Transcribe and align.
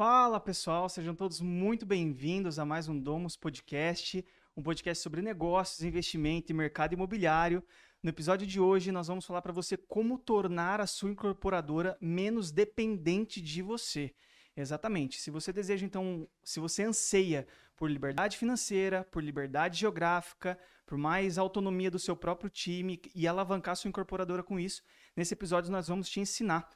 Fala 0.00 0.40
pessoal, 0.40 0.88
sejam 0.88 1.14
todos 1.14 1.42
muito 1.42 1.84
bem-vindos 1.84 2.58
a 2.58 2.64
mais 2.64 2.88
um 2.88 2.98
Domus 2.98 3.36
Podcast, 3.36 4.24
um 4.56 4.62
podcast 4.62 5.02
sobre 5.02 5.20
negócios, 5.20 5.84
investimento 5.84 6.50
e 6.50 6.54
mercado 6.54 6.94
imobiliário. 6.94 7.62
No 8.02 8.08
episódio 8.08 8.46
de 8.46 8.58
hoje, 8.58 8.90
nós 8.90 9.08
vamos 9.08 9.26
falar 9.26 9.42
para 9.42 9.52
você 9.52 9.76
como 9.76 10.16
tornar 10.16 10.80
a 10.80 10.86
sua 10.86 11.10
incorporadora 11.10 11.98
menos 12.00 12.50
dependente 12.50 13.42
de 13.42 13.60
você. 13.60 14.14
Exatamente. 14.56 15.20
Se 15.20 15.30
você 15.30 15.52
deseja, 15.52 15.84
então, 15.84 16.26
se 16.42 16.60
você 16.60 16.82
anseia 16.82 17.46
por 17.76 17.90
liberdade 17.90 18.38
financeira, 18.38 19.06
por 19.10 19.22
liberdade 19.22 19.80
geográfica, 19.80 20.58
por 20.86 20.96
mais 20.96 21.36
autonomia 21.36 21.90
do 21.90 21.98
seu 21.98 22.16
próprio 22.16 22.48
time 22.48 22.98
e 23.14 23.28
alavancar 23.28 23.76
sua 23.76 23.90
incorporadora 23.90 24.42
com 24.42 24.58
isso, 24.58 24.82
nesse 25.14 25.34
episódio 25.34 25.70
nós 25.70 25.88
vamos 25.88 26.08
te 26.08 26.20
ensinar. 26.20 26.66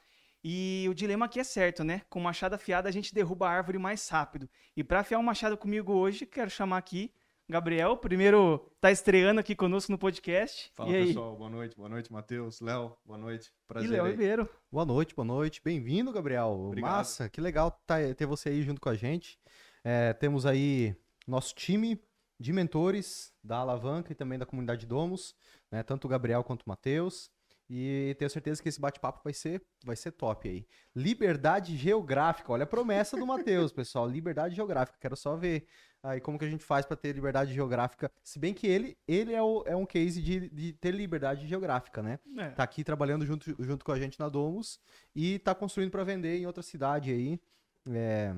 E 0.47 0.85
o 0.87 0.93
dilema 0.93 1.25
aqui 1.25 1.39
é 1.39 1.43
certo, 1.43 1.83
né? 1.83 2.03
Com 2.07 2.19
machado 2.19 2.53
afiado 2.53 2.87
a 2.87 2.91
gente 2.91 3.11
derruba 3.11 3.47
a 3.47 3.51
árvore 3.51 3.79
mais 3.79 4.07
rápido. 4.07 4.47
E 4.77 4.83
para 4.83 4.99
afiar 4.99 5.19
um 5.19 5.23
machado 5.23 5.57
comigo 5.57 5.91
hoje, 5.91 6.23
quero 6.23 6.51
chamar 6.51 6.77
aqui 6.77 7.11
Gabriel, 7.49 7.97
primeiro 7.97 8.71
tá 8.79 8.91
estreando 8.91 9.39
aqui 9.39 9.55
conosco 9.55 9.91
no 9.91 9.97
podcast. 9.97 10.71
Fala 10.75 10.91
e 10.91 10.95
aí? 10.97 11.07
pessoal, 11.07 11.35
boa 11.35 11.49
noite, 11.49 11.75
boa 11.75 11.89
noite, 11.89 12.13
Matheus, 12.13 12.61
Léo, 12.61 12.95
boa 13.03 13.17
noite, 13.17 13.51
prazer. 13.67 13.89
E 13.89 13.93
Léo. 13.93 14.05
Ribeiro. 14.05 14.47
Boa 14.71 14.85
noite, 14.85 15.15
boa 15.15 15.25
noite. 15.25 15.59
Bem-vindo, 15.65 16.11
Gabriel. 16.11 16.49
Obrigado. 16.67 16.91
Massa, 16.91 17.27
que 17.27 17.41
legal 17.41 17.71
tá- 17.87 18.13
ter 18.15 18.27
você 18.27 18.49
aí 18.49 18.61
junto 18.61 18.79
com 18.79 18.89
a 18.89 18.95
gente. 18.95 19.39
É, 19.83 20.13
temos 20.13 20.45
aí 20.45 20.95
nosso 21.27 21.55
time 21.55 21.99
de 22.39 22.53
mentores 22.53 23.33
da 23.43 23.57
Alavanca 23.57 24.11
e 24.11 24.15
também 24.15 24.37
da 24.37 24.45
comunidade 24.45 24.85
Domus, 24.85 25.33
né? 25.71 25.81
Tanto 25.81 26.05
o 26.05 26.07
Gabriel 26.07 26.43
quanto 26.43 26.61
o 26.61 26.69
Matheus. 26.69 27.31
E 27.69 28.15
tenho 28.19 28.29
certeza 28.29 28.61
que 28.61 28.69
esse 28.69 28.79
bate-papo 28.79 29.21
vai 29.23 29.33
ser, 29.33 29.61
vai 29.83 29.95
ser 29.95 30.11
top 30.11 30.47
aí. 30.47 30.67
Liberdade 30.95 31.75
geográfica, 31.75 32.51
olha 32.51 32.63
a 32.63 32.67
promessa 32.67 33.17
do 33.17 33.25
Matheus, 33.25 33.71
pessoal. 33.73 34.07
Liberdade 34.07 34.53
geográfica, 34.55 34.97
quero 35.01 35.15
só 35.15 35.35
ver 35.35 35.65
aí 36.03 36.21
como 36.21 36.37
que 36.37 36.45
a 36.45 36.49
gente 36.49 36.63
faz 36.63 36.85
para 36.85 36.95
ter 36.95 37.13
liberdade 37.13 37.51
geográfica. 37.53 38.11
Se 38.23 38.37
bem 38.37 38.53
que 38.53 38.67
ele, 38.67 38.95
ele 39.07 39.33
é, 39.33 39.41
o- 39.41 39.63
é 39.65 39.75
um 39.75 39.85
case 39.85 40.21
de, 40.21 40.47
de 40.49 40.73
ter 40.73 40.91
liberdade 40.91 41.47
geográfica, 41.47 42.03
né? 42.03 42.19
É. 42.37 42.49
tá 42.51 42.61
aqui 42.63 42.83
trabalhando 42.83 43.25
junto, 43.25 43.55
junto 43.63 43.83
com 43.83 43.91
a 43.91 43.99
gente 43.99 44.19
na 44.19 44.29
Domus 44.29 44.79
e 45.15 45.39
tá 45.39 45.55
construindo 45.55 45.89
para 45.89 46.03
vender 46.03 46.37
em 46.37 46.45
outra 46.45 46.61
cidade 46.61 47.11
aí. 47.11 47.39
É, 47.91 48.35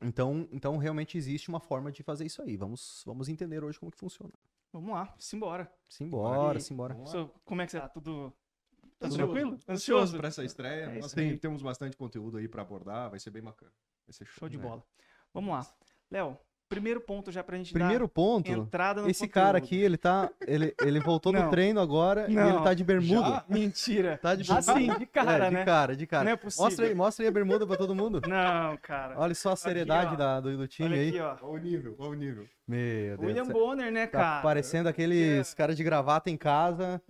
então, 0.00 0.48
então 0.52 0.76
realmente 0.76 1.16
existe 1.18 1.48
uma 1.48 1.60
forma 1.60 1.90
de 1.90 2.02
fazer 2.04 2.24
isso 2.24 2.40
aí. 2.42 2.56
Vamos, 2.56 3.02
vamos 3.04 3.28
entender 3.28 3.64
hoje 3.64 3.80
como 3.80 3.90
que 3.90 3.98
funciona. 3.98 4.32
Vamos 4.72 4.90
lá, 4.90 5.12
simbora. 5.18 5.70
Simbora, 5.88 6.60
simbora. 6.60 7.06
So, 7.06 7.30
como 7.44 7.62
é 7.62 7.66
que 7.66 7.72
você 7.72 7.80
tá? 7.80 7.88
Tudo, 7.88 8.32
tá 8.98 9.06
Ansioso. 9.06 9.32
tranquilo? 9.32 9.58
Ansioso 9.68 10.16
para 10.16 10.28
essa 10.28 10.44
estreia. 10.44 10.84
É 10.86 10.98
Nós 11.00 11.12
tem- 11.12 11.36
temos 11.36 11.62
bastante 11.62 11.96
conteúdo 11.96 12.38
aí 12.38 12.48
para 12.48 12.62
abordar, 12.62 13.10
vai 13.10 13.18
ser 13.18 13.30
bem 13.30 13.42
bacana. 13.42 13.72
Vai 14.06 14.12
ser 14.14 14.24
show, 14.26 14.40
Show 14.40 14.48
de 14.48 14.56
né? 14.58 14.62
bola. 14.62 14.82
Vamos 15.32 15.50
lá. 15.54 15.66
Léo, 16.10 16.38
primeiro 16.68 17.00
ponto 17.00 17.30
já 17.32 17.42
pra 17.42 17.56
gente 17.56 17.72
Primeiro 17.72 18.08
ponto, 18.08 18.50
entrada 18.50 19.02
no 19.02 19.08
esse 19.08 19.26
cara 19.28 19.60
conteúdo. 19.60 19.64
aqui, 19.64 19.84
ele 19.84 19.96
tá, 19.96 20.30
ele, 20.46 20.74
ele 20.80 21.00
voltou 21.00 21.32
do 21.32 21.48
treino 21.50 21.80
agora 21.80 22.28
e 22.30 22.34
Não. 22.34 22.48
ele 22.56 22.62
tá 22.64 22.74
de 22.74 22.84
bermuda. 22.84 23.28
Já? 23.28 23.44
Mentira. 23.48 24.18
Tá 24.18 24.34
de 24.34 24.44
bermuda. 24.44 24.72
Assim, 24.72 24.98
de 24.98 25.06
cara, 25.06 25.44
É, 25.46 25.48
de 25.48 25.54
né? 25.54 25.64
cara, 25.64 25.96
de 25.96 26.06
cara. 26.06 26.24
Não 26.24 26.32
é 26.32 26.36
possível. 26.36 26.64
mostra 26.64 26.86
aí, 26.86 26.94
mostra 26.94 27.24
aí 27.24 27.28
a 27.28 27.32
bermuda 27.32 27.66
pra 27.66 27.76
todo 27.76 27.94
mundo. 27.94 28.20
Não, 28.28 28.76
cara. 28.78 29.18
Olha 29.18 29.34
só 29.34 29.52
a 29.52 29.56
seriedade 29.56 30.14
ó. 30.14 30.16
da- 30.16 30.40
do, 30.40 30.56
do 30.56 30.68
time 30.68 30.88
Olha 30.90 31.00
aí. 31.00 31.08
aqui, 31.08 31.20
ó. 31.20 31.34
Qual 31.36 31.52
o 31.52 31.58
nível? 31.58 31.94
Qual 31.94 32.10
o 32.10 32.14
nível? 32.14 32.46
Meu 32.66 33.16
Deus. 33.18 33.20
William. 33.20 33.44
Bonner, 33.46 33.92
né, 33.92 34.06
Tá 34.06 34.18
cara? 34.18 34.42
parecendo 34.42 34.88
aqueles 34.88 35.52
caras 35.54 35.76
de 35.76 35.84
gravata 35.84 36.30
em 36.30 36.36
casa. 36.36 37.00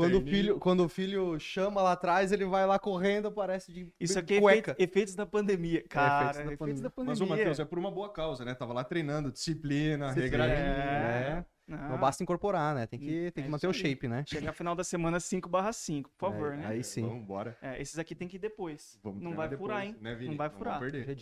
Quando 0.00 0.18
o, 0.18 0.26
filho, 0.26 0.58
quando 0.58 0.84
o 0.84 0.88
filho 0.88 1.38
chama 1.38 1.82
lá 1.82 1.92
atrás, 1.92 2.32
ele 2.32 2.44
vai 2.44 2.66
lá 2.66 2.78
correndo, 2.78 3.28
aparece 3.28 3.72
de 3.72 3.92
Isso 4.00 4.18
aqui 4.18 4.34
é 4.34 4.40
cueca. 4.40 4.70
efeito- 4.72 4.82
efeitos 4.90 5.14
da 5.14 5.26
pandemia. 5.26 5.84
Cara, 5.88 6.30
efeitos 6.30 6.46
da 6.46 6.52
efeitos 6.54 6.80
da 6.82 6.90
pandemia. 6.90 7.10
Mas 7.12 7.20
o 7.20 7.26
Matheus 7.26 7.60
é 7.60 7.64
por 7.64 7.78
uma 7.78 7.90
boa 7.90 8.08
causa, 8.12 8.44
né? 8.44 8.54
Tava 8.54 8.72
lá 8.72 8.82
treinando, 8.84 9.30
disciplina, 9.30 10.12
regradinho. 10.12 10.56
É. 10.58 11.34
né? 11.36 11.46
Não, 11.66 11.90
Não 11.90 11.98
basta 12.00 12.20
incorporar, 12.22 12.74
né? 12.74 12.84
Tem 12.86 12.98
que, 12.98 13.30
tem 13.30 13.42
É 13.42 13.44
que 13.44 13.48
manter 13.48 13.68
o 13.68 13.72
shape, 13.72 14.08
né? 14.08 14.24
Chegar 14.26 14.52
final 14.52 14.74
da 14.74 14.82
semana 14.82 15.20
5 15.20 15.48
barra 15.48 15.72
5, 15.72 16.10
por 16.18 16.30
favor, 16.32 16.52
É, 16.52 16.56
né? 16.56 16.66
Aí 16.66 16.82
sim. 16.82 17.02
Vamos 17.02 17.18
embora. 17.22 17.56
É, 17.62 17.80
esses 17.80 17.96
aqui 17.96 18.12
tem 18.14 18.26
que 18.26 18.36
ir 18.36 18.40
depois. 18.40 18.98
Vamos 19.04 19.22
não 19.22 19.34
vai 19.34 19.48
depois, 19.48 19.70
furar, 19.70 19.86
hein? 19.86 19.96
Né? 20.00 20.16
Não 20.22 20.36
vai 20.36 20.48
vamos 20.48 20.58
furar. 20.58 20.80
perder. 20.80 21.08
É. 21.08 21.12
É. 21.12 21.14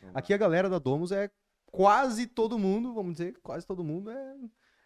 Vamos 0.00 0.02
lá. 0.02 0.10
Aqui 0.14 0.34
a 0.34 0.36
galera 0.36 0.68
da 0.68 0.80
Domus 0.80 1.12
é 1.12 1.30
quase 1.66 2.26
todo 2.26 2.58
mundo, 2.58 2.92
vamos 2.92 3.12
dizer, 3.12 3.34
quase 3.44 3.64
todo 3.64 3.84
mundo 3.84 4.10
é, 4.10 4.34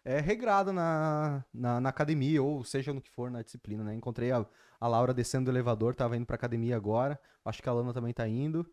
é 0.09 0.19
regrada 0.21 0.71
na, 0.71 1.43
na, 1.53 1.81
na 1.81 1.89
academia, 1.89 2.41
ou 2.41 2.63
seja 2.63 2.93
no 2.93 3.01
que 3.01 3.09
for 3.09 3.29
na 3.29 3.41
disciplina, 3.41 3.83
né? 3.83 3.93
Encontrei 3.93 4.31
a, 4.31 4.45
a 4.79 4.87
Laura 4.87 5.13
descendo 5.13 5.45
do 5.45 5.51
elevador, 5.51 5.93
tava 5.93 6.15
indo 6.15 6.25
pra 6.25 6.35
academia 6.35 6.75
agora. 6.75 7.19
Acho 7.43 7.61
que 7.61 7.67
a 7.69 7.73
Lana 7.73 7.93
também 7.93 8.13
tá 8.13 8.27
indo. 8.27 8.65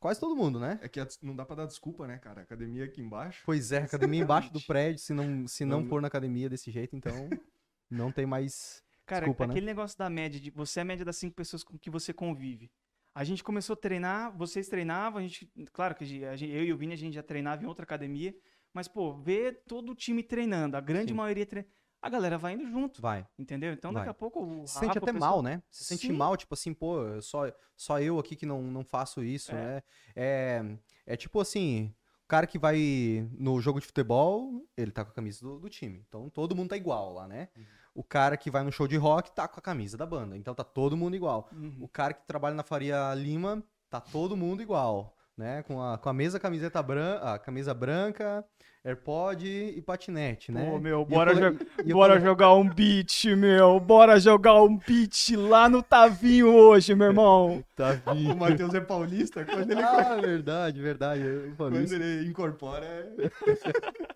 Quase 0.00 0.18
todo 0.20 0.36
mundo, 0.36 0.58
né? 0.58 0.78
É 0.82 0.88
que 0.88 1.00
a- 1.00 1.06
não 1.22 1.34
dá 1.34 1.44
pra 1.46 1.56
dar 1.56 1.66
desculpa, 1.66 2.06
né, 2.06 2.18
cara? 2.18 2.42
Academia 2.42 2.84
aqui 2.84 3.00
embaixo. 3.00 3.42
Pois 3.46 3.72
é, 3.72 3.78
academia 3.78 4.20
embaixo 4.22 4.52
do 4.52 4.60
prédio, 4.60 4.98
se 5.00 5.14
não, 5.14 5.46
se 5.46 5.64
não 5.64 5.80
Não- 5.80 5.88
for 5.88 6.02
na 6.02 6.08
academia 6.08 6.48
desse 6.48 6.70
jeito, 6.70 6.94
então 6.96 7.12
não 7.90 8.10
tem 8.12 8.26
mais. 8.26 8.82
Cara, 9.06 9.26
Desculpa, 9.26 9.46
né? 9.46 9.52
aquele 9.52 9.66
negócio 9.66 9.96
da 9.98 10.10
média, 10.10 10.40
de 10.40 10.50
você 10.50 10.80
é 10.80 10.82
a 10.82 10.84
média 10.84 11.04
das 11.04 11.16
cinco 11.16 11.34
pessoas 11.36 11.62
com 11.62 11.78
que 11.78 11.88
você 11.90 12.12
convive. 12.12 12.70
A 13.14 13.22
gente 13.22 13.44
começou 13.44 13.74
a 13.74 13.76
treinar, 13.76 14.36
vocês 14.36 14.68
treinavam, 14.68 15.18
a 15.20 15.22
gente, 15.22 15.48
claro 15.72 15.94
que 15.94 16.02
a 16.02 16.36
gente- 16.36 16.52
eu 16.52 16.64
e 16.64 16.72
o 16.72 16.76
Vini 16.76 16.94
a 16.94 16.96
gente 16.96 17.14
já 17.14 17.22
treinava 17.22 17.62
em 17.62 17.66
outra 17.66 17.84
academia, 17.84 18.34
mas 18.72 18.88
pô, 18.88 19.14
ver 19.14 19.62
todo 19.68 19.92
o 19.92 19.94
time 19.94 20.22
treinando, 20.22 20.76
a 20.76 20.80
grande 20.80 21.10
Sim. 21.12 21.16
maioria 21.16 21.46
treinando, 21.46 21.72
a 22.02 22.08
galera 22.08 22.36
vai 22.36 22.54
indo 22.54 22.66
junto, 22.66 23.00
Vai. 23.00 23.24
entendeu? 23.38 23.72
Então 23.72 23.92
daqui 23.92 24.06
Vai. 24.06 24.10
a 24.10 24.14
pouco 24.14 24.42
o 24.44 24.66
Se 24.66 24.80
sente 24.80 24.98
até 24.98 25.10
o 25.10 25.14
pessoal- 25.14 25.30
mal, 25.34 25.42
né? 25.42 25.62
Se 25.70 25.84
sente 25.84 26.08
Sim. 26.08 26.12
mal, 26.12 26.36
tipo 26.36 26.52
assim, 26.54 26.74
pô, 26.74 26.98
só, 27.22 27.50
só 27.76 28.00
eu 28.00 28.18
aqui 28.18 28.34
que 28.34 28.44
não, 28.44 28.60
não 28.62 28.84
faço 28.84 29.22
isso, 29.22 29.52
É. 29.52 29.54
né? 29.54 29.82
É, 30.16 30.62
é 31.06 31.16
tipo 31.16 31.38
assim, 31.40 31.94
o 32.24 32.26
cara 32.26 32.46
que 32.48 32.58
vai 32.58 33.26
no 33.38 33.60
jogo 33.60 33.78
de 33.80 33.86
futebol, 33.86 34.66
ele 34.76 34.90
tá 34.90 35.04
com 35.04 35.12
a 35.12 35.14
camisa 35.14 35.40
do, 35.40 35.60
do 35.60 35.70
time. 35.70 36.04
Então 36.08 36.28
todo 36.28 36.54
mundo 36.56 36.70
tá 36.70 36.76
igual 36.76 37.12
lá, 37.14 37.28
né? 37.28 37.48
Uhum. 37.56 37.64
O 37.94 38.02
cara 38.02 38.36
que 38.36 38.50
vai 38.50 38.62
no 38.64 38.72
show 38.72 38.88
de 38.88 38.96
rock 38.96 39.30
tá 39.32 39.46
com 39.46 39.58
a 39.60 39.62
camisa 39.62 39.96
da 39.96 40.04
banda. 40.06 40.36
Então 40.36 40.54
tá 40.54 40.64
todo 40.64 40.96
mundo 40.96 41.14
igual. 41.14 41.48
Uhum. 41.52 41.76
O 41.80 41.88
cara 41.88 42.12
que 42.12 42.26
trabalha 42.26 42.54
na 42.54 42.62
Faria 42.64 43.14
Lima, 43.14 43.62
tá 43.88 44.00
todo 44.00 44.36
mundo 44.36 44.62
igual. 44.62 45.14
Né? 45.36 45.62
Com, 45.64 45.82
a, 45.82 45.98
com 45.98 46.08
a 46.08 46.12
mesma 46.12 46.38
camiseta 46.38 46.80
branca, 46.80 47.34
a 47.34 47.38
camisa 47.40 47.74
branca, 47.74 48.44
AirPod 48.84 49.44
e 49.48 49.82
patinete, 49.82 50.52
né? 50.52 50.70
Pô, 50.70 50.78
meu, 50.78 50.98
E 50.98 51.02
eu 51.02 51.04
bora, 51.04 51.34
falei- 51.34 51.50
jo- 51.50 51.66
e 51.84 51.90
eu 51.90 51.96
bora 51.96 52.12
falei- 52.14 52.28
jogar 52.28 52.54
um 52.54 52.68
beat, 52.68 53.24
meu. 53.36 53.80
Bora 53.80 54.20
jogar 54.20 54.62
um 54.62 54.76
beat 54.76 55.30
lá 55.36 55.68
no 55.68 55.82
Tavinho 55.82 56.48
hoje, 56.54 56.94
meu 56.94 57.08
irmão. 57.08 57.64
Tá 57.74 58.00
O. 58.12 58.36
Matheus 58.36 58.72
é 58.74 58.80
paulista, 58.80 59.44
quando 59.44 59.70
ele, 59.72 59.82
Ah, 59.82 60.14
verdade, 60.20 60.80
verdade. 60.80 61.22
falo 61.56 61.72
quando 61.72 61.92
ele 61.92 62.28
incorpora, 62.28 62.84
é... 62.86 63.14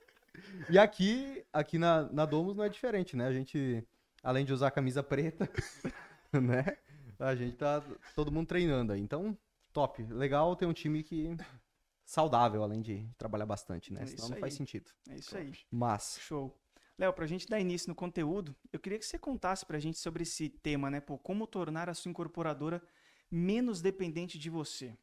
E 0.70 0.78
aqui, 0.78 1.42
aqui 1.58 1.78
na, 1.78 2.04
na 2.12 2.24
Domus 2.24 2.56
não 2.56 2.64
é 2.64 2.68
diferente, 2.68 3.16
né? 3.16 3.26
A 3.26 3.32
gente, 3.32 3.86
além 4.22 4.44
de 4.44 4.52
usar 4.52 4.68
a 4.68 4.70
camisa 4.70 5.02
preta, 5.02 5.48
né? 6.32 6.76
A 7.18 7.34
gente 7.34 7.56
tá 7.56 7.82
todo 8.14 8.30
mundo 8.30 8.46
treinando 8.46 8.92
aí. 8.92 9.00
Então, 9.00 9.36
top. 9.72 10.02
Legal 10.04 10.54
ter 10.54 10.66
um 10.66 10.72
time 10.72 11.02
que 11.02 11.36
saudável, 12.04 12.62
além 12.62 12.80
de 12.80 13.08
trabalhar 13.18 13.46
bastante, 13.46 13.92
né? 13.92 14.02
É 14.02 14.06
Senão 14.06 14.30
não 14.30 14.36
faz 14.38 14.54
aí. 14.54 14.58
sentido. 14.58 14.90
É 15.10 15.16
isso 15.16 15.36
aí. 15.36 15.52
Mas, 15.70 16.18
Show. 16.20 16.56
Léo, 16.96 17.12
pra 17.12 17.26
gente 17.26 17.46
dar 17.46 17.60
início 17.60 17.88
no 17.88 17.94
conteúdo, 17.94 18.56
eu 18.72 18.80
queria 18.80 18.98
que 18.98 19.06
você 19.06 19.18
contasse 19.18 19.64
pra 19.64 19.78
gente 19.78 19.98
sobre 19.98 20.22
esse 20.22 20.48
tema, 20.48 20.90
né? 20.90 21.00
Pô, 21.00 21.16
como 21.18 21.46
tornar 21.46 21.88
a 21.88 21.94
sua 21.94 22.10
incorporadora 22.10 22.82
menos 23.30 23.80
dependente 23.80 24.38
de 24.38 24.50
você. 24.50 24.96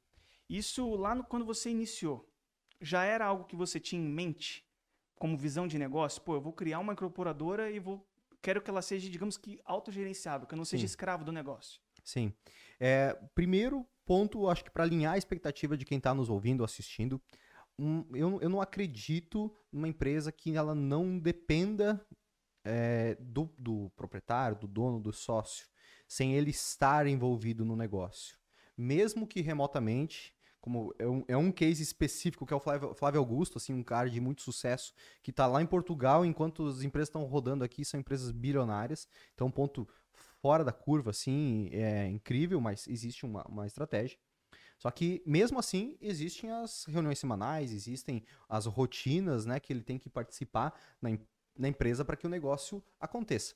Isso 0.50 0.96
lá 0.96 1.16
no, 1.16 1.24
quando 1.24 1.46
você 1.46 1.70
iniciou, 1.70 2.30
já 2.82 3.04
era 3.04 3.26
algo 3.26 3.46
que 3.46 3.56
você 3.56 3.80
tinha 3.80 4.02
em 4.02 4.10
mente 4.10 4.65
como 5.18 5.38
visão 5.38 5.68
de 5.68 5.78
negócio? 5.78 6.22
Pô, 6.22 6.36
eu 6.36 6.42
vou 6.42 6.54
criar 6.54 6.80
uma 6.80 6.94
incorporadora 6.94 7.70
e 7.72 7.80
vou 7.80 8.06
quero 8.42 8.62
que 8.62 8.70
ela 8.70 8.82
seja, 8.82 9.10
digamos 9.10 9.38
que 9.38 9.60
autogerenciável, 9.66 10.46
que 10.46 10.54
eu 10.54 10.58
não 10.58 10.66
seja 10.66 10.82
Sim. 10.82 10.86
escravo 10.86 11.24
do 11.24 11.32
negócio. 11.32 11.82
sim. 12.04 12.32
É, 12.80 13.18
primeiro 13.34 13.84
ponto, 14.06 14.48
acho 14.48 14.64
que 14.64 14.70
para 14.70 14.84
alinhar 14.84 15.14
a 15.14 15.18
expectativa 15.18 15.76
de 15.76 15.84
quem 15.84 16.00
tá 16.00 16.14
nos 16.14 16.30
ouvindo, 16.30 16.64
assistindo, 16.64 17.20
um, 17.80 18.06
eu, 18.14 18.40
eu 18.42 18.50
não 18.50 18.62
acredito 18.62 19.52
numa 19.72 19.88
empresa 19.88 20.32
que 20.32 20.56
ela 20.56 20.76
não 20.76 21.18
dependa 21.18 22.06
é, 22.64 23.16
do, 23.20 23.50
do 23.58 23.90
proprietário, 23.96 24.58
do 24.58 24.68
dono, 24.68 25.00
do 25.00 25.12
sócio, 25.12 25.68
sem 26.08 26.36
ele 26.36 26.52
estar 26.52 27.08
envolvido 27.08 27.66
no 27.66 27.76
negócio. 27.76 28.38
Mesmo 28.78 29.26
que 29.26 29.42
remotamente, 29.42 30.35
como 30.66 30.96
é 30.98 31.08
um, 31.08 31.24
é 31.28 31.38
um 31.38 31.52
case 31.52 31.84
específico 31.84 32.44
que 32.44 32.52
é 32.52 32.56
o 32.58 32.60
Flávio, 32.60 32.96
Flávio 32.96 33.20
Augusto, 33.20 33.60
assim, 33.60 33.72
um 33.72 33.84
cara 33.84 34.10
de 34.10 34.20
muito 34.20 34.42
sucesso, 34.42 34.96
que 35.22 35.30
está 35.30 35.46
lá 35.46 35.62
em 35.62 35.66
Portugal, 35.68 36.26
enquanto 36.26 36.68
as 36.68 36.82
empresas 36.82 37.08
estão 37.08 37.24
rodando 37.24 37.64
aqui, 37.64 37.86
são 37.86 38.00
empresas 38.00 38.32
bilionárias. 38.32 39.08
Então, 39.36 39.46
um 39.46 39.52
ponto 39.52 39.88
fora 40.42 40.64
da 40.64 40.72
curva, 40.72 41.12
assim, 41.12 41.70
é 41.72 42.08
incrível, 42.08 42.60
mas 42.60 42.88
existe 42.88 43.28
uma, 43.28 43.44
uma 43.44 43.68
estratégia. 43.68 44.18
Só 44.80 44.90
que, 44.90 45.22
mesmo 45.24 45.60
assim, 45.60 45.96
existem 46.02 46.50
as 46.50 46.86
reuniões 46.86 47.20
semanais, 47.20 47.72
existem 47.72 48.26
as 48.50 48.66
rotinas, 48.66 49.46
né, 49.46 49.60
que 49.60 49.72
ele 49.72 49.84
tem 49.84 50.00
que 50.00 50.10
participar 50.10 50.74
na, 51.00 51.16
na 51.56 51.68
empresa 51.68 52.04
para 52.04 52.18
que 52.18 52.26
o 52.26 52.30
negócio 52.30 52.84
aconteça. 53.00 53.54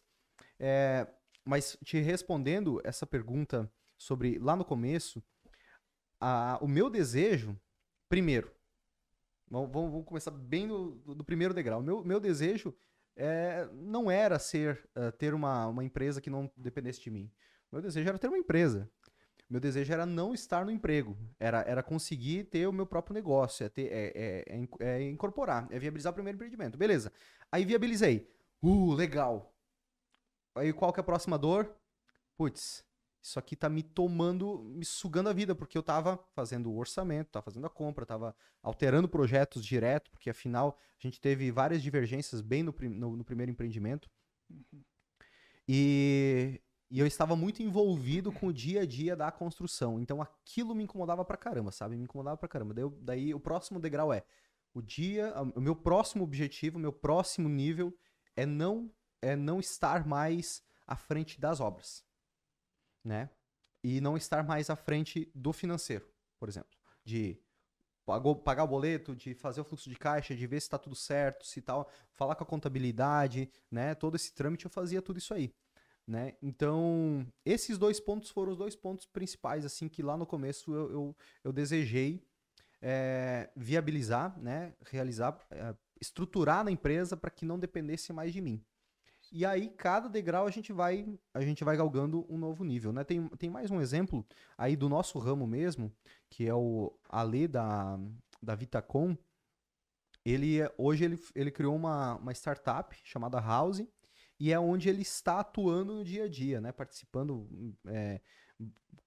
É, 0.59 1.07
mas 1.43 1.75
te 1.83 1.99
respondendo 1.99 2.79
essa 2.83 3.07
pergunta 3.07 3.67
sobre 3.97 4.37
lá 4.37 4.55
no 4.55 4.63
começo, 4.63 5.23
a- 6.19 6.59
o 6.61 6.67
meu 6.67 6.89
desejo, 6.89 7.59
primeiro, 8.09 8.51
vamos, 9.49 9.71
vamos- 9.71 10.05
começar 10.05 10.31
bem 10.31 10.67
do, 10.67 10.91
do- 11.15 11.23
primeiro 11.23 11.53
degrau. 11.53 11.81
Meu, 11.81 12.03
meu 12.03 12.19
desejo 12.19 12.75
é, 13.15 13.67
não 13.73 14.09
era 14.09 14.39
ser 14.39 14.87
eh, 14.95 15.11
ter 15.11 15.33
uma, 15.33 15.67
uma 15.67 15.83
empresa 15.83 16.21
que 16.21 16.29
não 16.29 16.49
dependesse 16.55 17.01
de 17.01 17.09
mim. 17.11 17.31
Meu 17.71 17.81
desejo 17.81 18.07
era 18.07 18.17
ter 18.17 18.27
uma 18.29 18.37
empresa. 18.37 18.89
Meu 19.49 19.59
desejo 19.59 19.91
era 19.91 20.05
não 20.05 20.33
estar 20.33 20.63
no 20.65 20.71
emprego. 20.71 21.17
Era, 21.39 21.61
era 21.63 21.83
conseguir 21.83 22.45
ter 22.45 22.67
o 22.67 22.71
meu 22.73 22.85
próprio 22.85 23.13
negócio. 23.15 23.65
É, 23.65 23.69
ter, 23.69 23.91
é, 23.91 24.13
é- 24.15 24.65
é 24.79 24.99
é 24.99 25.09
incorporar. 25.09 25.67
É 25.71 25.79
viabilizar 25.79 26.11
o 26.11 26.13
primeiro 26.15 26.35
empreendimento. 26.37 26.77
Beleza. 26.77 27.11
Aí 27.51 27.65
viabilizei. 27.65 28.29
Uh, 28.61 28.93
legal. 28.93 29.53
Aí 30.55 30.71
qual 30.73 30.93
que 30.93 30.99
é 30.99 31.01
a 31.01 31.03
próxima 31.03 31.37
dor? 31.37 31.75
Putz, 32.37 32.85
isso 33.21 33.37
aqui 33.37 33.55
tá 33.55 33.69
me 33.69 33.83
tomando, 33.83 34.59
me 34.63 34.85
sugando 34.85 35.29
a 35.29 35.33
vida, 35.33 35.53
porque 35.53 35.77
eu 35.77 35.83
tava 35.83 36.17
fazendo 36.33 36.71
o 36.71 36.77
orçamento, 36.77 37.29
tava 37.31 37.43
fazendo 37.43 37.67
a 37.67 37.69
compra, 37.69 38.05
tava 38.05 38.35
alterando 38.63 39.09
projetos 39.09 39.63
direto, 39.65 40.09
porque 40.11 40.29
afinal 40.29 40.77
a 40.97 41.01
gente 41.07 41.19
teve 41.19 41.51
várias 41.51 41.81
divergências 41.81 42.41
bem 42.41 42.63
no, 42.63 42.73
no- 42.81 43.17
no 43.17 43.23
primeiro 43.25 43.51
empreendimento. 43.51 44.09
E, 45.67 46.61
e 46.89 46.99
eu 46.99 47.05
estava 47.05 47.35
muito 47.35 47.61
envolvido 47.61 48.31
com 48.31 48.47
o 48.47 48.53
dia 48.53 48.81
a 48.81 48.85
dia 48.85 49.15
da 49.15 49.31
construção. 49.31 49.99
Então 49.99 50.21
aquilo 50.21 50.73
me 50.75 50.83
incomodava 50.83 51.23
pra 51.23 51.37
caramba, 51.37 51.71
sabe? 51.71 51.95
Me 51.95 52.03
incomodava 52.03 52.37
pra 52.37 52.49
caramba. 52.49 52.73
Daí, 52.73 52.89
daí 53.01 53.33
o 53.33 53.39
próximo 53.39 53.79
degrau 53.79 54.11
é 54.13 54.23
o 54.73 54.81
dia, 54.81 55.33
o 55.55 55.61
meu 55.61 55.75
próximo 55.75 56.23
objetivo, 56.23 56.77
o 56.77 56.81
meu 56.81 56.93
próximo 56.93 57.49
nível 57.49 57.95
é 58.35 58.45
não 58.45 58.91
é 59.21 59.35
não 59.35 59.59
estar 59.59 60.07
mais 60.07 60.63
à 60.87 60.95
frente 60.95 61.41
das 61.41 61.59
obras, 61.59 62.05
né? 63.09 63.27
E 63.83 63.99
não 63.99 64.15
estar 64.15 64.43
mais 64.43 64.69
à 64.69 64.75
frente 64.75 65.31
do 65.33 65.51
financeiro, 65.51 66.07
por 66.39 66.47
exemplo, 66.47 66.77
de 67.03 67.37
pagar 68.43 68.63
o 68.63 68.67
boleto, 68.67 69.15
de 69.15 69.33
fazer 69.33 69.61
o 69.61 69.63
fluxo 69.63 69.89
de 69.89 69.95
caixa, 69.95 70.35
de 70.35 70.47
ver 70.47 70.59
se 70.59 70.67
está 70.67 70.77
tudo 70.77 70.95
certo, 70.95 71.45
se 71.45 71.61
tal, 71.61 71.89
falar 72.11 72.35
com 72.35 72.43
a 72.43 72.47
contabilidade, 72.47 73.49
né? 73.69 73.95
Todo 73.95 74.15
esse 74.15 74.33
trâmite 74.33 74.65
eu 74.65 74.71
fazia 74.71 75.01
tudo 75.01 75.17
isso 75.17 75.33
aí, 75.33 75.53
né? 76.05 76.35
Então, 76.41 77.25
esses 77.43 77.77
dois 77.77 77.99
pontos 77.99 78.29
foram 78.29 78.51
os 78.51 78.57
dois 78.57 78.75
pontos 78.75 79.05
principais, 79.05 79.65
assim, 79.65 79.87
que 79.87 80.03
lá 80.03 80.15
no 80.15 80.25
começo 80.25 80.73
eu, 80.73 80.91
eu, 80.91 81.17
eu 81.43 81.53
desejei 81.53 82.23
é, 82.81 83.49
viabilizar, 83.55 84.39
né? 84.39 84.73
Realizar, 84.81 85.39
é, 85.51 85.75
estruturar 85.99 86.63
na 86.63 86.71
empresa 86.71 87.17
para 87.17 87.29
que 87.29 87.45
não 87.45 87.59
dependesse 87.59 88.13
mais 88.13 88.33
de 88.33 88.41
mim. 88.41 88.63
E 89.31 89.45
aí, 89.45 89.69
cada 89.69 90.09
degrau 90.09 90.47
a 90.47 90.51
gente 90.51 90.73
vai, 90.73 91.05
a 91.33 91.41
gente 91.41 91.63
vai 91.63 91.77
galgando 91.77 92.25
um 92.29 92.37
novo 92.37 92.63
nível, 92.63 92.91
né? 92.91 93.03
Tem, 93.03 93.27
tem 93.29 93.49
mais 93.49 93.69
um 93.69 93.79
exemplo 93.79 94.25
aí 94.57 94.75
do 94.75 94.89
nosso 94.89 95.19
ramo 95.19 95.45
mesmo, 95.45 95.91
que 96.29 96.47
é 96.47 96.53
o 96.53 96.91
Ale 97.07 97.47
da, 97.47 97.99
da 98.41 98.55
Vitacom. 98.55 99.15
Ele, 100.25 100.59
hoje 100.77 101.05
ele, 101.05 101.19
ele 101.35 101.51
criou 101.51 101.75
uma, 101.75 102.15
uma 102.15 102.31
startup 102.33 102.95
chamada 103.03 103.39
House, 103.39 103.83
e 104.39 104.51
é 104.51 104.59
onde 104.59 104.89
ele 104.89 105.01
está 105.01 105.39
atuando 105.41 105.95
no 105.95 106.03
dia 106.03 106.23
a 106.23 106.27
dia, 106.29 106.59
né? 106.59 106.71
Participando 106.71 107.47
é, 107.87 108.21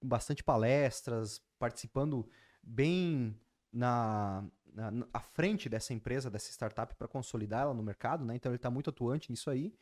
bastante 0.01 0.43
palestras, 0.43 1.41
participando 1.59 2.29
bem 2.61 3.35
na, 3.71 4.45
na, 4.73 4.91
na- 4.91 5.19
frente 5.19 5.67
dessa 5.67 5.93
empresa, 5.93 6.29
dessa 6.29 6.51
startup, 6.51 6.93
para 6.95 7.07
consolidar 7.07 7.63
ela 7.63 7.73
no 7.73 7.83
mercado, 7.83 8.23
né? 8.23 8.35
Então 8.35 8.51
ele 8.51 8.57
está 8.57 8.69
muito 8.69 8.89
atuante 8.89 9.31
nisso 9.31 9.49
aí. 9.49 9.73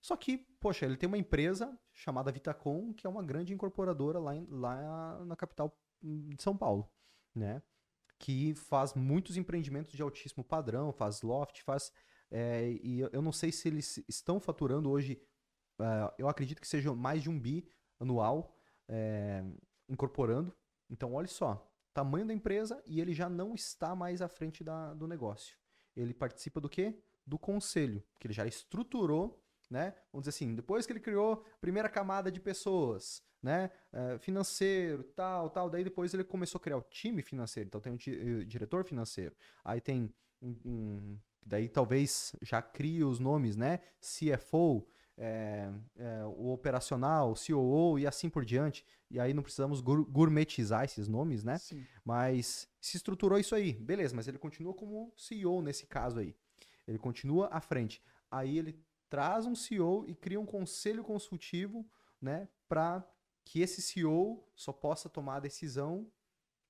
Só 0.00 0.16
que, 0.16 0.38
poxa, 0.60 0.86
ele 0.86 0.96
tem 0.96 1.06
uma 1.06 1.18
empresa 1.18 1.78
chamada 1.92 2.30
Vitacom, 2.32 2.92
que 2.94 3.06
é 3.06 3.10
uma 3.10 3.22
grande 3.22 3.52
incorporadora 3.52 4.18
lá, 4.18 4.34
em- 4.36 4.46
lá 4.48 5.24
na 5.24 5.34
capital 5.36 5.76
hum, 6.02 6.28
de 6.30 6.42
São 6.42 6.56
Paulo, 6.56 6.90
né? 7.34 7.62
Que 8.18 8.54
faz 8.54 8.94
muitos 8.94 9.36
empreendimentos 9.36 9.92
de 9.92 10.02
altíssimo 10.02 10.44
padrão, 10.44 10.92
faz 10.92 11.22
loft, 11.22 11.62
faz. 11.62 11.92
é, 12.30 12.72
e 12.82 13.00
eu- 13.00 13.22
não 13.22 13.32
sei 13.32 13.50
se 13.50 13.66
eles 13.68 14.04
estão 14.06 14.38
faturando 14.38 14.90
hoje, 14.90 15.18
é, 15.80 16.14
eu 16.18 16.28
acredito 16.28 16.60
que 16.60 16.68
seja 16.68 16.94
mais 16.94 17.22
de 17.22 17.30
um 17.30 17.40
bi 17.40 17.66
anual 17.98 18.54
é, 18.90 19.42
incorporando. 19.88 20.54
Então, 20.90 21.14
olha 21.14 21.26
só, 21.28 21.70
tamanho 21.94 22.26
da 22.26 22.34
empresa 22.34 22.82
e 22.86 23.00
ele 23.00 23.12
já 23.14 23.28
não 23.28 23.54
está 23.54 23.94
mais 23.94 24.20
à 24.22 24.28
frente 24.28 24.62
da- 24.62 24.92
do 24.94 25.06
negócio. 25.08 25.56
Ele 25.96 26.12
participa 26.14 26.60
do 26.60 26.68
quê? 26.68 27.02
Do 27.26 27.38
conselho, 27.38 28.02
que 28.18 28.26
ele 28.26 28.34
já 28.34 28.46
estruturou, 28.46 29.42
né? 29.70 29.94
Vamos 30.12 30.24
dizer 30.26 30.30
assim, 30.36 30.54
depois 30.54 30.86
que 30.86 30.92
ele 30.92 31.00
criou 31.00 31.44
a 31.54 31.58
primeira 31.60 31.88
camada 31.88 32.30
de 32.30 32.40
pessoas, 32.40 33.22
né? 33.42 33.70
eh, 33.92 34.18
financeiro, 34.18 35.02
tal, 35.04 35.50
tal, 35.50 35.68
daí 35.70 35.84
depois 35.84 36.12
ele 36.14 36.24
começou 36.24 36.58
a 36.58 36.62
criar 36.62 36.76
o 36.78 36.82
time 36.82 37.22
financeiro. 37.22 37.66
Então 37.68 37.80
tem 37.80 37.92
um 37.92 37.96
eh, 38.40 38.44
diretor 38.44 38.84
financeiro, 38.84 39.34
aí 39.64 39.80
tem 39.80 40.12
um, 40.42 40.56
um- 40.64 41.18
daí 41.44 41.68
talvez 41.68 42.34
já 42.42 42.60
crie 42.62 43.02
os 43.04 43.18
nomes, 43.18 43.56
né? 43.56 43.80
CFO, 44.00 44.86
eh, 45.16 45.70
eh, 45.96 46.24
o 46.36 46.52
operacional, 46.52 47.34
COO 47.34 47.98
e 47.98 48.06
assim 48.06 48.28
por 48.30 48.44
diante. 48.44 48.84
E 49.10 49.18
aí 49.18 49.32
não 49.32 49.42
precisamos 49.42 49.80
gur- 49.80 50.04
gourmetizar 50.04 50.84
esses 50.84 51.08
nomes, 51.08 51.42
né? 51.44 51.58
Sim. 51.58 51.84
Mas 52.04 52.68
se 52.80 52.96
estruturou 52.96 53.38
isso 53.38 53.54
aí, 53.54 53.72
beleza, 53.72 54.14
mas 54.14 54.28
ele 54.28 54.38
continua 54.38 54.74
como 54.74 55.12
CEO 55.16 55.62
nesse 55.62 55.86
caso 55.86 56.18
aí. 56.20 56.34
Ele 56.86 56.98
continua 56.98 57.48
à 57.50 57.60
frente. 57.60 58.02
Aí 58.30 58.58
ele 58.58 58.78
traz 59.08 59.46
um 59.46 59.54
CEO 59.54 60.04
e 60.08 60.14
cria 60.14 60.40
um 60.40 60.46
conselho 60.46 61.02
consultivo, 61.04 61.86
né, 62.20 62.48
para 62.68 63.04
que 63.44 63.60
esse 63.60 63.80
CEO 63.80 64.46
só 64.54 64.72
possa 64.72 65.08
tomar 65.08 65.36
a 65.36 65.40
decisão. 65.40 66.10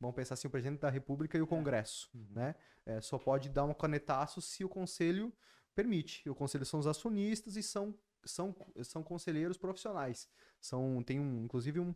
Vamos 0.00 0.14
pensar 0.14 0.34
assim, 0.34 0.46
o 0.46 0.50
presidente 0.50 0.80
da 0.80 0.90
República 0.90 1.36
e 1.36 1.42
o 1.42 1.46
Congresso, 1.46 2.08
né? 2.30 2.54
É, 2.86 3.00
só 3.00 3.18
pode 3.18 3.48
dar 3.48 3.64
um 3.64 3.74
canetaço 3.74 4.40
se 4.40 4.64
o 4.64 4.68
conselho 4.68 5.32
permite. 5.74 6.28
O 6.30 6.34
conselho 6.34 6.64
são 6.64 6.78
os 6.80 6.86
acionistas 6.86 7.56
e 7.56 7.62
são 7.62 7.94
são, 8.24 8.54
são 8.82 9.02
conselheiros 9.02 9.56
profissionais. 9.56 10.28
São 10.60 11.02
tem 11.02 11.18
um, 11.20 11.44
inclusive 11.44 11.80
um 11.80 11.94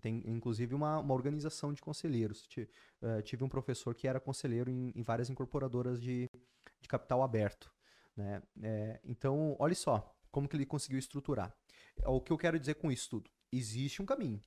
tem 0.00 0.22
inclusive 0.26 0.74
uma, 0.74 0.98
uma 1.00 1.14
organização 1.14 1.72
de 1.72 1.80
conselheiros. 1.82 2.46
Ti- 2.46 2.68
eh, 3.02 3.22
tive 3.22 3.44
um 3.44 3.48
professor 3.48 3.94
que 3.94 4.06
era 4.08 4.20
conselheiro 4.20 4.70
em, 4.70 4.92
em 4.94 5.02
várias 5.02 5.30
incorporadoras 5.30 6.00
de, 6.00 6.28
de 6.80 6.88
capital 6.88 7.22
aberto. 7.22 7.72
Né? 8.16 8.42
Eh, 8.62 9.00
então, 9.04 9.56
olha 9.58 9.74
só 9.74 10.16
como 10.30 10.48
que 10.48 10.56
ele 10.56 10.66
conseguiu 10.66 10.98
estruturar. 10.98 11.54
O 12.04 12.20
que 12.20 12.32
eu 12.32 12.38
quero 12.38 12.58
dizer 12.58 12.74
com 12.74 12.90
isso 12.90 13.08
tudo? 13.10 13.30
Existe 13.50 14.02
um 14.02 14.06
caminho, 14.06 14.42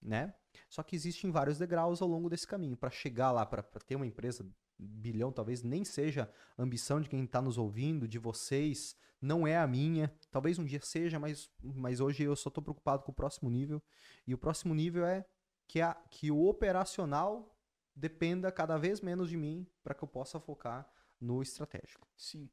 né? 0.00 0.34
Só 0.68 0.82
que 0.82 0.96
existem 0.96 1.30
vários 1.30 1.58
degraus 1.58 2.02
ao 2.02 2.08
longo 2.08 2.28
desse 2.28 2.46
caminho. 2.46 2.76
Para 2.76 2.90
chegar 2.90 3.30
lá, 3.30 3.46
para 3.46 3.62
ter 3.62 3.96
uma 3.96 4.06
empresa 4.06 4.48
bilhão, 4.78 5.30
talvez 5.30 5.62
nem 5.62 5.84
seja 5.84 6.32
ambição 6.58 7.00
de 7.00 7.08
quem 7.08 7.24
está 7.24 7.40
nos 7.40 7.58
ouvindo, 7.58 8.08
de 8.08 8.18
vocês, 8.18 8.96
não 9.20 9.46
é 9.46 9.56
a 9.56 9.66
minha. 9.66 10.12
Talvez 10.30 10.58
um 10.58 10.64
dia 10.64 10.80
seja, 10.80 11.18
mas, 11.18 11.50
mas 11.62 12.00
hoje 12.00 12.22
eu 12.22 12.34
só 12.34 12.48
estou 12.48 12.62
preocupado 12.62 13.04
com 13.04 13.12
o 13.12 13.14
próximo 13.14 13.50
nível. 13.50 13.82
E 14.26 14.34
o 14.34 14.38
próximo 14.38 14.74
nível 14.74 15.04
é 15.04 15.24
que, 15.68 15.80
a, 15.80 15.94
que 16.10 16.30
o 16.30 16.46
operacional 16.46 17.56
dependa 17.94 18.50
cada 18.50 18.76
vez 18.78 19.00
menos 19.00 19.28
de 19.28 19.36
mim 19.36 19.66
para 19.82 19.94
que 19.94 20.02
eu 20.02 20.08
possa 20.08 20.40
focar 20.40 20.90
no 21.20 21.42
estratégico. 21.42 22.08
Sim. 22.16 22.50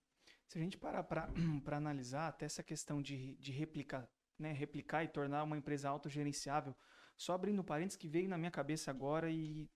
Se 0.48 0.58
a 0.58 0.62
gente 0.62 0.78
parar 0.78 1.04
para 1.04 1.30
analisar 1.76 2.28
até 2.28 2.46
essa 2.46 2.64
questão 2.64 3.02
de, 3.02 3.36
de 3.36 3.52
replicar, 3.52 4.10
né, 4.40 4.54
replicar 4.54 5.04
e 5.04 5.08
tornar 5.08 5.44
uma 5.44 5.58
empresa 5.58 5.90
autogerenciável, 5.90 6.76
só 7.18 7.34
abrindo 7.34 7.64
parênteses 7.64 7.98
que 7.98 8.08
veio 8.08 8.30
na 8.30 8.38
minha 8.38 8.52
cabeça 8.52 8.92
agora 8.92 9.30
e 9.30 9.70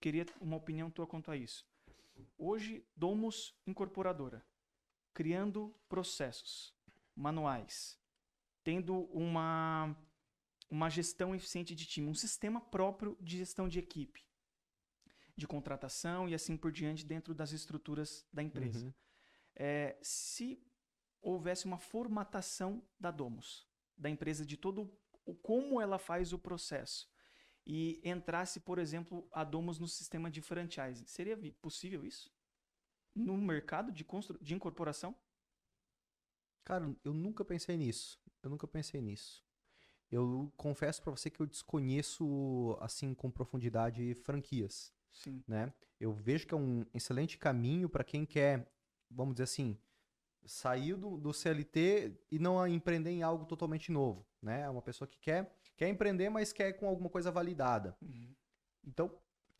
queria 0.00 0.26
uma 0.40 0.56
opinião 0.56 0.90
tua 0.90 1.06
quanto 1.06 1.30
a 1.30 1.36
isso. 1.36 1.66
Hoje, 2.36 2.84
Domus 2.96 3.54
Incorporadora, 3.66 4.44
criando 5.12 5.74
processos, 5.88 6.74
manuais, 7.14 7.98
tendo 8.64 9.04
uma, 9.12 9.94
uma 10.70 10.88
gestão 10.88 11.34
eficiente 11.34 11.74
de 11.74 11.86
time, 11.86 12.08
um 12.08 12.14
sistema 12.14 12.60
próprio 12.60 13.16
de 13.20 13.38
gestão 13.38 13.68
de 13.68 13.78
equipe, 13.78 14.26
de 15.36 15.46
contratação 15.46 16.28
e 16.28 16.34
assim 16.34 16.56
por 16.56 16.72
diante 16.72 17.04
dentro 17.04 17.34
das 17.34 17.52
estruturas 17.52 18.26
da 18.32 18.42
empresa 18.42 18.86
Uhum. 18.86 18.92
É, 19.56 19.96
se 20.02 20.62
houvesse 21.20 21.66
uma 21.66 21.78
formatação 21.78 22.82
da 22.98 23.10
Domus, 23.10 23.68
da 23.96 24.08
empresa, 24.08 24.44
de 24.44 24.56
todo 24.56 24.92
o 25.24 25.34
como 25.34 25.80
ela 25.80 25.98
faz 25.98 26.32
o 26.32 26.38
processo, 26.38 27.08
e 27.66 28.00
entrasse, 28.02 28.58
por 28.60 28.78
exemplo, 28.78 29.28
a 29.30 29.44
Domus 29.44 29.78
no 29.78 29.86
sistema 29.86 30.30
de 30.30 30.40
franchising, 30.40 31.06
seria 31.06 31.36
possível 31.60 32.04
isso? 32.04 32.32
No 33.14 33.36
mercado 33.36 33.92
de, 33.92 34.04
constru... 34.04 34.38
de 34.40 34.54
incorporação? 34.54 35.14
Cara, 36.64 36.94
eu 37.04 37.12
nunca 37.12 37.44
pensei 37.44 37.76
nisso. 37.76 38.20
Eu 38.42 38.50
nunca 38.50 38.66
pensei 38.66 39.00
nisso. 39.00 39.44
Eu 40.10 40.52
confesso 40.56 41.02
para 41.02 41.12
você 41.12 41.30
que 41.30 41.40
eu 41.40 41.46
desconheço 41.46 42.76
assim 42.80 43.14
com 43.14 43.30
profundidade 43.30 44.14
franquias. 44.14 44.92
Sim. 45.12 45.42
né? 45.46 45.72
Eu 45.98 46.12
vejo 46.12 46.46
que 46.46 46.54
é 46.54 46.56
um 46.56 46.86
excelente 46.94 47.36
caminho 47.36 47.88
para 47.88 48.04
quem 48.04 48.24
quer, 48.24 48.72
vamos 49.10 49.34
dizer 49.34 49.44
assim, 49.44 49.78
sair 50.44 50.94
do, 50.96 51.16
do 51.16 51.32
CLT 51.32 52.18
e 52.30 52.38
não 52.38 52.66
empreender 52.66 53.10
em 53.10 53.22
algo 53.22 53.44
totalmente 53.44 53.92
novo, 53.92 54.26
né? 54.42 54.62
É 54.62 54.68
uma 54.68 54.82
pessoa 54.82 55.06
que 55.06 55.18
quer, 55.18 55.54
quer 55.76 55.88
empreender, 55.88 56.30
mas 56.30 56.52
quer 56.52 56.72
com 56.74 56.88
alguma 56.88 57.10
coisa 57.10 57.30
validada. 57.30 57.96
Uhum. 58.00 58.34
Então, 58.84 59.10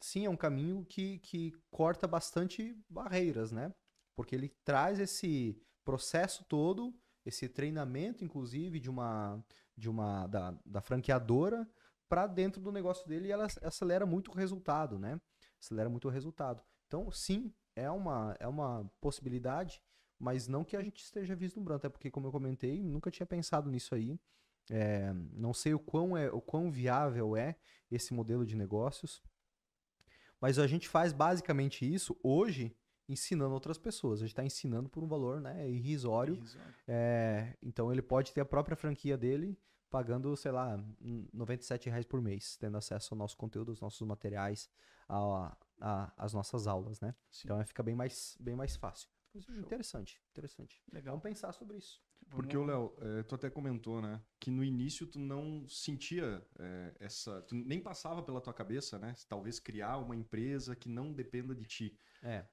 sim, 0.01 0.25
é 0.25 0.31
um 0.31 0.37
caminho 0.37 0.85
que, 0.85 1.19
que 1.19 1.53
corta 1.71 2.07
bastante 2.07 2.77
barreiras, 2.89 3.53
né? 3.53 3.75
Porque 4.15 4.35
ele 4.35 4.49
traz 4.65 4.99
esse 4.99 5.61
processo 5.85 6.45
todo, 6.45 6.95
esse 7.25 7.49
treinamento, 7.49 8.25
inclusive, 8.25 8.81
de 8.81 8.89
uma, 8.89 9.45
de 9.77 9.89
uma 9.89 10.27
da, 10.27 10.55
da 10.65 10.81
franqueadora 10.81 11.69
para 12.09 12.27
dentro 12.27 12.61
do 12.61 12.73
negócio 12.73 13.07
dele 13.07 13.29
e 13.29 13.33
ela 13.33 13.47
acelera 13.63 14.05
muito 14.05 14.31
o 14.31 14.35
resultado, 14.35 14.99
né? 14.99 15.21
Acelera 15.61 15.89
muito 15.89 16.09
o 16.09 16.11
resultado. 16.11 16.63
Então, 16.87 17.11
sim, 17.11 17.55
é 17.75 17.91
uma, 17.91 18.37
é 18.39 18.49
uma 18.49 18.91
possibilidade, 19.01 19.83
mas 20.19 20.47
não 20.47 20.65
que 20.65 20.77
a 20.77 20.83
gente 20.83 21.03
esteja 21.03 21.35
vislumbrando, 21.35 21.79
até 21.79 21.89
porque, 21.89 22.11
como 22.11 22.27
eu 22.27 22.33
comentei, 22.33 22.83
nunca 22.83 23.11
tinha 23.11 23.27
pensado 23.27 23.71
nisso 23.71 23.95
aí. 23.95 24.19
É, 24.71 25.13
não 25.33 25.53
sei 25.53 25.75
o 25.75 25.79
quão, 25.79 26.17
é, 26.17 26.31
o 26.31 26.41
quão 26.41 26.71
viável 26.71 27.37
é 27.37 27.57
esse 27.91 28.15
modelo 28.15 28.47
de 28.47 28.55
negócios, 28.55 29.23
mas 30.41 30.59
a 30.59 30.67
gente 30.67 30.89
faz 30.89 31.13
basicamente 31.13 31.91
isso 31.93 32.17
hoje 32.23 32.75
ensinando 33.09 33.53
outras 33.53 33.77
pessoas. 33.77 34.21
A 34.21 34.23
gente 34.23 34.33
está 34.33 34.45
ensinando 34.45 34.89
por 34.89 35.03
um 35.03 35.09
valor 35.09 35.41
né, 35.41 35.69
irrisório. 35.69 36.35
irrisório. 36.35 36.75
É, 36.87 37.57
então 37.61 37.93
ele 37.93 38.01
pode 38.01 38.33
ter 38.33 38.41
a 38.41 38.45
própria 38.45 38.77
franquia 38.77 39.19
dele 39.19 39.59
pagando, 39.91 40.35
sei 40.37 40.53
lá, 40.53 40.83
97 41.33 41.91
reais 41.91 42.07
por 42.07 42.23
mês, 42.23 42.57
tendo 42.57 42.77
acesso 42.79 43.13
ao 43.13 43.19
nosso 43.19 43.37
conteúdo, 43.37 43.73
aos 43.73 43.81
nossos 43.81 44.07
materiais, 44.07 44.71
a, 45.09 45.57
a, 45.81 46.13
às 46.17 46.33
nossas 46.33 46.67
aulas, 46.67 47.01
né? 47.01 47.15
Sim. 47.31 47.43
Então 47.47 47.65
fica 47.65 47.83
bem 47.83 47.95
mais, 47.95 48.37
bem 48.41 48.55
mais 48.55 48.77
fácil. 48.77 49.09
Interessante, 49.35 50.21
interessante. 50.33 50.83
Legal. 50.93 51.13
Vamos 51.13 51.23
pensar 51.23 51.53
sobre 51.53 51.79
isso. 51.79 52.03
Porque 52.29 52.57
o 52.57 52.65
Léo, 52.65 52.95
é, 53.01 53.23
tu 53.23 53.35
até 53.35 53.49
comentou, 53.49 54.01
né, 54.01 54.23
que 54.39 54.51
no 54.51 54.63
início 54.63 55.07
tu 55.07 55.19
não 55.19 55.67
sentia 55.69 56.47
é, 56.59 56.95
essa, 57.01 57.43
tu 57.43 57.55
nem 57.55 57.81
passava 57.81 58.23
pela 58.23 58.41
tua 58.41 58.53
cabeça, 58.53 58.99
né, 58.99 59.15
talvez 59.29 59.59
criar 59.59 59.97
uma 59.97 60.15
empresa 60.15 60.77
que 60.77 60.89
não 60.89 61.13
dependa 61.13 61.55
de 61.55 61.65
ti. 61.65 61.99
É. 62.23 62.47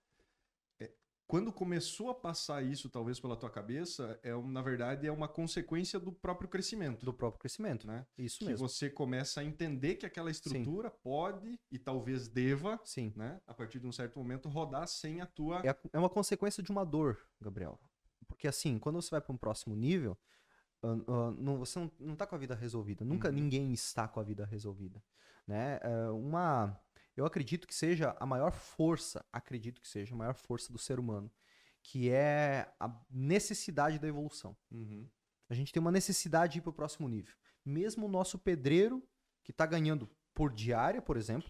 Quando 1.27 1.51
começou 1.51 2.09
a 2.09 2.15
passar 2.15 2.63
isso, 2.63 2.89
talvez 2.89 3.19
pela 3.19 3.35
tua 3.35 3.49
cabeça, 3.49 4.17
é 4.23 4.33
na 4.33 4.61
verdade 4.61 5.05
é 5.05 5.11
uma 5.11 5.27
consequência 5.27 5.99
do 5.99 6.09
próprio 6.09 6.47
crescimento. 6.47 7.05
Do 7.05 7.13
próprio 7.13 7.41
crescimento, 7.41 7.85
né? 7.85 8.07
Isso 8.17 8.39
que 8.39 8.45
mesmo. 8.45 8.65
Que 8.65 8.73
você 8.73 8.89
começa 8.89 9.41
a 9.41 9.43
entender 9.43 9.95
que 9.95 10.05
aquela 10.05 10.31
estrutura 10.31 10.89
Sim. 10.89 10.95
pode 11.03 11.59
e 11.69 11.77
talvez 11.77 12.29
deva, 12.29 12.79
Sim. 12.85 13.11
né? 13.13 13.41
A 13.45 13.53
partir 13.53 13.77
de 13.77 13.85
um 13.85 13.91
certo 13.91 14.17
momento 14.17 14.47
rodar 14.47 14.87
sem 14.87 15.19
a 15.19 15.25
tua. 15.25 15.61
É, 15.65 15.75
é 15.91 15.99
uma 15.99 16.09
consequência 16.09 16.63
de 16.63 16.71
uma 16.71 16.85
dor, 16.85 17.19
Gabriel. 17.41 17.77
Porque 18.25 18.47
assim, 18.47 18.79
quando 18.79 19.01
você 19.01 19.11
vai 19.11 19.19
para 19.19 19.33
um 19.33 19.37
próximo 19.37 19.75
nível, 19.75 20.17
uh, 20.81 21.11
uh, 21.11 21.31
não, 21.31 21.57
você 21.57 21.77
não, 21.77 21.91
não 21.99 22.15
tá 22.15 22.25
com 22.25 22.35
a 22.35 22.37
vida 22.37 22.55
resolvida. 22.55 23.03
Nunca 23.03 23.27
uhum. 23.27 23.35
ninguém 23.35 23.73
está 23.73 24.07
com 24.07 24.21
a 24.21 24.23
vida 24.23 24.45
resolvida, 24.45 25.03
né? 25.45 25.77
Uh, 25.83 26.15
uma 26.15 26.79
eu 27.17 27.25
acredito 27.25 27.67
que 27.67 27.73
seja 27.73 28.15
a 28.19 28.25
maior 28.25 28.51
força, 28.51 29.25
acredito 29.33 29.81
que 29.81 29.87
seja 29.87 30.13
a 30.13 30.17
maior 30.17 30.35
força 30.35 30.71
do 30.71 30.77
ser 30.77 30.99
humano, 30.99 31.31
que 31.81 32.09
é 32.09 32.71
a 32.79 32.89
necessidade 33.09 33.97
da 33.97 34.07
evolução. 34.07 34.55
Uhum. 34.71 35.09
A 35.49 35.53
gente 35.53 35.73
tem 35.73 35.81
uma 35.81 35.91
necessidade 35.91 36.53
de 36.53 36.59
ir 36.59 36.61
para 36.61 36.69
o 36.69 36.73
próximo 36.73 37.07
nível. 37.07 37.35
Mesmo 37.65 38.05
o 38.05 38.09
nosso 38.09 38.37
pedreiro, 38.37 39.03
que 39.43 39.51
está 39.51 39.65
ganhando 39.65 40.09
por 40.33 40.53
diária, 40.53 41.01
por 41.01 41.17
exemplo, 41.17 41.49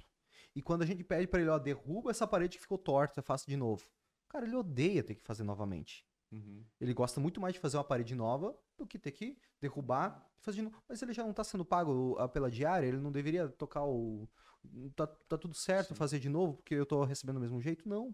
e 0.56 0.62
quando 0.62 0.84
a 0.84 0.86
gente 0.86 1.04
pede 1.04 1.28
para 1.28 1.42
ele, 1.42 1.50
ó, 1.50 1.60
derruba 1.60 2.12
essa 2.12 2.26
parede 2.26 2.58
que 2.58 2.62
ficou 2.62 2.78
torta, 2.78 3.22
faça 3.22 3.46
de 3.46 3.58
novo. 3.58 3.92
Cara, 4.30 4.46
ele 4.46 4.56
odeia 4.56 5.04
ter 5.04 5.16
que 5.16 5.24
fazer 5.24 5.44
novamente. 5.44 6.06
Uhum. 6.32 6.66
Ele 6.80 6.94
gosta 6.94 7.20
muito 7.20 7.40
mais 7.40 7.54
de 7.54 7.60
fazer 7.60 7.78
uma 7.78 7.84
parede 7.84 8.16
nova 8.16 8.58
do 8.78 8.86
que 8.86 8.98
ter 8.98 9.12
que 9.12 9.38
derrubar 9.60 10.27
novo. 10.62 10.76
Mas 10.88 11.02
ele 11.02 11.14
já 11.14 11.24
não 11.24 11.32
está 11.32 11.44
sendo 11.44 11.66
pago 11.66 12.16
pela 12.30 12.50
diária, 12.50 12.88
ele 12.88 12.98
não 12.98 13.12
deveria 13.12 13.48
tocar 13.50 13.84
o, 13.86 14.28
tá, 14.96 15.08
tá 15.08 15.38
tudo 15.38 15.54
certo 15.54 15.90
Sim. 15.90 15.96
fazer 15.96 16.20
de 16.20 16.30
novo 16.30 16.56
porque 16.56 16.76
eu 16.76 16.86
tô 16.86 17.04
recebendo 17.04 17.36
do 17.36 17.42
mesmo 17.42 17.62
jeito? 17.62 17.88
Não. 17.88 18.14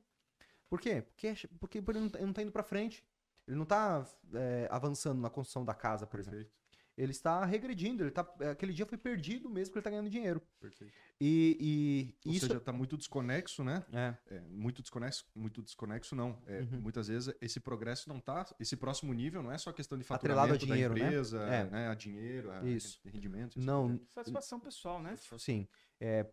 Por 0.69 0.79
quê? 0.79 1.01
Porque, 1.01 1.33
porque 1.59 1.77
ele 1.77 1.99
não, 1.99 2.09
tá, 2.09 2.17
ele 2.17 2.25
não 2.25 2.33
tá 2.33 2.41
indo 2.41 2.51
para 2.51 2.63
frente. 2.63 3.05
Ele 3.47 3.57
não 3.57 3.65
tá 3.65 4.07
é, 4.33 4.67
avançando 4.71 5.21
na 5.21 5.29
construção 5.29 5.65
da 5.65 5.73
casa, 5.73 6.07
por 6.07 6.17
Perfeito. 6.17 6.35
exemplo. 6.35 6.62
Ele 6.95 7.11
está 7.11 7.43
regredindo, 7.43 8.03
ele 8.03 8.11
tá, 8.11 8.21
aquele 8.51 8.71
dia 8.71 8.85
foi 8.85 8.99
perdido 8.99 9.49
mesmo 9.49 9.71
porque 9.71 9.79
ele 9.79 9.81
está 9.81 9.89
ganhando 9.89 10.09
dinheiro. 10.11 10.39
Perfeito. 10.59 10.93
E, 11.19 11.57
e 11.59 12.27
Ou 12.27 12.33
isso... 12.33 12.45
seja, 12.45 12.59
está 12.59 12.71
muito 12.71 12.95
desconexo, 12.95 13.63
né? 13.63 13.83
É. 13.91 14.15
é. 14.27 14.39
muito 14.41 14.81
desconexo, 14.81 15.25
muito 15.33 15.63
desconexo 15.63 16.15
não. 16.15 16.39
É, 16.45 16.59
uhum. 16.59 16.81
Muitas 16.81 17.07
vezes 17.07 17.33
esse 17.41 17.59
progresso 17.59 18.09
não 18.09 18.19
tá, 18.19 18.45
esse 18.59 18.75
próximo 18.75 19.11
nível 19.11 19.41
não 19.41 19.51
é 19.51 19.57
só 19.57 19.71
questão 19.73 19.97
de 19.97 20.03
faturamento 20.03 20.65
dinheiro, 20.65 20.93
da 20.93 20.99
né? 20.99 21.07
empresa, 21.07 21.45
né? 21.47 21.59
É. 21.61 21.63
né? 21.65 21.87
A 21.87 21.95
dinheiro, 21.95 22.51
a 22.51 22.63
isso. 22.63 22.99
rendimento. 23.05 23.57
Isso 23.57 23.65
não. 23.65 23.99
Satisfação 24.09 24.59
pessoal, 24.59 25.01
né? 25.01 25.15
Sim. 25.39 25.67
É, 25.99 26.27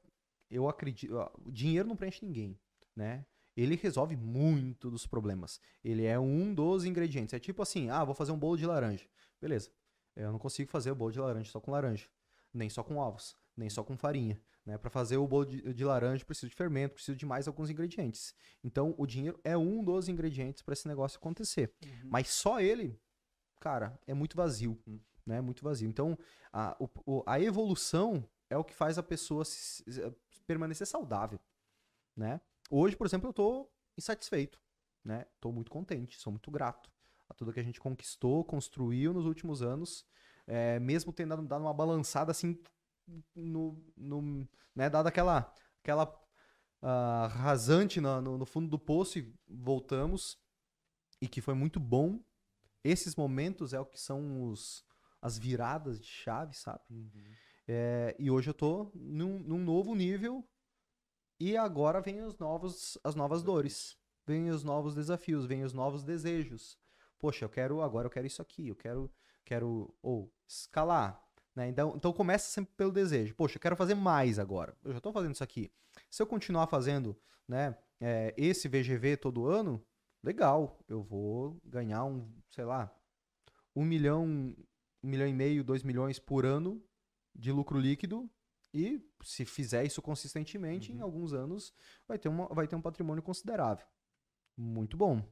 eu 0.50 0.68
acredito. 0.68 1.14
O 1.42 1.50
dinheiro 1.50 1.88
não 1.88 1.96
preenche 1.96 2.24
ninguém, 2.24 2.58
né? 2.94 3.24
Ele 3.56 3.76
resolve 3.76 4.16
muito 4.16 4.90
dos 4.90 5.06
problemas. 5.06 5.60
Ele 5.82 6.04
é 6.04 6.18
um 6.18 6.54
dos 6.54 6.84
ingredientes. 6.84 7.34
É 7.34 7.38
tipo 7.38 7.62
assim, 7.62 7.90
ah, 7.90 8.04
vou 8.04 8.14
fazer 8.14 8.32
um 8.32 8.38
bolo 8.38 8.56
de 8.56 8.66
laranja. 8.66 9.06
Beleza. 9.40 9.70
Eu 10.16 10.32
não 10.32 10.38
consigo 10.38 10.70
fazer 10.70 10.90
o 10.90 10.94
bolo 10.94 11.12
de 11.12 11.20
laranja 11.20 11.50
só 11.50 11.60
com 11.60 11.70
laranja, 11.70 12.08
nem 12.52 12.68
só 12.68 12.82
com 12.82 12.96
ovos, 12.96 13.36
nem 13.56 13.70
só 13.70 13.82
com 13.82 13.96
farinha. 13.96 14.40
Né? 14.64 14.76
Para 14.76 14.90
fazer 14.90 15.16
o 15.16 15.26
bolo 15.26 15.46
de, 15.46 15.72
de, 15.72 15.84
laranja, 15.84 16.24
preciso 16.24 16.48
de 16.48 16.54
fermento, 16.54 16.94
preciso 16.94 17.16
de 17.16 17.24
mais 17.24 17.48
alguns 17.48 17.70
ingredientes. 17.70 18.34
Então, 18.62 18.94
o 18.98 19.06
dinheiro 19.06 19.40
é 19.42 19.56
um 19.56 19.82
dos 19.82 20.08
ingredientes 20.08 20.62
para 20.62 20.74
esse 20.74 20.86
negócio 20.86 21.18
acontecer. 21.18 21.74
Uhum. 21.84 22.10
Mas 22.10 22.28
só 22.28 22.60
ele, 22.60 23.00
cara, 23.58 23.98
é 24.06 24.12
muito 24.12 24.36
vazio. 24.36 24.78
Uhum. 24.86 25.00
Né? 25.24 25.40
Muito 25.40 25.64
vazio. 25.64 25.88
Então, 25.88 26.18
a, 26.52 26.76
o, 26.78 27.22
a 27.26 27.40
evolução 27.40 28.28
é 28.48 28.56
o 28.56 28.64
que 28.64 28.74
faz 28.74 28.98
a 28.98 29.02
pessoa 29.02 29.44
se, 29.44 29.82
se, 29.84 30.42
permanecer 30.46 30.86
saudável, 30.86 31.38
né? 32.16 32.40
Hoje, 32.68 32.96
por 32.96 33.06
exemplo, 33.06 33.28
eu 33.28 33.30
estou 33.30 33.72
insatisfeito, 33.96 34.60
né? 35.04 35.24
Tô 35.40 35.52
muito 35.52 35.70
contente, 35.70 36.18
sou 36.18 36.32
muito 36.32 36.50
grato 36.50 36.90
a 37.30 37.34
tudo 37.34 37.52
que 37.52 37.60
a 37.60 37.64
gente 37.64 37.80
conquistou, 37.80 38.44
construiu 38.44 39.14
nos 39.14 39.24
últimos 39.24 39.62
anos, 39.62 40.04
é, 40.46 40.78
mesmo 40.80 41.12
tendo 41.12 41.30
dado, 41.30 41.46
dado, 41.46 41.62
uma 41.62 41.72
balançada 41.72 42.32
assim, 42.32 42.58
no, 43.34 43.82
no 43.96 44.46
né? 44.74 44.90
Dado 44.90 45.06
aquela, 45.06 45.52
aquela 45.80 46.04
uh, 46.82 47.28
rasante 47.28 48.00
no, 48.00 48.20
no, 48.20 48.38
no 48.38 48.46
fundo 48.46 48.68
do 48.68 48.78
poço 48.78 49.18
e 49.18 49.32
voltamos, 49.48 50.38
e 51.20 51.28
que 51.28 51.40
foi 51.40 51.54
muito 51.54 51.78
bom. 51.78 52.20
Esses 52.82 53.14
momentos 53.14 53.72
é 53.72 53.80
o 53.80 53.86
que 53.86 54.00
são 54.00 54.50
os, 54.50 54.84
as 55.20 55.38
viradas 55.38 56.00
de 56.00 56.08
chave, 56.08 56.54
sabe? 56.54 56.82
Uhum. 56.90 57.10
É, 57.68 58.16
e 58.18 58.30
hoje 58.30 58.50
eu 58.50 58.54
tô 58.54 58.90
num, 58.94 59.38
num, 59.38 59.58
novo 59.58 59.94
nível 59.94 60.44
e 61.38 61.56
agora 61.56 62.00
vem 62.00 62.20
os 62.22 62.36
novos, 62.38 62.98
as 63.04 63.14
novas 63.14 63.42
dores, 63.42 63.96
vem 64.26 64.48
os 64.48 64.64
novos 64.64 64.94
desafios, 64.94 65.46
vem 65.46 65.62
os 65.62 65.72
novos 65.72 66.02
desejos. 66.02 66.79
Poxa, 67.20 67.44
eu 67.44 67.48
quero 67.48 67.82
agora 67.82 68.06
eu 68.06 68.10
quero 68.10 68.26
isso 68.26 68.42
aqui, 68.42 68.68
eu 68.68 68.74
quero 68.74 69.10
quero 69.44 69.94
ou 70.02 70.32
escalar, 70.48 71.22
né? 71.54 71.68
Então, 71.68 71.92
então 71.94 72.12
começa 72.12 72.50
sempre 72.50 72.72
pelo 72.76 72.90
desejo. 72.90 73.34
Poxa, 73.34 73.56
eu 73.56 73.60
quero 73.60 73.76
fazer 73.76 73.94
mais 73.94 74.38
agora. 74.38 74.76
Eu 74.82 74.92
já 74.92 74.98
estou 74.98 75.12
fazendo 75.12 75.34
isso 75.34 75.44
aqui. 75.44 75.70
Se 76.08 76.22
eu 76.22 76.26
continuar 76.26 76.66
fazendo, 76.66 77.16
né, 77.46 77.76
é, 78.00 78.34
esse 78.36 78.68
VGV 78.68 79.16
todo 79.18 79.46
ano, 79.46 79.84
legal, 80.22 80.78
eu 80.88 81.02
vou 81.02 81.60
ganhar 81.64 82.04
um, 82.04 82.26
sei 82.50 82.64
lá, 82.64 82.92
um 83.76 83.84
milhão, 83.84 84.24
um 84.24 85.08
milhão 85.08 85.26
e 85.26 85.32
meio, 85.32 85.62
dois 85.62 85.82
milhões 85.82 86.18
por 86.18 86.46
ano 86.46 86.82
de 87.34 87.52
lucro 87.52 87.78
líquido 87.78 88.30
e 88.72 89.04
se 89.22 89.44
fizer 89.44 89.84
isso 89.84 90.00
consistentemente, 90.00 90.90
uhum. 90.92 90.98
em 90.98 91.00
alguns 91.00 91.32
anos 91.32 91.72
vai 92.06 92.18
ter, 92.18 92.28
uma, 92.28 92.46
vai 92.48 92.66
ter 92.66 92.76
um 92.76 92.82
patrimônio 92.82 93.22
considerável. 93.22 93.86
Muito 94.56 94.96
bom. 94.96 95.22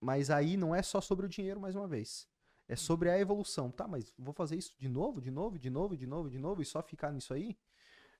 Mas 0.00 0.30
aí 0.30 0.56
não 0.56 0.74
é 0.74 0.82
só 0.82 1.00
sobre 1.00 1.26
o 1.26 1.28
dinheiro 1.28 1.60
mais 1.60 1.74
uma 1.74 1.88
vez. 1.88 2.26
É 2.68 2.72
uhum. 2.72 2.76
sobre 2.76 3.10
a 3.10 3.18
evolução. 3.18 3.70
Tá, 3.70 3.88
mas 3.88 4.12
vou 4.18 4.34
fazer 4.34 4.56
isso 4.56 4.74
de 4.78 4.88
novo, 4.88 5.20
de 5.20 5.30
novo, 5.30 5.58
de 5.58 5.70
novo, 5.70 5.96
de 5.96 6.06
novo, 6.06 6.30
de 6.30 6.38
novo 6.38 6.62
e 6.62 6.64
só 6.64 6.82
ficar 6.82 7.12
nisso 7.12 7.32
aí? 7.32 7.58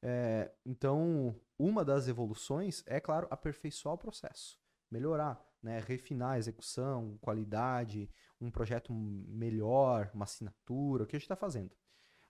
É, 0.01 0.51
então, 0.65 1.35
uma 1.59 1.85
das 1.85 2.09
evoluções 2.09 2.83
é, 2.87 3.01
claro, 3.01 3.27
aperfeiçoar 3.31 3.95
o 3.95 3.99
processo. 3.99 4.59
Melhorar, 4.91 5.45
né? 5.63 5.81
refinar 5.81 6.33
a 6.33 6.39
execução, 6.39 7.19
qualidade, 7.21 8.09
um 8.41 8.51
projeto 8.51 8.93
melhor, 8.93 10.11
uma 10.15 10.25
assinatura, 10.25 11.05
o 11.05 11.07
que 11.07 11.17
a 11.17 11.19
gente 11.19 11.25
está 11.25 11.37
fazendo. 11.37 11.77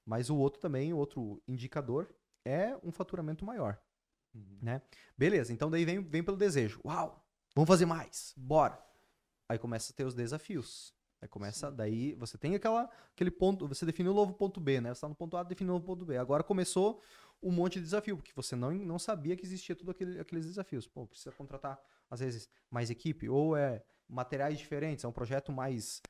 Mas 0.05 0.31
o 0.31 0.37
outro 0.37 0.61
também, 0.61 0.93
o 0.93 0.97
outro 0.97 1.43
indicador, 1.47 2.13
é 2.45 2.77
um 2.83 2.91
faturamento 2.91 3.45
maior. 3.45 3.79
Uhum. 4.35 4.59
Né? 4.63 4.83
Beleza, 5.17 5.53
então 5.53 5.71
daí 5.71 5.85
vem, 5.85 6.01
vem 6.01 6.23
pelo 6.23 6.37
desejo. 6.37 6.81
Uau, 6.85 7.25
vamos 7.55 7.69
fazer 7.69 7.87
mais, 7.87 8.33
bora. 8.37 8.88
Aí 9.49 9.59
começa 9.59 9.93
a 9.93 9.97
ter 9.97 10.05
os 10.05 10.15
desafios. 10.15 10.95
Aí 11.21 11.29
começa, 11.29 11.71
Sim. 11.71 11.77
daí 11.77 12.15
você 12.15 12.39
tem 12.39 12.55
aquela, 12.55 12.89
aquele 13.13 13.31
ponto, 13.31 13.67
você 13.67 13.85
definiu 13.85 14.13
o 14.13 14.15
novo 14.15 14.35
ponto 14.35 14.61
B, 14.61 14.81
né? 14.81 14.91
Você 14.91 14.99
está 14.99 15.09
no 15.09 15.15
ponto 15.15 15.37
A, 15.37 15.43
definiu 15.43 15.73
o 15.73 15.77
novo 15.77 15.87
ponto 15.87 16.05
B. 16.05 16.17
Agora 16.17 16.45
começou 16.45 17.03
um 17.43 17.51
monte 17.51 17.75
de 17.75 17.83
desafio, 17.83 18.17
porque 18.17 18.33
você 18.35 18.55
não, 18.55 18.73
não 18.73 18.99
sabia 18.99 19.37
que 19.37 19.45
existia 19.45 19.75
tudo 19.75 19.91
aquele, 19.91 20.21
aqueles 20.21 20.47
desafios. 20.47 20.87
Pô, 20.87 21.07
precisa 21.07 21.33
contratar, 21.33 21.81
às 22.09 22.21
vezes, 22.21 22.49
mais 22.71 22.91
equipe, 22.91 23.29
ou 23.29 23.57
é 23.57 23.83
materiais 24.09 24.59
diferentes, 24.59 25.05
é 25.05 25.09
um 25.09 25.13
projeto 25.13 25.51
mais 25.51 26.01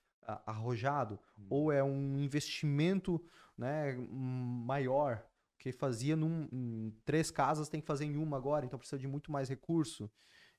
arrojado, 0.47 1.19
hum. 1.39 1.47
ou 1.49 1.73
é 1.73 1.83
um 1.83 2.19
investimento 2.19 3.23
né, 3.57 3.97
maior, 3.97 5.25
que 5.59 5.73
fazia 5.73 6.15
num, 6.15 6.49
em 6.53 6.95
três 7.05 7.31
casas 7.31 7.69
tem 7.69 7.81
que 7.81 7.87
fazer 7.87 8.05
em 8.05 8.17
uma 8.17 8.37
agora, 8.37 8.65
então 8.65 8.79
precisa 8.79 8.99
de 8.99 9.09
muito 9.09 9.33
mais 9.33 9.49
recurso. 9.49 10.11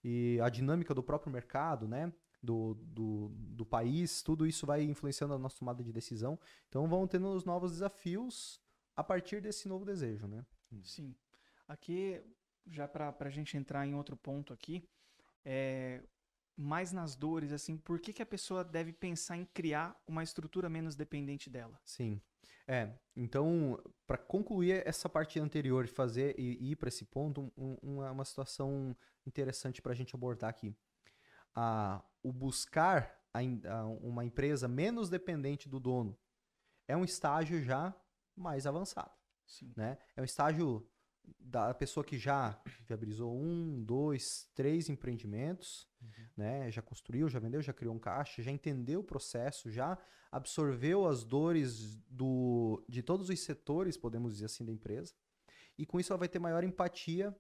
E 0.04 0.40
a 0.42 0.50
dinâmica 0.50 0.94
do 0.94 1.04
próprio 1.04 1.32
mercado, 1.32 1.88
né? 1.88 2.12
Do, 2.42 2.74
do, 2.76 3.28
do 3.34 3.66
país, 3.66 4.24
tudo 4.24 4.48
isso 4.48 4.66
vai 4.66 4.82
influenciando 4.84 5.34
a 5.34 5.38
nossa 5.38 5.60
tomada 5.60 5.84
de 5.84 5.92
decisão. 5.92 6.40
Então 6.70 6.88
vão 6.88 7.06
tendo 7.06 7.28
os 7.34 7.44
novos 7.44 7.74
desafios 7.74 8.62
a 8.96 9.04
partir 9.04 9.42
desse 9.42 9.68
novo 9.68 9.84
desejo, 9.84 10.26
né? 10.26 10.46
Sim. 10.84 11.14
Aqui, 11.68 12.22
já 12.66 12.88
para 12.88 13.14
a 13.20 13.30
gente 13.30 13.58
entrar 13.58 13.86
em 13.86 13.94
outro 13.94 14.16
ponto 14.16 14.54
aqui, 14.54 14.88
é, 15.44 16.02
mais 16.56 16.92
nas 16.92 17.16
dores, 17.16 17.52
assim, 17.52 17.78
por 17.78 18.00
que, 18.00 18.12
que 18.12 18.22
a 18.22 18.26
pessoa 18.26 18.64
deve 18.64 18.92
pensar 18.92 19.38
em 19.38 19.46
criar 19.46 19.98
uma 20.06 20.22
estrutura 20.22 20.70
menos 20.70 20.96
dependente 20.96 21.50
dela? 21.50 21.80
Sim. 21.86 22.22
É, 22.68 22.94
então, 23.16 23.82
para 24.06 24.18
concluir 24.18 24.86
essa 24.86 25.10
parte 25.10 25.40
anterior 25.40 25.86
e 25.86 25.88
fazer 25.88 26.36
e 26.38 26.72
ir 26.72 26.76
para 26.76 26.90
esse 26.90 27.06
ponto, 27.06 27.52
um, 27.58 27.78
uma, 27.82 28.12
uma 28.12 28.26
situação 28.26 28.96
interessante 29.26 29.82
para 29.82 29.94
a 29.94 29.96
gente 29.96 30.16
abordar 30.16 30.50
aqui. 30.50 30.76
Ah, 31.62 32.02
o 32.24 32.32
buscar 32.32 33.20
a, 33.34 33.40
a, 33.40 33.86
uma 33.86 34.24
empresa 34.24 34.66
menos 34.66 35.10
dependente 35.10 35.68
do 35.68 35.78
dono 35.78 36.18
é 36.88 36.96
um 36.96 37.04
estágio 37.04 37.62
já 37.62 37.94
mais 38.34 38.66
avançado. 38.66 39.12
Sim. 39.46 39.74
Né? 39.76 39.98
É 40.16 40.22
um 40.22 40.24
estágio 40.24 40.88
da 41.38 41.74
pessoa 41.74 42.04
que 42.04 42.18
já 42.18 42.58
viabilizou 42.88 43.36
um, 43.38 43.84
dois, 43.84 44.50
três 44.56 44.88
empreendimentos, 44.88 45.86
uhum. 46.02 46.30
né? 46.38 46.72
Já 46.72 46.82
construiu, 46.82 47.28
já 47.28 47.40
vendeu, 47.40 47.62
já 47.62 47.74
criou 47.74 47.94
um 47.94 48.00
caixa, 48.00 48.42
já 48.42 48.52
entendeu 48.52 49.02
o 49.02 49.04
processo, 49.04 49.70
já 49.70 49.98
absorveu 50.32 51.06
as 51.06 51.26
dores 51.26 51.98
do, 52.08 52.84
de 52.88 53.04
todos 53.04 53.30
os 53.30 53.40
setores, 53.42 53.98
podemos 53.98 54.34
dizer 54.34 54.46
assim, 54.46 54.66
da 54.66 54.72
empresa. 54.72 55.14
E 55.78 55.86
com 55.86 56.00
isso 56.00 56.14
ela 56.14 56.20
vai 56.20 56.30
ter 56.30 56.40
maior 56.40 56.64
empatia 56.64 57.36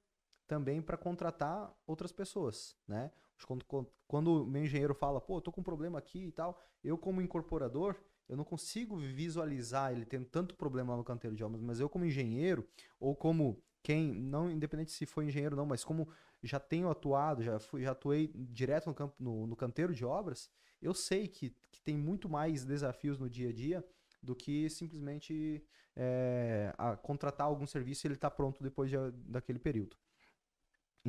também 0.50 0.82
para 0.82 0.98
contratar 0.98 1.72
outras 1.86 2.12
pessoas, 2.12 2.75
né? 2.88 3.12
Quando, 3.46 3.63
quando 4.08 4.44
o 4.44 4.48
meu 4.48 4.63
engenheiro 4.63 4.96
fala, 4.96 5.22
pô, 5.22 5.38
eu 5.38 5.41
tô 5.41 5.51
com 5.51 5.62
um 5.62 5.63
problema 5.63 5.98
aqui 6.00 6.25
e 6.25 6.32
tal, 6.32 6.60
eu 6.84 6.98
como 6.98 7.22
incorporador, 7.22 7.96
eu 8.27 8.36
não 8.36 8.44
consigo 8.44 8.98
visualizar 8.98 9.94
ele 9.94 10.06
tendo 10.06 10.25
tanto 10.25 10.56
problema 10.56 10.98
no 10.98 11.03
canteiro 11.03 11.36
de 11.36 11.44
obras, 11.44 11.62
mas 11.62 11.79
eu 11.79 11.88
como 11.88 12.03
engenheiro 12.03 12.68
ou 13.00 13.15
como 13.15 13.63
quem, 13.82 14.12
não 14.12 14.51
independente 14.51 14.91
se 14.91 15.06
foi 15.06 15.25
engenheiro 15.25 15.56
não, 15.56 15.65
mas 15.65 15.86
como 15.86 16.10
já 16.41 16.60
tenho 16.60 16.89
atuado, 16.89 17.44
já, 17.44 17.60
fui, 17.60 17.84
já 17.84 17.91
atuei 17.91 18.34
direto 18.34 18.88
no, 18.88 18.96
campo, 18.96 19.15
no, 19.20 19.48
no 19.48 19.56
canteiro 19.56 19.94
de 19.94 20.03
obras, 20.03 20.50
eu 20.82 20.94
sei 20.94 21.27
que, 21.27 21.56
que 21.72 21.79
tem 21.82 21.96
muito 21.96 22.27
mais 22.27 22.65
desafios 22.65 23.20
no 23.20 23.29
dia 23.29 23.50
a 23.50 23.53
dia 23.53 23.86
do 24.22 24.36
que 24.36 24.70
simplesmente 24.70 25.63
é, 25.96 26.74
contratar 27.03 27.46
algum 27.48 27.68
serviço 27.68 28.06
e 28.06 28.08
ele 28.08 28.15
está 28.15 28.29
pronto 28.29 28.62
depois 28.63 28.89
de, 28.89 28.98
daquele 29.27 29.60
período. 29.60 29.96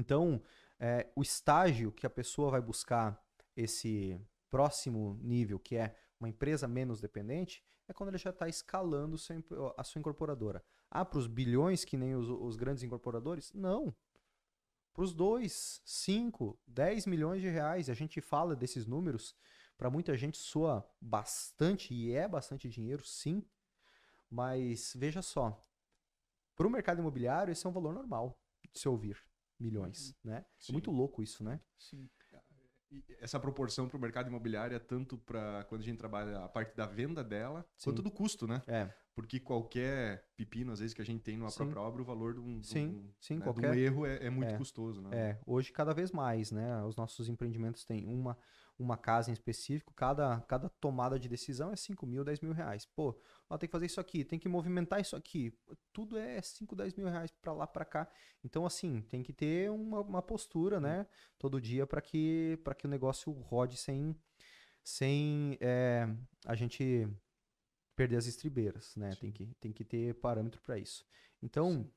Então, 0.01 0.43
é, 0.79 1.13
o 1.15 1.21
estágio 1.21 1.93
que 1.93 2.07
a 2.07 2.11
pessoa 2.11 2.51
vai 2.51 2.61
buscar 2.61 3.23
esse 3.55 4.19
próximo 4.49 5.21
nível, 5.23 5.59
que 5.59 5.77
é 5.77 5.95
uma 6.19 6.29
empresa 6.29 6.67
menos 6.67 7.01
dependente, 7.01 7.63
é 7.87 7.93
quando 7.93 8.09
ele 8.09 8.19
já 8.19 8.31
está 8.31 8.49
escalando 8.49 9.17
a 9.77 9.85
sua 9.85 9.99
incorporadora. 9.99 10.65
Ah, 10.91 11.05
para 11.05 11.19
os 11.19 11.27
bilhões 11.27 11.85
que 11.85 11.99
nem 11.99 12.15
os, 12.17 12.29
os 12.29 12.57
grandes 12.57 12.83
incorporadores? 12.83 13.53
Não. 13.53 13.95
Para 14.95 15.05
os 15.05 15.13
2, 15.13 15.83
5, 15.85 16.59
10 16.67 17.07
milhões 17.07 17.43
de 17.43 17.49
reais, 17.49 17.91
a 17.91 17.95
gente 17.95 18.21
fala 18.21 18.57
desses 18.57 18.87
números, 18.87 19.37
para 19.77 19.91
muita 19.91 20.17
gente 20.17 20.39
soa 20.39 20.89
bastante, 21.01 21.93
e 21.95 22.13
é 22.13 22.27
bastante 22.27 22.69
dinheiro, 22.69 23.05
sim, 23.05 23.45
mas 24.31 24.93
veja 24.97 25.23
só, 25.23 25.65
para 26.57 26.67
o 26.67 26.71
mercado 26.71 27.01
imobiliário, 27.01 27.53
esse 27.53 27.67
é 27.67 27.69
um 27.71 27.73
valor 27.73 27.93
normal 27.93 28.39
de 28.73 28.79
se 28.79 28.89
ouvir, 28.89 29.17
milhões, 29.61 30.17
uhum. 30.25 30.31
né? 30.31 30.45
É 30.69 30.73
muito 30.73 30.91
louco 30.91 31.23
isso, 31.23 31.45
né? 31.45 31.61
Sim 31.79 32.09
essa 33.21 33.39
proporção 33.39 33.89
para 33.89 33.97
o 33.97 34.01
mercado 34.01 34.29
imobiliário 34.29 34.75
é 34.75 34.79
tanto 34.79 35.17
para 35.17 35.65
quando 35.69 35.83
a 35.83 35.85
gente 35.85 35.99
trabalha 35.99 36.45
a 36.45 36.49
parte 36.49 36.77
da 36.77 36.87
venda 36.87 37.23
dela, 37.23 37.65
Sim. 37.77 37.91
quanto 37.91 38.03
do 38.03 38.11
custo, 38.11 38.47
né? 38.47 38.63
É. 38.67 38.93
Porque 39.15 39.39
qualquer 39.39 40.25
pepino, 40.37 40.73
às 40.73 40.81
vezes, 40.81 40.95
que 40.95 41.03
a 41.03 41.05
gente 41.05 41.23
tem 41.23 41.37
numa 41.37 41.51
Sim. 41.51 41.59
própria 41.59 41.83
obra, 41.83 42.03
o 42.03 42.05
valor 42.05 42.35
de 42.35 42.41
um, 42.41 42.63
Sim. 42.63 42.87
Um, 42.87 43.13
Sim, 43.21 43.37
né, 43.37 43.45
qualquer... 43.45 43.71
um 43.71 43.75
erro 43.75 44.07
é, 44.07 44.27
é 44.27 44.31
muito 44.31 44.55
é. 44.55 44.57
custoso, 44.57 45.01
né? 45.03 45.11
É, 45.13 45.41
hoje 45.47 45.73
cada 45.73 45.93
vez 45.93 46.11
mais, 46.11 46.51
né? 46.51 46.83
Os 46.85 46.97
nossos 46.97 47.29
empreendimentos 47.29 47.85
têm 47.85 48.07
uma, 48.07 48.37
uma 48.81 48.97
casa 48.97 49.31
em 49.31 49.35
específico, 49.35 49.93
cada, 49.95 50.41
cada 50.49 50.69
tomada 50.69 51.19
de 51.19 51.29
decisão 51.29 51.71
é 51.71 51.77
5 51.77 52.07
mil, 52.07 52.25
10 52.25 52.41
mil 52.41 52.53
reais. 52.53 52.87
Pô, 52.87 53.15
ó, 53.49 53.59
tem 53.59 53.69
que 53.69 53.73
fazer 53.73 53.87
isso 53.87 54.01
aqui, 54.01 54.25
tem 54.25 54.39
que 54.39 54.49
movimentar 54.49 55.01
isso 55.01 55.15
aqui. 55.15 55.53
Tudo 55.93 56.17
é 56.17 56.41
5, 56.41 56.75
10 56.75 56.95
mil 56.95 57.07
reais 57.07 57.31
para 57.31 57.53
lá, 57.53 57.67
para 57.67 57.85
cá. 57.85 58.09
Então, 58.43 58.65
assim, 58.65 59.03
tem 59.03 59.23
que 59.23 59.33
ter 59.33 59.71
uma, 59.71 60.01
uma 60.01 60.23
postura, 60.23 60.81
né? 60.81 61.07
Todo 61.39 61.61
dia 61.61 61.87
para 61.87 62.01
que, 62.01 62.59
que 62.79 62.87
o 62.87 62.91
negócio 62.91 63.31
rode 63.33 63.77
sem, 63.77 64.17
sem 64.83 65.59
é, 65.61 66.09
a 66.47 66.55
gente 66.55 67.07
perder 67.95 68.17
as 68.17 68.27
estribeiras, 68.27 68.97
né? 68.97 69.11
Tem 69.21 69.31
que, 69.31 69.47
tem 69.61 69.73
que 69.73 69.85
ter 69.85 70.15
parâmetro 70.15 70.63
para 70.63 70.79
isso. 70.79 71.05
Então, 71.43 71.83
Sim. 71.83 71.91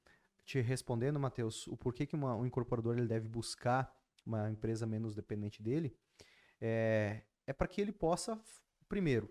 te 0.43 0.59
respondendo, 0.59 1.17
Matheus, 1.17 1.65
o 1.67 1.77
porquê 1.77 2.05
que 2.05 2.15
uma, 2.15 2.35
um 2.35 2.45
incorporador 2.45 2.97
ele 2.97 3.07
deve 3.07 3.29
buscar 3.29 3.95
uma 4.25 4.49
empresa 4.49 4.85
menos 4.85 5.15
dependente 5.15 5.61
dele, 5.61 5.95
é, 6.65 7.21
é 7.45 7.51
para 7.51 7.67
que 7.67 7.81
ele 7.81 7.91
possa, 7.91 8.41
primeiro, 8.87 9.29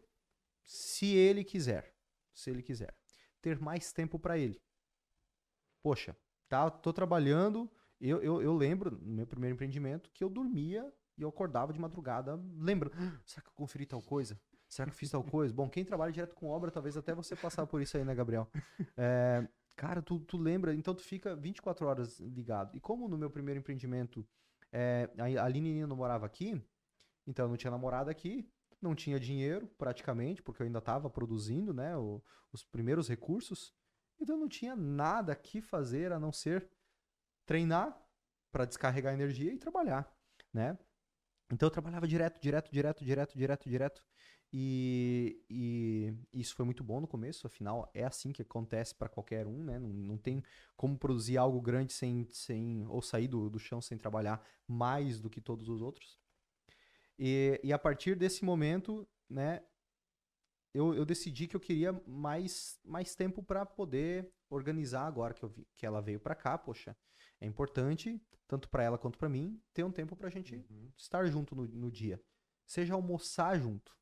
se 0.63 1.17
ele 1.17 1.43
quiser, 1.43 1.95
se 2.35 2.51
ele 2.51 2.63
quiser, 2.63 2.95
ter 3.41 3.59
mais 3.59 3.91
tempo 3.91 4.19
para 4.19 4.37
ele. 4.37 4.61
Poxa, 5.83 6.15
tá, 6.47 6.71
tô 6.71 6.93
trabalhando, 6.93 7.71
eu, 7.99 8.23
eu, 8.23 8.43
eu 8.43 8.55
lembro 8.55 8.91
no 8.91 9.15
meu 9.15 9.27
primeiro 9.27 9.55
empreendimento 9.55 10.11
que 10.13 10.23
eu 10.23 10.29
dormia 10.29 10.93
e 11.17 11.23
eu 11.23 11.29
acordava 11.31 11.73
de 11.73 11.81
madrugada, 11.81 12.39
lembra, 12.55 12.91
ah, 12.95 13.19
será 13.25 13.43
que 13.43 13.49
eu 13.49 13.55
conferi 13.55 13.87
tal 13.87 14.03
coisa? 14.03 14.39
Será 14.69 14.87
que 14.87 14.95
eu 14.95 14.99
fiz 14.99 15.11
tal 15.11 15.25
coisa? 15.25 15.55
Bom, 15.55 15.69
quem 15.69 15.85
trabalha 15.85 16.13
direto 16.13 16.35
com 16.35 16.49
obra, 16.49 16.71
talvez 16.71 16.97
até 16.97 17.15
você 17.15 17.35
passar 17.35 17.67
por 17.67 17.81
isso 17.81 17.97
aí, 17.97 18.05
né, 18.05 18.15
Gabriel? 18.15 18.47
É, 18.97 19.47
cara, 19.75 20.03
tu, 20.03 20.21
tu 20.21 20.37
lembra, 20.37 20.75
então 20.75 20.95
tu 20.95 21.03
fica 21.03 21.35
24 21.35 21.87
horas 21.87 22.21
ligado. 22.21 22.77
E 22.77 22.81
como 22.81 23.09
no 23.09 23.17
meu 23.17 23.31
primeiro 23.31 23.59
empreendimento 23.59 24.27
é, 24.71 25.11
a 25.19 25.45
Aline 25.45 25.87
não 25.87 25.97
morava 25.97 26.25
aqui, 26.25 26.63
então 27.27 27.45
eu 27.45 27.49
não 27.49 27.57
tinha 27.57 27.71
namorada 27.71 28.11
aqui, 28.11 28.49
não 28.81 28.95
tinha 28.95 29.19
dinheiro 29.19 29.69
praticamente, 29.79 30.43
porque 30.43 30.63
eu 30.63 30.67
ainda 30.67 30.81
estava 30.81 31.09
produzindo 31.09 31.73
né, 31.73 31.97
o, 31.97 32.23
os 32.53 32.65
primeiros 32.65 33.09
recursos. 33.09 33.73
Então 34.21 34.37
eu 34.37 34.41
não 34.41 34.49
tinha 34.49 34.75
nada 34.75 35.35
que 35.35 35.61
fazer 35.61 36.13
a 36.13 36.19
não 36.19 36.33
ser 36.33 36.69
treinar 37.47 38.01
para 38.51 38.65
descarregar 38.65 39.15
energia 39.15 39.53
e 39.53 39.59
trabalhar, 39.59 40.11
né? 40.53 40.79
Então 41.51 41.67
eu 41.67 41.71
trabalhava 41.71 42.09
direto, 42.09 42.41
direto, 42.41 42.71
direto, 42.71 43.05
direto, 43.05 43.37
direto, 43.37 43.69
direto. 43.69 44.05
E, 44.55 45.43
e, 45.49 46.15
isso 46.35 46.55
foi 46.55 46.65
muito 46.65 46.85
bom 46.85 47.01
no 47.01 47.09
começo, 47.09 47.47
afinal 47.47 47.91
é 47.95 48.05
assim 48.05 48.33
que 48.33 48.43
acontece 48.43 48.95
para 48.95 49.09
qualquer 49.09 49.47
um, 49.47 49.65
né? 49.65 49.79
Não, 49.79 49.89
não 49.89 50.19
tem 50.19 50.43
como 50.77 50.99
produzir 50.99 51.39
algo 51.39 51.61
grande 51.61 51.93
sem, 51.93 52.29
sem 52.31 52.87
ou 52.87 53.01
sair 53.01 53.29
do, 53.29 53.49
do 53.49 53.59
chão 53.59 53.81
sem 53.81 53.97
trabalhar 53.97 54.47
mais 54.69 55.21
do 55.21 55.31
que 55.31 55.41
todos 55.41 55.69
os 55.69 55.81
outros. 55.81 56.22
E, 57.19 57.61
e 57.63 57.73
a 57.73 57.79
partir 57.79 58.17
desse 58.17 58.45
momento, 58.45 59.07
né, 59.29 59.63
eu, 60.75 60.95
eu 60.95 61.05
decidi 61.05 61.47
que 61.47 61.55
eu 61.55 61.61
queria 61.61 61.93
mais, 62.07 62.79
mais 62.85 63.15
tempo 63.15 63.43
para 63.43 63.67
poder 63.67 64.33
organizar 64.49 65.07
agora 65.07 65.35
que, 65.35 65.43
eu 65.43 65.49
vi, 65.49 65.67
que 65.77 65.87
ela 65.87 66.01
veio 66.01 66.19
para 66.19 66.35
cá, 66.35 66.57
poxa, 66.57 66.97
é 67.41 67.47
importante, 67.47 68.21
tanto 68.49 68.69
para 68.69 68.83
ela 68.83 68.99
quanto 68.99 69.19
para 69.19 69.29
mim, 69.29 69.61
ter 69.73 69.85
um 69.85 69.93
tempo 69.93 70.17
para 70.17 70.29
a 70.29 70.31
gente 70.31 70.57
uhum. 70.57 70.91
estar 70.97 71.27
junto 71.27 71.55
no, 71.55 71.67
no 71.67 71.91
dia. 71.91 72.23
Seja 72.67 72.95
almoçar 72.95 73.59
junto. 73.59 73.95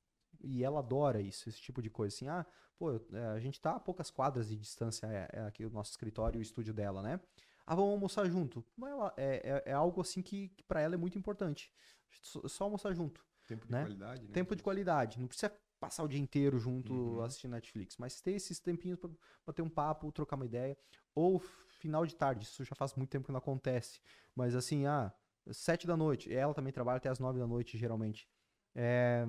E 0.42 0.64
ela 0.64 0.78
adora 0.78 1.20
isso, 1.20 1.48
esse 1.48 1.60
tipo 1.60 1.82
de 1.82 1.90
coisa. 1.90 2.14
Assim, 2.14 2.28
ah, 2.28 2.46
pô, 2.78 2.92
é, 3.12 3.26
a 3.34 3.40
gente 3.40 3.60
tá 3.60 3.76
a 3.76 3.80
poucas 3.80 4.10
quadras 4.10 4.48
de 4.48 4.56
distância, 4.56 5.06
é, 5.06 5.28
é 5.32 5.40
aqui 5.42 5.64
o 5.64 5.70
nosso 5.70 5.90
escritório 5.90 6.38
e 6.38 6.40
o 6.40 6.42
estúdio 6.42 6.72
dela, 6.72 7.02
né? 7.02 7.20
Ah, 7.66 7.74
vamos 7.74 7.92
almoçar 7.92 8.28
junto. 8.28 8.64
Ela, 8.82 9.12
é, 9.16 9.62
é, 9.64 9.70
é 9.70 9.72
algo 9.72 10.00
assim 10.00 10.22
que, 10.22 10.48
que 10.48 10.64
para 10.64 10.80
ela 10.80 10.94
é 10.94 10.98
muito 10.98 11.18
importante. 11.18 11.72
Só 12.22 12.64
almoçar 12.64 12.94
junto. 12.94 13.24
Tempo 13.46 13.66
de 13.66 13.72
né? 13.72 13.80
qualidade, 13.82 14.26
né? 14.26 14.32
Tempo 14.32 14.56
de 14.56 14.62
qualidade. 14.62 15.20
Não 15.20 15.26
precisa 15.26 15.52
passar 15.78 16.04
o 16.04 16.08
dia 16.08 16.20
inteiro 16.20 16.58
junto 16.58 16.92
uhum. 16.92 17.22
assistindo 17.22 17.52
Netflix, 17.52 17.96
mas 17.96 18.20
ter 18.20 18.32
esses 18.32 18.60
tempinhos 18.60 18.98
para 18.98 19.10
bater 19.46 19.62
um 19.62 19.68
papo, 19.68 20.12
trocar 20.12 20.36
uma 20.36 20.44
ideia. 20.44 20.76
Ou 21.14 21.38
final 21.38 22.04
de 22.04 22.14
tarde, 22.14 22.44
isso 22.44 22.62
já 22.64 22.74
faz 22.74 22.94
muito 22.94 23.10
tempo 23.10 23.26
que 23.26 23.32
não 23.32 23.38
acontece. 23.38 24.00
Mas 24.34 24.54
assim, 24.54 24.86
ah, 24.86 25.12
sete 25.50 25.86
da 25.86 25.96
noite. 25.96 26.32
Ela 26.32 26.54
também 26.54 26.72
trabalha 26.72 26.98
até 26.98 27.08
as 27.08 27.18
nove 27.18 27.38
da 27.38 27.46
noite, 27.46 27.78
geralmente. 27.78 28.28
É, 28.74 29.26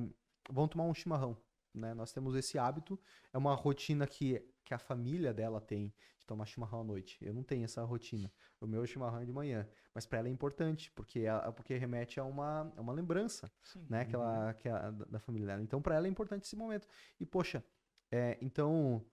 vão 0.50 0.67
tomar 0.67 0.84
um 0.84 0.94
chimarrão. 0.94 1.38
Né? 1.73 1.93
Nós 1.93 2.12
temos 2.12 2.36
esse 2.36 2.57
hábito, 2.57 2.99
é 3.34 3.38
uma 3.38 3.53
rotina 3.55 4.05
que, 4.05 4.45
que 4.63 4.73
a 4.73 4.79
família 4.79 5.34
dela 5.34 5.60
tem 5.60 5.93
de 6.19 6.25
tomar 6.25 6.45
chimarrão 6.45 6.81
à 6.81 6.84
noite. 6.84 7.17
Eu 7.21 7.34
não 7.34 7.43
tenho 7.43 7.63
essa 7.63 7.84
rotina. 7.84 8.31
O 8.60 8.67
meu 8.67 8.86
chimarrão 8.86 9.21
é 9.21 9.25
de 9.25 9.31
manhã. 9.31 9.67
Mas 9.93 10.05
para 10.05 10.19
ela 10.19 10.27
é 10.27 10.31
importante, 10.31 10.91
porque, 10.91 11.21
ela, 11.21 11.51
porque 11.51 11.77
remete 11.77 12.19
a 12.19 12.23
uma, 12.23 12.71
a 12.75 12.81
uma 12.81 12.93
lembrança 12.93 13.51
Sim. 13.63 13.86
né? 13.89 14.05
que, 14.05 14.15
ela, 14.15 14.47
uhum. 14.47 14.53
que 14.53 14.69
é 14.69 14.91
da 15.10 15.19
família 15.19 15.47
dela. 15.47 15.62
Então, 15.62 15.81
para 15.81 15.95
ela 15.95 16.07
é 16.07 16.10
importante 16.10 16.45
esse 16.45 16.55
momento. 16.55 16.88
E, 17.19 17.25
poxa, 17.25 17.63
é, 18.12 18.38
então 18.41 19.05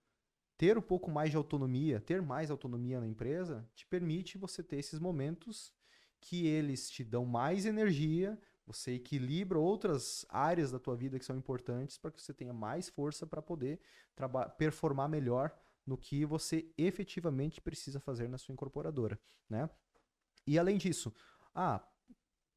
ter 0.59 0.77
um 0.77 0.83
pouco 0.83 1.09
mais 1.09 1.31
de 1.31 1.37
autonomia, 1.37 2.01
ter 2.01 2.21
mais 2.21 2.51
autonomia 2.51 2.99
na 2.99 3.07
empresa, 3.07 3.67
te 3.77 3.87
permite 3.87 4.37
você 4.37 4.63
ter 4.63 4.77
esses 4.77 4.99
momentos 4.99 5.73
que 6.21 6.49
eles 6.49 6.91
te 6.91 7.05
dão 7.05 7.25
mais 7.25 7.65
energia, 7.65 8.37
você 8.69 8.93
equilibra 8.93 9.59
outras 9.59 10.27
áreas 10.29 10.71
da 10.71 10.79
tua 10.79 10.95
vida 10.95 11.19
que 11.19 11.25
são 11.25 11.37
importantes 11.37 11.97
para 11.97 12.11
que 12.11 12.21
você 12.21 12.35
tenha 12.35 12.53
mais 12.53 12.89
força 12.89 13.27
para 13.27 13.41
poder 13.41 13.81
performar 14.59 15.09
melhor 15.09 15.51
no 15.87 15.97
que 15.97 16.27
você 16.27 16.71
efetivamente 16.77 17.63
precisa 17.63 17.99
fazer 17.99 18.29
na 18.29 18.37
sua 18.37 18.53
incorporadora, 18.53 19.19
né? 19.49 19.71
E 20.47 20.59
além 20.59 20.77
disso, 20.77 21.15
ah, 21.55 21.83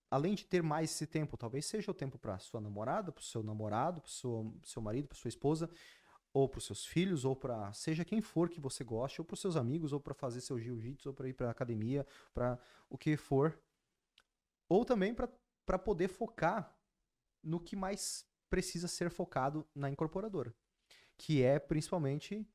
além 0.09 0.35
de 0.35 0.45
ter 0.45 0.61
mais 0.61 0.91
esse 0.91 1.07
tempo, 1.07 1.37
talvez 1.37 1.65
seja 1.65 1.89
o 1.89 1.93
tempo 1.93 2.19
para 2.19 2.37
sua 2.39 2.59
namorada, 2.59 3.09
para 3.09 3.21
o 3.21 3.25
seu 3.25 3.41
namorado, 3.41 4.01
para 4.01 4.09
o 4.09 4.11
seu, 4.11 4.53
seu 4.65 4.81
marido, 4.81 5.07
para 5.07 5.17
sua 5.17 5.29
esposa, 5.29 5.69
ou 6.33 6.47
para 6.47 6.57
os 6.57 6.65
seus 6.65 6.85
filhos, 6.85 7.23
ou 7.23 7.35
para 7.35 7.71
seja 7.71 8.03
quem 8.03 8.21
for 8.21 8.49
que 8.49 8.59
você 8.59 8.83
goste, 8.83 9.21
ou 9.21 9.25
para 9.25 9.33
os 9.33 9.39
seus 9.39 9.55
amigos, 9.55 9.93
ou 9.93 9.99
para 9.99 10.13
fazer 10.13 10.41
seu 10.41 10.59
jiu-jitsu, 10.59 11.09
ou 11.09 11.15
para 11.15 11.29
ir 11.29 11.33
para 11.33 11.49
academia, 11.49 12.05
para 12.33 12.59
o 12.89 12.97
que 12.97 13.15
for, 13.15 13.57
ou 14.67 14.85
também 14.85 15.13
para 15.13 15.29
poder 15.79 16.07
focar 16.07 16.77
no 17.43 17.59
que 17.59 17.75
mais 17.75 18.25
precisa 18.49 18.87
ser 18.87 19.09
focado 19.09 19.67
na 19.73 19.89
incorporadora, 19.89 20.53
que 21.17 21.41
é 21.41 21.57
principalmente 21.57 22.45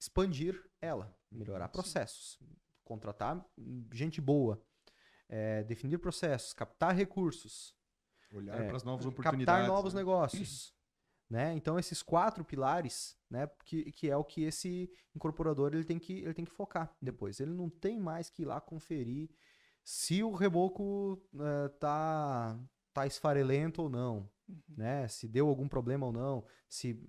expandir 0.00 0.60
ela, 0.80 1.14
melhorar 1.30 1.68
processos, 1.68 2.38
contratar 2.84 3.44
gente 3.92 4.20
boa, 4.20 4.60
é, 5.28 5.62
definir 5.62 5.98
processos, 5.98 6.52
captar 6.52 6.94
recursos, 6.94 7.74
olhar 8.32 8.60
é, 8.60 8.66
para 8.66 8.76
as 8.76 8.82
novas 8.82 9.06
oportunidades, 9.06 9.62
captar 9.62 9.66
novos 9.66 9.94
né? 9.94 10.00
negócios. 10.00 10.74
Né? 11.30 11.54
Então 11.54 11.78
esses 11.78 12.02
quatro 12.02 12.44
pilares, 12.44 13.16
né, 13.30 13.48
que, 13.64 13.90
que 13.92 14.10
é 14.10 14.16
o 14.16 14.22
que 14.22 14.42
esse 14.42 14.92
incorporador 15.14 15.72
ele 15.72 15.84
tem 15.84 15.98
que 15.98 16.18
ele 16.18 16.34
tem 16.34 16.44
que 16.44 16.50
focar 16.50 16.94
depois. 17.00 17.40
Ele 17.40 17.52
não 17.52 17.70
tem 17.70 17.98
mais 17.98 18.28
que 18.28 18.42
ir 18.42 18.44
lá 18.44 18.60
conferir 18.60 19.30
se 19.84 20.22
o 20.22 20.32
reboco 20.32 21.20
uh, 21.34 21.68
tá 21.78 22.58
tá 22.92 23.06
esfarelento 23.06 23.82
ou 23.82 23.88
não, 23.88 24.28
uhum. 24.48 24.60
né? 24.76 25.08
Se 25.08 25.26
deu 25.26 25.48
algum 25.48 25.66
problema 25.66 26.06
ou 26.06 26.12
não, 26.12 26.44
se 26.68 27.02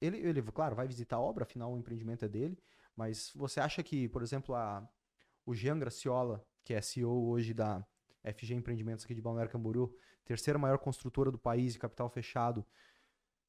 ele, 0.00 0.18
ele 0.18 0.42
claro 0.42 0.76
vai 0.76 0.86
visitar 0.86 1.16
a 1.16 1.20
obra, 1.20 1.44
afinal 1.44 1.72
o 1.72 1.78
empreendimento 1.78 2.24
é 2.24 2.28
dele, 2.28 2.56
mas 2.96 3.32
você 3.34 3.60
acha 3.60 3.82
que, 3.82 4.08
por 4.08 4.22
exemplo, 4.22 4.54
a 4.54 4.88
o 5.46 5.54
Jean 5.54 5.78
Graciola, 5.78 6.44
que 6.62 6.72
é 6.72 6.80
CEO 6.80 7.28
hoje 7.28 7.52
da 7.52 7.86
FG 8.24 8.54
Empreendimentos 8.54 9.04
aqui 9.04 9.14
de 9.14 9.20
Balneário 9.20 9.52
Camboriú, 9.52 9.94
terceira 10.24 10.58
maior 10.58 10.78
construtora 10.78 11.30
do 11.30 11.38
país 11.38 11.74
de 11.74 11.78
capital 11.78 12.08
fechado, 12.08 12.64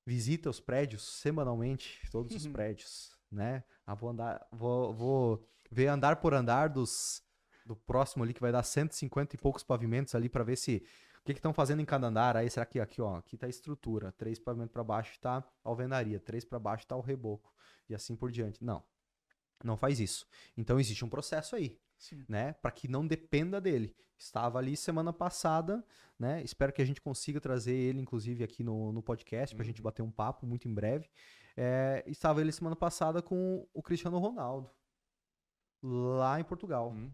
visita 0.05 0.49
os 0.49 0.59
prédios 0.59 1.03
semanalmente, 1.19 2.01
todos 2.11 2.35
os 2.35 2.45
uhum. 2.45 2.51
prédios, 2.51 3.17
né? 3.31 3.63
Ah, 3.85 3.95
vou 3.95 4.09
andar, 4.09 4.45
vou, 4.51 4.93
vou 4.93 5.47
ver 5.71 5.87
andar 5.87 6.17
por 6.17 6.33
andar 6.33 6.67
dos 6.67 7.24
do 7.65 7.75
próximo 7.75 8.23
ali 8.23 8.33
que 8.33 8.41
vai 8.41 8.51
dar 8.51 8.63
150 8.63 9.35
e 9.35 9.39
poucos 9.39 9.63
pavimentos 9.63 10.13
ali 10.13 10.29
para 10.29 10.43
ver 10.43 10.55
se 10.55 10.85
o 11.21 11.25
que 11.25 11.31
estão 11.31 11.53
fazendo 11.53 11.81
em 11.81 11.85
cada 11.85 12.07
andar. 12.07 12.37
Aí 12.37 12.49
será 12.49 12.65
que 12.65 12.79
aqui, 12.79 13.01
ó, 13.01 13.17
aqui 13.17 13.37
tá 13.37 13.47
a 13.47 13.49
estrutura, 13.49 14.11
três 14.11 14.37
pavimentos 14.37 14.71
para 14.71 14.83
baixo 14.83 15.19
tá 15.19 15.37
a 15.37 15.43
alvenaria, 15.63 16.19
três 16.19 16.45
para 16.45 16.59
baixo 16.59 16.85
tá 16.85 16.95
o 16.95 17.01
reboco 17.01 17.51
e 17.89 17.95
assim 17.95 18.15
por 18.15 18.31
diante. 18.31 18.63
Não. 18.63 18.83
Não 19.63 19.77
faz 19.77 19.99
isso. 19.99 20.27
Então 20.55 20.79
existe 20.79 21.03
um 21.03 21.09
processo 21.09 21.55
aí, 21.55 21.79
Sim. 21.97 22.23
né, 22.27 22.53
para 22.53 22.71
que 22.71 22.87
não 22.87 23.07
dependa 23.07 23.59
dele. 23.59 23.95
Estava 24.17 24.59
ali 24.59 24.77
semana 24.77 25.11
passada, 25.11 25.83
né? 26.17 26.41
Espero 26.43 26.71
que 26.71 26.81
a 26.81 26.85
gente 26.85 27.01
consiga 27.01 27.41
trazer 27.41 27.75
ele, 27.75 27.99
inclusive, 27.99 28.43
aqui 28.43 28.63
no, 28.63 28.91
no 28.91 29.03
podcast, 29.03 29.53
para 29.53 29.61
a 29.61 29.65
uhum. 29.65 29.67
gente 29.67 29.81
bater 29.81 30.01
um 30.01 30.11
papo 30.11 30.45
muito 30.45 30.67
em 30.67 30.73
breve. 30.73 31.09
É, 31.57 32.03
estava 32.07 32.39
ele 32.39 32.51
semana 32.51 32.75
passada 32.75 33.21
com 33.21 33.67
o 33.73 33.81
Cristiano 33.81 34.17
Ronaldo, 34.17 34.69
lá 35.83 36.39
em 36.39 36.43
Portugal. 36.43 36.91
Uhum. 36.91 37.11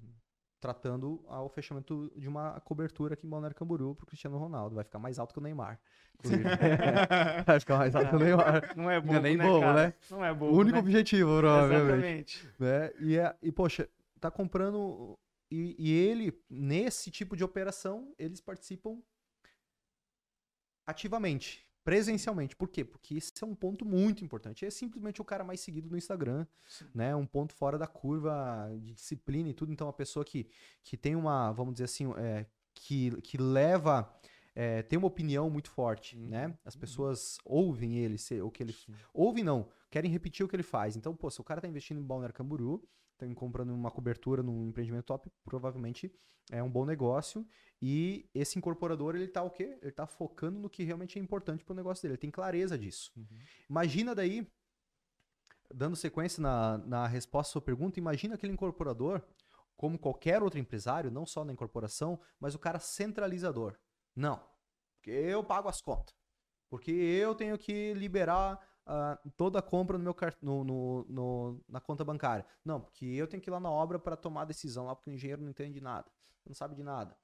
Tratando 0.62 1.22
o 1.28 1.50
fechamento 1.50 2.12
de 2.16 2.30
uma 2.30 2.62
cobertura 2.62 3.16
aqui 3.16 3.26
em 3.26 3.30
Balneário 3.30 3.58
Camboriú 3.58 3.96
pro 3.96 4.06
Cristiano 4.06 4.38
Ronaldo. 4.38 4.76
Vai 4.76 4.84
ficar 4.84 5.00
mais 5.00 5.18
alto 5.18 5.34
que 5.34 5.40
o 5.40 5.42
Neymar. 5.42 5.80
Vai 7.48 7.60
ficar 7.60 7.80
mais 7.80 7.96
alto 7.96 8.10
que 8.10 8.16
o 8.16 8.20
Neymar. 8.20 8.78
Não 8.78 8.90
é 8.90 9.02
bobo, 9.02 9.12
não 9.12 9.20
é 9.20 9.22
nem 9.24 9.38
né, 9.38 9.44
bobo, 9.44 9.74
né? 9.74 9.94
Não 10.12 10.24
é 10.24 10.34
bobo, 10.34 10.54
O 10.54 10.60
único 10.60 10.76
né? 10.76 10.80
objetivo, 10.80 11.40
provavelmente. 11.40 12.38
Exatamente. 12.38 12.54
Né? 12.60 12.92
E, 13.00 13.18
é, 13.18 13.36
e, 13.42 13.52
poxa, 13.52 13.90
tá 14.20 14.30
comprando 14.30 15.18
e, 15.52 15.76
e, 15.78 15.92
ele, 15.92 16.40
nesse 16.50 17.12
tipo 17.12 17.36
de 17.36 17.44
operação, 17.44 18.14
eles 18.18 18.40
participam 18.40 19.02
ativamente, 20.86 21.68
presencialmente. 21.84 22.56
Por 22.56 22.70
quê? 22.70 22.84
Porque 22.84 23.16
esse 23.16 23.32
é 23.42 23.46
um 23.46 23.56
ponto 23.56 23.86
muito 23.86 24.24
importante. 24.24 24.66
É 24.66 24.70
simplesmente 24.70 25.22
o 25.22 25.26
cara 25.26 25.44
mais 25.44 25.60
seguido 25.60 25.90
no 25.90 25.98
Instagram, 25.98 26.46
Sim. 26.68 26.86
né? 26.94 27.16
Um 27.16 27.26
ponto 27.26 27.54
fora 27.54 27.78
da 27.78 27.88
curva 27.88 28.70
de 28.80 28.94
disciplina 28.94 29.50
e 29.50 29.54
tudo. 29.54 29.72
Então, 29.72 29.88
uma 29.88 29.94
pessoa 29.94 30.24
que, 30.24 30.48
que 30.84 30.96
tem 30.96 31.16
uma, 31.16 31.52
vamos 31.52 31.74
dizer 31.74 31.86
assim, 31.86 32.12
é, 32.18 32.46
que, 32.74 33.20
que 33.22 33.38
leva 33.38 34.12
é, 34.54 34.82
tem 34.82 34.98
uma 34.98 35.08
opinião 35.08 35.50
muito 35.50 35.70
forte, 35.70 36.18
uhum. 36.18 36.28
né? 36.28 36.58
As 36.66 36.76
pessoas 36.76 37.38
uhum. 37.46 37.56
ouvem 37.56 37.98
ele, 37.98 38.18
o 38.42 38.52
que 38.52 38.64
ele 38.64 38.74
Sim. 38.74 38.94
ouvem 39.14 39.44
não, 39.44 39.70
querem 39.92 40.10
repetir 40.10 40.44
o 40.44 40.50
que 40.50 40.56
ele 40.56 40.64
faz. 40.64 40.96
Então, 40.96 41.16
pô, 41.16 41.30
se 41.30 41.40
o 41.40 41.44
cara 41.44 41.62
tá 41.62 41.68
investindo 41.68 42.00
em 42.00 42.04
Balneário 42.04 42.34
Camburu, 42.34 42.82
estão 43.12 43.32
comprando 43.36 43.72
uma 43.72 43.92
cobertura 43.92 44.42
num 44.42 44.70
empreendimento 44.70 45.06
top, 45.06 45.30
provavelmente 45.44 46.12
é 46.50 46.64
um 46.64 46.70
bom 46.70 46.86
negócio. 46.86 47.46
E 47.82 48.30
esse 48.34 48.58
incorporador, 48.58 49.16
ele 49.16 49.28
tá 49.28 49.44
o 49.44 49.50
quê? 49.50 49.78
Ele 49.82 49.92
tá 49.92 50.08
focando 50.08 50.60
no 50.60 50.70
que 50.70 50.84
realmente 50.84 51.20
é 51.20 51.22
importante 51.22 51.64
para 51.64 51.74
o 51.74 51.76
negócio 51.76 52.02
dele. 52.02 52.14
Ele 52.14 52.22
tem 52.22 52.32
clareza 52.32 52.78
disso. 52.78 53.12
Uhum. 53.16 53.40
Imagina 53.70 54.16
daí, 54.16 54.48
dando 55.74 55.96
sequência 55.96 56.42
na, 56.42 56.78
na 56.80 57.08
resposta 57.08 57.52
à 57.52 57.54
sua 57.54 57.62
pergunta, 57.62 58.00
imagina 58.00 58.36
aquele 58.36 58.54
incorporador, 58.54 59.22
como 59.76 60.00
qualquer 60.00 60.42
outro 60.42 60.60
empresário, 60.60 61.12
não 61.12 61.26
só 61.26 61.44
na 61.44 61.52
incorporação, 61.52 62.20
mas 62.40 62.56
o 62.56 62.60
cara 62.60 62.80
centralizador. 62.80 63.78
Não, 64.16 64.42
porque 64.96 65.12
eu 65.12 65.44
pago 65.44 65.68
as 65.68 65.82
contas. 65.82 66.16
Porque 66.70 66.92
eu 66.92 67.36
tenho 67.36 67.58
que 67.58 67.94
liberar 67.96 68.60
uh, 68.88 69.30
toda 69.38 69.60
a 69.60 69.62
compra 69.62 69.98
no 69.98 70.04
meu 70.04 70.16
no, 70.42 70.64
no, 70.64 71.06
no, 71.08 71.62
na 71.68 71.80
conta 71.80 72.04
bancária. 72.04 72.46
Não, 72.64 72.80
porque 72.82 73.06
eu 73.06 73.28
tenho 73.28 73.42
que 73.42 73.50
ir 73.50 73.52
lá 73.52 73.60
na 73.60 73.70
obra 73.70 74.00
para 74.00 74.16
tomar 74.16 74.46
decisão 74.46 74.86
lá, 74.86 74.96
porque 74.96 75.10
o 75.10 75.14
engenheiro 75.14 75.42
não 75.42 75.50
entende 75.50 75.74
de 75.74 75.82
nada, 75.82 76.10
não 76.46 76.54
sabe 76.54 76.76
de 76.76 76.84
nada. 76.84 77.16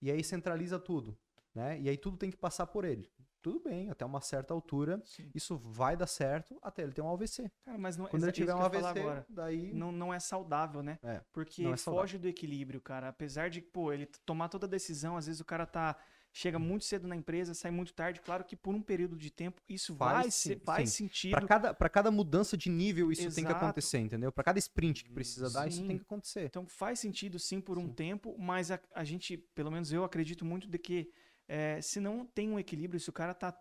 E 0.00 0.10
aí 0.10 0.24
centraliza 0.24 0.78
tudo, 0.78 1.16
né? 1.54 1.78
E 1.80 1.88
aí 1.88 1.96
tudo 1.96 2.16
tem 2.16 2.30
que 2.30 2.36
passar 2.36 2.66
por 2.66 2.84
ele. 2.84 3.10
Tudo 3.42 3.58
bem, 3.58 3.88
até 3.88 4.04
uma 4.04 4.20
certa 4.20 4.52
altura, 4.52 5.00
Sim. 5.02 5.30
isso 5.34 5.56
vai 5.56 5.96
dar 5.96 6.06
certo 6.06 6.58
até 6.62 6.82
ele 6.82 6.92
ter 6.92 7.00
um 7.00 7.10
AVC. 7.10 7.50
Cara, 7.64 7.78
mas 7.78 7.96
não, 7.96 8.04
Quando 8.04 8.24
ele 8.24 8.32
tiver 8.32 8.54
um 8.54 8.60
AVC, 8.60 8.86
agora, 8.86 9.26
daí 9.30 9.72
não, 9.72 9.90
não 9.90 10.12
é 10.12 10.20
saudável, 10.20 10.82
né? 10.82 10.98
É, 11.02 11.22
Porque 11.32 11.64
é 11.64 11.76
foge 11.78 12.18
do 12.18 12.28
equilíbrio, 12.28 12.82
cara. 12.82 13.08
Apesar 13.08 13.48
de, 13.48 13.62
pô, 13.62 13.94
ele 13.94 14.04
tomar 14.26 14.50
toda 14.50 14.66
a 14.66 14.68
decisão, 14.68 15.16
às 15.16 15.26
vezes 15.26 15.40
o 15.40 15.44
cara 15.44 15.64
tá 15.64 15.96
chega 16.32 16.58
muito 16.58 16.84
cedo 16.84 17.08
na 17.08 17.16
empresa, 17.16 17.54
sai 17.54 17.70
muito 17.70 17.92
tarde. 17.92 18.20
Claro 18.20 18.44
que 18.44 18.56
por 18.56 18.74
um 18.74 18.82
período 18.82 19.16
de 19.16 19.30
tempo 19.30 19.60
isso 19.68 19.94
faz, 19.94 20.12
vai 20.12 20.30
sim, 20.30 20.60
faz 20.64 20.90
sim. 20.90 21.04
sentido. 21.04 21.32
Para 21.32 21.46
cada, 21.46 21.74
cada 21.74 22.10
mudança 22.10 22.56
de 22.56 22.70
nível 22.70 23.10
isso 23.10 23.22
Exato. 23.22 23.34
tem 23.34 23.44
que 23.44 23.52
acontecer, 23.52 23.98
entendeu? 23.98 24.30
Para 24.32 24.44
cada 24.44 24.58
sprint 24.58 25.04
que 25.04 25.10
precisa 25.10 25.48
sim. 25.48 25.54
dar, 25.54 25.68
isso 25.68 25.86
tem 25.86 25.96
que 25.96 26.02
acontecer. 26.02 26.44
Então 26.44 26.66
faz 26.66 27.00
sentido 27.00 27.38
sim 27.38 27.60
por 27.60 27.78
um 27.78 27.88
tempo, 27.88 28.36
mas 28.38 28.70
a, 28.70 28.80
a, 28.94 29.04
gente, 29.04 29.36
pelo 29.36 29.70
menos 29.70 29.92
eu 29.92 30.04
acredito 30.04 30.44
muito 30.44 30.68
de 30.68 30.78
que 30.78 31.10
é, 31.48 31.80
se 31.80 31.98
não 31.98 32.24
tem 32.24 32.48
um 32.48 32.58
equilíbrio, 32.58 33.00
se 33.00 33.10
o 33.10 33.12
cara 33.12 33.34
tá 33.34 33.56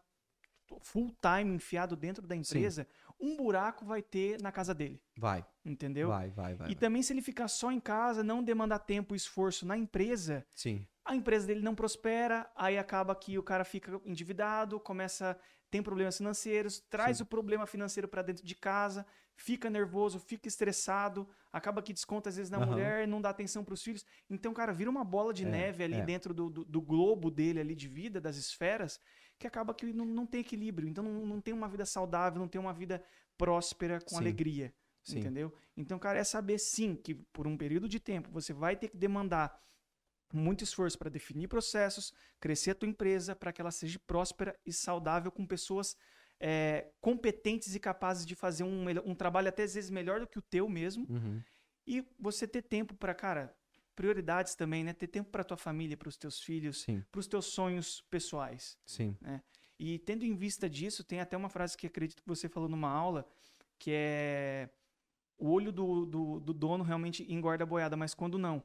full 0.81 1.11
time 1.19 1.55
enfiado 1.55 1.95
dentro 1.95 2.27
da 2.27 2.35
empresa, 2.35 2.87
um 3.19 3.35
buraco 3.35 3.83
vai 3.83 4.03
ter 4.03 4.39
na 4.39 4.51
casa 4.51 4.73
dele. 4.75 5.01
Vai. 5.17 5.43
Entendeu? 5.65 6.09
Vai, 6.09 6.29
vai, 6.29 6.53
vai. 6.53 6.67
E 6.67 6.73
vai. 6.73 6.79
também 6.79 7.01
se 7.01 7.11
ele 7.11 7.23
ficar 7.23 7.47
só 7.47 7.71
em 7.71 7.79
casa, 7.79 8.23
não 8.23 8.43
demandar 8.43 8.77
tempo 8.77 9.15
e 9.15 9.17
esforço 9.17 9.65
na 9.65 9.75
empresa, 9.75 10.45
Sim 10.53 10.85
a 11.09 11.15
empresa 11.15 11.47
dele 11.47 11.61
não 11.61 11.73
prospera, 11.73 12.47
aí 12.55 12.77
acaba 12.77 13.15
que 13.15 13.35
o 13.37 13.41
cara 13.41 13.65
fica 13.65 13.99
endividado, 14.05 14.79
começa 14.79 15.35
tem 15.71 15.81
problemas 15.83 16.17
financeiros, 16.17 16.79
traz 16.89 17.17
Sim. 17.17 17.23
o 17.23 17.25
problema 17.25 17.65
financeiro 17.65 18.07
para 18.07 18.21
dentro 18.21 18.45
de 18.45 18.55
casa, 18.55 19.05
fica 19.35 19.69
nervoso, 19.69 20.19
fica 20.19 20.47
estressado, 20.47 21.27
acaba 21.51 21.81
que 21.81 21.93
desconta 21.93 22.29
às 22.29 22.35
vezes 22.35 22.49
na 22.49 22.59
uhum. 22.59 22.65
mulher, 22.67 23.07
não 23.07 23.21
dá 23.21 23.29
atenção 23.29 23.63
para 23.63 23.73
os 23.73 23.83
filhos. 23.83 24.05
Então, 24.29 24.53
cara, 24.53 24.71
vira 24.71 24.89
uma 24.89 25.03
bola 25.03 25.33
de 25.33 25.45
é, 25.45 25.49
neve 25.49 25.83
ali 25.83 25.95
é. 25.95 26.05
dentro 26.05 26.33
do, 26.33 26.49
do, 26.49 26.65
do, 26.65 26.81
globo 26.81 27.29
dele 27.29 27.59
ali 27.59 27.75
de 27.75 27.87
vida, 27.87 28.19
das 28.19 28.35
esferas, 28.35 28.99
que 29.37 29.45
acaba 29.45 29.73
que 29.73 29.93
não, 29.93 30.05
não 30.05 30.25
tem 30.25 30.41
equilíbrio. 30.41 30.87
Então, 30.87 31.03
não, 31.03 31.25
não 31.25 31.41
tem 31.41 31.53
uma 31.53 31.67
vida 31.67 31.85
saudável, 31.85 32.39
não 32.39 32.47
tem 32.47 32.59
uma 32.59 32.73
vida 32.73 33.03
próspera, 33.37 33.99
com 33.99 34.15
sim. 34.15 34.17
alegria. 34.17 34.73
Sim. 35.03 35.19
Entendeu? 35.19 35.53
Então, 35.77 35.97
cara, 35.97 36.19
é 36.19 36.23
saber 36.23 36.59
sim 36.59 36.95
que 36.95 37.15
por 37.15 37.47
um 37.47 37.57
período 37.57 37.87
de 37.87 37.99
tempo 37.99 38.29
você 38.31 38.53
vai 38.53 38.75
ter 38.75 38.89
que 38.89 38.97
demandar 38.97 39.59
muito 40.31 40.63
esforço 40.63 40.97
para 40.97 41.09
definir 41.09 41.47
processos, 41.47 42.13
crescer 42.39 42.71
a 42.71 42.75
tua 42.75 42.87
empresa 42.87 43.35
para 43.35 43.51
que 43.51 43.61
ela 43.61 43.71
seja 43.71 43.99
próspera 44.05 44.57
e 44.65 44.71
saudável 44.71 45.31
com 45.31 45.45
pessoas 45.45 45.95
é, 46.39 46.91
competentes 47.01 47.75
e 47.75 47.79
capazes 47.79 48.25
de 48.25 48.35
fazer 48.35 48.63
um, 48.63 48.85
um, 49.05 49.15
trabalho 49.15 49.49
até 49.49 49.63
às 49.63 49.73
vezes 49.73 49.89
melhor 49.89 50.19
do 50.19 50.27
que 50.27 50.39
o 50.39 50.41
teu 50.41 50.69
mesmo. 50.69 51.05
Uhum. 51.09 51.41
E 51.85 52.05
você 52.19 52.47
ter 52.47 52.61
tempo 52.61 52.95
para, 52.95 53.13
cara, 53.13 53.53
prioridades 53.95 54.55
também, 54.55 54.83
né? 54.83 54.93
Ter 54.93 55.07
tempo 55.07 55.29
para 55.29 55.43
tua 55.43 55.57
família, 55.57 55.97
para 55.97 56.07
os 56.07 56.15
teus 56.15 56.39
filhos, 56.39 56.85
para 57.11 57.19
os 57.19 57.27
teus 57.27 57.47
sonhos 57.47 58.01
pessoais. 58.09 58.77
Sim. 58.85 59.17
Né? 59.19 59.41
E 59.77 59.99
tendo 59.99 60.23
em 60.23 60.35
vista 60.35 60.69
disso, 60.69 61.03
tem 61.03 61.19
até 61.19 61.35
uma 61.35 61.49
frase 61.49 61.75
que 61.75 61.87
acredito 61.87 62.21
que 62.21 62.27
você 62.27 62.47
falou 62.47 62.69
numa 62.69 62.89
aula, 62.89 63.27
que 63.77 63.91
é 63.93 64.69
o 65.37 65.49
olho 65.49 65.71
do, 65.71 66.05
do, 66.05 66.39
do 66.39 66.53
dono 66.53 66.83
realmente 66.83 67.29
engorda 67.31 67.63
a 67.63 67.67
boiada, 67.67 67.95
mas 67.95 68.13
quando 68.13 68.37
não? 68.37 68.61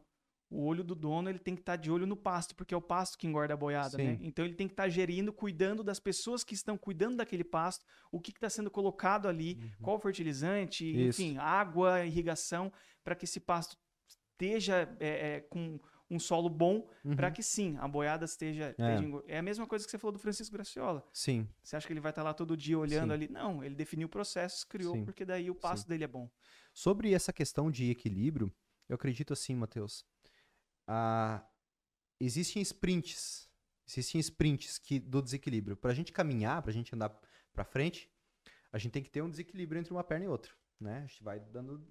O 0.55 0.67
olho 0.67 0.85
do 0.85 0.95
dono 0.95 1.29
ele 1.29 1.39
tem 1.39 1.55
que 1.55 1.63
estar 1.63 1.73
tá 1.73 1.83
de 1.83 1.91
olho 1.91 2.07
no 2.07 2.17
pasto, 2.17 2.55
porque 2.55 2.73
é 2.73 2.77
o 2.77 2.81
pasto 2.81 3.19
que 3.19 3.27
engorda 3.27 3.55
a 3.55 3.57
boiada, 3.57 3.99
né? 3.99 4.17
Então 4.21 4.45
ele 4.45 4.55
tem 4.55 4.69
que 4.69 4.73
estar 4.73 4.85
tá 4.85 4.89
gerindo, 4.89 5.33
cuidando 5.33 5.83
das 5.83 5.99
pessoas 5.99 6.45
que 6.45 6.55
estão 6.55 6.79
cuidando 6.79 7.17
daquele 7.17 7.43
pasto, 7.43 7.85
o 8.13 8.21
que 8.21 8.31
está 8.31 8.49
sendo 8.49 8.71
colocado 8.71 9.27
ali, 9.27 9.59
uhum. 9.61 9.71
qual 9.83 9.99
fertilizante, 9.99 10.85
Isso. 10.85 11.21
enfim, 11.21 11.37
água, 11.39 12.07
irrigação, 12.07 12.73
para 13.03 13.17
que 13.17 13.25
esse 13.25 13.41
pasto 13.41 13.77
esteja 14.07 14.89
é, 15.01 15.37
é, 15.37 15.41
com 15.41 15.81
um 16.11 16.19
solo 16.19 16.49
bom 16.49 16.89
uhum. 17.05 17.17
para 17.17 17.31
que 17.31 17.43
sim, 17.43 17.77
a 17.79 17.89
boiada 17.89 18.25
esteja, 18.25 18.75
é. 18.79 19.35
é. 19.35 19.39
a 19.39 19.43
mesma 19.43 19.67
coisa 19.67 19.85
que 19.85 19.91
você 19.91 19.99
falou 19.99 20.13
do 20.13 20.19
Francisco 20.19 20.55
Graciola. 20.55 21.05
Sim. 21.13 21.49
Você 21.63 21.77
acha 21.77 21.87
que 21.87 21.93
ele 21.93 22.01
vai 22.01 22.13
estar 22.13 22.23
tá 22.23 22.29
lá 22.29 22.35
todo 22.35 22.57
dia 22.57 22.79
olhando 22.79 23.09
sim. 23.09 23.15
ali? 23.15 23.29
Não, 23.29 23.65
ele 23.65 23.75
definiu 23.75 24.07
o 24.07 24.11
processo, 24.11 24.67
criou, 24.69 24.95
sim. 24.95 25.05
porque 25.05 25.25
daí 25.25 25.51
o 25.51 25.55
passo 25.55 25.83
sim. 25.83 25.89
dele 25.89 26.05
é 26.05 26.09
bom. 26.09 26.31
Sobre 26.73 27.13
essa 27.13 27.33
questão 27.33 27.71
de 27.71 27.91
equilíbrio, 27.91 28.53
eu 28.89 28.95
acredito 28.95 29.33
assim, 29.33 29.55
Matheus. 29.55 30.05
Ah, 30.87 31.47
existem 32.21 32.63
sprints, 32.63 33.51
existem 33.87 34.21
sprints 34.21 34.79
que 34.79 34.99
do 34.99 35.23
desequilíbrio. 35.23 35.77
Para 35.77 35.91
a 35.91 35.95
gente 35.95 36.13
caminhar, 36.13 36.63
para 36.63 36.71
a 36.71 36.75
gente 36.75 36.95
andar 36.95 37.11
para 37.53 37.65
frente, 37.65 38.11
a 38.73 38.79
gente 38.79 38.93
tem 38.93 39.03
que 39.03 39.11
ter 39.11 39.23
um 39.23 39.31
desequilíbrio 39.31 39.79
entre 39.81 39.93
uma 39.93 40.05
perna 40.05 40.25
e 40.25 40.29
outra, 40.29 40.53
né? 40.81 40.99
A 40.99 41.07
gente 41.07 41.23
vai 41.23 41.41
dando 41.41 41.87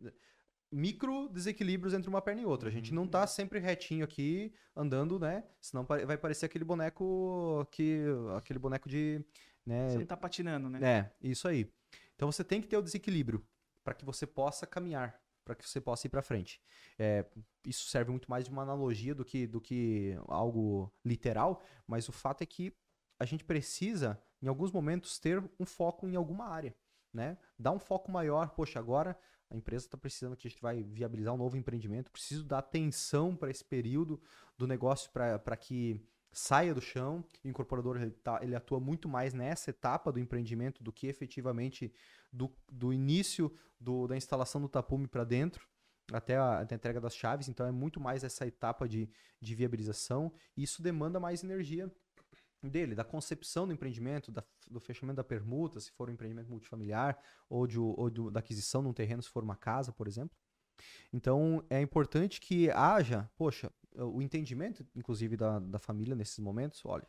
micro 0.74 1.30
desequilíbrios 1.30 1.94
entre 1.94 2.10
uma 2.10 2.22
perna 2.22 2.42
e 2.42 2.46
outra. 2.46 2.68
A 2.68 2.72
gente 2.72 2.94
não 2.94 3.08
tá 3.08 3.22
uhum. 3.22 3.28
sempre 3.28 3.60
retinho 3.60 4.04
aqui 4.04 4.54
andando, 4.76 5.20
né? 5.20 5.44
Senão 5.62 5.86
vai 5.86 6.18
parecer 6.18 6.46
aquele 6.46 6.66
boneco 6.66 7.66
que 7.72 8.04
aquele 8.36 8.60
boneco 8.60 8.90
de, 8.90 9.24
né? 9.66 9.90
Você 9.90 10.00
não 10.00 10.06
tá 10.06 10.18
patinando, 10.18 10.70
né? 10.70 10.80
É, 10.82 11.12
isso 11.22 11.48
aí. 11.48 11.72
Então 12.16 12.32
você 12.32 12.44
tem 12.44 12.60
que 12.60 12.68
ter 12.68 12.78
o 12.78 12.82
desequilíbrio 12.82 13.46
para 13.84 13.94
que 13.94 14.04
você 14.04 14.26
possa 14.26 14.66
caminhar, 14.66 15.22
para 15.44 15.56
que 15.56 15.68
você 15.68 15.82
possa 15.82 16.08
ir 16.08 16.10
para 16.10 16.22
frente. 16.22 16.62
É, 16.98 17.26
isso 17.66 17.88
serve 17.90 18.12
muito 18.12 18.30
mais 18.30 18.46
de 18.46 18.52
uma 18.52 18.62
analogia 18.62 19.14
do 19.14 19.26
que 19.26 19.48
do 19.48 19.60
que 19.60 20.18
algo 20.28 20.92
literal, 21.04 21.62
mas 21.88 22.08
o 22.08 22.12
fato 22.12 22.42
é 22.42 22.46
que 22.46 22.74
a 23.20 23.26
gente 23.26 23.44
precisa 23.44 24.22
em 24.42 24.48
alguns 24.48 24.72
momentos 24.72 25.20
ter 25.20 25.44
um 25.60 25.66
foco 25.66 26.08
em 26.08 26.16
alguma 26.16 26.46
área, 26.48 26.76
né? 27.14 27.38
Dar 27.58 27.72
um 27.72 27.80
foco 27.80 28.12
maior, 28.12 28.50
poxa, 28.50 28.80
agora 28.80 29.18
a 29.50 29.56
empresa 29.56 29.86
está 29.86 29.98
precisando 29.98 30.36
que 30.36 30.48
a 30.48 30.50
gente 30.50 30.62
vai 30.62 30.84
viabilizar 30.84 31.34
um 31.34 31.38
novo 31.38 31.56
empreendimento, 31.56 32.12
preciso 32.12 32.44
dar 32.44 32.58
atenção 32.58 33.36
para 33.36 33.52
esse 33.52 33.64
período 33.64 34.20
do 34.58 34.66
negócio 34.66 35.12
para 35.12 35.56
que 35.56 36.02
saia 36.34 36.74
do 36.74 36.82
chão. 36.82 37.24
O 37.44 37.48
incorporador 37.48 38.02
ele, 38.02 38.12
tá, 38.12 38.40
ele, 38.42 38.56
atua 38.56 38.80
muito 38.80 39.08
mais 39.08 39.34
nessa 39.34 39.70
etapa 39.70 40.12
do 40.12 40.20
empreendimento 40.20 40.84
do 40.84 40.92
que 40.92 41.08
efetivamente 41.08 41.94
do, 42.32 42.52
do 42.70 42.92
início 42.92 43.56
do, 43.80 44.08
da 44.08 44.18
instalação 44.18 44.60
do 44.60 44.68
tapume 44.68 45.08
para 45.08 45.24
dentro. 45.24 45.68
Até 46.12 46.36
a, 46.36 46.60
a, 46.60 46.64
entrega 46.64 47.00
das 47.00 47.16
chaves, 47.16 47.48
então 47.48 47.66
é 47.66 47.72
muito 47.72 48.00
mais 48.00 48.24
essa 48.24 48.46
etapa 48.46 48.90
de, 48.90 49.10
de 49.40 49.56
viabilização, 49.56 50.34
e 50.58 50.64
isso 50.64 50.82
demanda 50.82 51.18
mais 51.18 51.44
energia 51.44 51.90
dele, 52.62 52.94
da 52.94 53.06
concepção 53.06 53.66
do 53.66 53.74
empreendimento, 53.74 54.32
da, 54.32 54.44
do 54.70 54.80
fechamento 54.82 55.18
da 55.18 55.24
permuta, 55.24 55.80
se 55.80 55.92
for 55.92 56.10
um 56.10 56.14
empreendimento 56.14 56.50
multifamiliar, 56.50 57.18
ou, 57.50 57.66
de, 57.66 57.80
ou 57.80 58.10
da 58.30 58.40
aquisição 58.42 58.82
de 58.82 58.90
um 58.90 58.94
terreno, 58.94 59.24
se 59.24 59.30
for 59.30 59.44
uma 59.44 59.56
casa, 59.56 59.94
por 59.94 60.08
exemplo. 60.08 60.38
Então, 61.12 61.64
é 61.70 61.82
importante 61.82 62.42
que 62.42 62.70
haja, 62.72 63.30
poxa, 63.38 63.72
o 63.96 64.22
entendimento, 64.22 64.86
inclusive, 64.96 65.36
da, 65.38 65.60
da 65.60 65.80
família 65.80 66.16
nesses 66.16 66.40
momentos. 66.40 66.82
Olha, 66.86 67.08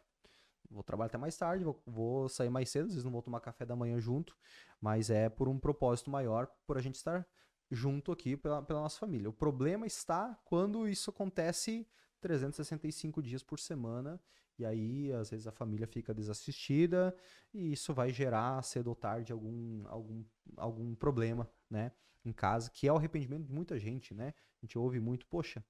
vou 0.71 0.83
trabalhar 0.83 1.07
até 1.07 1.19
mais 1.19 1.37
tarde, 1.37 1.65
vou, 1.65 1.83
vou 1.87 2.29
sair 2.29 2.51
mais 2.51 2.69
cedo, 2.69 2.87
às 2.87 2.93
vezes 2.93 3.05
não 3.05 3.13
vou 3.13 3.23
tomar 3.23 3.41
café 3.41 3.65
da 3.65 3.77
manhã 3.77 3.99
junto, 4.01 4.37
mas 4.81 5.11
é 5.11 5.29
por 5.29 5.49
um 5.49 5.59
propósito 5.59 6.11
maior, 6.11 6.49
por 6.67 6.77
a 6.77 6.83
gente 6.83 6.97
estar 6.97 7.27
junto 7.71 8.13
aqui 8.13 8.37
pela, 8.37 8.63
pela 8.63 8.81
nossa 8.81 8.99
família. 8.99 9.29
O 9.29 9.33
problema 9.33 9.87
está 9.87 10.39
quando 10.45 10.89
isso 10.89 11.11
acontece 11.11 11.87
365 12.21 13.23
dias 13.23 13.43
por 13.43 13.59
semana 13.59 14.21
e 14.59 14.65
aí, 14.65 15.13
às 15.13 15.31
vezes, 15.31 15.47
a 15.47 15.53
família 15.53 15.87
fica 15.87 16.15
desassistida 16.15 17.15
e 17.53 17.73
isso 17.73 17.93
vai 17.93 18.11
gerar, 18.11 18.63
cedo 18.63 18.89
ou 18.89 18.95
tarde, 18.95 19.33
algum, 19.33 19.87
algum, 19.89 20.25
algum 20.57 20.95
problema, 20.95 21.51
né? 21.69 21.91
Em 22.25 22.33
casa, 22.33 22.71
que 22.71 22.87
é 22.87 22.93
o 22.93 22.97
arrependimento 22.97 23.45
de 23.45 23.53
muita 23.53 23.79
gente, 23.79 24.15
né? 24.15 24.33
A 24.63 24.65
gente 24.65 24.79
ouve 24.79 25.01
muito, 25.01 25.27
poxa, 25.27 25.65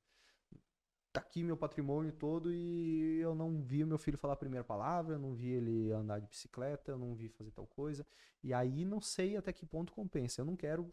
tá 1.15 1.21
aqui 1.21 1.45
meu 1.45 1.57
patrimônio 1.57 2.13
todo 2.13 2.53
e 2.53 3.21
eu 3.21 3.37
não 3.37 3.63
vi 3.63 3.85
meu 3.85 3.97
filho 3.97 4.19
falar 4.19 4.35
a 4.35 4.37
primeira 4.37 4.65
palavra, 4.65 5.15
eu 5.15 5.19
não 5.19 5.33
vi 5.33 5.49
ele 5.49 5.93
andar 5.93 6.19
de 6.19 6.27
bicicleta, 6.27 6.91
eu 6.91 6.99
não 6.99 7.15
vi 7.15 7.29
fazer 7.29 7.53
tal 7.53 7.69
coisa. 7.69 8.05
E 8.43 8.53
aí 8.53 8.85
não 8.85 9.01
sei 9.01 9.37
até 9.37 9.53
que 9.53 9.65
ponto 9.65 9.93
compensa. 9.93 10.41
Eu 10.41 10.45
não 10.45 10.57
quero 10.57 10.93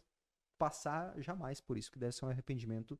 passar 0.56 1.20
jamais 1.20 1.60
por 1.60 1.76
isso, 1.76 1.90
que 1.90 1.98
deve 1.98 2.12
ser 2.12 2.24
um 2.24 2.28
arrependimento 2.28 2.96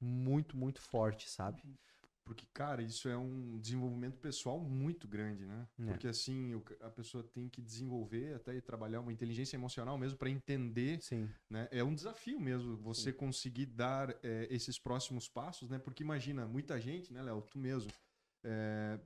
muito, 0.00 0.56
muito 0.56 0.80
forte, 0.80 1.28
sabe? 1.28 1.60
Uhum. 1.66 1.76
Porque, 2.24 2.46
cara, 2.54 2.82
isso 2.82 3.08
é 3.08 3.16
um 3.16 3.58
desenvolvimento 3.58 4.18
pessoal 4.18 4.58
muito 4.58 5.06
grande, 5.06 5.44
né? 5.44 5.68
É. 5.78 5.84
Porque, 5.84 6.08
assim, 6.08 6.60
a 6.80 6.90
pessoa 6.90 7.22
tem 7.22 7.48
que 7.48 7.60
desenvolver 7.60 8.34
até 8.34 8.58
trabalhar 8.60 9.00
uma 9.00 9.12
inteligência 9.12 9.56
emocional 9.56 9.98
mesmo 9.98 10.16
para 10.16 10.30
entender. 10.30 11.02
Sim. 11.02 11.28
Né? 11.50 11.68
É 11.70 11.84
um 11.84 11.94
desafio 11.94 12.40
mesmo 12.40 12.76
você 12.76 13.12
Sim. 13.12 13.16
conseguir 13.18 13.66
dar 13.66 14.16
é, 14.22 14.48
esses 14.50 14.78
próximos 14.78 15.28
passos, 15.28 15.68
né? 15.68 15.78
Porque 15.78 16.02
imagina, 16.02 16.46
muita 16.46 16.80
gente, 16.80 17.12
né, 17.12 17.22
Léo? 17.22 17.42
Tu 17.42 17.58
mesmo. 17.58 17.90
É, 18.42 18.98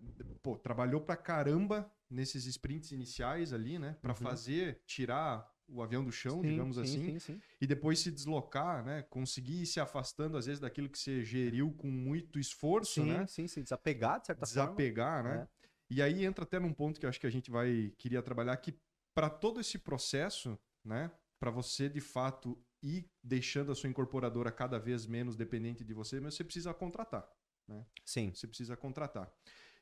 pô, 0.43 0.57
trabalhou 0.57 1.01
pra 1.01 1.17
caramba 1.17 1.91
nesses 2.11 2.47
sprints 2.47 2.93
iniciais 2.93 3.53
ali, 3.53 3.79
né? 3.79 3.97
Para 4.01 4.13
uhum. 4.13 4.17
fazer, 4.17 4.81
tirar 4.87 5.49
o 5.69 5.83
avião 5.83 6.03
do 6.05 6.11
chão, 6.11 6.41
sim, 6.41 6.49
digamos 6.49 6.77
sim, 6.77 6.83
assim, 6.83 7.19
sim, 7.19 7.41
e 7.61 7.67
depois 7.67 7.99
se 7.99 8.11
deslocar, 8.11 8.85
né? 8.85 9.03
Conseguir 9.03 9.63
ir 9.63 9.67
se 9.67 9.79
afastando, 9.79 10.37
às 10.37 10.47
vezes, 10.47 10.61
daquilo 10.61 10.89
que 10.89 10.99
você 10.99 11.23
geriu 11.23 11.73
com 11.73 11.89
muito 11.89 12.39
esforço, 12.39 13.03
sim, 13.03 13.13
né? 13.13 13.27
Sim, 13.27 13.47
sim, 13.47 13.63
desapegar, 13.63 14.21
de 14.21 14.27
certa 14.27 14.45
desapegar, 14.45 15.23
forma. 15.23 15.31
Desapegar, 15.31 15.39
né? 15.39 15.49
É. 15.55 15.69
E 15.91 16.03
aí 16.03 16.25
entra 16.25 16.45
até 16.45 16.59
num 16.59 16.73
ponto 16.73 16.99
que 16.99 17.07
eu 17.07 17.11
acho 17.11 17.21
que 17.21 17.27
a 17.27 17.31
gente 17.31 17.51
vai 17.51 17.93
queria 17.99 18.23
trabalhar 18.23 18.57
que 18.57 18.79
para 19.15 19.29
todo 19.31 19.61
esse 19.61 19.79
processo, 19.79 20.59
né? 20.85 21.11
Para 21.41 21.51
você, 21.51 21.89
de 21.89 22.01
fato, 22.01 22.61
ir 22.83 23.09
deixando 23.23 23.73
a 23.73 23.75
sua 23.75 23.89
incorporadora 23.89 24.51
cada 24.51 24.79
vez 24.79 25.07
menos 25.07 25.37
dependente 25.37 25.85
de 25.85 25.95
você, 25.95 26.21
mas 26.21 26.35
você 26.35 26.45
precisa 26.45 26.73
contratar, 26.75 27.29
né? 27.67 27.85
Sim. 28.05 28.33
Você 28.35 28.47
precisa 28.47 28.77
contratar. 28.77 29.33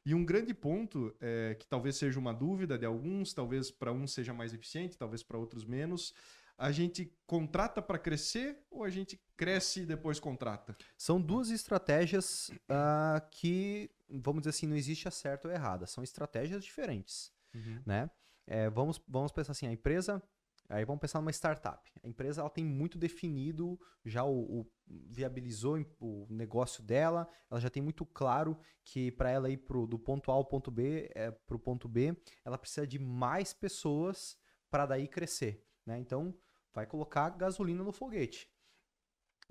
E 0.06 0.14
um 0.14 0.24
grande 0.24 0.54
ponto, 0.54 1.12
é, 1.20 1.56
que 1.58 1.66
talvez 1.66 1.96
seja 1.96 2.16
uma 2.20 2.32
dúvida 2.32 2.78
de 2.78 2.86
alguns, 2.86 3.34
talvez 3.34 3.72
para 3.72 3.92
uns 3.92 4.12
seja 4.12 4.32
mais 4.32 4.54
eficiente, 4.54 4.96
talvez 4.96 5.20
para 5.20 5.36
outros 5.36 5.64
menos, 5.64 6.14
a 6.56 6.70
gente 6.70 7.12
contrata 7.26 7.82
para 7.82 7.98
crescer 7.98 8.64
ou 8.70 8.84
a 8.84 8.88
gente 8.88 9.20
cresce 9.36 9.80
e 9.80 9.86
depois 9.86 10.20
contrata? 10.20 10.76
São 10.96 11.20
duas 11.20 11.50
estratégias 11.50 12.50
uh, 12.70 13.20
que, 13.32 13.90
vamos 14.08 14.42
dizer 14.42 14.50
assim, 14.50 14.68
não 14.68 14.76
existe 14.76 15.08
a 15.08 15.10
certa 15.10 15.48
ou 15.48 15.54
errada. 15.54 15.88
São 15.88 16.04
estratégias 16.04 16.64
diferentes. 16.64 17.32
Uhum. 17.52 17.82
Né? 17.84 18.08
É, 18.46 18.70
vamos, 18.70 19.02
vamos 19.08 19.32
pensar 19.32 19.52
assim, 19.52 19.66
a 19.66 19.72
empresa 19.72 20.22
Aí 20.68 20.85
vamos 20.85 21.00
pensar 21.00 21.20
numa 21.20 21.31
startup. 21.31 21.92
A 22.02 22.09
empresa 22.09 22.40
ela 22.40 22.50
tem 22.50 22.64
muito 22.64 22.98
definido, 22.98 23.79
já 24.05 24.24
o, 24.24 24.61
o 24.61 24.72
viabilizou 24.87 25.79
o 26.00 26.26
negócio 26.29 26.83
dela, 26.83 27.29
ela 27.50 27.61
já 27.61 27.70
tem 27.70 27.83
muito 27.83 28.05
claro 28.05 28.59
que 28.85 29.12
para 29.12 29.31
ela 29.31 29.48
ir 29.48 29.59
pro, 29.59 29.87
do 29.87 29.98
ponto 29.98 30.31
A 30.31 30.35
ao 30.35 30.44
ponto 30.44 30.70
B, 30.70 31.11
é, 31.14 31.31
para 31.31 31.57
o 31.57 31.61
ponto 31.61 31.88
B, 31.88 32.16
ela 32.44 32.59
precisa 32.59 32.87
de 32.87 32.98
mais 32.98 33.52
pessoas 33.52 34.37
para 34.70 34.87
daí 34.87 35.07
crescer. 35.07 35.64
Né? 35.85 35.98
Então, 35.98 36.37
vai 36.74 36.87
colocar 36.87 37.31
gasolina 37.31 37.83
no 37.85 37.92
foguete. 37.92 38.50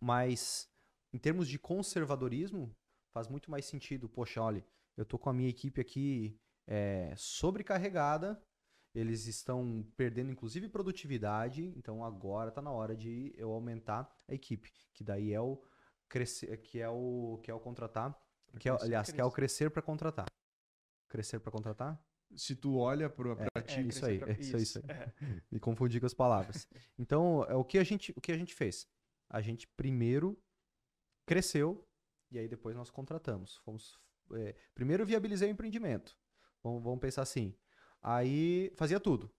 Mas, 0.01 0.69
em 1.13 1.17
termos 1.17 1.47
de 1.47 1.57
conservadorismo, 1.57 2.75
faz 3.13 3.27
muito 3.27 3.49
mais 3.49 3.65
sentido. 3.65 4.09
Poxa, 4.09 4.41
olha, 4.41 4.65
eu 4.97 5.05
tô 5.05 5.17
com 5.17 5.29
a 5.29 5.33
minha 5.33 5.49
equipe 5.49 5.79
aqui 5.79 6.37
é, 6.67 7.13
sobrecarregada, 7.15 8.41
eles 8.95 9.27
estão 9.27 9.85
perdendo 9.97 10.31
inclusive 10.31 10.69
produtividade, 10.69 11.73
então 11.75 12.03
agora 12.03 12.47
está 12.47 12.61
na 12.61 12.71
hora 12.71 12.95
de 12.95 13.33
eu 13.37 13.51
aumentar 13.51 14.09
a 14.25 14.33
equipe, 14.33 14.71
que 14.93 15.03
daí 15.03 15.33
é 15.33 15.41
o 15.41 15.61
crescer, 16.07 16.57
que 16.61 16.79
é 16.79 16.87
o 16.87 17.39
que 17.43 17.51
é 17.51 17.53
o 17.53 17.59
contratar, 17.59 18.17
que 18.57 18.69
é, 18.69 18.71
aliás, 18.71 19.11
que 19.11 19.19
é 19.19 19.25
o 19.25 19.31
crescer 19.31 19.69
para 19.69 19.81
contratar. 19.81 20.25
Crescer 21.09 21.39
para 21.39 21.51
contratar? 21.51 22.01
Se 22.33 22.55
tu 22.55 22.77
olha 22.77 23.09
para 23.09 23.31
é, 23.31 23.75
é, 23.75 23.81
isso 23.81 24.05
aí, 24.05 24.19
pra... 24.19 24.31
é 24.31 24.39
isso, 24.39 24.57
isso 24.57 24.79
aí. 24.79 24.85
É. 24.87 25.13
Me 25.51 25.59
confundi 25.59 25.99
com 25.99 26.05
as 26.05 26.13
palavras. 26.13 26.67
Então, 26.97 27.43
é 27.43 27.55
o 27.55 27.63
que 27.63 27.77
a 27.77 27.83
gente, 27.83 28.13
o 28.15 28.21
que 28.21 28.31
a 28.31 28.37
gente 28.37 28.55
fez? 28.55 28.87
A 29.29 29.41
gente 29.41 29.67
primeiro 29.67 30.41
cresceu 31.25 31.85
e 32.31 32.39
aí 32.39 32.47
depois 32.47 32.75
nós 32.75 32.89
contratamos. 32.89 33.57
Fomos 33.57 33.99
é, 34.33 34.55
primeiro 34.73 35.05
viabilizei 35.05 35.49
o 35.49 35.51
empreendimento. 35.51 36.17
Vamos, 36.63 36.81
vamos 36.81 36.99
pensar 36.99 37.21
assim, 37.21 37.53
Aí 38.07 38.71
fazia 38.75 38.99
tudo, 38.99 39.31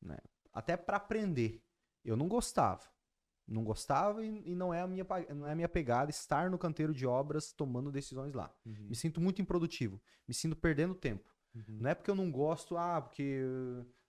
né? 0.00 0.16
Até 0.50 0.78
para 0.78 0.96
aprender. 0.96 1.62
Eu 2.02 2.16
não 2.16 2.26
gostava. 2.26 2.82
Não 3.46 3.62
gostava 3.62 4.24
e, 4.24 4.52
e, 4.52 4.54
não, 4.54 4.72
é 4.72 4.80
a 4.80 4.86
minha, 4.86 5.06
não 5.36 5.46
é 5.46 5.52
a 5.52 5.54
minha 5.54 5.68
pegada 5.68 6.10
estar 6.10 6.50
no 6.50 6.56
canteiro 6.58 6.94
de 6.94 7.06
obras 7.06 7.52
tomando 7.52 7.92
decisões 7.92 8.32
lá. 8.32 8.50
Uhum. 8.64 8.86
Me 8.88 8.96
sinto 8.96 9.20
muito 9.20 9.42
improdutivo. 9.42 10.00
Me 10.26 10.32
sinto 10.32 10.56
perdendo 10.56 10.94
tempo. 10.94 11.30
Uhum. 11.54 11.80
Não 11.80 11.90
é 11.90 11.94
porque 11.94 12.10
eu 12.10 12.14
não 12.14 12.32
gosto, 12.32 12.78
ah, 12.78 13.02
porque 13.02 13.42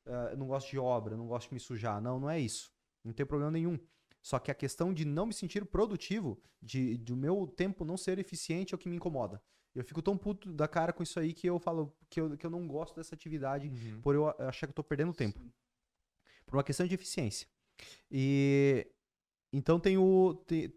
uh, 0.06 0.12
eu 0.32 0.38
não 0.38 0.48
gosto 0.48 0.70
de 0.70 0.80
obra, 0.80 1.18
não 1.18 1.28
gosto 1.28 1.50
de 1.50 1.56
me 1.56 1.60
sujar. 1.60 2.02
Não, 2.02 2.18
não 2.18 2.30
é 2.30 2.40
isso. 2.40 2.72
Não 3.04 3.12
tem 3.12 3.26
problema 3.26 3.52
nenhum. 3.52 3.78
Só 4.22 4.40
que 4.40 4.50
a 4.50 4.56
questão 4.56 4.94
de 4.94 5.04
não 5.04 5.26
me 5.26 5.34
sentir 5.34 5.66
produtivo, 5.66 6.42
de, 6.62 6.98
de 6.98 7.12
o 7.12 7.18
meu 7.18 7.46
tempo 7.46 7.84
não 7.84 7.98
ser 7.98 8.18
eficiente 8.18 8.74
é 8.74 8.76
o 8.76 8.80
que 8.80 8.88
me 8.88 8.96
incomoda. 8.96 9.44
Eu 9.76 9.84
fico 9.84 10.02
tão 10.02 10.18
puto 10.18 10.54
da 10.54 10.68
cara 10.68 10.94
com 10.94 11.04
isso 11.04 11.20
aí 11.20 11.34
que 11.34 11.46
eu 11.48 11.60
falo 11.60 11.94
que 12.10 12.22
eu, 12.22 12.38
que 12.38 12.46
eu 12.46 12.50
não 12.50 12.66
gosto 12.68 12.96
dessa 12.96 13.14
atividade 13.14 13.68
Uhum. 13.68 14.02
por 14.02 14.16
eu 14.16 14.30
achar 14.48 14.66
que 14.68 14.72
eu 14.72 14.76
tô 14.76 14.84
perdendo 14.84 15.14
tempo. 15.14 15.40
Por 16.46 16.56
uma 16.56 16.64
questão 16.64 16.88
de 16.88 16.96
eficiência. 16.96 17.48
E 18.10 18.88
então 19.52 19.80
tem 19.80 19.98
o. 19.98 20.34
te- 20.48 20.74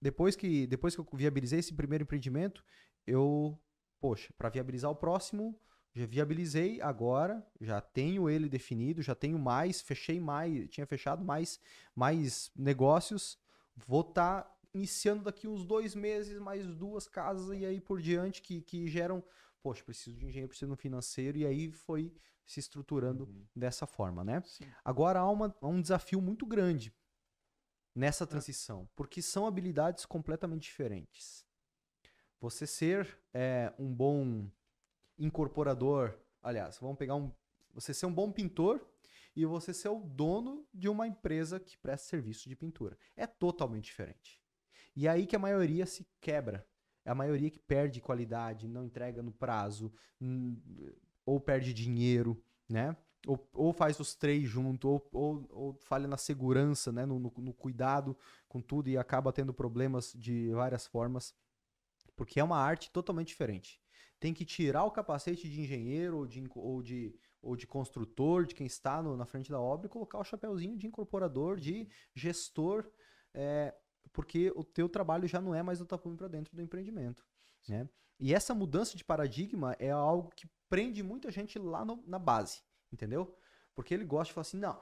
depois, 0.00 0.34
que, 0.34 0.66
depois 0.66 0.94
que 0.94 1.00
eu 1.00 1.06
viabilizei 1.12 1.58
esse 1.60 1.74
primeiro 1.74 2.02
empreendimento, 2.02 2.64
eu. 3.06 3.58
Poxa, 4.00 4.32
para 4.36 4.48
viabilizar 4.48 4.90
o 4.90 4.96
próximo, 4.96 5.56
já 5.94 6.04
viabilizei 6.06 6.80
agora, 6.80 7.46
já 7.60 7.80
tenho 7.80 8.28
ele 8.28 8.48
definido, 8.48 9.00
já 9.00 9.14
tenho 9.14 9.38
mais, 9.38 9.80
fechei 9.80 10.18
mais, 10.18 10.68
tinha 10.70 10.84
fechado 10.86 11.24
mais, 11.24 11.60
mais 11.94 12.50
negócios. 12.56 13.38
Vou 13.76 14.00
estar 14.00 14.51
iniciando 14.74 15.24
daqui 15.24 15.46
uns 15.46 15.64
dois 15.64 15.94
meses 15.94 16.38
mais 16.38 16.66
duas 16.66 17.06
casas 17.08 17.56
e 17.58 17.64
aí 17.64 17.80
por 17.80 18.00
diante 18.00 18.40
que, 18.42 18.62
que 18.62 18.86
geram. 18.88 19.22
Poxa, 19.62 19.84
preciso 19.84 20.16
de 20.16 20.26
engenheiro, 20.26 20.48
preciso 20.48 20.66
de 20.66 20.72
um 20.72 20.76
financeiro, 20.76 21.38
e 21.38 21.46
aí 21.46 21.70
foi 21.70 22.12
se 22.44 22.58
estruturando 22.58 23.24
Uhum. 23.24 23.46
dessa 23.54 23.86
forma, 23.86 24.24
né? 24.24 24.42
Sim. 24.44 24.64
Agora 24.84 25.20
há, 25.20 25.30
uma- 25.30 25.54
há 25.60 25.68
um 25.68 25.80
desafio 25.80 26.20
muito 26.20 26.44
grande 26.44 26.92
nessa 27.94 28.26
transição, 28.26 28.88
porque 28.96 29.22
são 29.22 29.46
habilidades 29.46 30.04
completamente 30.04 30.62
diferentes. 30.62 31.46
Você 32.40 32.66
ser 32.66 33.16
é, 33.32 33.72
um 33.78 33.94
bom 33.94 34.50
incorporador, 35.16 36.18
aliás, 36.42 36.78
vamos 36.78 36.98
pegar 36.98 37.14
um, 37.14 37.32
você 37.72 37.94
ser 37.94 38.06
um 38.06 38.12
bom 38.12 38.32
pintor 38.32 38.84
e 39.36 39.46
você 39.46 39.72
ser 39.72 39.88
o 39.90 40.00
dono 40.00 40.66
de 40.74 40.88
uma 40.88 41.06
empresa 41.06 41.60
que 41.60 41.78
presta 41.78 42.08
serviço 42.08 42.48
de 42.48 42.56
pintura. 42.56 42.98
É 43.16 43.26
totalmente 43.26 43.84
diferente. 43.84 44.41
E 44.94 45.06
é 45.06 45.10
aí 45.10 45.26
que 45.26 45.36
a 45.36 45.38
maioria 45.38 45.86
se 45.86 46.06
quebra. 46.20 46.66
É 47.04 47.10
a 47.10 47.14
maioria 47.14 47.50
que 47.50 47.58
perde 47.58 48.00
qualidade, 48.00 48.68
não 48.68 48.84
entrega 48.84 49.22
no 49.22 49.32
prazo, 49.32 49.92
ou 51.26 51.40
perde 51.40 51.72
dinheiro, 51.72 52.42
né? 52.68 52.96
Ou, 53.26 53.48
ou 53.52 53.72
faz 53.72 54.00
os 54.00 54.14
três 54.14 54.48
junto, 54.48 54.88
ou, 54.88 55.08
ou, 55.12 55.48
ou 55.50 55.74
falha 55.74 56.08
na 56.08 56.16
segurança, 56.16 56.90
né? 56.92 57.06
No, 57.06 57.18
no, 57.18 57.32
no 57.38 57.52
cuidado 57.52 58.16
com 58.48 58.60
tudo 58.60 58.88
e 58.88 58.98
acaba 58.98 59.32
tendo 59.32 59.54
problemas 59.54 60.12
de 60.12 60.50
várias 60.52 60.86
formas. 60.86 61.34
Porque 62.16 62.40
é 62.40 62.44
uma 62.44 62.58
arte 62.58 62.90
totalmente 62.90 63.28
diferente. 63.28 63.80
Tem 64.20 64.34
que 64.34 64.44
tirar 64.44 64.84
o 64.84 64.90
capacete 64.90 65.48
de 65.48 65.60
engenheiro 65.60 66.18
ou 66.18 66.26
de, 66.26 66.44
ou 66.54 66.82
de, 66.82 67.14
ou 67.40 67.56
de 67.56 67.66
construtor, 67.66 68.44
de 68.44 68.54
quem 68.54 68.66
está 68.66 69.02
no- 69.02 69.16
na 69.16 69.26
frente 69.26 69.50
da 69.50 69.60
obra, 69.60 69.86
e 69.86 69.90
colocar 69.90 70.18
o 70.18 70.24
chapéuzinho 70.24 70.76
de 70.76 70.86
incorporador, 70.86 71.58
de 71.58 71.88
gestor, 72.14 72.88
é, 73.34 73.74
porque 74.10 74.50
o 74.56 74.64
teu 74.64 74.88
trabalho 74.88 75.26
já 75.28 75.40
não 75.40 75.54
é 75.54 75.62
mais 75.62 75.78
do 75.78 75.86
tapume 75.86 76.16
para 76.16 76.28
dentro 76.28 76.54
do 76.54 76.62
empreendimento. 76.62 77.24
Né? 77.68 77.88
E 78.18 78.34
essa 78.34 78.54
mudança 78.54 78.96
de 78.96 79.04
paradigma 79.04 79.74
é 79.78 79.90
algo 79.90 80.30
que 80.34 80.48
prende 80.68 81.02
muita 81.02 81.30
gente 81.30 81.58
lá 81.58 81.84
no- 81.84 82.02
na 82.06 82.18
base, 82.18 82.62
entendeu? 82.92 83.36
Porque 83.74 83.92
ele 83.94 84.04
gosta 84.04 84.26
de 84.30 84.34
falar 84.34 84.42
assim, 84.42 84.58
não, 84.58 84.80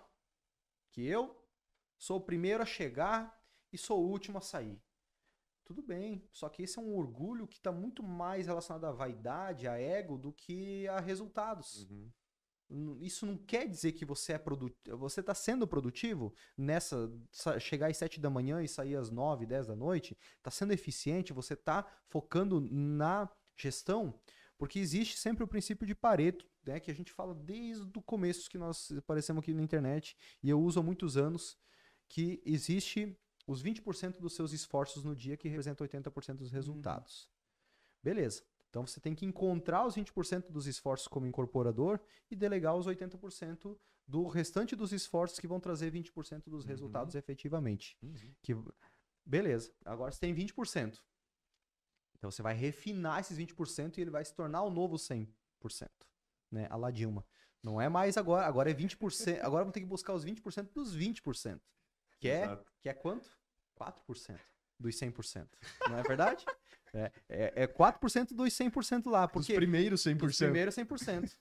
que 0.90 1.06
eu 1.06 1.36
sou 1.96 2.18
o 2.18 2.20
primeiro 2.20 2.62
a 2.62 2.66
chegar 2.66 3.38
e 3.72 3.78
sou 3.78 4.02
o 4.04 4.08
último 4.08 4.38
a 4.38 4.40
sair. 4.40 4.80
Tudo 5.64 5.82
bem, 5.82 6.28
só 6.32 6.48
que 6.48 6.64
esse 6.64 6.78
é 6.78 6.82
um 6.82 6.96
orgulho 6.96 7.46
que 7.46 7.58
está 7.58 7.70
muito 7.70 8.02
mais 8.02 8.46
relacionado 8.46 8.84
à 8.86 8.90
vaidade, 8.90 9.68
a 9.68 9.78
ego, 9.78 10.18
do 10.18 10.32
que 10.32 10.88
a 10.88 10.98
resultados. 10.98 11.88
Uhum. 11.88 12.10
Isso 13.00 13.26
não 13.26 13.36
quer 13.36 13.66
dizer 13.68 13.92
que 13.92 14.04
você 14.04 14.34
é 14.34 14.38
produtivo. 14.38 14.96
Você 14.98 15.20
está 15.20 15.34
sendo 15.34 15.66
produtivo 15.66 16.32
nessa. 16.56 17.10
sa- 17.30 17.58
chegar 17.58 17.88
às 17.90 17.96
7 17.96 18.20
da 18.20 18.30
manhã 18.30 18.62
e 18.62 18.68
sair 18.68 18.96
às 18.96 19.10
9, 19.10 19.44
10 19.46 19.66
da 19.66 19.74
noite? 19.74 20.16
Está 20.38 20.50
sendo 20.50 20.72
eficiente? 20.72 21.32
Você 21.32 21.54
está 21.54 21.84
focando 22.08 22.60
na 22.60 23.28
gestão? 23.56 24.18
Porque 24.56 24.78
existe 24.78 25.16
sempre 25.18 25.42
o 25.42 25.48
princípio 25.48 25.86
de 25.86 25.94
Pareto, 25.94 26.46
né, 26.66 26.78
que 26.78 26.90
a 26.90 26.94
gente 26.94 27.12
fala 27.12 27.34
desde 27.34 27.98
o 27.98 28.02
começo 28.02 28.48
que 28.50 28.58
nós 28.58 28.92
aparecemos 28.92 29.40
aqui 29.42 29.54
na 29.54 29.62
internet, 29.62 30.16
e 30.42 30.50
eu 30.50 30.60
uso 30.60 30.78
há 30.78 30.82
muitos 30.82 31.16
anos, 31.16 31.56
que 32.08 32.42
existe 32.44 33.16
os 33.46 33.62
20% 33.62 34.20
dos 34.20 34.34
seus 34.34 34.52
esforços 34.52 35.02
no 35.02 35.16
dia 35.16 35.36
que 35.36 35.48
representam 35.48 35.84
80% 35.86 36.36
dos 36.36 36.52
resultados. 36.52 37.28
Beleza. 38.02 38.42
Então 38.70 38.86
você 38.86 39.00
tem 39.00 39.14
que 39.14 39.26
encontrar 39.26 39.84
os 39.84 39.96
20% 39.96 40.48
dos 40.50 40.66
esforços 40.66 41.08
como 41.08 41.26
incorporador 41.26 42.00
e 42.30 42.36
delegar 42.36 42.76
os 42.76 42.86
80% 42.86 43.76
do 44.06 44.26
restante 44.28 44.74
dos 44.76 44.92
esforços 44.92 45.38
que 45.40 45.46
vão 45.48 45.60
trazer 45.60 45.92
20% 45.92 46.48
dos 46.48 46.62
Uhum. 46.64 46.68
resultados 46.68 47.14
efetivamente. 47.16 47.98
Uhum. 48.00 48.34
Que, 48.42 48.54
beleza, 49.26 49.72
agora 49.84 50.12
você 50.12 50.20
tem 50.20 50.32
20%. 50.34 50.98
Então 52.16 52.30
você 52.30 52.42
vai 52.42 52.54
refinar 52.54 53.20
esses 53.20 53.36
20% 53.36 53.98
e 53.98 54.00
ele 54.02 54.10
vai 54.10 54.24
se 54.24 54.34
tornar 54.34 54.62
o 54.62 54.70
novo 54.70 54.96
100%. 54.96 55.26
Né? 56.50 56.66
A 56.70 56.76
lá 56.76 56.90
Dilma. 56.90 57.26
Não 57.62 57.80
é 57.80 57.88
mais 57.88 58.16
agora, 58.16 58.46
agora 58.46 58.70
é 58.70 58.74
20%. 58.74 58.96
Agora 59.44 59.64
vamos 59.64 59.74
ter 59.74 59.80
que 59.80 59.86
buscar 59.86 60.14
os 60.14 60.24
20% 60.24 60.72
dos 60.72 60.96
20%. 60.96 61.60
Que 62.18 62.28
é, 62.28 62.44
Exato. 62.44 62.72
que 62.80 62.88
é 62.88 62.94
quanto? 62.94 63.30
4% 63.78 64.38
dos 64.78 64.94
100%. 64.96 65.48
Não 65.88 65.98
é 65.98 66.02
verdade? 66.02 66.44
é, 66.94 67.12
é, 67.28 67.62
é 67.62 67.66
4% 67.66 68.34
dos 68.34 68.52
100% 68.52 69.10
lá. 69.10 69.26
Os 69.26 69.32
Porque 69.32 69.54
primeiros 69.54 70.02
100%. 70.02 70.26
os 70.26 70.36
primeiros 70.36 70.74
100%. 70.74 71.36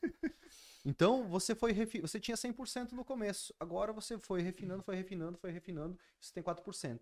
Então, 0.86 1.28
você 1.28 1.54
foi 1.54 1.72
refi... 1.72 2.00
você 2.00 2.20
tinha 2.20 2.38
100% 2.38 2.94
no 2.94 3.04
começo. 3.04 3.54
Agora 3.60 3.92
você 3.92 4.18
foi 4.18 4.42
refinando, 4.42 4.82
foi 4.82 4.96
refinando, 4.96 5.38
foi 5.38 5.52
refinando, 5.52 6.00
você 6.20 6.34
tem 6.34 6.42
4%. 6.42 7.02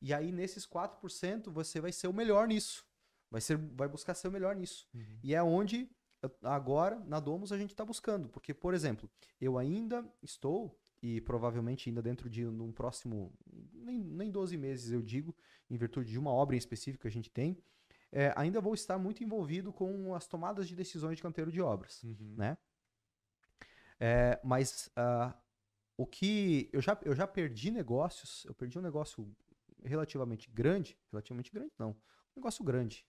E 0.00 0.14
aí 0.14 0.32
nesses 0.32 0.66
4% 0.66 1.50
você 1.50 1.80
vai 1.80 1.92
ser 1.92 2.08
o 2.08 2.12
melhor 2.12 2.48
nisso. 2.48 2.84
Vai 3.30 3.40
ser 3.40 3.56
vai 3.56 3.88
buscar 3.88 4.14
ser 4.14 4.28
o 4.28 4.32
melhor 4.32 4.56
nisso. 4.56 4.88
Uhum. 4.94 5.18
E 5.22 5.34
é 5.34 5.42
onde 5.42 5.88
agora 6.42 6.98
na 7.06 7.20
Domus 7.20 7.52
a 7.52 7.58
gente 7.58 7.70
está 7.70 7.84
buscando, 7.84 8.28
porque 8.28 8.52
por 8.52 8.74
exemplo, 8.74 9.08
eu 9.40 9.56
ainda 9.56 10.04
estou 10.22 10.78
e 11.02 11.20
provavelmente 11.20 11.88
ainda 11.88 12.02
dentro 12.02 12.28
de 12.28 12.46
um 12.46 12.72
próximo 12.72 13.32
nem, 13.72 13.98
nem 13.98 14.30
12 14.30 14.56
meses 14.56 14.90
eu 14.90 15.00
digo, 15.00 15.34
em 15.70 15.76
virtude 15.76 16.10
de 16.10 16.18
uma 16.18 16.30
obra 16.30 16.56
em 16.56 16.58
específico 16.58 17.02
que 17.02 17.08
a 17.08 17.12
gente 17.12 17.30
tem, 17.30 17.56
é, 18.12 18.32
ainda 18.36 18.60
vou 18.60 18.74
estar 18.74 18.98
muito 18.98 19.22
envolvido 19.22 19.72
com 19.72 20.14
as 20.14 20.26
tomadas 20.26 20.66
de 20.68 20.74
decisões 20.74 21.16
de 21.16 21.22
canteiro 21.22 21.50
de 21.52 21.60
obras. 21.60 22.02
Uhum. 22.02 22.34
Né? 22.36 22.58
É, 23.98 24.40
mas 24.42 24.90
ah, 24.96 25.34
o 25.96 26.06
que 26.06 26.68
eu 26.72 26.80
já, 26.80 26.98
eu 27.04 27.14
já 27.14 27.26
perdi 27.26 27.70
negócios, 27.70 28.44
eu 28.46 28.54
perdi 28.54 28.78
um 28.78 28.82
negócio 28.82 29.30
relativamente 29.84 30.50
grande, 30.50 30.98
relativamente 31.10 31.52
grande 31.52 31.72
não, 31.78 31.90
um 31.90 31.96
negócio 32.36 32.64
grande, 32.64 33.06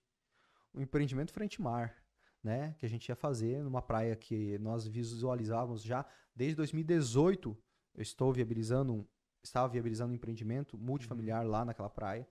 um 0.73 0.81
empreendimento 0.81 1.31
frente 1.31 1.61
mar, 1.61 1.95
né, 2.43 2.75
que 2.77 2.85
a 2.85 2.89
gente 2.89 3.07
ia 3.07 3.15
fazer 3.15 3.63
numa 3.63 3.81
praia 3.81 4.15
que 4.15 4.57
nós 4.59 4.87
visualizávamos 4.87 5.83
já 5.83 6.05
desde 6.35 6.55
2018. 6.55 7.57
Eu 7.93 8.01
estou 8.01 8.33
viabilizando, 8.33 9.07
estava 9.43 9.67
viabilizando 9.67 10.11
um 10.11 10.15
empreendimento 10.15 10.77
multifamiliar 10.77 11.45
lá 11.45 11.63
naquela 11.63 11.89
praia, 11.89 12.27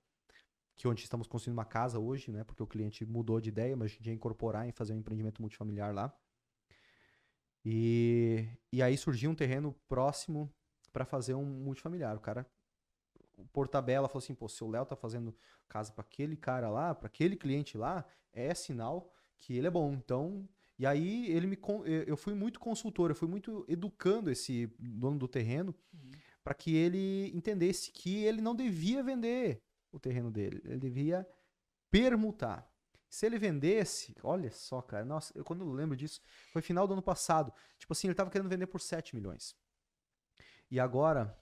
que 0.80 0.88
onde 0.88 1.02
estamos 1.02 1.26
construindo 1.26 1.58
uma 1.58 1.64
casa 1.66 1.98
hoje, 1.98 2.30
né, 2.30 2.42
porque 2.42 2.62
o 2.62 2.66
cliente 2.66 3.04
mudou 3.04 3.38
de 3.38 3.50
ideia, 3.50 3.76
mas 3.76 3.90
a 3.90 3.94
gente 3.94 4.06
ia 4.06 4.14
incorporar 4.14 4.66
e 4.66 4.72
fazer 4.72 4.94
um 4.94 4.96
empreendimento 4.96 5.42
multifamiliar 5.42 5.92
lá. 5.92 6.10
E, 7.62 8.48
e 8.72 8.82
aí 8.82 8.96
surgiu 8.96 9.30
um 9.30 9.34
terreno 9.34 9.78
próximo 9.86 10.50
para 10.90 11.04
fazer 11.04 11.34
um 11.34 11.44
multifamiliar. 11.44 12.16
O 12.16 12.20
cara, 12.20 12.50
por 13.52 13.68
tabela, 13.68 14.08
falou 14.08 14.20
assim: 14.20 14.34
pô, 14.34 14.48
se 14.48 14.64
o 14.64 14.70
Léo 14.70 14.86
tá 14.86 14.96
fazendo 14.96 15.36
casa 15.68 15.92
para 15.92 16.00
aquele 16.00 16.34
cara 16.34 16.70
lá, 16.70 16.94
para 16.94 17.08
aquele 17.08 17.36
cliente 17.36 17.76
lá, 17.76 18.02
é 18.32 18.54
sinal 18.54 19.12
que 19.38 19.54
ele 19.54 19.66
é 19.66 19.70
bom. 19.70 19.92
Então, 19.92 20.48
e 20.78 20.86
aí 20.86 21.30
ele 21.30 21.46
me 21.46 21.58
eu 22.06 22.16
fui 22.16 22.32
muito 22.32 22.58
consultor, 22.58 23.10
eu 23.10 23.14
fui 23.14 23.28
muito 23.28 23.66
educando 23.68 24.30
esse 24.30 24.66
dono 24.78 25.18
do 25.18 25.28
terreno 25.28 25.74
Uhum. 25.92 26.10
para 26.42 26.54
que 26.54 26.74
ele 26.74 27.30
entendesse 27.36 27.92
que 27.92 28.24
ele 28.24 28.40
não 28.40 28.56
devia 28.56 29.02
vender 29.02 29.62
o 29.92 29.98
terreno 29.98 30.30
dele, 30.30 30.60
ele 30.64 30.78
devia 30.78 31.26
permutar. 31.90 32.68
Se 33.08 33.26
ele 33.26 33.38
vendesse, 33.38 34.14
olha 34.22 34.50
só, 34.50 34.80
cara, 34.80 35.04
nossa, 35.04 35.36
eu, 35.36 35.44
quando 35.44 35.64
eu 35.64 35.72
lembro 35.72 35.96
disso, 35.96 36.20
foi 36.52 36.62
final 36.62 36.86
do 36.86 36.92
ano 36.92 37.02
passado. 37.02 37.52
Tipo 37.76 37.92
assim, 37.92 38.06
ele 38.06 38.14
tava 38.14 38.30
querendo 38.30 38.48
vender 38.48 38.68
por 38.68 38.80
7 38.80 39.16
milhões. 39.16 39.56
E 40.70 40.78
agora, 40.78 41.36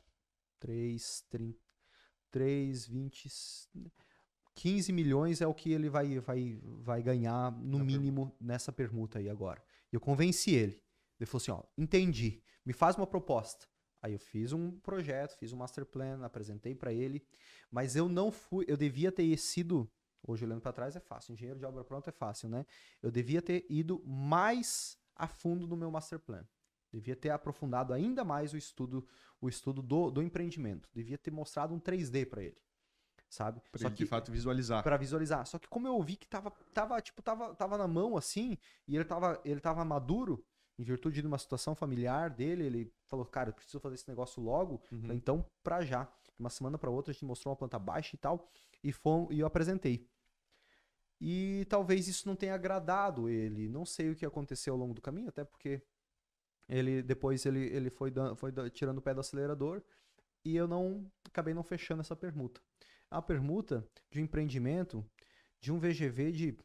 3, 0.61 1.27
30, 1.29 1.59
3, 2.31 2.87
20, 2.87 3.29
15 4.55 4.93
milhões 4.93 5.41
é 5.43 5.47
o 5.47 5.55
que 5.55 5.71
ele 5.71 5.91
vai, 5.91 6.19
vai, 6.19 6.59
vai 6.63 7.03
ganhar, 7.03 7.53
no 7.53 7.79
Na 7.79 7.85
mínimo, 7.85 8.35
nessa 8.41 8.73
permuta 8.73 9.19
aí 9.19 9.29
agora. 9.29 9.63
E 9.93 9.97
eu 9.97 10.01
convenci 10.01 10.53
ele. 10.55 10.83
Ele 11.21 11.27
falou 11.27 11.43
assim: 11.43 11.51
ó, 11.51 11.63
entendi, 11.77 12.43
me 12.65 12.73
faz 12.73 12.97
uma 12.97 13.07
proposta. 13.07 13.67
Aí 14.01 14.13
eu 14.13 14.19
fiz 14.19 14.53
um 14.53 14.71
projeto, 14.79 15.37
fiz 15.39 15.53
um 15.53 15.57
master 15.57 15.85
plan, 15.85 16.25
apresentei 16.25 16.75
para 16.75 16.93
ele, 16.93 17.23
mas 17.71 17.97
eu 17.97 18.09
não 18.09 18.31
fui, 18.31 18.65
eu 18.69 18.77
devia 18.77 19.11
ter 19.11 19.37
sido, 19.37 19.91
hoje 20.27 20.45
olhando 20.45 20.61
para 20.61 20.73
trás 20.73 20.95
é 20.95 21.01
fácil, 21.01 21.33
engenheiro 21.33 21.59
de 21.59 21.67
obra 21.67 21.83
pronta 21.85 22.11
é 22.11 22.13
fácil, 22.13 22.49
né? 22.49 22.65
Eu 23.03 23.11
devia 23.11 23.43
ter 23.43 23.67
ido 23.69 24.03
mais 24.07 24.97
a 25.17 25.27
fundo 25.27 25.67
no 25.67 25.77
meu 25.77 25.91
master 25.91 26.21
plan. 26.21 26.45
Devia 26.93 27.17
ter 27.17 27.31
aprofundado 27.31 27.93
ainda 27.93 28.25
mais 28.25 28.53
o 28.53 28.57
estudo, 28.57 29.07
o 29.41 29.49
estudo 29.49 29.83
do, 29.83 30.11
do 30.11 30.23
empreendimento. 30.23 30.89
Devia 30.95 31.19
ter 31.19 31.31
mostrado 31.31 31.75
um 31.75 31.81
3D 31.81 32.25
para 32.27 32.43
ele. 32.43 32.57
Sabe? 33.29 33.61
Pra 33.71 33.81
Só 33.81 33.89
ele, 33.89 33.97
que 33.97 34.05
de 34.05 34.09
fato, 34.09 34.33
visualizar. 34.33 34.83
para 34.83 34.97
visualizar. 34.97 35.45
Só 35.47 35.59
que 35.59 35.69
como 35.69 35.87
eu 35.87 36.01
vi 36.03 36.17
que 36.17 36.27
tava, 36.27 36.51
tava, 36.73 36.99
tipo, 37.03 37.21
tava, 37.21 37.55
tava 37.55 37.77
na 37.77 37.87
mão 37.87 38.17
assim, 38.17 38.57
e 38.87 38.97
ele 38.97 39.05
tava, 39.05 39.39
ele 39.45 39.61
tava 39.61 39.85
maduro, 39.85 40.43
em 40.79 40.83
virtude 40.85 41.21
de 41.21 41.27
uma 41.27 41.39
situação 41.39 41.75
familiar 41.75 42.31
dele, 42.31 42.65
ele 42.65 42.93
falou, 43.09 43.27
cara, 43.27 43.51
eu 43.51 43.55
preciso 43.55 43.81
fazer 43.81 43.97
esse 43.97 44.09
negócio 44.09 44.43
logo, 44.43 44.81
Uhum. 44.93 45.13
Então 45.13 45.45
pra 45.63 45.83
já. 45.85 46.09
Uma 46.39 46.51
semana 46.51 46.79
pra 46.79 46.89
outra 46.91 47.11
a 47.11 47.13
gente 47.13 47.25
mostrou 47.25 47.51
uma 47.51 47.57
planta 47.57 47.79
baixa 47.81 48.15
e 48.15 48.19
tal, 48.19 48.49
e, 48.85 48.93
fom- 48.93 49.27
e 49.31 49.41
eu 49.41 49.47
apresentei. 49.47 50.07
E 51.21 51.67
talvez 51.69 52.07
isso 52.07 52.29
não 52.29 52.37
tenha 52.37 52.55
agradado 52.55 53.29
ele, 53.29 53.69
não 53.69 53.85
sei 53.85 54.11
o 54.11 54.15
que 54.15 54.25
aconteceu 54.25 54.73
ao 54.75 54.79
longo 54.79 54.95
do 54.95 55.01
caminho, 55.03 55.29
até 55.29 55.43
porque 55.45 55.83
ele 56.69 57.03
depois 57.03 57.45
ele, 57.45 57.61
ele 57.75 57.91
foi, 57.91 58.11
dan- 58.11 58.37
foi 58.37 58.53
tirando 58.71 58.99
o 58.99 59.03
pé 59.03 59.13
do 59.15 59.21
acelerador 59.21 59.83
e 60.45 60.55
eu 60.55 60.69
não 60.69 61.11
acabei 61.25 61.53
não 61.55 61.65
fechando 61.65 62.03
essa 62.03 62.15
permuta. 62.15 62.61
A 63.11 63.21
permuta 63.21 63.85
de 64.11 64.21
um 64.21 64.25
empreendimento 64.25 65.05
de 65.61 65.73
um 65.73 65.79
VGV 65.81 66.31
de 66.31 66.59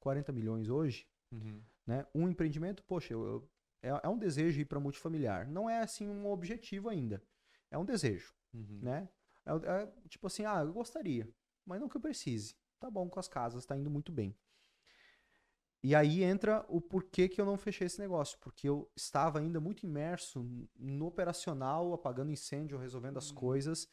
40 0.00 0.32
milhões 0.32 0.70
hoje, 0.70 1.06
Uhum. 1.30 1.60
né? 1.86 2.06
Um 2.14 2.28
empreendimento, 2.30 2.82
poxa, 2.84 3.12
eu, 3.12 3.26
eu- 3.26 3.50
é, 3.82 3.88
é 4.02 4.08
um 4.08 4.18
desejo 4.18 4.60
ir 4.60 4.64
para 4.64 4.80
multifamiliar. 4.80 5.48
Não 5.50 5.68
é 5.68 5.80
assim 5.80 6.08
um 6.08 6.26
objetivo 6.30 6.88
ainda. 6.88 7.22
É 7.70 7.78
um 7.78 7.84
desejo, 7.84 8.34
Uhum. 8.52 8.80
né? 8.82 9.08
É, 9.44 9.52
é 9.82 9.92
tipo 10.08 10.26
assim, 10.26 10.44
ah, 10.44 10.60
eu 10.60 10.72
gostaria, 10.72 11.28
mas 11.64 11.80
não 11.80 11.88
que 11.88 11.96
eu 11.96 12.00
precise. 12.00 12.56
Tá 12.80 12.90
bom 12.90 13.08
com 13.08 13.18
as 13.20 13.28
casas, 13.28 13.66
tá 13.66 13.76
indo 13.76 13.90
muito 13.90 14.12
bem. 14.12 14.34
E 15.82 15.94
aí 15.94 16.24
entra 16.24 16.64
o 16.68 16.80
porquê 16.80 17.28
que 17.28 17.40
eu 17.40 17.46
não 17.46 17.56
fechei 17.56 17.86
esse 17.86 18.00
negócio, 18.00 18.36
porque 18.40 18.68
eu 18.68 18.90
estava 18.96 19.38
ainda 19.38 19.60
muito 19.60 19.86
imerso 19.86 20.44
no 20.76 21.06
operacional, 21.06 21.92
apagando 21.94 22.32
incêndio, 22.32 22.78
resolvendo 22.78 23.16
as 23.16 23.30
coisas, 23.30 23.88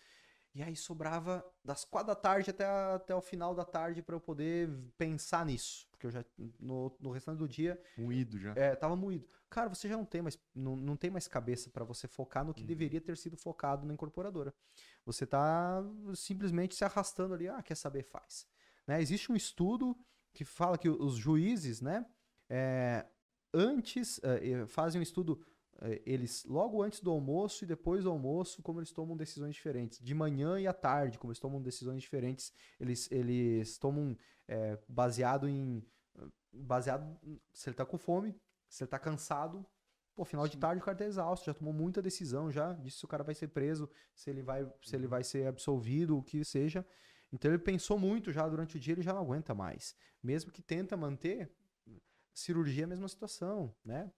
e 0.54 0.64
aí 0.64 0.76
sobrava 0.76 1.46
das 1.64 1.86
quatro 1.86 2.08
da 2.08 2.16
tarde 2.16 2.50
até, 2.50 2.66
a- 2.66 2.96
até 2.96 3.14
o 3.14 3.22
final 3.22 3.54
da 3.54 3.64
tarde 3.64 4.02
para 4.02 4.16
eu 4.16 4.20
poder 4.20 4.68
pensar 4.98 5.46
nisso, 5.46 5.88
porque 6.06 6.08
eu 6.08 6.12
já 6.12 6.26
no, 6.60 6.96
no 7.00 7.12
restante 7.12 7.40
do 7.40 7.48
dia 7.48 7.82
Moído 7.98 8.38
já. 8.38 8.54
é, 8.56 8.76
tava 8.76 8.96
moído. 8.96 9.28
Cara, 9.50 9.70
você 9.70 9.88
já 9.88 9.98
não 9.98 10.06
tem 10.06 10.22
mais, 10.22 10.38
não, 10.54 10.76
não 10.76 10.96
tem 10.96 11.10
mais 11.10 11.28
cabeça 11.28 11.70
para 11.70 11.84
você 11.84 12.08
focar 12.08 12.46
no 12.46 12.54
que 12.54 12.62
Uhum. 12.62 12.68
deveria 12.68 13.02
ter 13.02 13.16
sido 13.18 13.38
focado 13.38 13.86
na 13.86 13.94
incorporadora. 13.94 14.54
Você 15.06 15.26
tá 15.26 15.84
simplesmente 16.16 16.76
se 16.76 16.84
arrastando 16.84 17.34
ali, 17.34 17.48
ah, 17.48 17.62
quer 17.62 17.76
saber, 17.76 18.04
faz. 18.04 18.48
Né? 18.88 19.02
Existe 19.02 19.32
um 19.32 19.36
estudo 19.36 19.98
que 20.34 20.44
fala 20.44 20.78
que 20.78 20.90
os 20.90 21.16
juízes, 21.16 21.80
né, 21.82 22.06
é, 22.50 23.06
antes, 23.54 24.20
é, 24.24 24.66
fazem 24.68 25.00
um 25.00 25.04
estudo, 25.04 25.40
é, 25.82 26.02
eles 26.06 26.44
logo 26.46 26.82
antes 26.84 27.00
do 27.00 27.10
almoço 27.12 27.64
e 27.64 27.68
depois 27.68 28.04
do 28.04 28.10
almoço, 28.10 28.62
como 28.62 28.80
eles 28.80 28.92
tomam 28.92 29.16
decisões 29.16 29.56
diferentes. 29.56 30.00
De 30.02 30.14
manhã 30.14 30.60
e 30.60 30.68
à 30.68 30.74
tarde, 30.74 31.18
como 31.18 31.32
eles 31.32 31.40
tomam 31.40 31.62
decisões 31.62 32.02
diferentes, 32.02 32.52
eles, 32.80 33.10
eles 33.12 33.78
tomam 33.78 34.18
é, 34.48 34.78
baseado 34.90 35.48
em. 35.48 35.84
Baseado 36.52 37.20
se 37.54 37.70
ele 37.70 37.76
tá 37.76 37.86
com 37.86 37.98
fome, 37.98 38.36
se 38.70 38.84
ele 38.84 38.90
tá 38.90 39.00
cansado. 39.00 39.66
Pô, 40.16 40.24
final 40.24 40.48
de 40.48 40.54
Sim. 40.54 40.60
tarde 40.60 40.82
o 40.82 40.86
cara 40.86 40.98
tá 40.98 41.06
exausto, 41.06 41.46
já 41.46 41.54
tomou 41.54 41.74
muita 41.74 42.02
decisão 42.02 42.50
já, 42.50 42.72
disse 42.72 43.00
se 43.00 43.06
o 43.06 43.08
cara 43.08 43.22
vai 43.22 43.36
ser 43.36 43.50
preso, 43.50 43.90
se 44.14 44.30
ele 44.30 44.42
vai, 44.42 44.66
se 44.82 44.96
ele 44.96 45.08
vai 45.08 45.24
ser 45.26 45.46
absolvido, 45.46 46.18
o 46.18 46.24
que 46.24 46.46
seja. 46.46 46.86
Então 47.34 47.52
ele 47.52 47.60
pensou 47.60 48.00
muito 48.00 48.32
já 48.32 48.48
durante 48.48 48.78
o 48.78 48.80
dia, 48.80 48.94
ele 48.94 49.02
já 49.02 49.14
não 49.14 49.22
aguenta 49.22 49.54
mais. 49.54 49.94
Mesmo 50.24 50.52
que 50.54 50.62
tenta 50.62 50.96
manter, 50.96 51.52
cirurgia 52.34 52.84
é 52.84 52.86
a 52.86 52.88
mesma 52.88 53.10
situação, 53.10 53.76
né? 53.84 54.10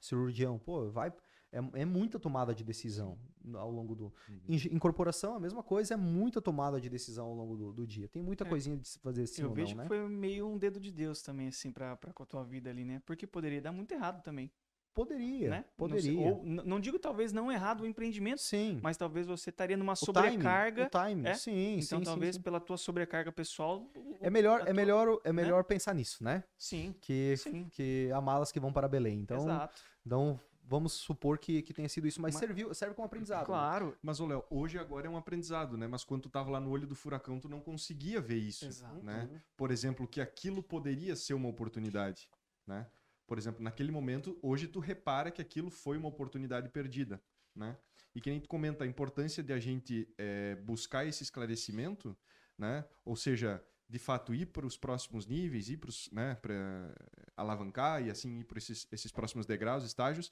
Cirurgião, 0.00 0.58
pô, 0.58 0.88
vai. 0.90 1.12
É, 1.54 1.82
é 1.82 1.84
muita 1.84 2.18
tomada 2.18 2.52
de 2.52 2.64
decisão 2.64 3.16
ao 3.54 3.70
longo 3.70 3.94
do. 3.94 4.12
Uhum. 4.28 4.40
Incorporação, 4.72 5.36
a 5.36 5.40
mesma 5.40 5.62
coisa, 5.62 5.94
é 5.94 5.96
muita 5.96 6.42
tomada 6.42 6.80
de 6.80 6.88
decisão 6.90 7.26
ao 7.26 7.34
longo 7.34 7.56
do, 7.56 7.72
do 7.72 7.86
dia. 7.86 8.08
Tem 8.08 8.20
muita 8.20 8.42
É. 8.44 8.48
coisinha 8.48 8.76
de 8.76 8.88
se 8.88 8.98
fazer 8.98 9.24
sim 9.28 9.42
eu 9.42 9.52
vejo 9.52 9.70
não, 9.76 9.76
né? 9.76 9.82
que 9.84 9.88
foi 9.88 10.08
meio 10.08 10.48
um 10.48 10.58
dedo 10.58 10.80
de 10.80 10.90
Deus 10.90 11.22
também, 11.22 11.46
assim, 11.48 11.70
pra, 11.70 11.96
pra 11.96 12.12
com 12.12 12.24
a 12.24 12.26
tua 12.26 12.42
vida 12.42 12.70
ali, 12.70 12.84
né? 12.84 13.00
Porque 13.06 13.24
poderia 13.26 13.60
dar 13.62 13.70
muito 13.70 13.92
errado 13.92 14.20
também, 14.22 14.50
Poderia, 14.92 15.50
né? 15.50 15.64
Não 15.76 15.88
sei, 15.88 16.14
poderia. 16.14 16.20
ou, 16.32 16.44
não 16.44 16.78
digo 16.78 17.00
talvez 17.00 17.32
não 17.32 17.50
errado 17.50 17.80
o 17.82 17.86
empreendimento, 17.86 18.40
Sim. 18.40 18.78
mas 18.80 18.96
talvez 18.96 19.26
você 19.26 19.50
estaria 19.50 19.76
numa 19.76 19.94
O 19.94 19.96
sobrecarga. 19.96 20.86
Timing, 20.88 21.20
o 21.20 21.22
timing, 21.22 21.28
é? 21.28 21.34
sim, 21.34 21.74
então 21.78 21.98
sim, 21.98 22.04
talvez 22.04 22.34
sim, 22.36 22.38
sim. 22.38 22.42
pela 22.44 22.60
tua 22.60 22.76
sobrecarga 22.76 23.32
pessoal. 23.32 23.90
É 24.20 24.30
melhor, 24.30 24.60
é 24.60 24.64
tua- 24.66 24.74
melhor, 24.74 25.20
é 25.24 25.32
melhor 25.32 25.64
pensar 25.64 25.94
nisso, 25.94 26.22
né? 26.22 26.44
Sim, 26.56 26.94
Que, 27.00 27.36
sim. 27.36 27.68
que 27.72 28.08
há 28.14 28.20
malas 28.20 28.52
que 28.52 28.60
vão 28.60 28.72
para 28.72 28.86
Belém. 28.86 29.18
Então, 29.20 29.38
Exato. 29.42 29.80
então 30.06 30.38
vamos 30.66 30.92
supor 30.94 31.38
que, 31.38 31.62
que 31.62 31.72
tenha 31.74 31.88
sido 31.88 32.06
isso, 32.06 32.20
mas, 32.20 32.34
Mas- 32.34 32.40
serviu, 32.40 32.72
serve 32.74 32.94
como 32.94 33.06
aprendizado. 33.06 33.40
né? 33.40 33.46
Claro. 33.46 33.96
Mas, 34.02 34.18
ô 34.20 34.26
Léo, 34.26 34.44
hoje 34.50 34.78
agora 34.78 35.06
é 35.06 35.10
um 35.10 35.16
aprendizado, 35.16 35.76
né? 35.76 35.86
Mas 35.86 36.04
quando 36.04 36.22
tu 36.22 36.28
tava 36.30 36.50
lá 36.50 36.60
no 36.60 36.70
olho 36.70 36.86
do 36.86 36.94
furacão, 36.94 37.38
tu 37.38 37.48
não 37.48 37.60
conseguia 37.60 38.20
ver 38.20 38.38
isso, 38.38 38.64
Exato. 38.66 39.04
né? 39.04 39.28
Por 39.56 39.70
exemplo, 39.70 40.06
que 40.08 40.20
aquilo 40.20 40.62
poderia 40.62 41.14
ser 41.16 41.34
uma 41.34 41.48
oportunidade, 41.48 42.28
né? 42.66 42.86
Por 43.26 43.38
exemplo, 43.38 43.62
naquele 43.62 43.90
momento, 43.90 44.38
hoje 44.42 44.66
tu 44.68 44.80
repara 44.80 45.30
que 45.30 45.40
aquilo 45.40 45.70
foi 45.70 45.96
uma 45.96 46.08
oportunidade 46.08 46.68
perdida, 46.68 47.22
né? 47.54 47.76
E 48.14 48.20
que 48.20 48.30
nem 48.30 48.40
tu 48.40 48.48
comenta 48.48 48.84
a 48.84 48.86
importância 48.86 49.42
de 49.42 49.52
a 49.52 49.58
gente 49.58 50.08
eh, 50.18 50.56
buscar 50.56 51.06
esse 51.06 51.22
esclarecimento, 51.22 52.16
né? 52.58 52.84
Ou 53.04 53.16
seja, 53.16 53.62
de 53.88 53.98
fato 53.98 54.34
ir 54.34 54.46
para 54.46 54.66
os 54.66 54.76
próximos 54.76 55.26
níveis, 55.26 55.68
ir 55.68 55.76
para 55.76 55.90
né, 56.12 56.34
para 56.36 56.94
alavancar 57.36 58.02
e 58.02 58.10
assim 58.10 58.40
ir 58.40 58.44
para 58.44 58.58
esses, 58.58 58.86
esses 58.90 59.12
próximos 59.12 59.46
degraus, 59.46 59.84
estágios, 59.84 60.30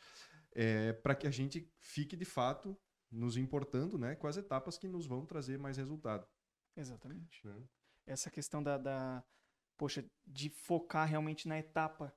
para 1.03 1.15
que 1.15 1.27
a 1.27 1.31
gente 1.31 1.71
fique 1.79 2.17
de 2.17 2.25
fato 2.25 2.77
nos 3.11 3.37
importando, 3.37 3.99
né, 3.99 4.17
com 4.17 4.27
as 4.27 4.37
etapas 4.37 4.79
que 4.79 4.89
nos 4.89 5.07
vão 5.07 5.27
trazer 5.27 5.59
mais 5.59 5.77
resultado. 5.77 6.27
Exatamente. 6.75 7.47
Né? 7.47 7.55
Essa 8.07 8.31
questão 8.31 8.63
da, 8.63 8.79
da, 8.79 9.23
poxa, 9.77 10.05
de 10.27 10.49
focar 10.49 11.07
realmente 11.07 11.47
na 11.47 11.59
etapa 11.59 12.15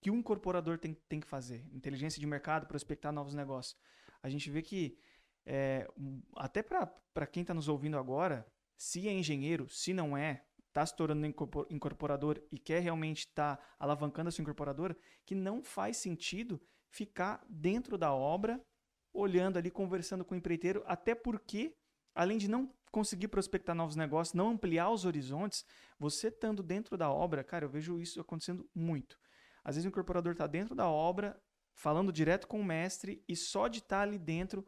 que 0.00 0.10
um 0.10 0.16
incorporador 0.16 0.78
tem, 0.78 0.94
tem 1.08 1.20
que 1.20 1.26
fazer. 1.26 1.64
Inteligência 1.72 2.18
de 2.18 2.26
mercado, 2.26 2.66
prospectar 2.66 3.12
novos 3.12 3.34
negócios. 3.34 3.78
A 4.22 4.28
gente 4.28 4.50
vê 4.50 4.62
que, 4.62 4.98
é, 5.46 5.86
até 6.34 6.62
para 6.62 7.26
quem 7.26 7.42
está 7.42 7.54
nos 7.54 7.68
ouvindo 7.68 7.96
agora, 7.96 8.46
se 8.76 9.06
é 9.06 9.12
engenheiro, 9.12 9.68
se 9.68 9.92
não 9.92 10.16
é, 10.16 10.44
está 10.72 10.84
se 10.86 10.96
tornando 10.96 11.26
incorpor- 11.26 11.66
incorporador 11.70 12.42
e 12.50 12.58
quer 12.58 12.80
realmente 12.80 13.26
estar 13.26 13.60
alavancando 13.78 14.28
a 14.28 14.32
sua 14.32 14.40
incorporadora, 14.42 14.96
que 15.24 15.34
não 15.34 15.62
faz 15.62 15.98
sentido 15.98 16.60
ficar 16.88 17.44
dentro 17.48 17.98
da 17.98 18.12
obra, 18.12 18.60
olhando 19.12 19.58
ali, 19.58 19.70
conversando 19.70 20.24
com 20.24 20.34
o 20.34 20.38
empreiteiro, 20.38 20.82
até 20.86 21.14
porque, 21.14 21.76
além 22.14 22.38
de 22.38 22.48
não 22.48 22.72
conseguir 22.90 23.28
prospectar 23.28 23.74
novos 23.74 23.96
negócios, 23.96 24.34
não 24.34 24.50
ampliar 24.50 24.90
os 24.90 25.04
horizontes, 25.04 25.64
você 25.98 26.28
estando 26.28 26.62
dentro 26.62 26.96
da 26.96 27.10
obra, 27.10 27.44
cara, 27.44 27.66
eu 27.66 27.68
vejo 27.68 28.00
isso 28.00 28.20
acontecendo 28.20 28.68
muito. 28.74 29.18
Às 29.62 29.76
vezes 29.76 29.84
o 29.86 29.88
incorporador 29.88 30.32
está 30.32 30.46
dentro 30.46 30.74
da 30.74 30.88
obra, 30.88 31.38
falando 31.74 32.10
direto 32.12 32.46
com 32.46 32.60
o 32.60 32.64
mestre, 32.64 33.22
e 33.28 33.36
só 33.36 33.68
de 33.68 33.78
estar 33.78 34.00
ali 34.02 34.18
dentro, 34.18 34.66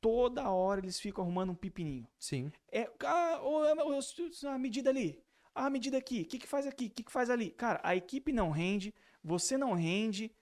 toda 0.00 0.50
hora 0.50 0.80
eles 0.80 0.98
ficam 0.98 1.22
arrumando 1.24 1.50
um 1.50 1.54
pepininho. 1.54 2.08
Sim. 2.18 2.50
É, 2.70 2.90
ah, 3.04 3.40
ô, 3.42 3.94
s- 3.98 4.46
a 4.46 4.58
medida 4.58 4.90
ali, 4.90 5.22
ah, 5.54 5.70
medida 5.70 5.98
aqui, 5.98 6.22
o 6.22 6.26
que, 6.26 6.38
que 6.38 6.46
faz 6.46 6.66
aqui, 6.66 6.86
o 6.86 6.90
que, 6.90 7.02
que 7.02 7.12
faz 7.12 7.30
ali? 7.30 7.50
Cara, 7.50 7.80
a 7.82 7.94
equipe 7.94 8.32
não 8.32 8.50
rende, 8.50 8.94
você 9.22 9.56
não 9.56 9.74
rende, 9.74 10.34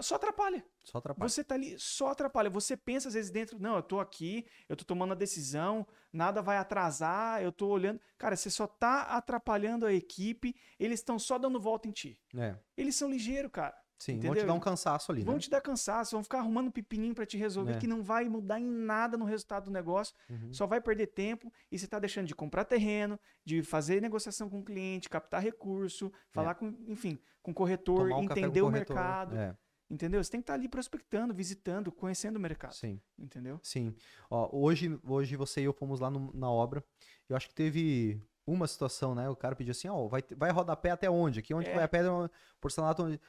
só 0.00 0.16
atrapalha. 0.16 0.64
Só 0.84 0.98
atrapalha. 0.98 1.28
Você 1.28 1.44
tá 1.44 1.54
ali, 1.54 1.78
só 1.78 2.08
atrapalha. 2.08 2.48
Você 2.50 2.76
pensa 2.76 3.08
às 3.08 3.14
vezes 3.14 3.30
dentro, 3.30 3.58
não, 3.58 3.76
eu 3.76 3.82
tô 3.82 4.00
aqui, 4.00 4.46
eu 4.68 4.76
tô 4.76 4.84
tomando 4.84 5.12
a 5.12 5.16
decisão, 5.16 5.86
nada 6.12 6.40
vai 6.40 6.56
atrasar, 6.56 7.42
eu 7.42 7.50
tô 7.52 7.68
olhando. 7.68 8.00
Cara, 8.16 8.36
você 8.36 8.50
só 8.50 8.66
tá 8.66 9.02
atrapalhando 9.02 9.86
a 9.86 9.92
equipe, 9.92 10.54
eles 10.78 11.00
estão 11.00 11.18
só 11.18 11.38
dando 11.38 11.60
volta 11.60 11.88
em 11.88 11.92
ti. 11.92 12.20
É. 12.36 12.56
Eles 12.76 12.94
são 12.94 13.10
ligeiros, 13.10 13.50
cara. 13.50 13.76
Sim, 14.00 14.12
vão 14.14 14.20
te 14.22 14.26
Entendeu? 14.28 14.46
dar 14.46 14.54
um 14.54 14.60
cansaço 14.60 15.12
ali, 15.12 15.22
Vão 15.22 15.34
né? 15.34 15.40
te 15.40 15.50
dar 15.50 15.60
cansaço, 15.60 16.12
vão 16.16 16.22
ficar 16.22 16.38
arrumando 16.38 16.68
um 16.68 16.70
pepininho 16.70 17.14
pra 17.14 17.26
te 17.26 17.36
resolver, 17.36 17.74
É. 17.74 17.78
que 17.78 17.86
não 17.86 18.02
vai 18.02 18.26
mudar 18.30 18.58
em 18.58 18.64
nada 18.64 19.18
no 19.18 19.26
resultado 19.26 19.64
do 19.66 19.70
negócio, 19.70 20.14
Uhum. 20.30 20.52
só 20.54 20.66
vai 20.66 20.80
perder 20.80 21.08
tempo 21.08 21.52
e 21.70 21.78
você 21.78 21.86
tá 21.86 21.98
deixando 21.98 22.26
de 22.26 22.34
comprar 22.34 22.64
terreno, 22.64 23.20
de 23.44 23.62
fazer 23.62 24.00
negociação 24.00 24.48
com 24.48 24.60
o 24.60 24.64
cliente, 24.64 25.06
captar 25.10 25.42
recurso, 25.42 26.10
falar 26.30 26.54
com, 26.54 26.74
enfim, 26.88 27.18
com 27.42 27.50
o 27.50 27.54
corretor, 27.54 28.06
É. 28.06 28.08
Tomar 28.08 28.16
um 28.16 28.24
entender 28.24 28.62
o 28.62 28.64
corretor. 28.70 28.96
mercado. 28.96 29.36
É, 29.36 29.54
Entendeu? 29.90 30.22
Você 30.24 30.30
tem 30.30 30.40
que 30.40 30.44
estar 30.44 30.54
ali 30.54 30.68
prospectando, 30.68 31.34
visitando, 31.34 31.90
conhecendo 31.92 32.36
o 32.36 32.40
mercado. 32.40 32.72
sim. 32.74 33.00
Entendeu? 33.18 33.58
Sim. 33.62 33.94
Ó, 34.30 34.48
hoje, 34.56 34.98
hoje 35.04 35.36
você 35.36 35.60
e 35.60 35.64
eu 35.64 35.72
fomos 35.74 36.00
lá 36.00 36.08
no- 36.08 36.32
na 36.32 36.48
obra. 36.50 36.82
Eu 37.28 37.36
acho 37.36 37.48
que 37.48 37.54
teve 37.54 38.22
uma 38.46 38.66
situação, 38.68 39.14
né? 39.16 39.28
O 39.28 39.34
cara 39.36 39.54
pediu 39.56 39.72
assim, 39.72 39.88
ó, 39.88 40.06
vai, 40.08 40.22
vai 40.36 40.50
rodapé 40.52 40.90
até 40.90 41.10
onde? 41.10 41.40
Aqui 41.40 41.52
onde 41.52 41.68
É. 41.68 41.74
vai 41.74 41.84
a 41.84 41.88
pedra, 41.88 42.30
porcelanato 42.60 43.02
onde... 43.02 43.20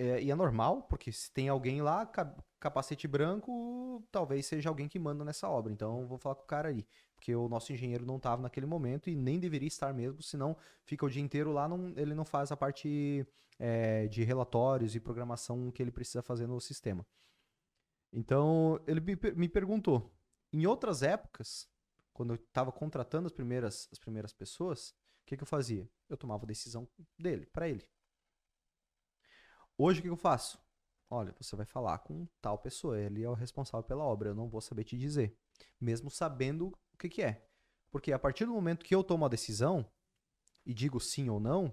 É, 0.00 0.22
e 0.22 0.30
é 0.30 0.34
normal, 0.34 0.82
porque 0.82 1.10
se 1.10 1.30
tem 1.32 1.48
alguém 1.48 1.82
lá, 1.82 2.06
ca- 2.06 2.32
capacete 2.60 3.08
branco, 3.08 4.04
talvez 4.12 4.46
seja 4.46 4.68
alguém 4.68 4.88
que 4.88 4.98
manda 4.98 5.24
nessa 5.24 5.48
obra. 5.48 5.72
Então, 5.72 6.06
vou 6.06 6.18
falar 6.18 6.36
com 6.36 6.44
o 6.44 6.46
cara 6.46 6.68
ali. 6.68 6.86
Porque 7.16 7.34
o 7.34 7.48
nosso 7.48 7.72
engenheiro 7.72 8.06
não 8.06 8.16
estava 8.16 8.40
naquele 8.40 8.66
momento 8.66 9.10
e 9.10 9.16
nem 9.16 9.40
deveria 9.40 9.66
estar 9.66 9.92
mesmo, 9.92 10.22
senão 10.22 10.56
fica 10.84 11.04
o 11.04 11.10
dia 11.10 11.22
inteiro 11.22 11.50
lá, 11.52 11.66
não, 11.68 11.92
ele 11.96 12.14
não 12.14 12.24
faz 12.24 12.52
a 12.52 12.56
parte 12.56 13.26
é, 13.58 14.06
de 14.06 14.22
relatórios 14.22 14.94
e 14.94 15.00
programação 15.00 15.70
que 15.72 15.82
ele 15.82 15.90
precisa 15.90 16.22
fazer 16.22 16.46
no 16.46 16.60
sistema. 16.60 17.04
Então, 18.12 18.80
ele 18.86 19.00
me, 19.00 19.16
me 19.36 19.48
perguntou. 19.48 20.10
Em 20.52 20.66
outras 20.66 21.02
épocas, 21.02 21.68
quando 22.12 22.30
eu 22.30 22.36
estava 22.36 22.72
contratando 22.72 23.26
as 23.26 23.32
primeiras, 23.32 23.88
as 23.92 23.98
primeiras 23.98 24.32
pessoas, 24.32 24.90
o 24.90 25.26
que, 25.26 25.36
que 25.36 25.42
eu 25.42 25.46
fazia? 25.46 25.88
Eu 26.08 26.16
tomava 26.16 26.44
a 26.44 26.46
decisão 26.46 26.88
dele, 27.18 27.46
para 27.46 27.68
ele. 27.68 27.84
Hoje, 29.80 30.00
o 30.00 30.02
que, 30.02 30.08
eu 30.08 30.16
faço? 30.16 30.58
Olha, 31.08 31.32
você 31.40 31.54
vai 31.54 31.64
falar 31.64 31.98
com 31.98 32.26
tal 32.42 32.58
pessoa, 32.58 33.00
ele 33.00 33.22
é 33.22 33.30
o 33.30 33.34
responsável 33.34 33.84
pela 33.86 34.02
obra, 34.02 34.30
eu 34.30 34.34
não 34.34 34.48
vou 34.48 34.60
saber 34.60 34.82
te 34.82 34.98
dizer. 34.98 35.38
Mesmo 35.80 36.10
sabendo 36.10 36.76
o 36.92 36.98
que, 36.98 37.08
que 37.08 37.22
é. 37.22 37.46
Porque 37.88 38.12
a 38.12 38.18
partir 38.18 38.44
do 38.44 38.52
momento 38.52 38.84
que 38.84 38.92
eu 38.92 39.04
tomo 39.04 39.24
a 39.24 39.28
decisão 39.28 39.88
e 40.66 40.74
digo 40.74 40.98
sim 40.98 41.30
ou 41.30 41.38
não, 41.38 41.72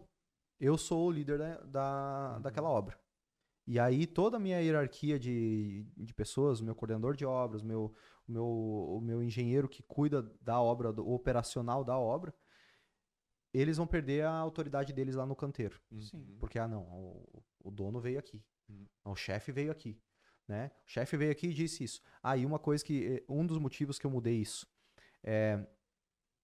eu 0.59 0.77
sou 0.77 1.07
o 1.07 1.11
líder 1.11 1.39
da, 1.39 1.57
da, 1.61 2.39
daquela 2.39 2.69
obra. 2.69 2.95
E 3.65 3.79
aí 3.79 4.05
toda 4.05 4.37
a 4.37 4.39
minha 4.39 4.61
hierarquia 4.61 5.17
de, 5.17 5.83
de 5.97 6.13
pessoas, 6.13 6.61
o 6.61 6.63
meu 6.63 6.75
coordenador 6.75 7.15
de 7.15 7.25
obras, 7.25 7.63
o 7.63 7.65
meu, 7.65 7.91
o 8.27 8.31
meu, 8.31 8.45
o 8.45 9.01
meu 9.01 9.23
engenheiro 9.23 9.67
que 9.67 9.81
cuida 9.81 10.21
da 10.41 10.61
obra, 10.61 10.93
do 10.93 11.09
operacional 11.09 11.83
da 11.83 11.97
obra, 11.97 12.31
eles 13.59 13.77
vão 13.77 13.87
perder 13.87 14.25
a 14.25 14.31
autoridade 14.31 14.91
deles 14.93 15.15
lá 15.15 15.25
no 15.25 15.35
canteiro. 15.35 15.79
Sim. 15.99 16.17
Uhum. 16.17 16.37
Porque, 16.39 16.59
ah, 16.59 16.67
não, 16.67 16.83
o, 16.83 17.43
o 17.63 17.71
dono 17.71 17.99
veio 17.99 18.19
aqui. 18.19 18.43
Não, 19.03 19.11
O 19.13 19.15
chefe 19.15 19.51
veio 19.51 19.71
aqui. 19.71 19.99
Né? 20.47 20.71
O 20.87 20.89
chefe 20.89 21.17
veio 21.17 21.31
aqui 21.31 21.47
e 21.47 21.53
disse 21.53 21.83
isso. 21.83 22.01
Ah, 22.21 22.37
e 22.37 22.45
uma 22.45 22.59
coisa 22.59 22.83
que. 22.83 23.17
eh, 23.17 23.23
Um 23.27 23.45
dos 23.45 23.57
motivos 23.57 23.97
que 23.97 24.05
eu 24.05 24.11
mudei 24.11 24.35
isso. 24.35 24.67
É, 25.23 25.65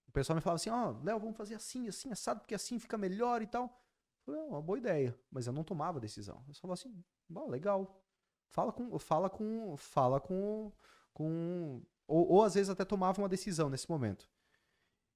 o 0.08 0.12
pessoal 0.12 0.34
me 0.36 0.40
falava 0.42 0.56
assim: 0.56 0.70
Ó, 0.70 0.90
Léo, 1.02 1.20
vamos 1.20 1.36
fazer 1.36 1.54
assim, 1.54 1.88
assim, 1.88 2.10
assado, 2.10 2.40
porque 2.40 2.54
assim 2.54 2.78
fica 2.78 2.98
melhor 2.98 3.42
e 3.42 3.46
tal. 3.46 3.64
Eu 3.64 4.24
falei, 4.24 4.40
"É 4.40 4.44
uma 4.44 4.60
boa 4.62 4.78
ideia. 4.78 5.16
Mas 5.30 5.46
eu 5.46 5.52
não 5.52 5.64
tomava 5.64 6.00
decisão. 6.00 6.42
Eu 6.48 6.54
só 6.54 6.62
falava 6.62 6.74
assim: 6.80 7.04
Bom, 7.28 7.48
legal. 7.48 8.02
Fala 8.48 8.72
com. 8.72 8.98
Fala 8.98 9.30
com. 9.30 9.76
Fala 9.76 10.20
com. 10.20 10.72
com 11.14 11.82
ou, 12.06 12.28
ou 12.32 12.42
às 12.42 12.54
vezes 12.54 12.70
até 12.70 12.84
tomava 12.84 13.20
uma 13.22 13.28
decisão 13.28 13.70
nesse 13.70 13.88
momento. 13.88 14.28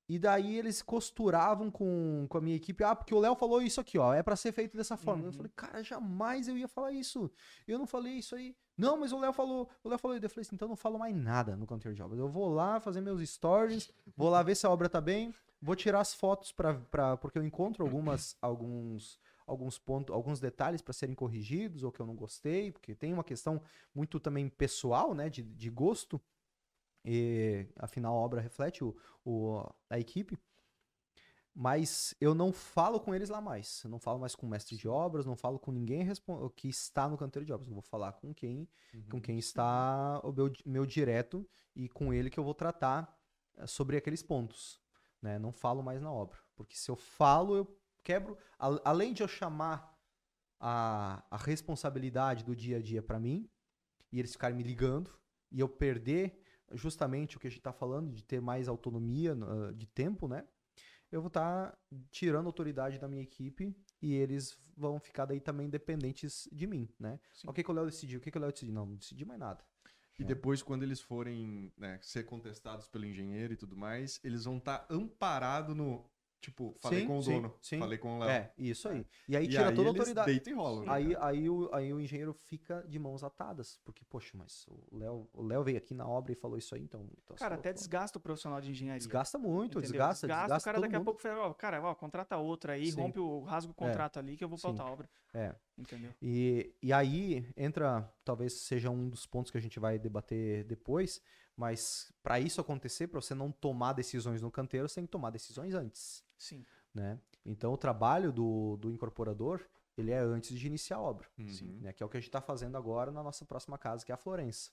E 0.08 0.18
daí 0.20 0.56
eles 0.56 0.82
costuravam 0.82 1.70
com, 1.70 2.26
com 2.28 2.38
a 2.38 2.40
minha 2.40 2.54
equipe. 2.54 2.84
Ah, 2.84 2.94
porque 2.94 3.12
o 3.14 3.18
Léo 3.18 3.34
falou 3.34 3.60
isso 3.60 3.80
aqui, 3.80 3.98
ó. 3.98 4.14
É 4.14 4.22
pra 4.22 4.36
ser 4.36 4.52
feito 4.52 4.76
dessa 4.76 4.96
forma. 4.96 5.22
Eu 5.24 5.26
Uhum. 5.26 5.32
falei, 5.32 5.52
cara, 5.56 5.82
jamais 5.82 6.46
eu 6.46 6.56
ia 6.56 6.68
falar 6.68 6.92
isso. 6.92 7.30
Eu 7.66 7.78
não 7.78 7.86
falei 7.86 8.14
isso 8.14 8.36
aí. 8.36 8.54
Não, 8.78 8.96
mas 8.96 9.10
o 9.12 9.18
Léo 9.18 9.32
falou. 9.32 9.68
O 9.82 9.88
Léo 9.88 9.98
falou. 9.98 10.16
Eu 10.16 10.28
falei 10.30 10.42
assim, 10.42 10.54
então 10.54 10.66
eu 10.66 10.70
não 10.70 10.76
falo 10.76 10.98
mais 10.98 11.14
nada 11.16 11.56
no 11.56 11.66
canteiro 11.66 11.94
de 11.94 12.02
obras. 12.02 12.20
Eu 12.20 12.28
vou 12.28 12.48
lá 12.48 12.78
fazer 12.78 13.00
meus 13.00 13.20
stories, 13.28 13.90
vou 14.16 14.28
lá 14.30 14.42
ver 14.44 14.54
se 14.54 14.64
a 14.66 14.70
obra 14.70 14.88
tá 14.88 15.00
bem, 15.00 15.34
vou 15.60 15.74
tirar 15.74 16.00
as 16.00 16.14
fotos 16.14 16.52
pra, 16.52 17.16
porque 17.16 17.38
eu 17.38 17.44
encontro 17.44 17.82
algumas, 17.82 18.36
alguns, 18.40 19.18
alguns 19.44 19.76
pontos, 19.76 20.14
alguns 20.14 20.38
detalhes 20.38 20.82
para 20.82 20.92
serem 20.92 21.16
corrigidos 21.16 21.82
ou 21.82 21.90
que 21.90 21.98
eu 21.98 22.06
não 22.06 22.14
gostei, 22.14 22.70
porque 22.70 22.94
tem 22.94 23.12
uma 23.12 23.24
questão 23.24 23.60
muito 23.92 24.20
também 24.20 24.48
pessoal, 24.48 25.14
né, 25.14 25.28
de, 25.28 25.42
de 25.42 25.68
gosto. 25.70 26.20
E 27.06 27.68
afinal 27.76 28.14
a 28.16 28.20
obra 28.20 28.40
reflete 28.40 28.82
o, 28.84 28.96
o- 29.24 29.62
a 29.88 29.98
equipe. 29.98 30.36
Mas 31.54 32.14
eu 32.20 32.34
não 32.34 32.52
falo 32.52 33.00
com 33.00 33.14
eles 33.14 33.30
lá 33.30 33.40
mais. 33.40 33.82
Eu 33.82 33.88
não 33.90 33.98
falo 33.98 34.18
mais 34.18 34.34
com 34.34 34.46
o 34.46 34.50
mestre 34.50 34.76
de 34.76 34.86
obras, 34.86 35.24
não 35.24 35.36
falo 35.36 35.58
com 35.58 35.72
ninguém 35.72 36.06
que 36.54 36.68
está 36.68 37.08
no 37.08 37.16
canteiro 37.16 37.46
de 37.46 37.52
obras. 37.52 37.68
Eu 37.68 37.72
vou 37.74 37.82
falar 37.82 38.12
com 38.12 38.34
quem, 38.34 38.68
com 39.10 39.20
quem 39.20 39.38
está 39.38 40.20
o 40.22 40.32
meu, 40.32 40.52
meu 40.66 40.84
direto 40.84 41.48
e 41.74 41.88
com 41.88 42.12
ele 42.12 42.28
que 42.28 42.38
eu 42.38 42.44
vou 42.44 42.54
tratar 42.54 43.16
eh, 43.56 43.66
sobre 43.66 43.96
aqueles 43.96 44.22
pontos. 44.22 44.78
Né? 45.22 45.38
Não 45.38 45.50
falo 45.50 45.82
mais 45.82 46.02
na 46.02 46.12
obra. 46.12 46.38
Porque 46.54 46.76
se 46.76 46.90
eu 46.90 46.96
falo, 46.96 47.56
eu 47.56 47.80
quebro. 48.04 48.36
a- 48.58 48.80
além 48.84 49.14
de 49.14 49.22
eu 49.22 49.28
chamar 49.28 49.96
a, 50.60 51.24
a 51.30 51.36
responsabilidade 51.38 52.44
do 52.44 52.54
dia 52.54 52.76
a 52.76 52.82
dia 52.82 53.02
para 53.02 53.18
mim, 53.18 53.48
e 54.12 54.18
eles 54.18 54.32
ficarem 54.32 54.56
me 54.56 54.62
ligando, 54.62 55.10
e 55.50 55.60
eu 55.60 55.68
perder 55.70 56.42
justamente 56.72 57.36
o 57.36 57.40
que 57.40 57.46
a 57.46 57.50
gente 57.50 57.60
está 57.60 57.72
falando, 57.72 58.12
de 58.12 58.24
ter 58.24 58.40
mais 58.40 58.68
autonomia 58.68 59.32
ah, 59.34 59.72
de 59.72 59.86
tempo, 59.86 60.28
né? 60.28 60.44
Eu 61.10 61.20
vou 61.20 61.28
estar 61.28 61.76
tirando 62.10 62.46
a 62.46 62.48
autoridade 62.48 62.98
da 62.98 63.06
minha 63.06 63.22
equipe 63.22 63.74
e 64.02 64.14
eles 64.14 64.58
vão 64.76 64.98
ficar 64.98 65.24
daí 65.24 65.40
também 65.40 65.70
dependentes 65.70 66.48
de 66.52 66.66
mim, 66.66 66.88
né? 66.98 67.20
Sim. 67.32 67.48
O 67.48 67.52
que, 67.52 67.62
que 67.62 67.70
o 67.70 67.74
Léo 67.74 67.86
decidiu? 67.86 68.18
O 68.18 68.22
que, 68.22 68.30
que 68.30 68.38
o 68.38 68.40
Léo 68.40 68.50
decidiu? 68.50 68.74
Não, 68.74 68.86
não 68.86 68.96
decidi 68.96 69.24
mais 69.24 69.38
nada. 69.38 69.64
E 70.18 70.24
depois, 70.24 70.62
quando 70.62 70.82
eles 70.82 71.00
forem 71.00 71.72
né, 71.76 71.98
ser 72.00 72.24
contestados 72.24 72.88
pelo 72.88 73.04
engenheiro 73.04 73.52
e 73.52 73.56
tudo 73.56 73.76
mais, 73.76 74.18
eles 74.24 74.44
vão 74.44 74.56
estar 74.56 74.86
amparados 74.88 75.76
no. 75.76 76.04
Tipo, 76.46 76.76
falei 76.78 77.00
Sim, 77.00 77.06
com 77.08 77.18
o 77.18 77.22
sim, 77.24 77.32
dono, 77.32 77.54
sim. 77.60 77.78
falei 77.80 77.98
com 77.98 78.16
o 78.16 78.18
Léo. 78.20 78.30
É, 78.30 78.52
isso 78.56 78.88
aí. 78.88 79.04
E 79.28 79.36
aí 79.36 79.46
E 79.46 79.48
tira 79.48 79.68
aí 79.70 79.74
toda 79.74 79.88
a 79.88 79.90
autoridade. 79.90 80.30
deitam 80.30 80.52
e 80.52 80.56
rolam. 80.56 80.84
né, 80.86 80.92
Aí, 80.92 81.12
cara? 81.12 81.26
aí, 81.26 81.50
o, 81.50 81.68
aí 81.74 81.92
o 81.92 82.00
engenheiro 82.00 82.32
fica 82.32 82.84
de 82.88 83.00
mãos 83.00 83.24
atadas. 83.24 83.80
Porque, 83.84 84.04
poxa, 84.04 84.30
mas 84.38 84.64
o 84.68 84.96
Léo, 84.96 85.28
o 85.32 85.42
Léo 85.42 85.64
veio 85.64 85.76
aqui 85.76 85.92
na 85.92 86.06
obra 86.06 86.30
e 86.30 86.36
falou 86.36 86.56
isso 86.56 86.72
aí, 86.76 86.82
então. 86.82 87.04
então 87.24 87.34
Cara, 87.34 87.56
até 87.56 87.72
desgasta 87.72 88.16
o 88.16 88.20
profissional 88.20 88.60
de 88.60 88.70
engenharia. 88.70 88.98
desgasta 88.98 89.36
muito, 89.40 89.78
entendeu? 89.80 89.90
desgasta, 89.90 90.28
desgasta, 90.28 90.56
o 90.56 90.62
cara 90.64 90.74
todo 90.76 90.82
daqui 90.82 90.94
a 90.94 90.98
mundo. 91.00 91.04
pouco 91.06 91.20
fala, 91.20 91.48
ó, 91.48 91.52
cara, 91.52 91.82
ó, 91.82 91.92
contrata 91.96 92.36
outra 92.36 92.74
aí, 92.74 92.92
Sim. 92.92 93.00
rompe 93.00 93.18
o, 93.18 93.40
rasga 93.40 93.72
o 93.72 93.74
contrato 93.74 94.20
ali 94.20 94.36
que 94.36 94.44
eu 94.44 94.48
vou 94.48 94.56
pra 94.56 94.70
Sim. 94.70 94.76
outra 94.76 94.92
obra. 94.92 95.10
É. 95.34 95.52
Entendeu? 95.76 96.12
E, 96.22 96.72
e 96.80 96.92
aí 96.92 97.44
entra, 97.56 98.08
talvez 98.24 98.52
seja 98.52 98.88
um 98.88 99.08
dos 99.08 99.26
pontos 99.26 99.50
que 99.50 99.58
a 99.58 99.60
gente 99.60 99.80
vai 99.80 99.98
debater 99.98 100.62
depois, 100.62 101.20
mas 101.56 102.12
para 102.22 102.38
isso 102.38 102.60
acontecer, 102.60 103.06
para 103.08 103.20
você 103.20 103.34
não 103.34 103.50
tomar 103.50 103.92
decisões 103.92 104.42
no 104.42 104.50
canteiro, 104.50 104.88
você 104.88 104.96
tem 104.96 105.06
que 105.06 105.10
tomar 105.12 105.30
decisões 105.30 105.74
antes, 105.74 106.22
Sim. 106.36 106.64
né? 106.94 107.18
Então 107.44 107.72
o 107.72 107.76
trabalho 107.78 108.32
do, 108.32 108.76
do 108.76 108.90
incorporador, 108.90 109.64
ele 109.96 110.10
é 110.10 110.18
antes 110.18 110.58
de 110.58 110.66
iniciar 110.66 110.96
a 110.96 111.00
obra, 111.00 111.28
Uhum. 111.38 111.78
né? 111.80 111.92
Que 111.92 112.02
é 112.02 112.06
o 112.06 112.08
que 112.08 112.16
a 112.16 112.20
gente 112.20 112.28
está 112.28 112.40
fazendo 112.40 112.76
agora 112.76 113.10
na 113.10 113.22
nossa 113.22 113.44
próxima 113.44 113.78
casa, 113.78 114.04
que 114.04 114.12
é 114.12 114.14
a 114.14 114.18
Florença. 114.18 114.70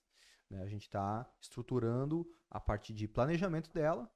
né? 0.49 0.61
A 0.61 0.67
gente 0.67 0.83
está 0.83 1.25
estruturando 1.39 2.27
a 2.49 2.59
parte 2.59 2.93
de 2.93 3.07
planejamento 3.07 3.71
dela 3.71 4.11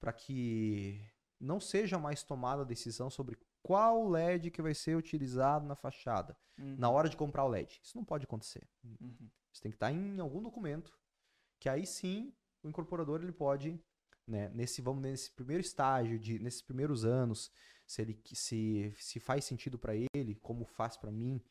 para 0.00 0.12
que 0.12 1.00
não 1.38 1.60
seja 1.60 1.98
mais 1.98 2.22
tomada 2.22 2.62
a 2.62 2.64
decisão 2.64 3.10
sobre 3.10 3.36
qual 3.62 4.08
LED 4.08 4.50
que 4.50 4.62
vai 4.62 4.72
ser 4.74 4.96
utilizado 4.96 5.66
na 5.66 5.74
fachada 5.74 6.36
Uhum. 6.58 6.76
na 6.78 6.88
hora 6.88 7.08
de 7.10 7.16
comprar 7.16 7.44
o 7.44 7.48
LED. 7.48 7.78
Isso 7.82 7.94
não 7.96 8.04
pode 8.04 8.24
acontecer. 8.24 8.66
Uhum. 8.82 9.28
Isso 9.52 9.60
tem 9.60 9.70
que 9.70 9.76
estar 9.76 9.92
em 9.92 10.18
algum 10.20 10.40
documento, 10.42 10.90
que 11.66 11.70
aí 11.70 11.84
sim 11.84 12.32
o 12.62 12.68
incorporador 12.68 13.20
ele 13.20 13.32
pode, 13.32 13.76
né, 14.24 14.48
nesse 14.50 14.80
vamos 14.80 15.02
nesse 15.02 15.32
primeiro 15.32 15.60
estágio 15.60 16.16
de 16.16 16.38
nesses 16.38 16.62
primeiros 16.62 17.04
anos, 17.04 17.50
se 17.84 18.02
ele 18.02 18.20
se 18.34 18.94
se 18.96 19.18
faz 19.18 19.44
sentido 19.44 19.76
para 19.76 19.92
ele, 20.14 20.36
como 20.36 20.64
faz 20.64 20.96
para 20.96 21.10
mim 21.10 21.42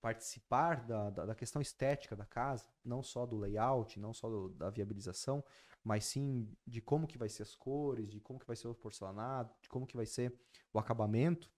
participar 0.00 0.84
da, 0.84 1.08
da, 1.08 1.26
da 1.26 1.34
questão 1.36 1.62
estética 1.62 2.16
da 2.16 2.26
casa, 2.26 2.68
não 2.84 3.00
só 3.00 3.24
do 3.24 3.38
layout, 3.38 4.00
não 4.00 4.12
só 4.12 4.28
do- 4.28 4.48
da 4.48 4.70
viabilização, 4.70 5.42
mas 5.84 6.04
sim 6.04 6.52
de 6.66 6.80
como 6.80 7.06
que 7.06 7.16
vai 7.16 7.28
ser 7.28 7.44
as 7.44 7.54
cores, 7.54 8.10
de 8.10 8.20
como 8.20 8.40
que 8.40 8.46
vai 8.46 8.56
ser 8.56 8.66
o 8.66 8.74
porcelanato, 8.74 9.54
de 9.62 9.68
como 9.68 9.86
que 9.86 9.96
vai 9.96 10.04
ser 10.04 10.34
o 10.72 10.80
acabamento. 10.80 11.48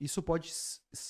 Isso 0.00 0.22
pode, 0.22 0.50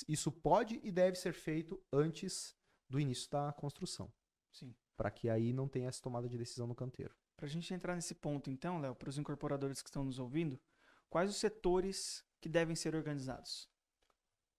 isso 0.09 0.33
pode 0.33 0.81
e 0.83 0.91
deve 0.91 1.17
ser 1.17 1.33
feito 1.33 1.81
antes 1.93 2.57
do 2.89 2.99
início 2.99 3.31
da 3.31 3.53
construção, 3.53 4.13
Sim. 4.53 4.75
Para 5.01 5.11
que 5.11 5.31
aí 5.31 5.51
não 5.51 5.67
tenha 5.67 5.89
essa 5.89 6.03
tomada 6.03 6.29
de 6.29 6.37
decisão 6.37 6.67
no 6.67 6.75
canteiro. 6.75 7.15
Pra 7.35 7.49
gente 7.49 7.73
entrar 7.73 7.95
nesse 7.95 8.15
ponto, 8.15 8.51
então, 8.51 8.79
Léo, 8.79 8.95
para 8.95 9.09
os 9.09 9.17
incorporadores 9.17 9.81
que 9.81 9.89
estão 9.89 10.05
nos 10.05 10.19
ouvindo, 10.19 10.61
quais 11.09 11.31
os 11.31 11.39
setores 11.39 12.23
que 12.39 12.51
devem 12.51 12.77
ser 12.77 12.95
organizados? 12.95 13.67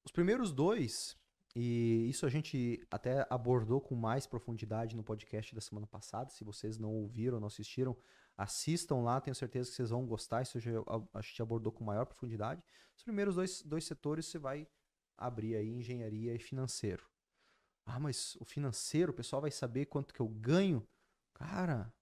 Os 0.03 0.11
primeiros 0.11 0.51
dois, 0.51 1.15
e 1.55 2.07
isso 2.09 2.25
a 2.25 2.29
gente 2.29 2.83
até 2.89 3.23
abordou 3.29 3.79
com 3.79 3.93
mais 3.93 4.25
profundidade 4.25 4.95
no 4.95 5.03
podcast 5.03 5.53
da 5.53 5.61
semana 5.61 5.85
passada. 5.85 6.31
Se 6.31 6.43
vocês 6.43 6.75
não 6.75 6.91
ouviram, 6.91 7.39
não 7.39 7.45
assistiram, 7.45 7.95
assistam 8.35 8.95
lá, 9.03 9.21
tenho 9.21 9.35
certeza 9.35 9.69
que 9.69 9.75
vocês 9.75 9.91
vão 9.91 10.07
gostar. 10.07 10.41
Isso 10.41 10.57
a, 10.57 11.19
a 11.19 11.21
gente 11.21 11.39
abordou 11.39 11.71
com 11.71 11.83
maior 11.83 12.07
profundidade. 12.07 12.63
Os 12.97 13.03
primeiros 13.03 13.35
dois, 13.35 13.61
dois 13.61 13.83
setores 13.85 14.25
você 14.25 14.39
vai 14.39 14.67
abrir 15.15 15.55
aí 15.55 15.69
engenharia 15.69 16.33
e 16.33 16.39
financeiro. 16.39 17.10
Ah, 17.93 17.99
mas 17.99 18.35
o 18.39 18.45
financeiro, 18.45 19.11
o 19.11 19.15
pessoal 19.15 19.41
vai 19.41 19.51
saber 19.51 19.85
quanto 19.85 20.13
que 20.13 20.21
eu 20.21 20.27
ganho? 20.27 20.87
Cara, 21.33 21.93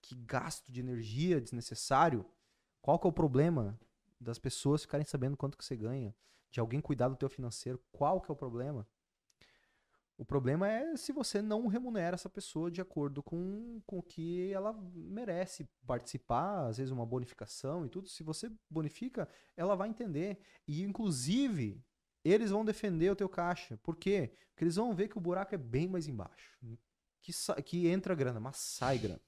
que, 0.00 0.14
que 0.14 0.14
gasto 0.14 0.70
de 0.70 0.80
energia 0.80 1.40
desnecessário. 1.40 2.24
Qual 2.80 2.98
que 2.98 3.06
é 3.06 3.10
o 3.10 3.12
problema 3.12 3.78
das 4.20 4.38
pessoas 4.38 4.82
ficarem 4.82 5.06
sabendo 5.06 5.36
quanto 5.36 5.58
que 5.58 5.64
você 5.64 5.76
ganha? 5.76 6.14
de 6.50 6.60
alguém 6.60 6.80
cuidar 6.80 7.08
do 7.08 7.16
teu 7.16 7.28
financeiro, 7.28 7.80
qual 7.92 8.20
que 8.20 8.30
é 8.30 8.32
o 8.32 8.36
problema? 8.36 8.86
O 10.16 10.24
problema 10.24 10.68
é 10.68 10.96
se 10.96 11.12
você 11.12 11.40
não 11.40 11.68
remunera 11.68 12.16
essa 12.16 12.28
pessoa 12.28 12.70
de 12.70 12.80
acordo 12.80 13.22
com, 13.22 13.80
com 13.86 13.98
o 13.98 14.02
que 14.02 14.52
ela 14.52 14.72
merece 14.92 15.68
participar, 15.86 16.66
às 16.66 16.78
vezes 16.78 16.90
uma 16.90 17.06
bonificação 17.06 17.86
e 17.86 17.88
tudo. 17.88 18.08
Se 18.08 18.24
você 18.24 18.50
bonifica, 18.68 19.28
ela 19.56 19.76
vai 19.76 19.88
entender. 19.88 20.40
E, 20.66 20.82
inclusive, 20.82 21.80
eles 22.30 22.50
vão 22.50 22.64
defender 22.64 23.10
o 23.10 23.16
teu 23.16 23.28
caixa. 23.28 23.76
Por 23.78 23.96
quê? 23.96 24.32
Porque 24.50 24.64
eles 24.64 24.76
vão 24.76 24.94
ver 24.94 25.08
que 25.08 25.18
o 25.18 25.20
buraco 25.20 25.54
é 25.54 25.58
bem 25.58 25.88
mais 25.88 26.08
embaixo. 26.08 26.58
Que, 27.22 27.32
que 27.62 27.86
entra 27.88 28.14
grana, 28.14 28.40
mas 28.40 28.56
sai 28.56 28.98
grana. 28.98 29.20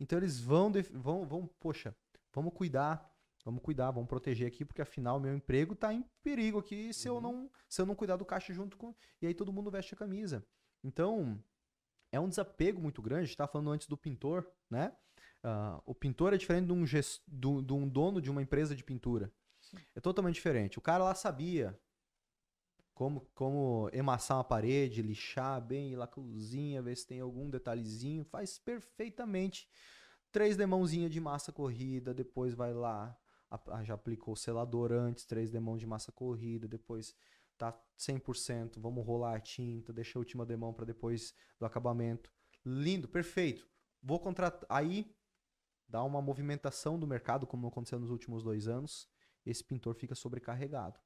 Então 0.00 0.18
eles 0.18 0.40
vão, 0.40 0.72
vão, 0.92 1.26
vão, 1.26 1.46
poxa, 1.58 1.94
vamos 2.32 2.52
cuidar 2.54 3.08
Vamos 3.48 3.62
cuidar, 3.62 3.90
vamos 3.90 4.10
proteger 4.10 4.46
aqui, 4.46 4.62
porque 4.62 4.82
afinal 4.82 5.18
meu 5.18 5.34
emprego 5.34 5.72
está 5.72 5.92
em 5.94 6.04
perigo 6.22 6.58
aqui 6.58 6.92
se 6.92 7.08
eu 7.08 7.14
Uhum. 7.14 7.20
não 7.20 7.50
se 7.66 7.80
eu 7.80 7.86
não 7.86 7.94
cuidar 7.94 8.16
do 8.16 8.24
caixa 8.24 8.52
junto 8.52 8.76
com. 8.76 8.94
E 9.22 9.26
aí 9.26 9.32
todo 9.32 9.50
mundo 9.50 9.70
veste 9.70 9.94
a 9.94 9.96
camisa. 9.96 10.46
Então, 10.84 11.42
é 12.12 12.20
um 12.20 12.28
desapego 12.28 12.78
muito 12.78 13.00
grande. 13.00 13.20
A 13.20 13.24
gente 13.24 13.30
estava 13.32 13.50
falando 13.50 13.70
antes 13.70 13.86
do 13.86 13.96
pintor, 13.96 14.46
né? 14.68 14.94
Uh, 15.42 15.80
o 15.86 15.94
pintor 15.94 16.34
é 16.34 16.36
diferente 16.36 16.66
de 16.66 16.72
um, 16.72 16.86
gest... 16.86 17.22
de 17.26 17.72
um 17.72 17.88
dono 17.88 18.20
de 18.20 18.30
uma 18.30 18.42
empresa 18.42 18.76
de 18.76 18.84
pintura. 18.84 19.32
Sim. 19.60 19.78
É 19.94 20.00
totalmente 20.00 20.34
diferente. 20.34 20.78
O 20.78 20.82
cara 20.82 21.04
lá 21.04 21.14
sabia 21.14 21.78
como, 22.98 23.20
como 23.32 23.88
emassar 23.92 24.38
uma 24.38 24.42
parede, 24.42 25.02
lixar 25.02 25.64
bem, 25.64 25.92
ir 25.92 25.96
lá 25.96 26.04
cozinha, 26.04 26.82
ver 26.82 26.96
se 26.96 27.06
tem 27.06 27.20
algum 27.20 27.48
detalhezinho. 27.48 28.24
Faz 28.24 28.58
perfeitamente. 28.58 29.68
Três 30.32 30.56
demãozinha 30.56 31.08
de 31.08 31.20
massa 31.20 31.52
corrida, 31.52 32.12
depois 32.12 32.54
vai 32.54 32.74
lá, 32.74 33.16
já 33.84 33.94
aplicou 33.94 34.34
o 34.34 34.36
selador 34.36 34.90
antes, 34.90 35.24
três 35.24 35.48
demãos 35.48 35.78
de 35.78 35.86
massa 35.86 36.10
corrida, 36.10 36.66
depois 36.66 37.14
tá 37.56 37.72
100%, 37.96 38.80
vamos 38.80 39.06
rolar 39.06 39.36
a 39.36 39.40
tinta, 39.40 39.92
deixa 39.92 40.18
a 40.18 40.20
última 40.20 40.44
demão 40.44 40.74
para 40.74 40.84
depois 40.84 41.32
do 41.56 41.64
acabamento. 41.64 42.32
Lindo, 42.66 43.06
perfeito. 43.06 43.64
Vou 44.02 44.18
contratar. 44.18 44.66
Aí 44.68 45.16
dá 45.88 46.02
uma 46.02 46.20
movimentação 46.20 46.98
do 46.98 47.06
mercado, 47.06 47.46
como 47.46 47.68
aconteceu 47.68 48.00
nos 48.00 48.10
últimos 48.10 48.42
dois 48.42 48.66
anos. 48.66 49.08
Esse 49.46 49.62
pintor 49.62 49.94
fica 49.94 50.16
sobrecarregado. 50.16 50.98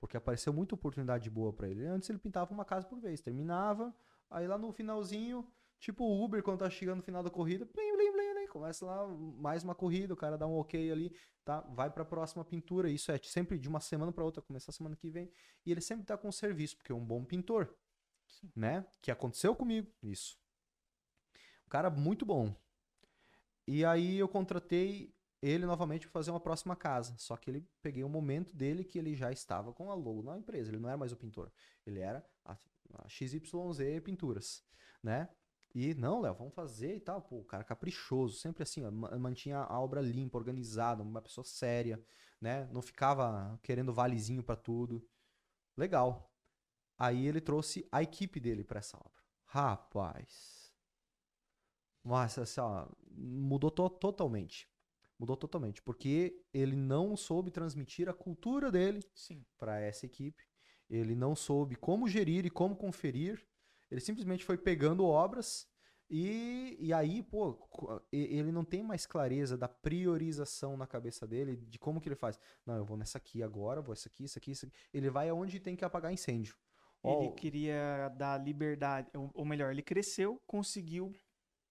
Porque 0.00 0.16
apareceu 0.16 0.52
muita 0.52 0.74
oportunidade 0.74 1.28
boa 1.30 1.52
para 1.52 1.68
ele. 1.68 1.86
Antes 1.86 2.10
ele 2.10 2.18
pintava 2.18 2.52
uma 2.52 2.64
casa 2.64 2.86
por 2.86 2.98
vez, 3.00 3.20
terminava, 3.20 3.94
aí 4.30 4.46
lá 4.46 4.58
no 4.58 4.72
finalzinho, 4.72 5.46
tipo 5.78 6.04
o 6.04 6.24
Uber, 6.24 6.42
quando 6.42 6.58
tá 6.58 6.70
chegando 6.70 6.98
no 6.98 7.02
final 7.02 7.22
da 7.22 7.30
corrida, 7.30 7.64
blim, 7.64 7.96
blim, 7.96 8.12
blim, 8.12 8.34
blim, 8.34 8.46
começa 8.48 8.84
lá 8.84 9.06
mais 9.08 9.64
uma 9.64 9.74
corrida, 9.74 10.14
o 10.14 10.16
cara 10.16 10.38
dá 10.38 10.46
um 10.46 10.56
ok 10.56 10.90
ali, 10.90 11.16
tá? 11.44 11.60
Vai 11.60 11.90
para 11.90 12.02
a 12.02 12.06
próxima 12.06 12.44
pintura. 12.44 12.88
Isso 12.88 13.10
é 13.10 13.18
sempre 13.18 13.58
de 13.58 13.68
uma 13.68 13.80
semana 13.80 14.12
para 14.12 14.24
outra, 14.24 14.42
começar 14.42 14.70
a 14.70 14.74
semana 14.74 14.94
que 14.94 15.10
vem. 15.10 15.30
E 15.66 15.72
ele 15.72 15.80
sempre 15.80 16.04
tá 16.04 16.16
com 16.16 16.30
serviço, 16.30 16.76
porque 16.76 16.92
é 16.92 16.94
um 16.94 17.04
bom 17.04 17.24
pintor, 17.24 17.74
Sim. 18.28 18.50
né? 18.54 18.86
Que 19.02 19.10
aconteceu 19.10 19.56
comigo, 19.56 19.90
isso. 20.02 20.38
Um 21.66 21.70
cara 21.70 21.90
muito 21.90 22.24
bom. 22.24 22.54
E 23.66 23.84
aí 23.84 24.18
eu 24.18 24.28
contratei 24.28 25.14
ele 25.44 25.66
novamente 25.66 26.06
fazer 26.06 26.30
uma 26.30 26.40
próxima 26.40 26.74
casa. 26.74 27.14
Só 27.18 27.36
que 27.36 27.50
ele 27.50 27.68
peguei 27.82 28.02
um 28.02 28.08
momento 28.08 28.56
dele 28.56 28.82
que 28.82 28.98
ele 28.98 29.14
já 29.14 29.30
estava 29.30 29.72
com 29.72 29.90
a 29.90 29.94
logo 29.94 30.22
na 30.22 30.38
empresa. 30.38 30.70
Ele 30.70 30.78
não 30.78 30.88
era 30.88 30.96
mais 30.96 31.12
o 31.12 31.16
pintor. 31.16 31.52
Ele 31.86 32.00
era 32.00 32.24
a, 32.44 32.56
a 32.94 33.08
XYZ 33.08 33.42
Pinturas, 34.02 34.64
né? 35.02 35.28
E 35.74 35.92
não, 35.94 36.20
Léo, 36.20 36.34
vamos 36.34 36.54
fazer 36.54 36.96
e 36.96 37.00
tal. 37.00 37.20
Pô, 37.20 37.40
o 37.40 37.44
cara 37.44 37.64
caprichoso, 37.64 38.38
sempre 38.38 38.62
assim, 38.62 38.84
ó, 38.84 38.90
mantinha 39.18 39.58
a 39.58 39.80
obra 39.80 40.00
limpa, 40.00 40.38
organizada, 40.38 41.02
uma 41.02 41.20
pessoa 41.20 41.44
séria, 41.44 42.02
né? 42.40 42.68
Não 42.72 42.80
ficava 42.80 43.58
querendo 43.62 43.92
valezinho 43.92 44.42
para 44.42 44.56
tudo. 44.56 45.06
Legal. 45.76 46.32
Aí 46.96 47.26
ele 47.26 47.40
trouxe 47.40 47.86
a 47.90 48.02
equipe 48.02 48.40
dele 48.40 48.64
para 48.64 48.78
essa 48.78 48.96
obra. 48.96 49.22
Rapaz. 49.46 50.72
Mas 52.02 52.38
assim, 52.38 52.60
ó, 52.60 52.86
mudou 53.10 53.70
to 53.70 53.90
totalmente. 53.90 54.68
Mudou 55.24 55.38
totalmente, 55.38 55.80
porque 55.80 56.38
ele 56.52 56.76
não 56.76 57.16
soube 57.16 57.50
transmitir 57.50 58.10
a 58.10 58.12
cultura 58.12 58.70
dele 58.70 59.00
para 59.56 59.80
essa 59.80 60.04
equipe. 60.04 60.44
Ele 60.90 61.14
não 61.14 61.34
soube 61.34 61.76
como 61.76 62.06
gerir 62.06 62.44
e 62.44 62.50
como 62.50 62.76
conferir. 62.76 63.42
Ele 63.90 64.02
simplesmente 64.02 64.44
foi 64.44 64.58
pegando 64.58 65.06
obras 65.06 65.66
e, 66.10 66.76
e 66.78 66.92
aí, 66.92 67.22
pô, 67.22 67.58
ele 68.12 68.52
não 68.52 68.66
tem 68.66 68.82
mais 68.82 69.06
clareza 69.06 69.56
da 69.56 69.66
priorização 69.66 70.76
na 70.76 70.86
cabeça 70.86 71.26
dele, 71.26 71.56
de 71.56 71.78
como 71.78 72.02
que 72.02 72.08
ele 72.08 72.16
faz. 72.16 72.38
Não, 72.66 72.76
eu 72.76 72.84
vou 72.84 72.98
nessa 72.98 73.16
aqui 73.16 73.42
agora, 73.42 73.80
vou 73.80 73.94
essa 73.94 74.10
aqui, 74.10 74.24
isso 74.24 74.36
aqui, 74.36 74.50
isso 74.50 74.66
aqui. 74.66 74.74
Ele 74.92 75.08
vai 75.08 75.30
aonde 75.30 75.58
tem 75.58 75.74
que 75.74 75.86
apagar 75.86 76.12
incêndio. 76.12 76.54
Ele 77.02 77.28
oh. 77.28 77.32
queria 77.32 78.10
dar 78.10 78.36
liberdade, 78.36 79.08
ou 79.14 79.46
melhor, 79.46 79.70
ele 79.70 79.82
cresceu, 79.82 80.38
conseguiu 80.46 81.14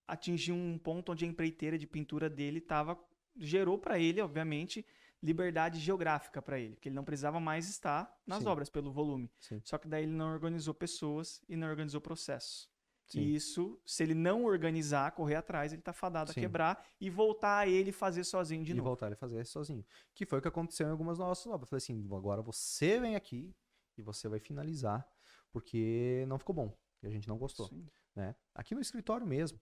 atingir 0.08 0.54
um 0.54 0.76
ponto 0.80 1.12
onde 1.12 1.24
a 1.24 1.28
empreiteira 1.28 1.78
de 1.78 1.86
pintura 1.86 2.30
dele 2.30 2.60
tava 2.60 3.00
gerou 3.36 3.78
para 3.78 4.00
ele, 4.00 4.22
obviamente, 4.22 4.86
liberdade 5.22 5.80
geográfica 5.80 6.42
para 6.42 6.60
ele, 6.60 6.76
que 6.76 6.90
ele 6.90 6.96
não 6.96 7.04
precisava 7.04 7.40
mais 7.40 7.70
estar 7.70 8.14
nas 8.28 8.44
Sim. 8.44 8.50
obras 8.50 8.70
pelo 8.70 8.92
volume. 8.92 9.32
Sim. 9.40 9.62
Só 9.64 9.78
que 9.78 9.88
daí 9.88 10.04
ele 10.04 10.12
não 10.12 10.34
organizou 10.34 10.74
pessoas 10.74 11.42
e 11.48 11.56
não 11.56 11.70
organizou 11.70 12.02
processos. 12.02 12.70
Sim. 13.08 13.20
E 13.20 13.36
isso, 13.36 13.80
se 13.86 14.04
ele 14.04 14.14
não 14.14 14.44
organizar, 14.44 15.12
correr 15.12 15.36
atrás, 15.36 15.72
ele 15.72 15.82
tá 15.82 15.94
fadado 15.94 16.32
a 16.32 16.34
quebrar 16.34 16.86
e 17.00 17.10
voltar 17.10 17.60
a 17.60 17.68
ele 17.68 17.92
fazer 17.92 18.24
sozinho 18.24 18.64
de 18.64 18.72
e 18.72 18.74
novo. 18.74 18.86
E 18.86 18.90
voltar 18.90 19.08
ele 19.08 19.16
fazer 19.16 19.46
sozinho. 19.46 19.86
Que 20.14 20.26
foi 20.26 20.40
o 20.40 20.42
que 20.42 20.48
aconteceu 20.48 20.88
em 20.88 20.92
algumas 20.92 21.20
nossas 21.20 21.46
obras. 21.48 21.64
Eu 21.64 21.70
falei 21.70 21.78
assim, 21.78 22.16
agora 22.16 22.42
você 22.42 23.00
vem 23.00 23.16
aqui 23.16 23.56
e 23.98 24.02
você 24.02 24.28
vai 24.28 24.40
finalizar, 24.40 25.08
porque 25.52 26.26
não 26.28 26.40
ficou 26.40 26.56
bom. 26.56 26.78
E 27.02 27.08
a 27.08 27.10
gente 27.10 27.28
não 27.28 27.38
gostou. 27.38 27.70
Né? 28.16 28.36
Aqui 28.54 28.74
no 28.74 28.82
escritório 28.82 29.28
mesmo. 29.28 29.60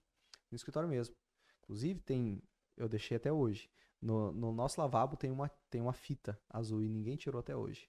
No 0.50 0.56
escritório 0.56 0.88
mesmo. 0.88 1.14
Inclusive, 1.62 2.00
tem 2.00 2.42
eu 2.76 2.88
deixei 2.88 3.16
até 3.16 3.32
hoje. 3.32 3.70
No, 4.00 4.32
no 4.32 4.52
nosso 4.52 4.80
lavabo 4.80 5.16
tem 5.16 5.30
uma, 5.30 5.48
tem 5.70 5.80
uma 5.80 5.92
fita 5.92 6.38
azul 6.48 6.82
e 6.82 6.88
ninguém 6.88 7.16
tirou 7.16 7.38
até 7.38 7.54
hoje. 7.56 7.88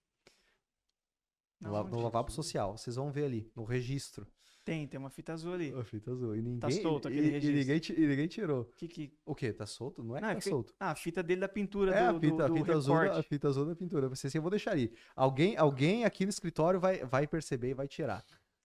No, 1.59 1.83
no 1.85 2.01
lavabo 2.01 2.31
social. 2.31 2.77
Vocês 2.77 2.95
vão 2.95 3.11
ver 3.11 3.25
ali, 3.25 3.51
no 3.55 3.63
registro. 3.63 4.27
Tem, 4.63 4.87
tem 4.87 4.97
uma 4.97 5.09
fita 5.09 5.33
azul 5.33 5.53
ali. 5.53 5.73
Uma 5.73 5.83
fita 5.83 6.11
azul. 6.11 6.35
E 6.35 6.41
ninguém, 6.41 6.59
tá 6.59 6.71
solto 6.71 7.07
aquele 7.09 7.27
e, 7.27 7.31
registro. 7.31 7.51
E 7.51 7.59
ninguém, 7.59 7.81
e 7.97 8.07
ninguém 8.07 8.27
tirou. 8.27 8.65
Que, 8.77 8.87
que... 8.87 9.13
O 9.25 9.35
quê? 9.35 9.51
Tá 9.51 9.65
solto? 9.65 10.01
Não 10.01 10.15
é 10.15 10.21
não, 10.21 10.29
que 10.29 10.35
tá 10.35 10.49
solto. 10.49 10.73
Ah, 10.79 10.91
a 10.91 10.95
fita 10.95 11.21
dele 11.21 11.41
da 11.41 11.49
pintura 11.49 11.93
é, 11.93 12.09
do, 12.11 12.17
a 12.17 12.19
fita, 12.19 12.47
do, 12.47 12.53
a 12.53 12.57
fita 12.57 12.73
azul, 12.73 12.95
A 12.95 13.23
fita 13.23 13.47
azul 13.49 13.65
da 13.65 13.75
pintura. 13.75 14.09
Eu 14.33 14.41
vou 14.41 14.51
deixar 14.51 14.71
ali. 14.71 14.93
Alguém, 15.15 15.57
alguém 15.57 16.05
aqui 16.05 16.25
no 16.25 16.29
escritório 16.29 16.79
vai, 16.79 17.03
vai 17.03 17.27
perceber 17.27 17.71
e 17.71 17.73
vai 17.73 17.87
tirar. 17.87 18.23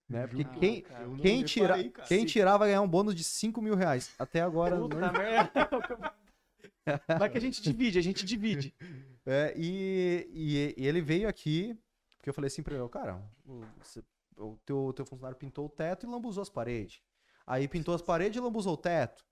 Né? 0.09 0.25
Porque 0.25 0.43
ah, 0.43 0.59
quem, 0.59 0.85
quem, 1.21 1.43
tira, 1.43 1.83
quem 2.07 2.25
tirar 2.25 2.57
vai 2.57 2.69
ganhar 2.69 2.81
um 2.81 2.87
bônus 2.87 3.13
de 3.13 3.23
5 3.23 3.61
mil 3.61 3.75
reais. 3.75 4.11
Até 4.17 4.41
agora. 4.41 4.75
Puta 4.75 4.97
não... 4.97 5.13
merda. 5.13 5.69
Vai 7.19 7.29
que 7.29 7.37
a 7.37 7.41
gente 7.41 7.61
divide, 7.61 7.99
a 7.99 8.01
gente 8.01 8.25
divide. 8.25 8.73
É, 9.23 9.53
e, 9.55 10.27
e, 10.33 10.75
e, 10.75 10.87
ele 10.87 11.01
veio 11.01 11.29
aqui, 11.29 11.77
porque 12.17 12.29
eu 12.29 12.33
falei 12.33 12.47
assim 12.47 12.63
pra 12.63 12.75
ele, 12.75 12.89
cara, 12.89 13.21
o, 13.45 13.63
o 14.37 14.57
teu, 14.65 14.91
teu 14.95 15.05
funcionário 15.05 15.37
pintou 15.37 15.67
o 15.67 15.69
teto 15.69 16.07
e 16.07 16.09
lambuzou 16.09 16.41
as 16.41 16.49
paredes. 16.49 16.99
Aí 17.45 17.67
pintou 17.67 17.93
as 17.93 18.01
paredes 18.01 18.37
e 18.37 18.39
lambuzou 18.39 18.73
o 18.73 18.77
teto. 18.77 19.23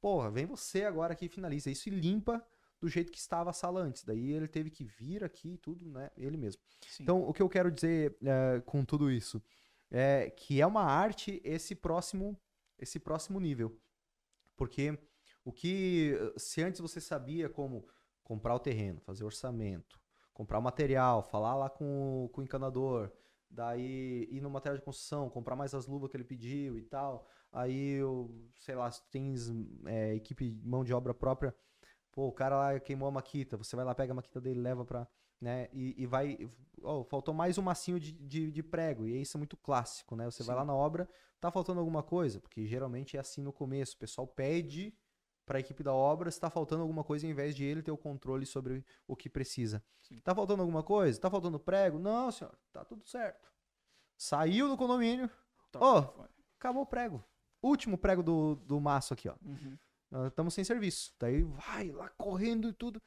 Porra, 0.00 0.30
vem 0.30 0.46
você 0.46 0.84
agora 0.84 1.14
aqui 1.14 1.26
e 1.26 1.28
finaliza 1.28 1.68
isso 1.68 1.88
e 1.88 1.92
limpa 1.92 2.44
do 2.80 2.88
jeito 2.88 3.10
que 3.10 3.18
estava 3.18 3.50
a 3.50 3.52
sala 3.52 3.80
antes. 3.80 4.04
Daí 4.04 4.30
ele 4.32 4.46
teve 4.46 4.70
que 4.70 4.84
vir 4.84 5.24
aqui 5.24 5.54
e 5.54 5.58
tudo, 5.58 5.88
né? 5.90 6.10
Ele 6.16 6.36
mesmo. 6.36 6.62
Sim. 6.86 7.02
Então, 7.02 7.22
o 7.22 7.32
que 7.32 7.42
eu 7.42 7.48
quero 7.48 7.70
dizer 7.70 8.16
é, 8.22 8.62
com 8.64 8.84
tudo 8.84 9.10
isso 9.10 9.42
é 9.90 10.30
que 10.30 10.60
é 10.60 10.66
uma 10.66 10.84
arte 10.84 11.40
esse 11.44 11.74
próximo, 11.74 12.40
esse 12.78 12.98
próximo 12.98 13.40
nível. 13.40 13.78
Porque 14.56 14.98
o 15.44 15.52
que, 15.52 16.14
se 16.36 16.62
antes 16.62 16.80
você 16.80 17.00
sabia 17.00 17.48
como 17.48 17.86
comprar 18.22 18.54
o 18.54 18.60
terreno, 18.60 19.00
fazer 19.00 19.24
orçamento, 19.24 20.00
comprar 20.32 20.58
o 20.58 20.62
material, 20.62 21.22
falar 21.22 21.56
lá 21.56 21.68
com, 21.68 22.28
com 22.32 22.40
o 22.40 22.44
encanador, 22.44 23.10
daí 23.50 24.28
ir 24.30 24.40
no 24.40 24.48
material 24.48 24.78
de 24.78 24.84
construção, 24.84 25.28
comprar 25.28 25.56
mais 25.56 25.74
as 25.74 25.86
luvas 25.86 26.10
que 26.10 26.16
ele 26.16 26.24
pediu 26.24 26.78
e 26.78 26.82
tal. 26.82 27.26
Aí, 27.52 27.98
sei 28.58 28.76
lá, 28.76 28.90
se 28.90 29.02
tens 29.10 29.50
é, 29.86 30.14
equipe 30.14 30.60
mão 30.62 30.84
de 30.84 30.94
obra 30.94 31.12
própria, 31.12 31.54
pô, 32.12 32.28
o 32.28 32.32
cara 32.32 32.56
lá 32.56 32.80
queimou 32.80 33.08
a 33.08 33.12
maquita, 33.12 33.56
você 33.56 33.74
vai 33.74 33.84
lá, 33.84 33.94
pega 33.94 34.12
a 34.12 34.16
maquita 34.16 34.40
dele, 34.40 34.60
leva 34.60 34.84
pra. 34.84 35.08
Né, 35.40 35.68
e, 35.72 35.94
e 36.02 36.06
vai. 36.06 36.50
Oh, 36.82 37.02
faltou 37.04 37.32
mais 37.32 37.56
um 37.56 37.62
massinho 37.62 37.98
de, 37.98 38.12
de, 38.12 38.50
de, 38.50 38.62
prego, 38.62 39.06
e 39.06 39.20
isso 39.20 39.36
é 39.36 39.38
muito 39.38 39.56
clássico, 39.56 40.14
né? 40.14 40.24
Você 40.26 40.42
Sim. 40.42 40.46
vai 40.46 40.56
lá 40.56 40.64
na 40.64 40.74
obra, 40.74 41.08
tá 41.40 41.50
faltando 41.50 41.80
alguma 41.80 42.02
coisa, 42.02 42.40
porque 42.40 42.66
geralmente 42.66 43.16
é 43.16 43.20
assim 43.20 43.42
no 43.42 43.52
começo, 43.52 43.96
o 43.96 43.98
pessoal 43.98 44.26
pede 44.26 44.94
para 45.50 45.58
a 45.58 45.60
equipe 45.60 45.82
da 45.82 45.92
obra 45.92 46.28
está 46.28 46.48
faltando 46.48 46.82
alguma 46.82 47.02
coisa 47.02 47.26
em 47.26 47.34
vez 47.34 47.56
de 47.56 47.64
ele 47.64 47.82
ter 47.82 47.90
o 47.90 47.96
controle 47.96 48.46
sobre 48.46 48.84
o 49.04 49.16
que 49.16 49.28
precisa. 49.28 49.82
Está 50.08 50.32
faltando 50.32 50.62
alguma 50.62 50.84
coisa? 50.84 51.18
Está 51.18 51.28
faltando 51.28 51.58
prego? 51.58 51.98
Não, 51.98 52.30
senhor, 52.30 52.56
tá 52.72 52.84
tudo 52.84 53.04
certo. 53.04 53.50
Saiu 54.16 54.68
do 54.68 54.76
condomínio. 54.76 55.28
Ó, 55.74 56.00
oh, 56.00 56.24
acabou 56.56 56.84
o 56.84 56.86
prego. 56.86 57.24
Último 57.60 57.98
prego 57.98 58.22
do, 58.22 58.54
do 58.54 58.80
maço 58.80 59.12
aqui, 59.12 59.28
ó. 59.28 59.34
Uhum. 59.44 60.26
Estamos 60.28 60.54
sem 60.54 60.62
serviço. 60.62 61.12
Daí 61.18 61.42
vai 61.42 61.90
lá 61.90 62.08
correndo 62.10 62.68
e 62.68 62.72
tudo. 62.72 63.02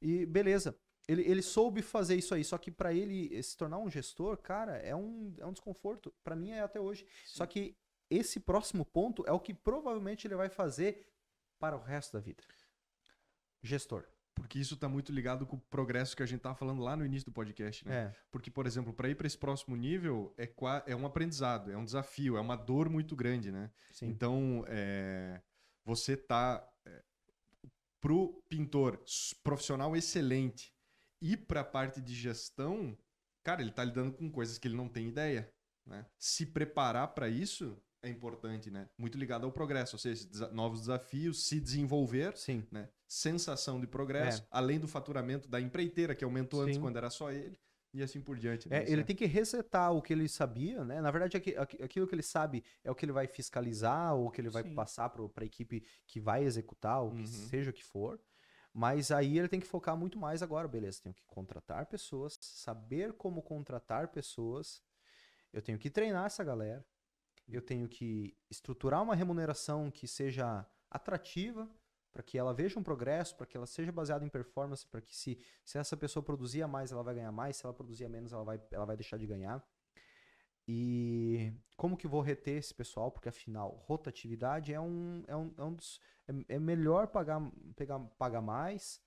E 0.00 0.24
beleza. 0.24 0.78
Ele, 1.08 1.22
ele 1.22 1.40
soube 1.40 1.80
fazer 1.80 2.16
isso 2.16 2.34
aí, 2.34 2.44
só 2.44 2.58
que 2.58 2.70
para 2.70 2.92
ele 2.92 3.42
se 3.42 3.56
tornar 3.56 3.78
um 3.78 3.88
gestor, 3.88 4.36
cara, 4.36 4.76
é 4.76 4.94
um, 4.94 5.34
é 5.38 5.46
um 5.46 5.52
desconforto. 5.52 6.12
Para 6.22 6.36
mim 6.36 6.50
é 6.50 6.60
até 6.60 6.78
hoje. 6.78 7.06
Sim. 7.24 7.38
Só 7.38 7.46
que 7.46 7.74
esse 8.10 8.38
próximo 8.38 8.84
ponto 8.84 9.24
é 9.26 9.32
o 9.32 9.40
que 9.40 9.54
provavelmente 9.54 10.26
ele 10.26 10.34
vai 10.34 10.50
fazer 10.50 11.08
para 11.58 11.74
o 11.76 11.80
resto 11.80 12.12
da 12.12 12.20
vida. 12.20 12.44
Gestor. 13.62 14.04
Porque 14.34 14.58
isso 14.58 14.74
está 14.74 14.88
muito 14.88 15.10
ligado 15.10 15.46
com 15.46 15.56
o 15.56 15.60
progresso 15.60 16.16
que 16.16 16.22
a 16.22 16.26
gente 16.26 16.38
estava 16.38 16.54
falando 16.54 16.80
lá 16.80 16.94
no 16.94 17.04
início 17.04 17.24
do 17.24 17.32
podcast, 17.32 17.86
né? 17.88 17.96
É. 17.96 18.14
Porque, 18.30 18.50
por 18.50 18.66
exemplo, 18.66 18.92
para 18.92 19.08
ir 19.08 19.16
para 19.16 19.26
esse 19.26 19.36
próximo 19.36 19.74
nível 19.74 20.32
é, 20.38 20.48
é 20.86 20.94
um 20.94 21.04
aprendizado, 21.04 21.72
é 21.72 21.76
um 21.76 21.84
desafio, 21.84 22.36
é 22.36 22.40
uma 22.40 22.54
dor 22.54 22.88
muito 22.88 23.16
grande, 23.16 23.50
né? 23.50 23.70
Sim. 23.90 24.06
Então, 24.06 24.64
é, 24.68 25.40
você 25.84 26.16
tá 26.16 26.64
é, 26.86 27.02
pro 28.00 28.40
pintor 28.48 29.02
profissional 29.42 29.96
excelente 29.96 30.72
e 31.20 31.36
para 31.36 31.60
a 31.60 31.64
parte 31.64 32.00
de 32.00 32.14
gestão, 32.14 32.96
cara, 33.44 33.60
ele 33.60 33.70
está 33.70 33.84
lidando 33.84 34.12
com 34.12 34.30
coisas 34.30 34.58
que 34.58 34.68
ele 34.68 34.76
não 34.76 34.88
tem 34.88 35.08
ideia, 35.08 35.50
né? 35.86 36.06
Se 36.18 36.46
preparar 36.46 37.08
para 37.14 37.28
isso 37.28 37.76
é 38.02 38.08
importante, 38.08 38.70
né? 38.70 38.88
Muito 38.96 39.18
ligado 39.18 39.44
ao 39.44 39.52
progresso, 39.52 39.96
ou 39.96 39.98
seja, 40.00 40.26
desa 40.28 40.48
novos 40.52 40.80
desafios, 40.80 41.44
se 41.46 41.60
desenvolver, 41.60 42.36
Sim. 42.36 42.64
né? 42.70 42.88
Sensação 43.08 43.80
de 43.80 43.86
progresso, 43.86 44.46
além 44.50 44.78
do 44.78 44.86
faturamento 44.86 45.48
da 45.48 45.60
empreiteira, 45.60 46.14
que 46.14 46.24
aumentou 46.24 46.60
antes 46.60 46.72
É. 46.72 46.74
Sim. 46.74 46.80
quando 46.82 46.96
era 46.96 47.10
só 47.10 47.32
ele, 47.32 47.58
e 47.92 48.02
assim 48.02 48.20
por 48.20 48.36
diante. 48.38 48.68
É, 48.68 48.70
né? 48.70 48.84
Isso 48.84 48.92
ele 48.92 49.02
tem 49.02 49.16
que 49.16 49.24
resetar 49.26 49.92
o 49.92 50.00
que 50.02 50.12
ele 50.12 50.28
sabia, 50.28 50.84
né? 50.84 51.00
Na 51.00 51.10
verdade, 51.10 51.36
aqui- 51.38 51.56
aqui- 51.56 51.82
aquilo 51.82 52.06
que 52.06 52.14
ele 52.14 52.22
sabe 52.22 52.62
é 52.84 52.90
o 52.90 52.94
que 52.94 53.04
ele 53.04 53.12
vai 53.12 53.26
fiscalizar 53.26 54.14
ou 54.14 54.30
que 54.30 54.40
ele 54.40 54.50
vai 54.50 54.62
Sim. 54.62 54.74
passar 54.74 55.08
para 55.08 55.24
a 55.38 55.44
equipe 55.44 55.82
que 56.06 56.20
vai 56.20 56.44
executar, 56.44 57.00
ou 57.02 57.10
que 57.12 57.22
Uhum. 57.22 57.26
seja 57.26 57.70
o 57.70 57.72
que 57.72 57.82
for. 57.84 58.20
Mas 58.78 59.10
aí 59.10 59.36
ele 59.36 59.48
tem 59.48 59.58
que 59.58 59.66
focar 59.66 59.96
muito 59.96 60.16
mais 60.16 60.40
agora, 60.40 60.68
beleza? 60.68 61.00
Tenho 61.02 61.12
que 61.12 61.24
contratar 61.26 61.86
pessoas, 61.86 62.38
saber 62.40 63.12
como 63.12 63.42
contratar 63.42 64.06
pessoas. 64.06 64.80
Eu 65.52 65.60
tenho 65.60 65.80
que 65.80 65.90
treinar 65.90 66.26
essa 66.26 66.44
galera. 66.44 66.86
Eu 67.48 67.60
tenho 67.60 67.88
que 67.88 68.36
estruturar 68.48 69.02
uma 69.02 69.16
remuneração 69.16 69.90
que 69.90 70.06
seja 70.06 70.64
atrativa 70.88 71.68
para 72.12 72.22
que 72.22 72.38
ela 72.38 72.54
veja 72.54 72.78
um 72.78 72.82
progresso, 72.84 73.34
para 73.34 73.46
que 73.46 73.56
ela 73.56 73.66
seja 73.66 73.90
baseada 73.90 74.24
em 74.24 74.28
performance, 74.28 74.86
para 74.86 75.00
que 75.00 75.16
se, 75.16 75.36
se 75.64 75.76
essa 75.76 75.96
pessoa 75.96 76.22
produzir 76.22 76.62
a 76.62 76.68
mais, 76.68 76.92
ela 76.92 77.02
vai 77.02 77.16
ganhar 77.16 77.32
mais, 77.32 77.56
se 77.56 77.66
ela 77.66 77.74
produzir 77.74 78.04
a 78.04 78.08
menos, 78.08 78.32
ela 78.32 78.44
vai, 78.44 78.62
ela 78.70 78.84
vai 78.84 78.96
deixar 78.96 79.16
de 79.16 79.26
ganhar. 79.26 79.60
E 80.70 81.50
como 81.78 81.96
que 81.96 82.06
vou 82.06 82.20
reter 82.20 82.58
esse 82.58 82.74
pessoal? 82.74 83.10
Porque 83.10 83.30
afinal, 83.30 83.82
rotatividade 83.86 84.74
é 84.74 84.78
um, 84.78 85.24
é 85.26 85.34
um, 85.34 85.54
é 85.56 85.62
um 85.62 85.72
dos. 85.72 85.98
É, 86.28 86.56
é 86.56 86.58
melhor 86.58 87.06
pagar, 87.06 87.40
pegar, 87.74 87.98
pagar 88.18 88.42
mais 88.42 89.00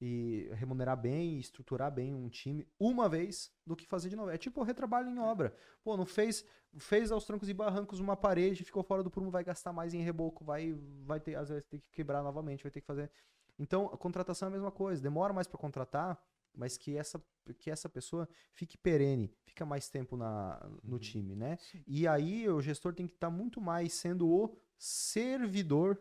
e 0.00 0.48
remunerar 0.52 0.96
bem 0.96 1.34
e 1.34 1.40
estruturar 1.40 1.90
bem 1.90 2.14
um 2.14 2.28
time 2.28 2.64
uma 2.78 3.08
vez 3.08 3.52
do 3.66 3.74
que 3.74 3.84
fazer 3.84 4.08
de 4.08 4.14
novo. 4.14 4.30
É 4.30 4.38
tipo 4.38 4.62
retrabalho 4.62 5.10
em 5.10 5.18
obra. 5.18 5.52
Pô, 5.82 5.96
não 5.96 6.06
fez, 6.06 6.44
fez 6.78 7.10
aos 7.10 7.24
trancos 7.24 7.48
e 7.48 7.54
barrancos 7.54 7.98
uma 7.98 8.16
parede, 8.16 8.62
ficou 8.62 8.84
fora 8.84 9.02
do 9.02 9.10
prumo, 9.10 9.28
vai 9.28 9.42
gastar 9.42 9.72
mais 9.72 9.92
em 9.92 10.02
reboco, 10.02 10.44
vai, 10.44 10.72
vai 11.04 11.18
ter, 11.18 11.34
às 11.34 11.48
vezes, 11.48 11.64
ter 11.64 11.80
que 11.80 11.90
quebrar 11.90 12.22
novamente, 12.22 12.62
vai 12.62 12.70
ter 12.70 12.80
que 12.80 12.86
fazer. 12.86 13.10
Então, 13.58 13.86
a 13.86 13.98
contratação 13.98 14.46
é 14.46 14.50
a 14.50 14.52
mesma 14.52 14.70
coisa. 14.70 15.02
Demora 15.02 15.32
mais 15.32 15.48
para 15.48 15.58
contratar, 15.58 16.22
mas 16.54 16.76
que 16.76 16.96
essa, 16.96 17.20
que 17.54 17.70
essa 17.70 17.88
pessoa 17.88 18.28
fique 18.52 18.76
perene, 18.78 19.32
fica 19.44 19.64
mais 19.64 19.88
tempo 19.88 20.16
na, 20.16 20.58
no 20.82 20.92
Uhum. 20.94 20.98
time, 20.98 21.34
né? 21.36 21.58
E 21.86 22.06
aí 22.06 22.48
o 22.48 22.60
gestor 22.60 22.94
tem 22.94 23.06
que 23.06 23.14
estar 23.14 23.30
muito 23.30 23.60
mais 23.60 23.92
sendo 23.92 24.28
o 24.28 24.56
servidor 24.78 25.98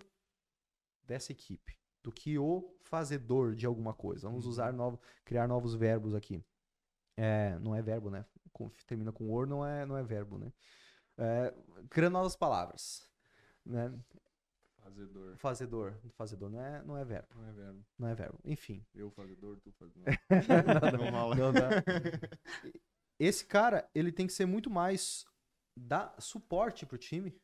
dessa 1.04 1.32
equipe 1.32 1.78
do 2.04 2.12
que 2.12 2.38
o 2.38 2.76
fazedor 2.82 3.56
de 3.56 3.66
alguma 3.66 3.94
coisa. 3.94 4.28
Vamos 4.28 4.46
Uhum. 4.46 4.52
usar 4.52 4.72
novo, 4.74 5.00
criar 5.26 5.48
novos 5.48 5.74
verbos 5.76 6.14
aqui. 6.14 6.44
É, 7.16 7.58
não 7.60 7.76
é 7.76 7.82
verbo, 7.82 8.10
né? 8.10 8.26
Termina 8.88 9.12
com 9.12 9.30
or, 9.30 9.48
não 9.48 9.66
é, 9.66 9.86
não 9.86 9.98
é 9.98 10.04
verbo, 10.04 10.38
né? 10.38 10.52
É, 11.18 11.54
criando 11.90 12.14
novas 12.14 12.36
palavras, 12.36 13.08
né? 13.66 13.92
Fazedor. 14.88 15.36
Fazedor, 15.38 15.94
fazedor 16.14 16.50
não 16.50 16.62
é, 16.62 16.82
não 16.84 16.98
é 16.98 17.04
verbo, 17.04 17.28
Não 17.36 17.46
é 17.46 17.52
verbo. 17.52 17.86
não 18.00 18.08
é 18.08 18.16
verbo. 18.16 18.40
Enfim, 18.46 18.86
Eu 18.96 19.12
fazedor, 19.12 19.60
tu 19.60 19.72
fazedor. 19.74 20.06
não, 20.98 21.12
rola. 21.12 21.36
não 21.36 21.52
dá. 21.52 21.70
Esse 23.20 23.46
cara, 23.46 23.90
ele 23.94 24.12
tem 24.14 24.26
que 24.28 24.34
ser 24.34 24.46
muito 24.46 24.70
mais 24.70 25.26
dar 25.76 26.16
suporte 26.22 26.86
pro 26.86 26.98
time, 26.98 27.36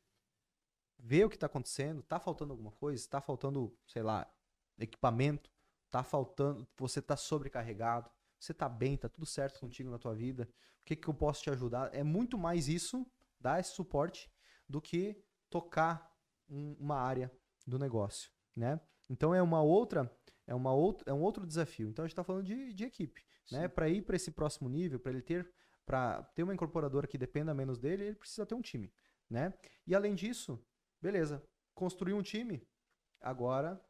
ver 0.97 1.25
o 1.25 1.29
que 1.29 1.37
tá 1.37 1.47
acontecendo, 1.47 2.01
tá 2.03 2.17
faltando 2.19 2.53
alguma 2.53 2.71
coisa, 2.71 3.07
tá 3.09 3.19
faltando, 3.19 3.75
sei 3.87 4.01
lá, 4.03 4.31
equipamento, 4.79 5.51
tá 5.91 6.01
faltando, 6.01 6.65
você 6.77 7.01
tá 7.01 7.17
sobrecarregado, 7.17 8.09
você 8.39 8.53
tá 8.53 8.69
bem, 8.69 8.95
tá 8.95 9.09
tudo 9.09 9.25
certo 9.25 9.59
contigo 9.59 9.89
na 9.89 9.99
tua 9.99 10.15
vida, 10.15 10.47
o 10.81 10.85
que 10.85 10.95
que 10.95 11.07
eu 11.09 11.13
posso 11.13 11.43
te 11.43 11.49
ajudar? 11.49 11.93
É 11.93 12.03
muito 12.03 12.37
mais 12.37 12.69
isso, 12.69 13.05
dar 13.37 13.59
esse 13.59 13.71
suporte, 13.73 14.31
do 14.67 14.81
que 14.81 15.21
tocar 15.49 16.12
um- 16.53 16.75
uma 16.79 16.97
área 16.97 17.31
do 17.65 17.79
negócio, 17.79 18.31
né? 18.55 18.79
Então 19.09 19.33
é 19.33 19.41
uma 19.41 19.61
outra, 19.61 20.11
é 20.47 20.53
uma 20.55 20.73
outra, 20.73 21.09
é 21.11 21.13
um 21.13 21.21
outro 21.21 21.45
desafio. 21.45 21.89
Então 21.89 22.03
a 22.05 22.07
gente 22.07 22.15
tá 22.15 22.23
falando 22.23 22.45
de, 22.45 22.73
de 22.73 22.83
equipe, 22.85 23.23
né? 23.51 23.67
Para 23.67 23.89
ir 23.89 24.01
para 24.03 24.15
esse 24.15 24.31
próximo 24.31 24.69
nível, 24.69 24.99
para 24.99 25.11
ele 25.11 25.21
ter, 25.21 25.49
para 25.85 26.23
ter 26.35 26.43
uma 26.43 26.53
incorporadora 26.53 27.07
que 27.07 27.17
dependa 27.17 27.53
menos 27.53 27.79
dele, 27.79 28.03
ele 28.05 28.15
precisa 28.15 28.45
ter 28.45 28.55
um 28.55 28.61
time, 28.61 28.91
né? 29.29 29.53
E 29.87 29.95
além 29.95 30.15
disso, 30.15 30.59
beleza, 31.01 31.43
construir 31.73 32.13
um 32.13 32.21
time, 32.21 32.65
agora, 33.21 33.81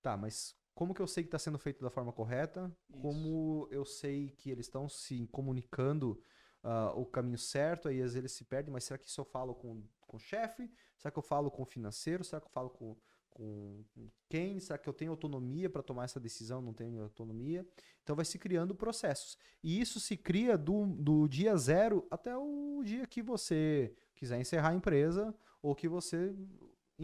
tá, 0.00 0.16
mas 0.16 0.54
como 0.74 0.94
que 0.94 1.02
eu 1.02 1.06
sei 1.06 1.22
que 1.22 1.28
está 1.28 1.38
sendo 1.38 1.58
feito 1.58 1.82
da 1.82 1.90
forma 1.90 2.12
correta? 2.12 2.74
Como 3.00 3.68
eu 3.70 3.84
sei 3.84 4.30
que 4.30 4.50
eles 4.50 4.66
estão 4.66 4.88
se 4.88 5.26
comunicando 5.28 6.22
ah, 6.62 6.92
o 6.96 7.04
caminho 7.04 7.38
certo? 7.38 7.88
Aí 7.88 7.96
às 7.96 8.02
vezes 8.02 8.16
eles 8.16 8.32
se 8.32 8.44
perdem, 8.44 8.72
mas 8.72 8.84
será 8.84 8.98
que 8.98 9.06
isso 9.08 9.20
eu 9.20 9.24
falo 9.24 9.54
com, 9.54 9.82
com 10.12 10.18
o 10.18 10.20
chefe? 10.20 10.70
Será 10.98 11.10
que 11.10 11.18
eu 11.18 11.22
falo 11.22 11.50
com 11.50 11.62
o 11.62 11.66
financeiro? 11.66 12.22
Será 12.22 12.38
que 12.38 12.46
eu 12.46 12.50
falo 12.50 12.68
com, 12.68 12.94
com 13.30 13.82
quem? 14.28 14.60
Será 14.60 14.78
que 14.78 14.86
eu 14.86 14.92
tenho 14.92 15.10
autonomia 15.10 15.70
para 15.70 15.82
tomar 15.82 16.04
essa 16.04 16.20
decisão? 16.20 16.60
Não 16.60 16.74
tenho 16.74 17.02
autonomia? 17.02 17.66
Então 18.02 18.14
vai 18.14 18.26
se 18.26 18.38
criando 18.38 18.74
processos. 18.74 19.38
E 19.62 19.80
isso 19.80 19.98
se 19.98 20.16
cria 20.18 20.58
do, 20.58 20.86
do 20.86 21.26
dia 21.26 21.56
zero 21.56 22.06
até 22.10 22.36
o 22.36 22.82
dia 22.84 23.06
que 23.06 23.22
você 23.22 23.94
quiser 24.14 24.38
encerrar 24.38 24.68
a 24.68 24.74
empresa 24.74 25.34
ou 25.62 25.74
que 25.74 25.88
você, 25.88 26.34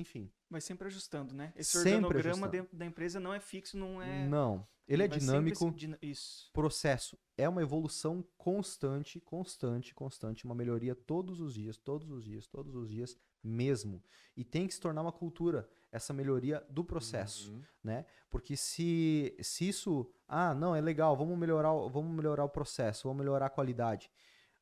enfim. 0.00 0.30
Vai 0.50 0.60
sempre 0.60 0.86
ajustando, 0.86 1.34
né? 1.34 1.52
Esse 1.56 1.72
Sempre 1.78 1.94
organograma 1.96 2.28
ajustando. 2.30 2.50
dentro 2.52 2.76
da 2.76 2.86
empresa 2.86 3.20
não 3.20 3.34
é 3.34 3.40
fixo, 3.40 3.76
não 3.76 4.00
é. 4.02 4.26
Não. 4.26 4.66
Ele 4.86 5.02
é 5.02 5.06
sempre 5.06 5.20
dinâmico. 5.20 5.74
Isso. 6.00 6.50
processo 6.52 7.18
é 7.36 7.46
uma 7.46 7.60
evolução 7.60 8.24
constante, 8.38 9.20
constante, 9.20 9.94
constante, 9.94 10.44
uma 10.46 10.54
melhoria 10.54 10.94
todos 10.94 11.40
os 11.40 11.52
dias, 11.52 11.76
todos 11.76 12.10
os 12.10 12.24
dias, 12.24 12.46
todos 12.46 12.74
os 12.74 12.88
dias 12.88 13.14
mesmo. 13.44 14.02
E 14.34 14.44
tem 14.44 14.66
que 14.66 14.72
se 14.74 14.80
tornar 14.80 15.02
uma 15.02 15.12
cultura 15.12 15.68
essa 15.92 16.12
melhoria 16.14 16.64
do 16.70 16.82
processo, 16.84 17.52
Uhum. 17.52 17.62
né? 17.84 18.06
Porque 18.30 18.56
se, 18.56 19.36
se 19.42 19.68
isso, 19.68 20.10
ah, 20.26 20.54
não, 20.54 20.74
é 20.74 20.80
legal, 20.80 21.14
vamos 21.16 21.36
melhorar, 21.38 21.72
o- 21.72 21.88
vamos 21.90 22.14
melhorar 22.14 22.44
o 22.44 22.48
processo, 22.48 23.08
vamos 23.08 23.18
melhorar 23.22 23.46
a 23.46 23.50
qualidade, 23.50 24.10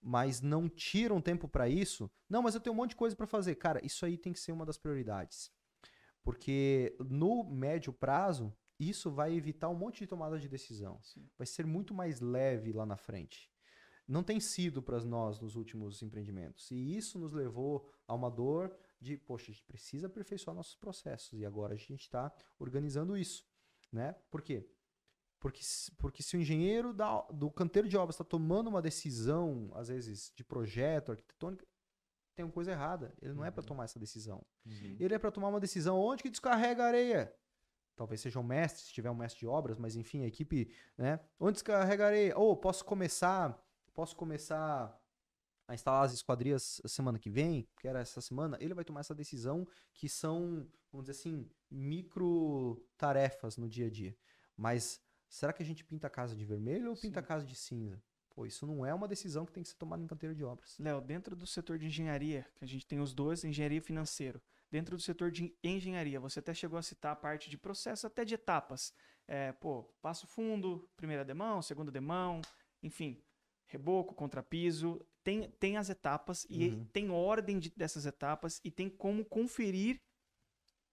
mas 0.07 0.41
não 0.41 0.69
tiram 0.69 1.21
tempo 1.21 1.49
para 1.49 1.69
isso, 1.69 2.09
não, 2.31 2.41
mas 2.41 2.55
eu 2.55 2.61
tenho 2.61 2.73
um 2.73 2.77
monte 2.77 2.91
de 2.91 2.97
coisa 2.97 3.17
para 3.17 3.27
fazer. 3.27 3.57
Cara, 3.57 3.85
isso 3.85 4.07
aí 4.07 4.17
tem 4.17 4.33
que 4.33 4.39
ser 4.39 4.53
uma 4.53 4.65
das 4.65 4.79
prioridades. 4.79 5.51
Porque 6.23 6.97
no 7.01 7.43
médio 7.43 7.93
prazo, 7.93 8.55
isso 8.79 9.11
vai 9.11 9.35
evitar 9.35 9.69
um 9.69 9.75
monte 9.75 9.99
de 9.99 10.07
tomada 10.07 10.39
de 10.39 10.49
decisão 10.49 11.01
Sim. 11.03 11.29
vai 11.37 11.45
ser 11.45 11.67
muito 11.67 11.93
mais 11.93 12.21
leve 12.21 12.73
lá 12.73 12.87
na 12.87 12.97
frente. 12.97 13.51
Não 14.07 14.23
tem 14.23 14.39
sido 14.39 14.81
para 14.81 15.03
nós 15.03 15.41
nos 15.41 15.57
últimos 15.57 16.01
empreendimentos. 16.03 16.71
E 16.71 16.97
isso 16.97 17.19
nos 17.19 17.33
levou 17.33 17.91
a 18.07 18.15
uma 18.15 18.31
dor 18.31 18.77
de, 19.01 19.17
poxa, 19.17 19.51
a 19.51 19.55
gente 19.55 19.65
precisa 19.65 20.07
aperfeiçoar 20.07 20.55
nossos 20.55 20.77
processos. 20.77 21.41
E 21.41 21.45
agora 21.45 21.75
a 21.75 21.77
gente 21.77 22.03
está 22.03 22.33
organizando 22.61 23.17
isso. 23.17 23.45
Né? 23.93 24.15
Por 24.31 24.41
quê? 24.41 24.71
Porque, 25.39 25.63
se- 25.63 25.91
porque 25.93 26.23
se 26.23 26.37
o 26.37 26.41
engenheiro 26.41 26.93
da, 26.95 27.21
do 27.33 27.51
canteiro 27.51 27.89
de 27.89 27.97
obras 27.97 28.15
está 28.15 28.25
tomando 28.25 28.69
uma 28.69 28.81
decisão, 28.83 29.71
às 29.75 29.89
vezes, 29.89 30.33
de 30.35 30.43
projeto 30.43 31.13
arquitetônico, 31.13 31.65
tem 32.35 32.45
uma 32.45 32.53
coisa 32.53 32.73
errada. 32.73 33.15
Ele 33.21 33.33
não 33.35 33.45
é 33.45 33.51
para 33.51 33.63
Uhum. 33.63 33.67
tomar 33.69 33.85
essa 33.85 33.99
decisão. 33.99 34.45
Uhum. 34.65 34.97
Ele 34.99 35.15
é 35.15 35.19
para 35.19 35.31
tomar 35.31 35.49
uma 35.49 35.61
decisão 35.61 35.99
onde 35.99 36.23
que 36.23 36.31
descarrega 36.31 36.85
a 36.85 36.87
areia. 36.87 37.35
Talvez 37.95 38.21
seja 38.21 38.39
um 38.39 38.43
mestre, 38.43 38.83
se 38.83 38.93
tiver 38.93 39.11
um 39.11 39.15
mestre 39.15 39.41
de 39.41 39.47
obras, 39.47 39.79
mas 39.79 39.97
enfim, 39.97 40.23
a 40.23 40.27
equipe, 40.27 40.71
né? 40.99 41.19
Onde 41.41 41.55
descarrega 41.55 42.05
a 42.05 42.07
areia? 42.09 42.37
Ou 42.39 42.55
posso 42.57 42.85
começar, 42.85 43.59
posso 43.95 44.15
começar 44.17 44.95
a 45.67 45.75
instalar 45.75 46.05
as 46.05 46.13
esquadrias 46.13 46.81
semana 46.87 47.19
que 47.19 47.31
vem, 47.31 47.67
que 47.81 47.89
era 47.89 48.01
essa 48.01 48.21
semana, 48.21 48.57
ele 48.61 48.75
vai 48.75 48.85
tomar 48.85 49.01
essa 49.01 49.15
decisão 49.15 49.67
que 49.95 50.09
são, 50.09 50.69
vamos 50.93 51.07
dizer 51.07 51.13
assim, 51.19 51.51
micro 51.71 52.85
tarefas 52.99 53.57
no 53.57 53.69
dia 53.69 53.87
a 53.87 53.91
dia. 53.91 54.17
Mas 54.57 55.01
será 55.29 55.53
que 55.53 55.63
a 55.63 55.67
gente 55.67 55.85
pinta 55.85 56.07
a 56.07 56.11
casa 56.11 56.35
de 56.37 56.45
vermelho 56.45 56.91
ou 56.91 56.97
pinta 56.97 57.21
a 57.21 57.23
Sim. 57.23 57.29
casa 57.29 57.45
de 57.47 57.55
cinza? 57.55 58.03
Pô, 58.31 58.45
isso 58.45 58.67
não 58.67 58.85
é 58.85 58.93
uma 58.93 59.09
decisão 59.09 59.47
que 59.47 59.53
tem 59.53 59.63
que 59.63 59.69
ser 59.71 59.77
tomada 59.77 60.03
em 60.03 60.07
canteiro 60.07 60.35
de 60.35 60.45
obras. 60.45 60.77
Léo, 60.79 61.01
dentro 61.01 61.35
do 61.35 61.47
setor 61.47 61.79
de 61.79 61.87
engenharia, 61.87 62.47
que 62.55 62.65
a 62.65 62.69
gente 62.69 62.87
tem 62.87 63.01
os 63.01 63.15
dois, 63.15 63.43
engenharia 63.45 63.79
e 63.79 63.81
financeiro. 63.81 64.43
Dentro 64.71 64.95
do 64.97 65.01
setor 65.03 65.31
de 65.31 65.57
engenharia, 65.65 66.21
você 66.21 66.41
até 66.41 66.53
chegou 66.53 66.79
a 66.79 66.83
citar 66.83 67.13
a 67.13 67.17
parte 67.17 67.49
de 67.49 67.57
processo, 67.57 68.07
até 68.07 68.25
de 68.27 68.35
etapas. 68.35 68.93
É, 69.27 69.53
pô, 69.53 69.85
passo 70.03 70.27
fundo, 70.27 70.87
primeira 70.97 71.25
demão, 71.25 71.63
segunda 71.63 71.91
demão, 71.91 72.43
enfim, 72.83 73.23
reboco, 73.67 74.15
contrapiso. 74.15 75.01
Tem, 75.25 75.51
tem 75.53 75.79
as 75.79 75.89
etapas 75.89 76.47
e 76.51 76.69
Uhum. 76.69 76.85
tem 76.93 77.11
ordem 77.11 77.59
de- 77.59 77.73
dessas 77.75 78.05
etapas 78.05 78.61
e 78.63 78.71
tem 78.71 78.89
como 78.91 79.25
conferir 79.25 79.99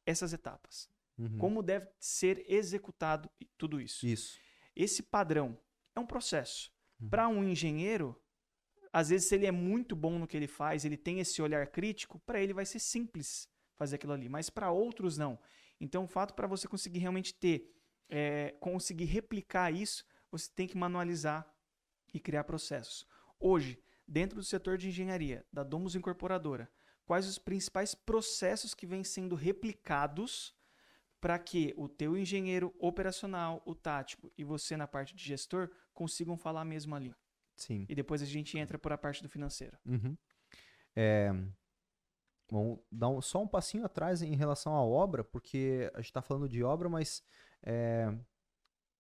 essas 0.06 0.34
etapas. 0.34 0.90
Uhum. 1.18 1.38
Como 1.38 1.64
deve 1.64 1.88
ser 2.00 2.44
executado 2.48 3.30
tudo 3.58 3.80
isso. 3.80 4.06
Isso. 4.06 4.40
Esse 4.76 5.04
padrão 5.04 5.58
é 5.96 6.00
um 6.00 6.06
processo. 6.06 6.72
Uhum. 7.00 7.10
Para 7.10 7.28
um 7.28 7.44
engenheiro, 7.44 8.20
às 8.92 9.10
vezes, 9.10 9.28
se 9.28 9.36
ele 9.36 9.46
é 9.46 9.52
muito 9.52 9.96
bom 9.96 10.20
no 10.20 10.28
que 10.28 10.38
ele 10.38 10.48
faz, 10.48 10.86
ele 10.86 10.98
tem 10.98 11.20
esse 11.20 11.42
olhar 11.42 11.66
crítico, 11.68 12.20
para 12.20 12.40
ele 12.40 12.54
vai 12.54 12.66
ser 12.66 12.80
simples 12.80 13.48
fazer 13.76 13.96
aquilo 13.96 14.14
ali, 14.14 14.30
mas 14.30 14.50
para 14.50 14.72
outros 14.72 15.18
não. 15.18 15.40
Então, 15.80 16.04
o 16.04 16.08
fato 16.08 16.34
para 16.34 16.48
você 16.48 16.68
conseguir 16.68 17.00
realmente 17.00 17.34
ter, 17.34 17.72
é, 18.08 18.56
conseguir 18.60 19.06
replicar 19.06 19.74
isso, 19.74 20.06
você 20.32 20.50
tem 20.56 20.68
que 20.68 20.78
manualizar 20.78 21.52
e 22.14 22.20
criar 22.20 22.44
processos. 22.44 23.08
Hoje, 23.40 23.80
dentro 24.08 24.38
do 24.38 24.44
setor 24.44 24.78
de 24.78 24.90
engenharia, 24.90 25.46
da 25.52 25.64
Domus 25.64 25.96
Incorporadora, 25.96 26.72
quais 27.06 27.28
os 27.28 27.40
principais 27.40 27.96
processos 27.96 28.74
que 28.74 28.86
vêm 28.86 29.04
sendo 29.04 29.36
replicados 29.36 30.56
para 31.24 31.40
que 31.40 31.74
o 31.78 31.88
teu 31.88 32.18
engenheiro 32.18 32.76
operacional, 32.78 33.64
o 33.66 33.74
tático 33.74 34.30
e 34.38 34.44
você 34.44 34.76
na 34.76 34.86
parte 34.86 35.16
de 35.16 35.24
gestor 35.24 35.70
consigam 35.94 36.36
falar 36.36 36.66
mesmo 36.66 36.94
ali. 36.94 37.16
Sim. 37.56 37.86
E 37.88 37.96
depois 37.96 38.22
a 38.22 38.26
gente 38.26 38.58
entra 38.58 38.78
por 38.78 38.92
a 38.92 38.98
parte 38.98 39.24
do 39.24 39.30
financeiro. 39.30 39.78
Uhum. 39.86 40.18
É, 40.94 41.32
vamos 42.52 42.82
dar 42.92 43.08
um- 43.08 43.22
só 43.22 43.42
um 43.42 43.48
passinho 43.48 43.86
atrás 43.86 44.22
em 44.22 44.36
relação 44.36 44.76
à 44.76 44.84
obra, 44.84 45.24
porque 45.24 45.90
a 45.94 46.00
gente 46.00 46.08
está 46.10 46.22
falando 46.22 46.50
de 46.50 46.62
obra, 46.62 46.90
mas 46.90 47.24
é, 47.62 48.14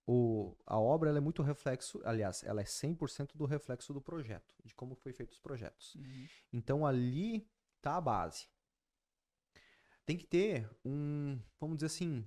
o, 0.07 0.55
a 0.65 0.79
obra 0.79 1.09
é 1.09 1.19
muito 1.19 1.43
reflexo, 1.43 1.99
aliás, 2.05 2.41
ela 2.45 2.61
é 2.61 2.65
100% 2.65 3.35
do 3.35 3.43
reflexo 3.45 3.93
do 3.93 4.01
projeto, 4.01 4.55
de 4.63 4.73
como 4.73 4.95
foi 4.95 5.11
feito 5.11 5.33
os 5.33 5.41
projetos. 5.41 5.97
Então 6.53 6.85
ali 6.85 7.45
tá 7.81 7.97
a 7.97 8.01
base. 8.01 8.47
Tem 10.05 10.17
que 10.17 10.25
ter 10.25 10.69
um, 10.83 11.39
vamos 11.59 11.77
dizer 11.77 11.87
assim, 11.87 12.25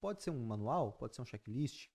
pode 0.00 0.22
ser 0.22 0.30
um 0.30 0.44
manual, 0.44 0.92
pode 0.92 1.14
ser 1.14 1.22
um 1.22 1.26
checklist 1.26 1.88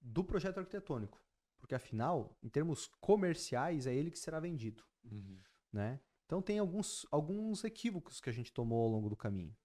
do 0.00 0.24
projeto 0.24 0.58
arquitetônico, 0.58 1.22
porque 1.58 1.74
afinal, 1.74 2.36
em 2.42 2.48
termos 2.48 2.88
comerciais, 3.00 3.86
é 3.86 3.94
ele 3.94 4.10
que 4.10 4.18
será 4.18 4.40
vendido, 4.40 4.84
né? 5.72 6.00
Então 6.26 6.40
tem 6.40 6.58
alguns, 6.58 7.06
alguns 7.10 7.64
equívocos 7.64 8.20
que 8.20 8.30
a 8.30 8.32
gente 8.32 8.52
tomou 8.52 8.84
ao 8.84 8.90
longo 8.90 9.08
do 9.08 9.16
caminho. 9.16 9.56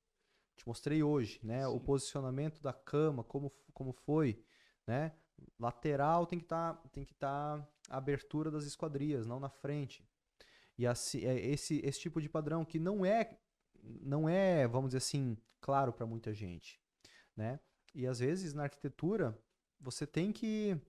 Te 0.55 0.67
mostrei 0.67 1.03
hoje, 1.03 1.39
né? 1.43 1.67
O 1.67 1.73
Sim. 1.73 1.85
posicionamento 1.85 2.61
da 2.61 2.73
cama, 2.73 3.23
como, 3.23 3.51
como 3.73 3.93
foi, 3.93 4.43
né? 4.87 5.15
Lateral 5.59 6.25
tem 6.25 6.39
que 6.39 6.45
estar 6.45 6.75
tem 6.91 7.05
que 7.05 7.13
tá 7.13 7.67
a 7.89 7.97
abertura 7.97 8.49
das 8.49 8.65
esquadrias, 8.65 9.27
não 9.27 9.39
na 9.39 9.49
frente. 9.49 10.07
E 10.77 10.85
assim, 10.87 11.23
é 11.25 11.39
esse, 11.39 11.79
esse 11.85 11.99
tipo 11.99 12.21
de 12.21 12.27
padrão 12.27 12.65
que 12.65 12.79
não 12.79 13.05
é, 13.05 13.37
não 14.01 14.27
é, 14.29 14.67
vamos 14.67 14.89
dizer 14.89 14.97
assim, 14.99 15.37
claro 15.61 15.93
para 15.93 16.05
muita 16.05 16.33
gente, 16.33 16.79
né? 17.35 17.59
E 17.93 18.05
às 18.07 18.19
vezes 18.19 18.53
na 18.53 18.63
arquitetura 18.63 19.37
você 19.79 20.05
tem 20.07 20.31
que 20.31 20.79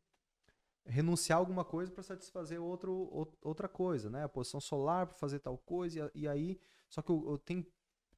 renunciar 0.84 1.38
alguma 1.38 1.64
coisa 1.64 1.90
para 1.90 2.02
satisfazer 2.02 2.60
outro, 2.60 2.92
ou- 2.92 3.36
outra 3.42 3.68
coisa, 3.68 4.08
né? 4.08 4.24
A 4.24 4.28
posição 4.28 4.60
solar 4.60 5.06
para 5.06 5.16
fazer 5.16 5.40
tal 5.40 5.58
coisa 5.58 6.10
e, 6.14 6.28
aí, 6.28 6.60
só 6.88 7.02
que 7.02 7.10
o- 7.10 7.32
o- 7.32 7.38
tem 7.38 7.66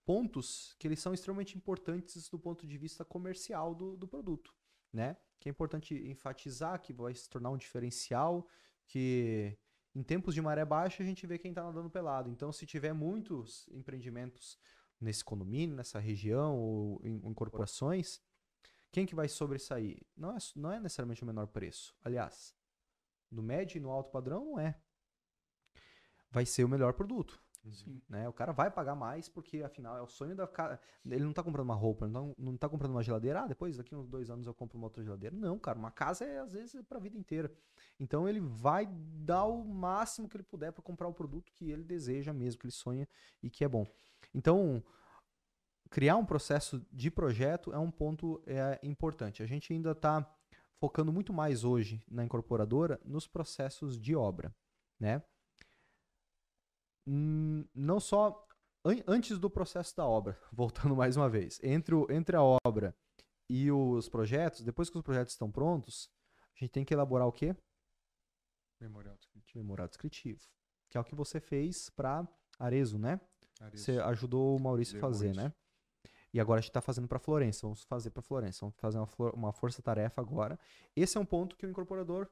pontos 0.04 0.74
que 0.78 0.86
eles 0.86 1.00
são 1.00 1.12
extremamente 1.14 1.56
importantes 1.56 2.28
do 2.28 2.38
ponto 2.38 2.66
de 2.66 2.78
vista 2.78 3.04
comercial 3.04 3.74
do, 3.74 3.96
do 3.96 4.06
produto, 4.06 4.54
né? 4.92 5.16
Que 5.40 5.48
é 5.48 5.50
importante 5.50 5.94
enfatizar 6.08 6.80
que 6.80 6.92
vai 6.92 7.14
se 7.14 7.28
tornar 7.28 7.50
um 7.50 7.56
diferencial, 7.56 8.46
que 8.86 9.56
em 9.94 10.02
tempos 10.02 10.34
de 10.34 10.42
maré 10.42 10.64
baixa 10.64 11.02
a 11.02 11.06
gente 11.06 11.26
vê 11.26 11.38
quem 11.38 11.50
está 11.50 11.62
nadando 11.62 11.90
pelado. 11.90 12.30
Então, 12.30 12.52
se 12.52 12.66
tiver 12.66 12.92
muitos 12.92 13.68
empreendimentos 13.68 14.58
nesse 15.00 15.24
condomínio, 15.24 15.76
nessa 15.76 15.98
região 15.98 16.58
ou 16.58 17.00
em, 17.04 17.16
em 17.16 17.34
corporações, 17.34 18.20
quem 18.90 19.06
que 19.06 19.14
vai 19.14 19.28
sobressair? 19.28 20.00
Não 20.16 20.30
é, 20.30 20.38
não 20.56 20.72
é 20.72 20.80
necessariamente 20.80 21.22
o 21.22 21.26
menor 21.26 21.46
preço. 21.48 21.94
Aliás, 22.02 22.54
no 23.30 23.42
médio 23.42 23.78
e 23.78 23.80
no 23.80 23.90
alto 23.90 24.10
padrão 24.10 24.44
não 24.44 24.60
é. 24.60 24.80
Vai 26.30 26.44
ser 26.44 26.64
o 26.64 26.68
melhor 26.68 26.92
produto. 26.94 27.42
Sim. 27.70 28.00
Né? 28.08 28.28
O 28.28 28.32
cara 28.32 28.52
vai 28.52 28.70
pagar 28.70 28.94
mais 28.94 29.28
porque, 29.28 29.62
afinal, 29.62 29.96
é 29.96 30.02
o 30.02 30.06
sonho 30.06 30.34
da 30.34 30.46
cara. 30.46 30.80
Ele 31.04 31.24
não 31.24 31.32
tá 31.32 31.42
comprando 31.42 31.64
uma 31.64 31.74
roupa, 31.74 32.06
não, 32.06 32.34
não 32.38 32.56
tá 32.56 32.68
comprando 32.68 32.92
uma 32.92 33.02
geladeira. 33.02 33.42
Ah, 33.42 33.46
depois, 33.46 33.76
daqui 33.76 33.94
uns 33.94 34.08
dois 34.08 34.30
anos 34.30 34.46
eu 34.46 34.54
compro 34.54 34.78
uma 34.78 34.86
outra 34.86 35.02
geladeira. 35.02 35.34
Não, 35.36 35.58
cara, 35.58 35.78
uma 35.78 35.90
casa 35.90 36.24
é, 36.24 36.38
às 36.38 36.52
vezes, 36.52 36.74
é 36.76 36.82
pra 36.82 36.98
vida 36.98 37.16
inteira. 37.16 37.52
Então 37.98 38.28
ele 38.28 38.40
vai 38.40 38.86
dar 38.86 39.44
o 39.44 39.64
máximo 39.64 40.28
que 40.28 40.36
ele 40.36 40.44
puder 40.44 40.72
para 40.72 40.82
comprar 40.82 41.08
o 41.08 41.12
produto 41.12 41.52
que 41.52 41.70
ele 41.70 41.84
deseja 41.84 42.32
mesmo, 42.32 42.60
que 42.60 42.66
ele 42.66 42.72
sonha 42.72 43.08
e 43.42 43.50
que 43.50 43.64
é 43.64 43.68
bom. 43.68 43.86
Então, 44.34 44.82
criar 45.90 46.16
um 46.16 46.24
processo 46.24 46.84
de 46.92 47.10
projeto 47.10 47.72
é 47.72 47.78
um 47.78 47.90
ponto 47.90 48.42
é, 48.46 48.78
importante. 48.82 49.42
A 49.42 49.46
gente 49.46 49.72
ainda 49.72 49.92
está 49.92 50.26
focando 50.78 51.12
muito 51.12 51.32
mais 51.32 51.64
hoje 51.64 52.02
na 52.08 52.24
incorporadora 52.24 53.00
nos 53.04 53.26
processos 53.26 54.00
de 54.00 54.14
obra, 54.14 54.54
né? 54.98 55.22
Hum, 57.10 57.64
Não 57.74 57.98
só 57.98 58.46
an- 58.84 59.02
antes 59.06 59.38
do 59.38 59.48
processo 59.48 59.96
da 59.96 60.06
obra, 60.06 60.38
voltando 60.52 60.94
mais 60.94 61.16
uma 61.16 61.28
vez, 61.28 61.58
entre, 61.62 61.94
o- 61.94 62.06
entre 62.10 62.36
a 62.36 62.42
obra 62.66 62.94
e 63.48 63.70
os 63.72 64.08
projetos, 64.08 64.62
depois 64.62 64.90
que 64.90 64.96
os 64.98 65.02
projetos 65.02 65.32
estão 65.32 65.50
prontos, 65.50 66.10
a 66.54 66.58
gente 66.60 66.70
tem 66.70 66.84
que 66.84 66.92
elaborar 66.92 67.26
o 67.26 67.32
quê? 67.32 67.56
Memorial 68.80 69.16
descritivo. 69.16 69.58
Memorial 69.58 69.88
descritivo, 69.88 70.40
que 70.90 70.96
é 70.98 71.00
o 71.00 71.04
que 71.04 71.14
você 71.14 71.40
fez 71.40 71.88
para 71.90 72.28
Arezo, 72.58 72.98
né? 72.98 73.20
Arezo. 73.60 73.84
Você 73.84 73.98
ajudou 74.00 74.56
o 74.56 74.60
Maurício 74.60 74.98
a 74.98 75.00
fazer, 75.00 75.34
né? 75.34 75.52
E 76.32 76.38
agora 76.38 76.58
a 76.58 76.60
gente 76.60 76.70
está 76.70 76.80
fazendo 76.82 77.08
para 77.08 77.18
Florença. 77.18 77.62
Vamos 77.62 77.82
fazer 77.84 78.10
para 78.10 78.22
Florença. 78.22 78.58
Vamos 78.60 78.76
fazer 78.76 78.98
uma, 78.98 79.08
uma 79.32 79.52
força-tarefa 79.52 80.20
agora. 80.20 80.58
Esse 80.94 81.16
é 81.16 81.20
um 81.20 81.24
ponto 81.24 81.56
que 81.56 81.64
o 81.66 81.70
incorporador 81.70 82.28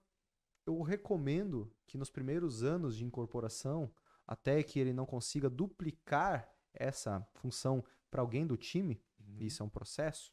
eu 0.67 0.83
recomendo 0.83 1.73
que 1.87 1.97
nos 1.97 2.11
primeiros 2.11 2.63
anos 2.63 2.97
de 2.97 3.05
incorporação, 3.05 3.91
até 4.27 4.63
que 4.63 4.79
ele 4.79 4.93
não 4.93 5.07
consiga 5.07 5.49
duplicar 5.49 6.51
essa 6.75 7.27
função 7.35 7.85
para 8.11 8.21
alguém 8.21 8.47
do 8.47 8.57
time, 8.57 9.03
Uhum. 9.19 9.39
isso 9.41 9.63
é 9.63 9.67
um 9.67 9.69
processo, 9.69 10.33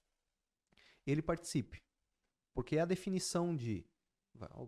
ele 1.05 1.21
participe. 1.21 1.81
Porque 2.53 2.77
a 2.77 2.85
definição 2.85 3.55
de. 3.55 3.85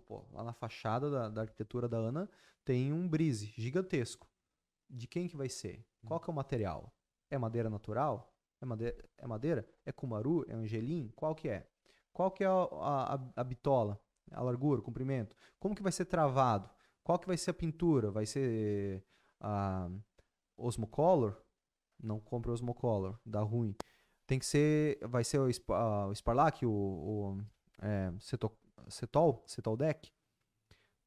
pô, 0.07 0.25
lá 0.31 0.43
na 0.43 0.53
fachada 0.53 1.09
da, 1.09 1.29
da 1.29 1.41
arquitetura 1.41 1.87
da 1.87 1.97
Ana 1.97 2.29
tem 2.63 2.91
um 2.91 3.07
brise 3.07 3.53
gigantesco. 3.57 4.27
De 4.89 5.07
quem 5.07 5.27
que 5.27 5.35
vai 5.37 5.49
ser? 5.49 5.85
Qual 6.05 6.19
que 6.19 6.29
é 6.29 6.33
o 6.33 6.35
material? 6.35 6.95
É 7.29 7.37
madeira 7.37 7.69
natural? 7.69 8.35
É 8.61 8.65
madeira? 8.65 9.09
É, 9.17 9.27
madeira? 9.27 9.67
é 9.85 9.91
cumaru? 9.91 10.45
É 10.47 10.53
angelim? 10.53 11.11
Qual 11.15 11.35
que 11.35 11.49
é? 11.49 11.69
Qual 12.13 12.31
que 12.31 12.43
é 12.43 12.47
a, 12.47 12.51
a- 13.15 13.31
a 13.35 13.43
bitola? 13.43 13.99
A 14.31 14.41
largura, 14.41 14.79
o 14.79 14.83
comprimento? 14.83 15.35
Como 15.59 15.75
que 15.75 15.83
vai 15.83 15.91
ser 15.91 16.05
travado? 16.05 16.69
Qual 17.03 17.19
que 17.19 17.27
vai 17.27 17.37
ser 17.37 17.51
a 17.51 17.53
pintura? 17.53 18.09
Vai 18.11 18.25
ser 18.25 19.03
a 19.47 19.89
Osmocolor? 20.57 21.37
Não 22.01 22.19
compre 22.19 22.51
Osmocolor, 22.51 23.17
dá 23.25 23.41
ruim. 23.41 23.75
Tem 24.27 24.39
que 24.39 24.45
ser, 24.45 24.97
vai 25.07 25.23
ser 25.23 25.39
o, 25.39 25.47
ah, 25.73 26.07
o 26.07 26.15
Sparlac, 26.15 26.65
o, 26.65 26.69
o 26.71 27.37
é, 27.79 28.11
Ceto- 28.19 28.57
Cetol, 28.89 29.43
Cetol 29.45 29.77
Deck? 29.77 30.11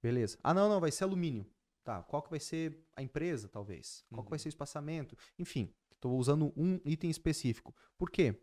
Beleza. 0.03 0.39
Ah, 0.43 0.55
não, 0.55 0.68
não, 0.68 0.80
vai 0.80 0.91
ser 0.93 1.05
alumínio. 1.05 1.45
Tá, 1.82 2.03
qual 2.03 2.22
que 2.22 2.30
vai 2.30 2.39
ser 2.39 2.78
a 2.95 3.03
empresa, 3.03 3.49
talvez? 3.49 4.05
Qual 4.12 4.22
que 4.22 4.30
vai 4.30 4.36
Uhum. 4.36 4.43
ser 4.43 4.49
o 4.49 4.51
espaçamento? 4.51 5.16
Enfim, 5.39 5.74
estou 5.93 6.16
usando 6.18 6.53
um 6.57 6.78
item 6.84 7.11
específico. 7.11 7.74
Por 7.97 8.11
quê? 8.11 8.41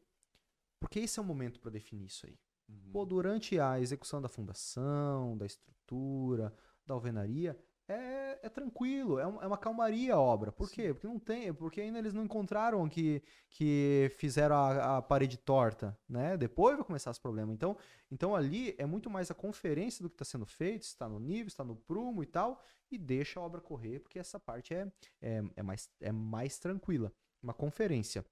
Porque 0.79 0.99
esse 0.99 1.19
é 1.19 1.21
o 1.21 1.25
momento 1.25 1.59
para 1.59 1.71
definir 1.71 2.07
isso 2.07 2.25
aí. 2.25 2.37
Uhum. 2.67 2.91
Pô, 2.91 3.05
durante 3.05 3.59
a 3.59 3.79
execução 3.79 4.21
da 4.21 4.27
fundação, 4.27 5.37
da 5.37 5.45
estrutura, 5.45 6.53
da 6.85 6.93
alvenaria, 6.95 7.57
é, 7.87 8.39
é 8.41 8.49
tranquilo, 8.49 9.19
é, 9.19 9.27
um- 9.27 9.41
é 9.41 9.47
uma 9.47 9.57
calmaria 9.57 10.13
a 10.15 10.19
obra. 10.19 10.51
Por 10.51 10.69
quê? 10.69 10.93
Porque 10.93 11.07
não 11.07 11.19
tem, 11.19 11.53
porque 11.53 11.81
ainda 11.81 11.99
eles 11.99 12.13
não 12.13 12.23
encontraram 12.23 12.87
que, 12.89 13.21
que 13.49 14.11
fizeram 14.17 14.55
a, 14.55 14.97
a 14.97 15.01
parede 15.01 15.37
torta, 15.37 15.97
né? 16.09 16.35
Depois 16.35 16.75
vai 16.75 16.85
começar 16.85 17.11
os 17.11 17.19
problemas. 17.19 17.53
Então, 17.53 17.77
então 18.11 18.35
ali 18.35 18.73
é 18.77 18.85
muito 18.85 19.09
mais 19.09 19.29
a 19.29 19.35
conferência 19.35 20.01
do 20.01 20.09
que 20.09 20.15
está 20.15 20.25
sendo 20.25 20.45
feito, 20.45 20.85
se 20.85 20.91
está 20.91 21.07
no 21.07 21.19
nível, 21.19 21.47
está 21.47 21.63
no 21.63 21.75
prumo 21.75 22.23
e 22.23 22.25
tal, 22.25 22.61
e 22.91 22.97
deixa 22.97 23.39
a 23.39 23.43
obra 23.43 23.61
correr, 23.61 23.99
porque 23.99 24.19
essa 24.19 24.39
parte 24.39 24.73
é, 24.73 24.91
é, 25.21 25.43
é, 25.55 25.63
mais, 25.63 25.89
é 26.01 26.11
mais 26.11 26.57
tranquila. 26.57 27.11
Uma 27.41 27.53
conferência. 27.53 28.25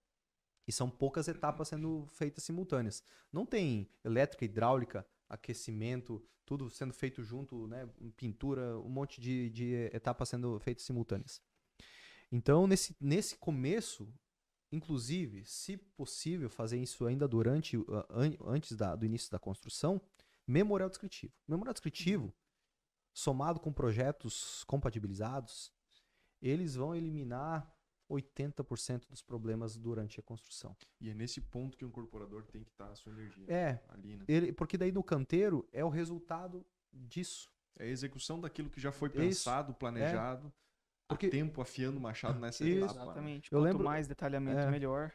E 0.68 0.72
são 0.72 0.90
poucas 0.90 1.28
etapas 1.28 1.68
sendo 1.68 2.06
feitas 2.08 2.44
simultâneas. 2.44 3.04
Não 3.32 3.46
tem 3.46 3.90
elétrica, 4.04 4.46
hidráulica, 4.46 5.06
aquecimento, 5.34 6.24
tudo 6.46 6.70
sendo 6.70 6.94
feito 6.94 7.24
junto, 7.24 7.68
né? 7.68 7.90
Pintura, 8.16 8.78
um 8.80 8.90
monte 8.90 9.20
de, 9.22 9.50
de 9.50 9.74
etapas 9.94 10.30
sendo 10.30 10.60
feitas 10.60 10.86
simultâneas. 10.86 11.42
Então, 12.32 12.68
nesse, 12.68 12.96
nesse 13.00 13.36
começo, 13.38 14.12
inclusive, 14.72 15.46
se 15.46 15.78
possível, 15.78 16.50
fazer 16.50 16.78
isso 16.82 17.06
ainda 17.06 17.28
durante, 17.28 17.78
an- 18.10 18.38
antes 18.46 18.76
da- 18.76 18.96
do 18.96 19.06
início 19.06 19.32
da 19.32 19.40
construção, 19.40 20.02
memorial 20.48 20.90
descritivo. 20.90 21.34
Memorial 21.48 21.74
descritivo, 21.74 22.34
somado 23.14 23.60
com 23.60 23.72
projetos 23.72 24.64
compatibilizados, 24.66 25.72
eles 26.42 26.76
vão 26.76 26.96
eliminar 26.96 27.73
80% 28.10 29.08
dos 29.10 29.22
problemas 29.22 29.78
durante 29.78 30.20
a 30.20 30.24
construção. 30.24 30.76
E 31.00 31.10
é 31.10 31.14
nesse 31.14 31.42
ponto 31.42 31.78
que 31.78 31.86
o 31.86 31.88
incorporador 31.88 32.44
tem 32.44 32.64
que 32.64 32.70
estar 32.72 32.90
a 32.90 32.96
sua 32.96 33.12
energia. 33.12 33.46
É, 33.48 33.80
Ali, 33.90 34.18
né? 34.18 34.26
ele, 34.28 34.52
porque 34.54 34.78
daí 34.78 34.92
no 34.92 35.04
canteiro 35.04 35.68
é 35.72 35.84
o 35.84 35.90
resultado 35.90 36.66
disso. 36.92 37.50
É 37.78 37.86
a 37.86 37.88
execução 37.88 38.40
daquilo 38.40 38.70
que 38.70 38.80
já 38.80 38.92
foi 38.92 39.10
Isso. 39.10 39.18
pensado, 39.18 39.74
planejado. 39.74 40.54
Porque- 41.08 41.28
Há 41.28 41.32
tempo 41.32 41.62
afiando 41.62 41.98
o 41.98 42.02
machado 42.02 42.40
nessa 42.40 42.64
Isso. 42.64 42.78
etapa. 42.86 42.94
né? 42.94 43.04
Exatamente. 43.04 43.52
Eu 43.52 43.60
Quanto 43.60 43.66
lembro- 43.72 43.84
mais 43.86 44.08
detalhamento, 44.08 44.60
é. 44.60 44.70
melhor. 44.72 45.12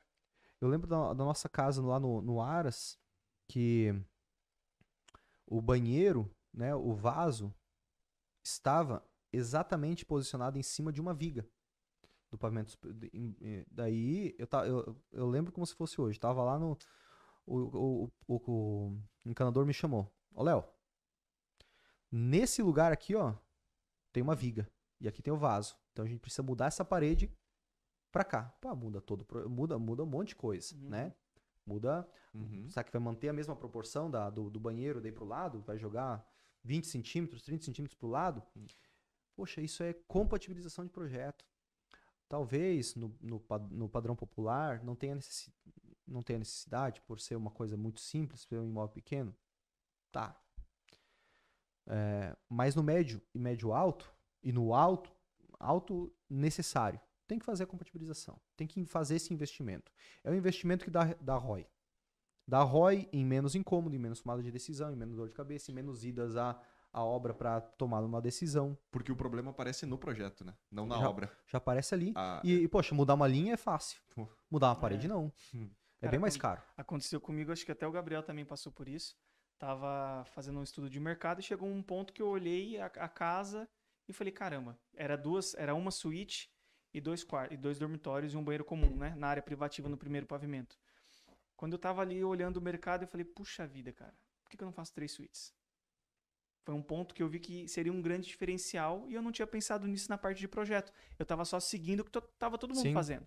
Eu 0.61 0.69
lembro 0.69 0.87
da, 0.89 1.15
da 1.15 1.25
nossa 1.25 1.49
casa 1.49 1.81
lá 1.83 2.01
no, 2.01 2.21
no 2.21 2.41
Aras, 2.43 2.99
que 3.49 3.95
o 5.47 5.61
banheiro, 5.63 6.31
né, 6.53 6.75
o 6.75 6.93
vaso, 6.95 7.55
estava 8.45 9.05
exatamente 9.33 10.05
posicionado 10.05 10.59
em 10.59 10.63
cima 10.63 10.93
de 10.93 11.01
uma 11.01 11.15
viga. 11.15 11.49
Do 12.31 12.39
pavimento. 12.39 12.77
Daí, 13.71 14.35
eu, 14.39 14.47
ta- 14.47 14.67
eu, 14.67 14.97
eu 15.13 15.27
lembro 15.29 15.53
como 15.53 15.67
se 15.67 15.75
fosse 15.75 16.01
hoje. 16.01 16.19
Tava 16.19 16.43
lá 16.43 16.59
no. 16.59 16.77
O, 17.47 17.57
o, 18.07 18.13
o, 18.27 18.37
o 18.37 18.99
encanador 19.25 19.65
me 19.65 19.73
chamou. 19.73 20.11
Ô, 20.35 20.43
Léo, 20.43 20.65
nesse 22.11 22.63
lugar 22.63 22.93
aqui, 22.93 23.15
ó, 23.15 23.35
tem 24.13 24.23
uma 24.23 24.35
viga. 24.35 24.71
E 25.01 25.09
aqui 25.09 25.23
tem 25.23 25.33
o 25.33 25.37
vaso. 25.39 25.77
Então 25.93 26.05
a 26.05 26.09
gente 26.09 26.21
precisa 26.21 26.43
mudar 26.43 26.67
essa 26.67 26.85
parede 26.85 27.33
pra 28.13 28.25
cá. 28.25 28.45
Pá, 28.61 28.75
muda 28.75 29.01
todo. 29.01 29.27
Muda, 29.49 29.79
muda 29.79 30.03
um 30.03 30.07
monte 30.07 30.29
de 30.29 30.37
coisa, 30.37 30.75
Uhum. 30.77 30.89
né? 30.89 31.15
Muda. 31.65 32.09
Uhum. 32.35 32.69
Será 32.71 32.83
que 32.85 32.93
vai 32.93 33.01
manter 33.01 33.29
a 33.29 33.33
mesma 33.33 33.55
proporção 33.55 34.11
da, 34.11 34.31
do, 34.31 34.51
do 34.51 34.59
banheiro 34.61 35.01
daí 35.01 35.13
pro 35.13 35.25
lado? 35.25 35.61
Vai 35.63 35.79
jogar 35.79 36.27
20 36.65 36.87
centímetros, 36.87 37.43
30 37.43 37.65
centímetros 37.65 37.99
pro 37.99 38.09
lado? 38.09 38.43
Poxa, 39.37 39.61
isso 39.61 39.83
é 39.83 39.93
compatibilização 39.93 40.85
de 40.85 40.91
projeto. 40.91 41.45
Talvez 42.29 42.95
no, 42.95 43.15
no, 43.21 43.43
no 43.71 43.89
padrão 43.89 44.15
popular 44.15 44.85
não 44.85 44.95
tenha, 44.95 45.15
necessi 45.15 45.53
não 46.07 46.23
tenha 46.23 46.39
necessidade, 46.39 47.01
por 47.03 47.21
ser 47.21 47.37
uma 47.37 47.51
coisa 47.51 47.77
muito 47.77 48.01
simples, 48.01 48.43
ser 48.43 48.59
um 48.59 48.65
imóvel 48.65 48.95
pequeno. 48.95 49.35
Tá. 50.11 50.37
É, 51.87 52.37
mas 52.49 52.75
no 52.75 52.83
médio 52.83 53.21
e 53.35 53.39
médio 53.39 53.73
alto, 53.73 54.13
e 54.43 54.53
no 54.53 54.75
alto, 54.75 55.11
alto 55.59 56.13
necessário, 56.29 57.01
tem 57.27 57.39
que 57.39 57.45
fazer 57.45 57.65
a 57.65 57.67
compatibilização. 57.67 58.41
Tem 58.57 58.67
que 58.67 58.85
fazer 58.87 59.17
esse 59.17 59.33
investimento. 59.33 59.93
É 60.25 60.31
um 60.31 60.35
investimento 60.35 60.85
que 60.85 60.91
dá, 60.91 61.15
dá 61.21 61.37
ROI. 61.37 61.67
Dá 62.47 62.63
ROI 62.63 63.09
em 63.13 63.25
menos 63.25 63.55
incômodo, 63.55 63.95
em 63.95 63.99
menos 63.99 64.21
tomada 64.21 64.43
de 64.43 64.51
decisão, 64.51 64.91
em 64.91 64.97
menos 64.97 65.17
dor 65.17 65.29
de 65.29 65.35
cabeça, 65.35 65.71
em 65.71 65.75
menos 65.75 66.05
idas 66.05 66.37
à, 66.37 66.59
à 66.93 67.03
obra 67.05 67.35
para 67.35 67.61
tomar 67.61 68.01
uma 68.01 68.21
decisão. 68.21 68.77
Porque 68.91 69.13
o 69.13 69.17
problema 69.17 69.51
aparece 69.51 69.85
no 69.87 69.99
projeto, 69.99 70.45
né? 70.45 70.55
Não 70.71 70.87
na 70.87 70.99
Já- 70.99 71.09
obra. 71.09 71.33
Já 71.47 71.59
aparece 71.59 71.95
ali. 71.95 72.13
Ah, 72.17 72.41
E, 72.45 72.55
e, 72.63 72.69
poxa, 72.69 72.95
mudar 72.95 73.15
uma 73.15 73.27
linha 73.29 73.55
é 73.55 73.57
fácil. 73.57 74.01
Mudar 74.51 74.69
uma 74.69 74.77
parede, 74.77 75.07
É. 75.07 75.09
não. 75.09 75.33
Hum. 75.55 75.71
É 76.01 76.03
Cara, 76.03 76.11
bem 76.13 76.21
mais 76.21 76.37
caro. 76.37 76.63
Aconteceu 76.77 77.21
comigo, 77.21 77.51
acho 77.53 77.65
que 77.65 77.73
até 77.73 77.87
o 77.87 77.91
Gabriel 77.93 78.23
também 78.23 78.45
passou 78.45 78.71
por 78.73 78.89
isso. 78.89 79.17
Tava 79.59 80.25
fazendo 80.27 80.61
um 80.61 80.63
estudo 80.63 80.89
de 80.89 81.01
mercado 81.01 81.41
e 81.41 81.43
chegou 81.43 81.69
um 81.69 81.83
ponto 81.83 82.13
que 82.13 82.23
eu 82.23 82.29
olhei 82.29 82.79
a, 82.79 82.87
a 82.87 83.09
casa 83.09 83.69
e 84.07 84.13
falei, 84.13 84.33
caramba, 84.33 84.79
era 84.95 85.17
duas, 85.17 85.55
era 85.55 85.75
uma 85.75 85.91
suíte 85.91 86.49
e 86.95 87.01
dois 87.01 87.25
quartos, 87.25 87.55
e 87.55 87.61
dois 87.61 87.79
dormitórios 87.79 88.33
e 88.33 88.37
um 88.37 88.45
banheiro 88.45 88.65
comum, 88.65 88.97
né, 88.97 89.15
na 89.17 89.27
área 89.29 89.43
privativa 89.43 89.89
no 89.89 89.97
primeiro 89.99 90.27
pavimento. 90.27 90.79
Quando 91.57 91.73
eu 91.73 91.79
tava 91.79 92.01
ali 92.01 92.23
olhando 92.25 92.59
o 92.59 92.63
mercado, 92.63 93.03
eu 93.03 93.09
falei, 93.09 93.25
puxa 93.25 93.67
vida, 93.67 93.93
cara, 93.93 94.15
por 94.45 94.51
que, 94.51 94.57
que 94.57 94.63
eu 94.63 94.67
não 94.67 94.73
faço 94.73 94.95
três 94.95 95.11
suítes? 95.13 95.53
Foi 96.69 96.75
um 96.75 96.83
ponto 96.83 97.15
que 97.15 97.23
eu 97.23 97.29
vi 97.31 97.41
que 97.41 97.67
seria 97.67 97.91
um 97.91 98.03
grande 98.03 98.27
diferencial 98.29 99.07
e 99.09 99.15
eu 99.15 99.23
não 99.23 99.33
tinha 99.33 99.47
pensado 99.47 99.87
nisso 99.87 100.11
na 100.11 100.19
parte 100.19 100.39
de 100.39 100.47
projeto. 100.47 100.93
Eu 101.19 101.25
tava 101.25 101.43
só 101.47 101.59
seguindo 101.59 102.01
o 102.01 102.05
que 102.05 102.11
to- 102.11 102.21
tava 102.39 102.59
todo 102.59 102.75
mundo 102.75 102.83
Sim. 102.83 102.93
fazendo. 102.93 103.27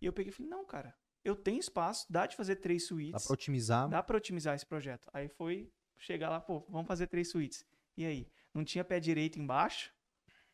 E 0.00 0.06
eu 0.06 0.14
peguei 0.14 0.30
e 0.30 0.32
falei, 0.34 0.50
não, 0.50 0.64
cara, 0.64 0.96
eu 1.22 1.36
tenho 1.36 1.60
espaço, 1.60 2.06
dá 2.10 2.24
de 2.24 2.34
fazer 2.34 2.56
três 2.56 2.86
suítes. 2.86 3.20
Dá 3.20 3.26
pra 3.26 3.34
otimizar. 3.34 3.86
Dá 3.90 4.02
pra 4.02 4.16
otimizar 4.16 4.54
esse 4.54 4.64
projeto. 4.64 5.10
Aí 5.12 5.28
foi 5.28 5.70
chegar 5.98 6.30
lá, 6.30 6.40
pô, 6.40 6.64
vamos 6.70 6.86
fazer 6.88 7.06
três 7.06 7.28
suítes. 7.28 7.66
E 7.98 8.06
aí? 8.06 8.26
Não 8.54 8.64
tinha 8.64 8.82
pé 8.82 8.98
direito 8.98 9.38
embaixo, 9.38 9.92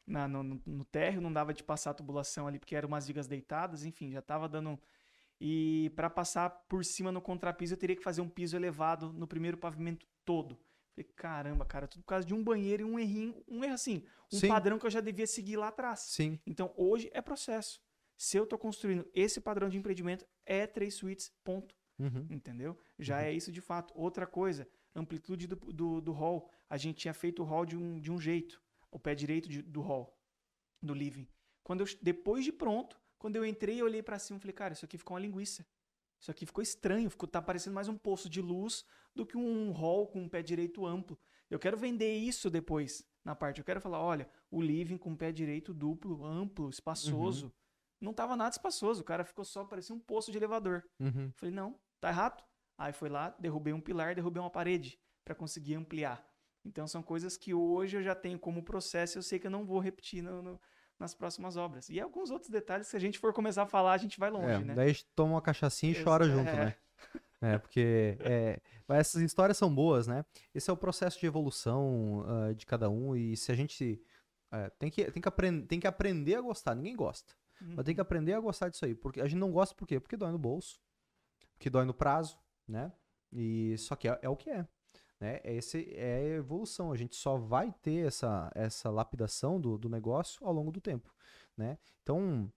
na- 0.04 0.26
no, 0.26 0.42
no, 0.42 0.84
térreo, 0.84 1.20
não 1.20 1.32
dava 1.32 1.54
de 1.54 1.62
passar 1.62 1.92
a 1.92 1.94
tubulação 1.94 2.48
ali, 2.48 2.58
porque 2.58 2.74
eram 2.74 2.88
umas 2.88 3.06
vigas 3.06 3.28
deitadas, 3.28 3.84
enfim, 3.84 4.10
já 4.10 4.20
tava 4.20 4.48
dando. 4.48 4.76
E 5.40 5.92
para 5.94 6.10
passar 6.10 6.50
por 6.68 6.84
cima 6.84 7.12
no 7.12 7.20
contrapiso, 7.20 7.74
eu 7.74 7.78
teria 7.78 7.94
que 7.94 8.02
fazer 8.02 8.20
um 8.20 8.28
piso 8.28 8.56
elevado 8.56 9.12
no 9.12 9.28
primeiro 9.28 9.56
pavimento 9.56 10.04
todo. 10.24 10.58
Falei, 10.96 11.12
caramba, 11.14 11.64
cara, 11.66 11.86
tudo 11.86 12.00
por 12.02 12.08
causa 12.08 12.26
de 12.26 12.32
um 12.32 12.42
banheiro 12.42 12.82
e 12.82 12.90
um 12.90 12.98
errinho, 12.98 13.44
um 13.46 13.62
erro 13.62 13.74
assim, 13.74 14.02
um 14.32 14.38
Sim. 14.38 14.48
padrão 14.48 14.78
que 14.78 14.86
eu 14.86 14.90
já 14.90 15.02
devia 15.02 15.26
seguir 15.26 15.56
lá 15.56 15.68
atrás. 15.68 16.00
Sim. 16.00 16.40
Então, 16.46 16.72
hoje 16.74 17.10
é 17.12 17.20
processo. 17.20 17.82
Se 18.16 18.38
eu 18.38 18.44
estou 18.44 18.58
construindo 18.58 19.06
esse 19.12 19.38
padrão 19.42 19.68
de 19.68 19.76
empreendimento, 19.76 20.26
é 20.46 20.66
três 20.66 20.94
suítes, 20.94 21.30
ponto. 21.44 21.74
Uhum. 21.98 22.26
Entendeu? 22.30 22.78
Já 22.98 23.22
é 23.22 23.30
isso 23.30 23.52
de 23.52 23.60
fato. 23.60 23.92
Outra 23.94 24.26
coisa, 24.26 24.66
amplitude 24.94 25.46
do, 25.46 25.56
do, 25.56 26.00
do 26.00 26.12
hall. 26.12 26.50
A 26.68 26.78
gente 26.78 26.96
tinha 26.96 27.12
feito 27.12 27.42
o 27.42 27.44
hall 27.44 27.66
de 27.66 27.76
um, 27.76 28.00
de 28.00 28.10
um 28.10 28.18
jeito. 28.18 28.62
O 28.90 28.98
pé 28.98 29.14
direito 29.14 29.48
de- 29.50 29.60
do 29.62 29.82
hall, 29.82 30.18
do 30.82 30.94
living. 30.94 31.28
Quando 31.62 31.80
eu, 31.82 31.86
depois 32.00 32.42
de 32.44 32.52
pronto, 32.52 32.98
quando 33.18 33.36
eu 33.36 33.44
entrei, 33.44 33.80
eu 33.80 33.84
olhei 33.84 34.02
pra 34.02 34.18
cima 34.18 34.38
e 34.38 34.40
falei, 34.40 34.54
cara, 34.54 34.72
isso 34.72 34.84
aqui 34.86 34.96
ficou 34.96 35.14
uma 35.14 35.20
linguiça. 35.20 35.66
Isso 36.20 36.30
aqui 36.30 36.46
ficou 36.46 36.62
estranho, 36.62 37.08
ficou, 37.10 37.28
tá 37.28 37.40
parecendo 37.42 37.74
mais 37.74 37.88
um 37.88 37.96
poço 37.96 38.28
de 38.28 38.40
luz 38.40 38.84
do 39.14 39.24
que 39.26 39.36
um 39.36 39.70
hall 39.72 40.06
com 40.06 40.22
um 40.22 40.28
pé 40.28 40.42
direito 40.42 40.84
amplo. 40.86 41.18
Eu 41.48 41.58
quero 41.58 41.76
vender 41.76 42.16
isso 42.16 42.50
depois 42.50 43.06
na 43.24 43.34
parte. 43.34 43.58
Eu 43.58 43.64
quero 43.64 43.80
falar, 43.80 44.00
olha, 44.00 44.28
o 44.50 44.60
living 44.60 44.96
com 44.98 45.14
pé 45.16 45.30
direito 45.30 45.72
duplo, 45.72 46.24
amplo, 46.24 46.68
espaçoso. 46.70 47.52
Não 48.00 48.12
tava 48.12 48.36
nada 48.36 48.50
espaçoso, 48.50 49.00
o 49.00 49.04
cara 49.04 49.24
ficou 49.24 49.44
só, 49.44 49.64
parecia 49.64 49.94
um 49.94 49.98
poço 50.00 50.30
de 50.30 50.36
elevador. 50.38 50.82
Uhum. 51.00 51.30
Falei, 51.36 51.54
não, 51.54 51.78
tá 52.00 52.08
errado. 52.10 52.44
Aí 52.76 52.92
foi 52.92 53.08
lá, 53.08 53.30
derrubei 53.38 53.72
um 53.72 53.80
pilar, 53.80 54.14
derrubei 54.14 54.40
uma 54.40 54.50
parede 54.50 54.98
para 55.24 55.34
conseguir 55.34 55.74
ampliar. 55.74 56.26
Então 56.64 56.86
são 56.86 57.02
coisas 57.02 57.36
que 57.36 57.54
hoje 57.54 57.96
eu 57.96 58.02
já 58.02 58.14
tenho 58.14 58.38
como 58.38 58.62
processo 58.62 59.16
e 59.16 59.18
eu 59.18 59.22
sei 59.22 59.38
que 59.38 59.46
eu 59.46 59.50
não 59.50 59.64
vou 59.64 59.78
repetir 59.78 60.22
no- 60.22 60.42
no- 60.42 60.60
nas 60.98 61.14
próximas 61.14 61.56
obras. 61.56 61.88
E 61.88 62.00
alguns 62.00 62.30
outros 62.30 62.50
detalhes, 62.50 62.86
se 62.86 62.96
a 62.96 63.00
gente 63.00 63.18
for 63.18 63.32
começar 63.32 63.62
a 63.62 63.66
falar, 63.66 63.92
a 63.92 63.98
gente 63.98 64.18
vai 64.18 64.30
longe, 64.30 64.46
É, 64.46 64.58
né? 64.58 64.74
Daí 64.74 64.86
a 64.86 64.92
gente 64.92 65.06
toma 65.14 65.34
uma 65.34 65.42
cachaçinha 65.42 65.92
e 65.92 66.02
chora 66.02 66.24
junto, 66.28 66.48
é. 66.48 66.64
né? 66.64 66.76
É, 67.42 67.58
porque 67.58 68.16
é, 68.20 68.60
mas 68.88 69.00
essas 69.00 69.20
histórias 69.20 69.58
são 69.58 69.72
boas, 69.72 70.06
né? 70.06 70.24
Esse 70.54 70.70
é 70.70 70.72
o 70.72 70.76
processo 70.76 71.20
de 71.20 71.26
evolução 71.26 72.24
ah, 72.26 72.52
de 72.54 72.64
cada 72.64 72.88
um 72.88 73.14
e 73.14 73.36
se 73.36 73.52
a 73.52 73.54
gente 73.54 74.02
é, 74.50 74.70
tem, 74.70 74.90
que, 74.90 75.10
tem, 75.10 75.20
que 75.20 75.28
aprend, 75.28 75.66
tem 75.66 75.78
que 75.78 75.86
aprender 75.86 76.36
a 76.36 76.40
gostar, 76.40 76.74
ninguém 76.74 76.96
gosta. 76.96 77.34
Mas 77.60 77.84
tem 77.84 77.94
que 77.94 78.00
aprender 78.00 78.34
a 78.34 78.40
gostar 78.40 78.68
disso 78.68 78.84
aí. 78.84 78.94
Porque 78.94 79.20
a 79.20 79.26
gente 79.26 79.38
não 79.38 79.50
gosta 79.50 79.74
por 79.74 79.86
quê? 79.86 79.98
Porque 79.98 80.16
dói 80.16 80.30
no 80.30 80.38
bolso, 80.38 80.80
porque 81.54 81.70
dói 81.70 81.84
no 81.84 81.94
prazo, 81.94 82.38
né? 82.68 82.92
E 83.32 83.76
só 83.78 83.96
que 83.96 84.08
é, 84.08 84.18
é 84.22 84.28
o 84.28 84.36
que 84.36 84.50
é. 84.50 84.66
Né? 85.20 85.40
Esse 85.44 85.92
é 85.94 86.16
a 86.16 86.22
evolução. 86.36 86.92
A 86.92 86.96
gente 86.96 87.16
só 87.16 87.36
vai 87.36 87.72
ter 87.82 88.06
essa, 88.06 88.50
essa 88.54 88.90
lapidação 88.90 89.60
do, 89.60 89.78
do 89.78 89.88
negócio 89.88 90.44
ao 90.46 90.52
longo 90.52 90.70
do 90.70 90.80
tempo. 90.80 91.14
Né? 91.56 91.78
Então, 92.02 92.52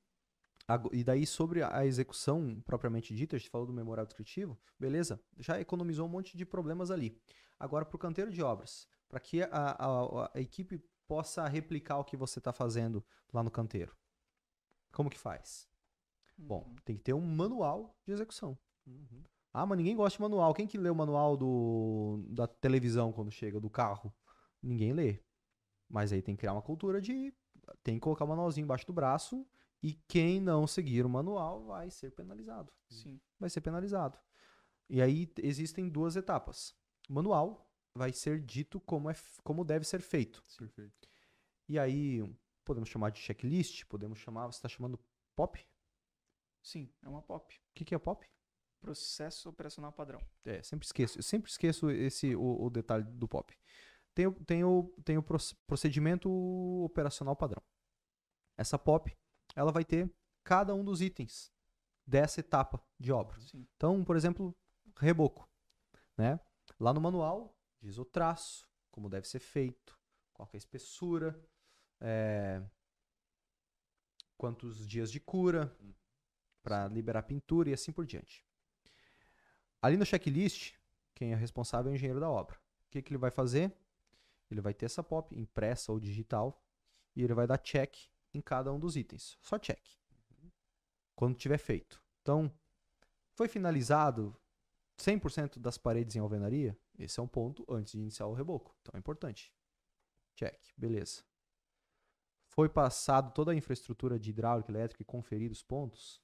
ago- 0.68 0.89
e 0.93 1.03
daí 1.03 1.26
sobre 1.26 1.64
a 1.64 1.86
execução 1.86 2.62
propriamente 2.66 3.16
dita, 3.16 3.36
a 3.36 3.39
gente 3.39 3.49
falou 3.49 3.66
do 3.68 3.74
memorial 3.74 4.05
descritivo, 4.05 4.60
beleza, 4.78 5.22
já 5.38 5.60
economizou 5.60 6.05
um 6.05 6.10
monte 6.10 6.36
de 6.38 6.45
problemas 6.45 6.91
ali. 6.91 7.18
Agora, 7.57 7.86
para 7.86 7.95
o 7.95 7.99
canteiro 7.99 8.32
de 8.32 8.41
obras, 8.41 8.88
para 9.07 9.20
que 9.20 9.41
a, 9.43 9.49
a- 9.51 10.32
a 10.34 10.39
equipe 10.41 10.84
possa 11.07 11.47
replicar 11.47 11.97
o 11.97 12.03
que 12.03 12.16
você 12.18 12.39
está 12.39 12.53
fazendo 12.53 13.03
lá 13.34 13.41
no 13.41 13.49
canteiro. 13.49 13.95
Como 14.91 15.10
que 15.10 15.18
faz? 15.18 15.68
Bom, 16.38 16.64
Uhum. 16.68 16.76
tem 16.86 16.95
que 16.97 17.03
ter 17.03 17.14
um 17.14 17.22
manual 17.22 17.97
de 18.05 18.12
execução. 18.14 18.57
Ah, 19.53 19.65
mas 19.65 19.77
ninguém 19.77 19.95
gosta 19.95 20.17
de 20.17 20.21
manual. 20.21 20.53
Quem 20.53 20.67
que 20.67 20.77
lê 20.77 20.89
o 20.89 20.95
manual 20.95 21.35
do, 21.35 22.23
da 22.29 22.47
televisão 22.47 23.11
quando 23.11 23.31
chega, 23.31 23.59
do 23.59 23.69
carro? 23.69 24.13
Ninguém 24.61 24.93
lê. 24.93 25.19
Mas 25.89 26.11
aí 26.13 26.21
tem 26.21 26.35
que 26.35 26.41
criar 26.41 26.53
uma 26.53 26.61
cultura 26.61 27.01
de. 27.01 27.33
Tem 27.83 27.95
que 27.95 28.01
colocar 28.01 28.25
o 28.25 28.27
manualzinho 28.27 28.65
embaixo 28.65 28.85
do 28.85 28.93
braço 28.93 29.45
e 29.81 29.93
quem 30.07 30.39
não 30.39 30.67
seguir 30.67 31.05
o 31.05 31.09
manual 31.09 31.63
vai 31.65 31.89
ser 31.89 32.11
penalizado. 32.11 32.71
Sim. 32.89 33.19
Vai 33.39 33.49
ser 33.49 33.61
penalizado. 33.61 34.19
E 34.89 35.01
aí 35.01 35.31
existem 35.37 35.87
duas 35.89 36.15
etapas. 36.15 36.75
O 37.09 37.13
manual 37.13 37.71
vai 37.95 38.11
ser 38.11 38.41
dito 38.43 38.79
como, 38.79 39.09
é, 39.09 39.15
como 39.43 39.63
deve 39.63 39.85
ser 39.85 40.01
feito. 40.01 40.43
Perfeito. 40.57 41.09
E 41.67 41.77
aí 41.77 42.23
podemos 42.65 42.89
chamar 42.89 43.11
de 43.11 43.19
checklist, 43.19 43.85
podemos 43.85 44.19
chamar. 44.19 44.47
Você 44.47 44.57
está 44.57 44.69
chamando 44.69 44.99
POP? 45.35 45.65
Sim, 46.61 46.91
é 47.01 47.09
uma 47.09 47.21
POP. 47.21 47.55
O 47.55 47.59
que, 47.73 47.85
que 47.85 47.95
é 47.95 47.99
POP? 47.99 48.27
Processo 48.82 49.49
operacional 49.49 49.91
padrão. 49.91 50.21
É, 50.45 50.61
sempre 50.63 50.86
esqueço. 50.86 51.19
Eu 51.19 51.23
sempre 51.23 51.49
esqueço 51.51 51.89
esse, 51.91 52.36
o, 52.36 52.63
o 52.65 52.69
detalhe 52.69 53.03
do 53.03 53.27
POP. 53.27 53.57
Tem, 54.13 54.27
o- 54.27 54.34
tem, 54.45 54.63
o, 54.63 54.93
tem 55.03 55.17
o 55.17 55.23
proce- 55.23 55.55
procedimento 55.67 56.30
operacional 56.84 57.36
padrão. 57.36 57.61
Essa 58.57 58.80
POP, 58.80 59.17
ela 59.55 59.71
vai 59.71 59.84
ter 59.86 60.09
cada 60.43 60.73
um 60.73 60.84
dos 60.84 61.01
itens 61.01 61.51
dessa 62.05 62.39
etapa 62.39 62.82
de 62.99 63.11
obra. 63.11 63.39
Sim. 63.41 63.67
Então, 63.75 64.03
por 64.03 64.15
exemplo, 64.15 64.55
reboco. 64.97 65.47
Né? 66.17 66.39
Lá 66.80 66.93
no 66.93 67.01
manual, 67.01 67.57
diz 67.82 67.97
o 67.97 68.05
traço, 68.05 68.67
como 68.91 69.09
deve 69.09 69.27
ser 69.27 69.39
feito, 69.39 69.97
qual 70.34 70.47
que 70.47 70.55
é 70.55 70.57
a 70.57 70.59
espessura, 70.59 71.39
é, 72.01 72.61
quantos 74.38 74.88
dias 74.88 75.11
de 75.11 75.19
cura 75.19 75.75
para 76.63 76.88
liberar 76.88 77.23
pintura 77.23 77.69
e 77.69 77.73
assim 77.73 77.91
por 77.91 78.05
diante. 78.05 78.45
Ali 79.82 79.97
no 79.97 80.05
checklist, 80.05 80.73
quem 81.15 81.32
é 81.32 81.36
responsável 81.36 81.89
é 81.89 81.93
o 81.93 81.95
engenheiro 81.95 82.19
da 82.19 82.30
obra. 82.30 82.57
O 82.88 82.89
que, 82.91 83.01
que 83.01 83.11
ele 83.11 83.17
vai 83.17 83.32
fazer? 83.32 83.73
Ele 84.49 84.61
vai 84.61 84.73
ter 84.73 84.86
essa 84.86 85.03
POP 85.03 85.38
impressa 85.38 85.91
ou 85.91 85.99
digital 85.99 86.61
e 87.15 87.23
ele 87.23 87.34
vai 87.34 87.45
dar 87.45 87.57
check 87.57 87.95
em 88.34 88.41
cada 88.41 88.73
um 88.73 88.80
dos 88.80 88.95
itens. 88.95 89.38
Só 89.41 89.57
check. 89.59 89.82
Quando 91.15 91.38
tiver 91.38 91.57
feito. 91.57 92.01
Então, 92.21 92.51
foi 93.34 93.47
finalizado 93.47 94.36
100% 94.97 95.59
das 95.59 95.77
paredes 95.77 96.15
em 96.15 96.19
alvenaria? 96.19 96.77
Esse 96.97 97.19
é 97.19 97.23
um 97.23 97.27
ponto 97.27 97.65
antes 97.69 97.93
de 97.93 97.99
iniciar 97.99 98.27
o 98.27 98.34
reboco. 98.34 98.75
Então 98.82 98.91
é 98.95 98.99
importante. 98.99 99.53
Check. 100.36 100.57
Beleza. 100.77 101.23
foi 102.47 102.67
passado 102.67 103.34
toda 103.34 103.51
a 103.51 103.55
infraestrutura 103.55 104.19
de 104.19 104.32
hidráulica, 104.32 104.71
elétrica 104.71 105.01
e 105.01 105.05
conferido 105.05 105.53
os 105.53 105.63
pontos? 105.63 106.21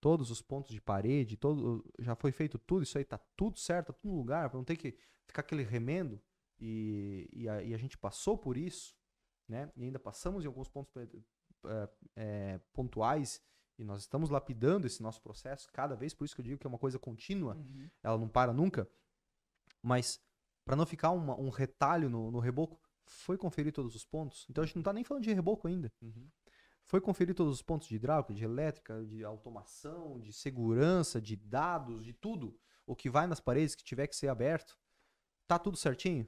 Todos 0.00 0.30
os 0.30 0.40
pontos 0.40 0.72
de 0.72 0.80
parede, 0.80 1.36
todo, 1.36 1.84
já 1.98 2.14
foi 2.14 2.30
feito 2.30 2.58
tudo, 2.58 2.84
isso 2.84 2.96
aí 2.96 3.04
tá 3.04 3.18
tudo 3.36 3.58
certo, 3.58 3.88
tá 3.88 3.92
tudo 3.92 4.12
no 4.12 4.18
lugar, 4.18 4.48
para 4.48 4.56
não 4.56 4.64
ter 4.64 4.76
que 4.76 4.96
ficar 5.26 5.40
aquele 5.40 5.64
remendo. 5.64 6.20
E, 6.60 7.28
e, 7.32 7.48
a, 7.48 7.62
e, 7.62 7.74
a, 7.74 7.78
gente 7.78 7.96
passou 7.96 8.36
por 8.36 8.56
isso, 8.56 8.96
né? 9.48 9.70
E 9.76 9.84
ainda 9.84 9.98
passamos 9.98 10.44
em 10.44 10.48
alguns 10.48 10.68
pontos 10.68 10.92
é, 10.96 11.88
é, 12.16 12.60
pontuais 12.72 13.40
e 13.78 13.84
nós 13.84 14.00
estamos 14.00 14.28
lapidando 14.28 14.86
esse 14.86 15.02
nosso 15.02 15.22
processo 15.22 15.68
cada 15.72 15.94
vez, 15.94 16.12
por 16.12 16.24
isso 16.24 16.34
que 16.34 16.40
eu 16.40 16.44
digo 16.44 16.58
que 16.58 16.66
é 16.66 16.68
uma 16.68 16.78
coisa 16.78 16.98
contínua, 16.98 17.54
uhum. 17.54 17.88
ela 18.02 18.18
não 18.18 18.28
para 18.28 18.52
nunca. 18.52 18.88
Mas 19.80 20.20
para 20.64 20.74
não 20.74 20.84
ficar 20.84 21.12
uma, 21.12 21.38
um 21.38 21.48
retalho 21.48 22.10
no, 22.10 22.30
no, 22.30 22.40
reboco, 22.40 22.78
foi 23.06 23.38
conferir 23.38 23.72
todos 23.72 23.94
os 23.94 24.04
pontos. 24.04 24.46
Então 24.50 24.62
a 24.62 24.66
gente 24.66 24.76
não 24.76 24.80
está 24.80 24.92
nem 24.92 25.04
falando 25.04 25.22
de 25.22 25.32
reboco 25.32 25.68
ainda. 25.68 25.92
Uhum. 26.02 26.28
Foi 26.88 27.02
conferir 27.02 27.34
todos 27.34 27.52
os 27.52 27.60
pontos 27.60 27.86
de 27.86 27.96
hidráulica, 27.96 28.32
de 28.32 28.42
elétrica, 28.42 29.04
de 29.04 29.22
automação, 29.22 30.18
de 30.18 30.32
segurança, 30.32 31.20
de 31.20 31.36
dados, 31.36 32.02
de 32.02 32.14
tudo. 32.14 32.58
O 32.86 32.96
que 32.96 33.10
vai 33.10 33.26
nas 33.26 33.40
paredes, 33.40 33.74
que 33.74 33.84
tiver 33.84 34.06
que 34.06 34.16
ser 34.16 34.28
aberto. 34.28 34.78
Tá 35.46 35.58
tudo 35.58 35.76
certinho? 35.76 36.26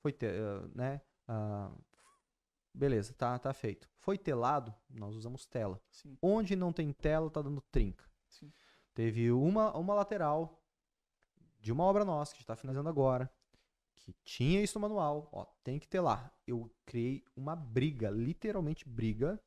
Foi, 0.00 0.12
uh, 0.12 0.70
né? 0.74 1.00
Uh, 1.26 1.82
beleza, 2.74 3.14
tá, 3.14 3.38
tá 3.38 3.54
feito. 3.54 3.88
Foi 3.96 4.18
telado, 4.18 4.74
nós 4.90 5.14
usamos 5.14 5.46
tela. 5.46 5.82
Sim. 5.90 6.18
Onde 6.20 6.54
não 6.54 6.70
tem 6.70 6.92
tela, 6.92 7.30
tá 7.30 7.40
dando 7.40 7.62
trinca. 7.72 8.04
Sim. 8.28 8.52
Teve 8.92 9.32
uma, 9.32 9.74
uma 9.74 9.94
lateral 9.94 10.62
de 11.58 11.72
uma 11.72 11.84
obra 11.84 12.04
nossa, 12.04 12.32
que 12.32 12.36
a 12.36 12.40
gente 12.40 12.46
tá 12.46 12.54
finalizando 12.56 12.90
agora, 12.90 13.32
que 13.96 14.12
tinha 14.22 14.62
isso 14.62 14.78
no 14.78 14.82
manual, 14.82 15.30
ó, 15.32 15.46
tem 15.62 15.78
que 15.78 15.88
ter 15.88 16.00
lá. 16.00 16.30
Eu 16.46 16.70
criei 16.84 17.24
uma 17.34 17.56
briga, 17.56 18.10
literalmente 18.10 18.86
briga, 18.86 19.42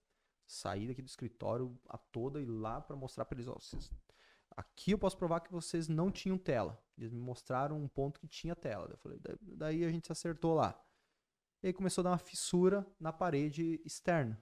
saí 0.47 0.87
daqui 0.87 1.01
do 1.01 1.07
escritório 1.07 1.77
a 1.87 1.97
toda 1.97 2.41
e 2.41 2.45
lá 2.45 2.81
para 2.81 2.95
mostrar 2.95 3.25
para 3.25 3.35
eles, 3.35 3.47
ó, 3.47 3.53
vocês, 3.53 3.91
aqui 4.55 4.91
eu 4.91 4.97
posso 4.97 5.17
provar 5.17 5.41
que 5.41 5.51
vocês 5.51 5.87
não 5.87 6.09
tinham 6.09 6.37
tela. 6.37 6.81
Eles 6.97 7.11
me 7.11 7.19
mostraram 7.19 7.77
um 7.77 7.87
ponto 7.87 8.19
que 8.19 8.27
tinha 8.27 8.55
tela. 8.55 8.87
Eu 8.89 8.97
falei, 8.97 9.19
daí 9.41 9.83
a 9.83 9.91
gente 9.91 10.11
acertou 10.11 10.55
lá. 10.55 10.81
E 11.61 11.67
aí 11.67 11.73
começou 11.73 12.01
a 12.01 12.03
dar 12.03 12.11
uma 12.11 12.17
fissura 12.17 12.87
na 12.99 13.11
parede 13.11 13.81
externa, 13.83 14.41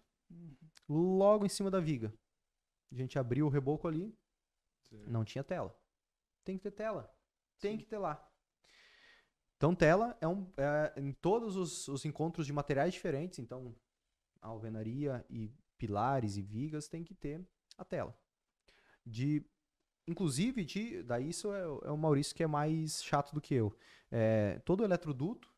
logo 0.87 1.45
em 1.45 1.49
cima 1.49 1.71
da 1.71 1.79
viga. 1.79 2.13
A 2.91 2.95
gente 2.95 3.17
abriu 3.17 3.45
o 3.45 3.49
reboco 3.49 3.87
ali, 3.87 4.15
Sim. 4.83 5.03
não 5.07 5.25
tinha 5.25 5.43
tela. 5.43 5.75
Tem 6.43 6.57
que 6.57 6.63
ter 6.63 6.71
tela. 6.71 7.11
Tem 7.59 7.71
Sim. 7.71 7.77
que 7.79 7.85
ter 7.85 7.97
lá. 7.97 8.25
Então, 9.57 9.73
tela 9.73 10.17
é 10.19 10.27
um. 10.27 10.51
É, 10.57 10.93
em 10.97 11.11
todos 11.13 11.55
os, 11.55 11.87
os, 11.87 12.05
encontros 12.05 12.45
de 12.45 12.53
materiais 12.53 12.93
diferentes, 12.93 13.39
então, 13.39 13.73
alvenaria 14.41 15.25
e 15.29 15.51
pilares 15.77 16.37
e 16.37 16.41
vigas 16.41 16.87
tem 16.87 17.03
que 17.03 17.13
ter 17.13 17.45
a 17.77 17.85
tela. 17.85 18.17
De. 19.05 19.43
Inclusive, 20.07 20.63
de, 20.63 21.01
daí 21.01 21.29
isso 21.29 21.51
é, 21.51 21.61
é 21.61 21.91
o 21.91 21.97
Maurício 21.97 22.35
que 22.35 22.43
é 22.43 22.47
mais 22.47 23.03
chato 23.03 23.33
do 23.33 23.41
que 23.41 23.55
eu. 23.55 23.75
É, 24.11 24.59
todo 24.63 24.83
eletroduto 24.83 25.51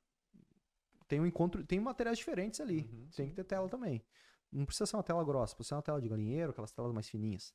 tem 1.07 1.20
um 1.20 1.26
encontro, 1.26 1.65
tem 1.65 1.80
materiais 1.80 2.18
diferentes 2.18 2.61
ali. 2.61 2.89
Uhum, 2.91 3.09
tem 3.15 3.30
que 3.30 3.36
ter 3.36 3.43
tela 3.43 3.68
também. 3.68 4.03
Não 4.51 4.65
precisa 4.65 4.86
ser 4.86 4.95
uma 4.95 5.03
tela 5.03 5.24
grossa, 5.24 5.55
precisa 5.55 5.70
ser 5.70 5.76
uma 5.76 5.82
tela 5.82 6.01
de 6.01 6.07
galinheiro, 6.07 6.51
aquelas 6.51 6.72
telas 6.72 6.93
mais 6.93 7.09
fininhas. 7.09 7.53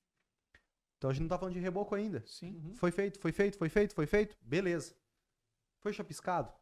Então 0.99 1.11
a 1.11 1.13
gente 1.13 1.23
não 1.23 1.29
tá 1.29 1.39
falando 1.39 1.55
de 1.55 1.61
reboco 1.61 1.95
ainda. 1.95 2.23
Sim. 2.27 2.57
Uhum. 2.57 2.75
Foi 2.77 2.91
feito, 2.91 3.19
foi 3.19 3.33
feito, 3.33 3.59
foi 3.59 3.69
feito, 3.69 3.95
foi 3.95 4.07
feito. 4.07 4.37
Beleza. 4.41 4.95
Foi 5.81 5.93
chapiscado. 5.93 6.53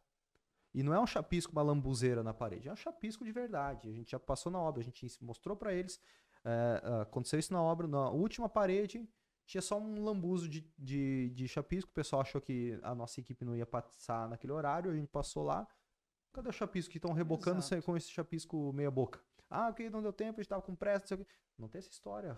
E 0.73 0.83
não 0.83 0.93
é 0.93 0.99
um 0.99 1.07
chapisco, 1.07 1.51
uma 1.51 1.61
lambuzeira 1.61 2.23
na 2.23 2.33
parede, 2.33 2.69
é 2.69 2.71
um 2.71 2.77
chapisco 2.77 3.25
de 3.25 3.31
verdade. 3.31 3.89
A 3.89 3.93
gente 3.93 4.11
já 4.11 4.19
passou 4.19 4.51
na 4.51 4.59
obra, 4.59 4.81
a 4.81 4.83
gente 4.83 5.05
mostrou 5.21 5.55
para 5.55 5.73
eles. 5.73 5.99
É, 6.43 7.01
aconteceu 7.01 7.37
isso 7.39 7.53
na 7.53 7.61
obra, 7.61 7.87
na 7.87 8.09
última 8.09 8.47
parede, 8.47 9.07
tinha 9.45 9.61
só 9.61 9.77
um 9.77 10.01
lambuzo 10.03 10.47
de, 10.47 10.65
de, 10.77 11.29
de 11.31 11.47
chapisco. 11.47 11.91
O 11.91 11.93
pessoal 11.93 12.21
achou 12.21 12.39
que 12.39 12.79
a 12.81 12.95
nossa 12.95 13.19
equipe 13.19 13.43
não 13.43 13.55
ia 13.55 13.65
passar 13.65 14.29
naquele 14.29 14.53
horário, 14.53 14.91
a 14.91 14.95
gente 14.95 15.09
passou 15.09 15.43
lá. 15.43 15.67
Cadê 16.31 16.47
o 16.47 16.53
chapisco 16.53 16.89
que 16.89 16.97
estão 16.97 17.11
rebocando 17.11 17.59
Exato. 17.59 17.83
com 17.83 17.97
esse 17.97 18.09
chapisco 18.09 18.71
meia 18.71 18.89
boca? 18.89 19.19
Ah, 19.49 19.67
porque 19.67 19.89
não 19.89 20.01
deu 20.01 20.13
tempo, 20.13 20.39
a 20.39 20.43
gente 20.43 20.49
tava 20.49 20.61
com 20.61 20.73
pressa, 20.73 21.17
não, 21.17 21.25
não 21.57 21.67
tem 21.67 21.79
essa 21.79 21.89
história. 21.89 22.37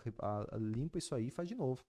Limpa 0.53 0.97
isso 0.97 1.13
aí 1.13 1.27
e 1.27 1.31
faz 1.31 1.47
de 1.47 1.53
novo. 1.53 1.85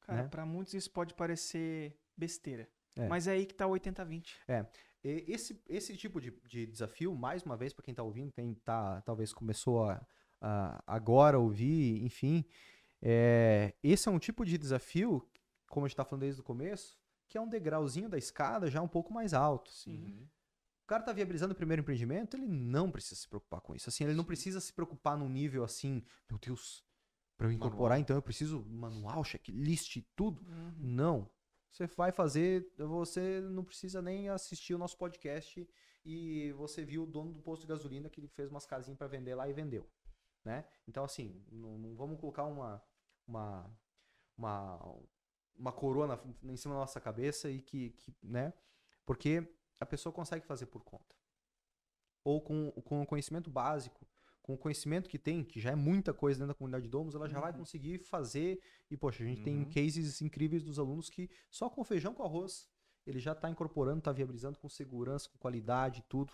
Cara, 0.00 0.22
né? 0.22 0.28
para 0.28 0.46
muitos 0.46 0.72
isso 0.72 0.90
pode 0.90 1.12
parecer 1.12 1.94
besteira. 2.16 2.66
É. 2.96 3.06
Mas 3.08 3.26
é 3.26 3.32
aí 3.32 3.44
que 3.44 3.54
tá 3.54 3.66
o 3.66 3.72
80-20. 3.72 4.36
É. 4.48 4.64
E 5.06 5.24
esse, 5.28 5.62
esse 5.68 5.96
tipo 5.96 6.20
de, 6.20 6.32
de 6.48 6.66
desafio, 6.66 7.14
mais 7.14 7.44
uma 7.44 7.56
vez, 7.56 7.72
para 7.72 7.84
quem 7.84 7.94
tá 7.94 8.02
ouvindo, 8.02 8.32
quem 8.32 8.54
tá, 8.54 9.00
talvez 9.02 9.32
começou 9.32 9.84
a, 9.84 10.04
a 10.40 10.82
agora 10.84 11.38
ouvir, 11.38 12.02
enfim, 12.04 12.44
é, 13.00 13.72
esse 13.84 14.08
é 14.08 14.10
um 14.10 14.18
tipo 14.18 14.44
de 14.44 14.58
desafio, 14.58 15.24
como 15.68 15.86
a 15.86 15.88
gente 15.88 15.96
tá 15.96 16.04
falando 16.04 16.22
desde 16.22 16.40
o 16.40 16.44
começo, 16.44 16.98
que 17.28 17.38
é 17.38 17.40
um 17.40 17.48
degrauzinho 17.48 18.08
da 18.08 18.18
escada 18.18 18.68
já 18.68 18.82
um 18.82 18.88
pouco 18.88 19.12
mais 19.12 19.32
alto. 19.32 19.70
Sim. 19.70 20.06
Uhum. 20.06 20.28
O 20.82 20.86
cara 20.88 21.04
tá 21.04 21.12
viabilizando 21.12 21.52
o 21.52 21.56
primeiro 21.56 21.82
empreendimento, 21.82 22.36
ele 22.36 22.48
não 22.48 22.90
precisa 22.90 23.14
se 23.14 23.28
preocupar 23.28 23.60
com 23.60 23.76
isso. 23.76 23.88
Assim, 23.88 24.04
ele 24.04 24.14
não 24.14 24.24
precisa 24.24 24.60
se 24.60 24.72
preocupar 24.72 25.16
num 25.16 25.28
nível 25.28 25.62
assim, 25.62 26.02
meu 26.28 26.38
Deus, 26.38 26.84
para 27.36 27.46
eu 27.46 27.52
incorporar, 27.52 27.90
manual. 27.90 28.00
então 28.00 28.16
eu 28.16 28.22
preciso 28.22 28.64
manual, 28.64 29.22
checklist, 29.22 30.02
tudo. 30.16 30.42
Uhum. 30.48 30.74
Não. 30.78 31.30
Você 31.76 31.86
vai 31.88 32.10
fazer, 32.10 32.72
você 32.78 33.38
não 33.42 33.62
precisa 33.62 34.00
nem 34.00 34.30
assistir 34.30 34.74
o 34.74 34.78
nosso 34.78 34.96
podcast 34.96 35.68
e 36.02 36.50
você 36.52 36.82
viu 36.82 37.02
o 37.02 37.06
dono 37.06 37.34
do 37.34 37.42
posto 37.42 37.62
de 37.62 37.68
gasolina 37.68 38.08
que 38.08 38.18
ele 38.18 38.28
fez 38.28 38.48
umas 38.50 38.64
casinhas 38.64 38.96
para 38.96 39.06
vender 39.06 39.34
lá 39.34 39.46
e 39.46 39.52
vendeu, 39.52 39.86
né? 40.42 40.64
Então 40.88 41.04
assim, 41.04 41.44
não, 41.52 41.76
não 41.76 41.94
vamos 41.94 42.18
colocar 42.18 42.44
uma 42.44 42.82
uma 43.28 43.70
uma 44.38 44.96
uma 45.54 45.70
coroa 45.72 46.06
na, 46.06 46.50
em 46.50 46.56
cima 46.56 46.72
da 46.72 46.80
nossa 46.80 46.98
cabeça 46.98 47.50
e 47.50 47.60
que, 47.60 47.90
que 47.90 48.16
né? 48.22 48.54
Porque 49.04 49.46
a 49.78 49.84
pessoa 49.84 50.10
consegue 50.10 50.46
fazer 50.46 50.66
por 50.66 50.82
conta. 50.82 51.14
Ou 52.24 52.40
com, 52.40 52.70
com 52.86 53.02
o 53.02 53.06
conhecimento 53.06 53.50
básico, 53.50 54.05
com 54.46 54.54
o 54.54 54.58
conhecimento 54.58 55.10
que 55.10 55.18
tem, 55.18 55.42
que 55.42 55.58
já 55.58 55.72
é 55.72 55.74
muita 55.74 56.14
coisa 56.14 56.38
dentro 56.38 56.54
da 56.54 56.54
comunidade 56.54 56.84
de 56.84 56.90
domos, 56.90 57.16
ela 57.16 57.28
já 57.28 57.36
uhum. 57.36 57.42
vai 57.42 57.52
conseguir 57.52 57.98
fazer. 57.98 58.60
E, 58.88 58.96
poxa, 58.96 59.24
a 59.24 59.26
gente 59.26 59.38
uhum. 59.38 59.44
tem 59.44 59.64
cases 59.64 60.22
incríveis 60.22 60.62
dos 60.62 60.78
alunos 60.78 61.10
que 61.10 61.28
só 61.50 61.68
com 61.68 61.82
feijão 61.82 62.14
com 62.14 62.22
arroz 62.22 62.68
ele 63.04 63.18
já 63.18 63.32
está 63.32 63.50
incorporando, 63.50 63.98
está 63.98 64.12
viabilizando 64.12 64.58
com 64.58 64.68
segurança, 64.68 65.28
com 65.28 65.38
qualidade, 65.38 66.04
tudo. 66.08 66.32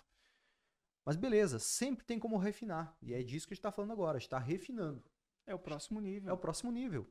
Mas 1.05 1.15
beleza, 1.15 1.59
sempre 1.59 2.05
tem 2.05 2.19
como 2.19 2.37
refinar. 2.37 2.95
E 3.01 3.13
é 3.13 3.21
disso 3.21 3.47
que 3.47 3.53
a 3.53 3.55
gente 3.55 3.59
está 3.59 3.71
falando 3.71 3.91
agora, 3.91 4.17
a 4.17 4.19
gente 4.19 4.27
está 4.27 4.39
refinando. 4.39 5.03
É 5.45 5.53
o 5.53 5.59
próximo 5.59 5.99
nível. 5.99 6.29
É 6.29 6.33
o 6.33 6.37
próximo 6.37 6.71
nível. 6.71 7.07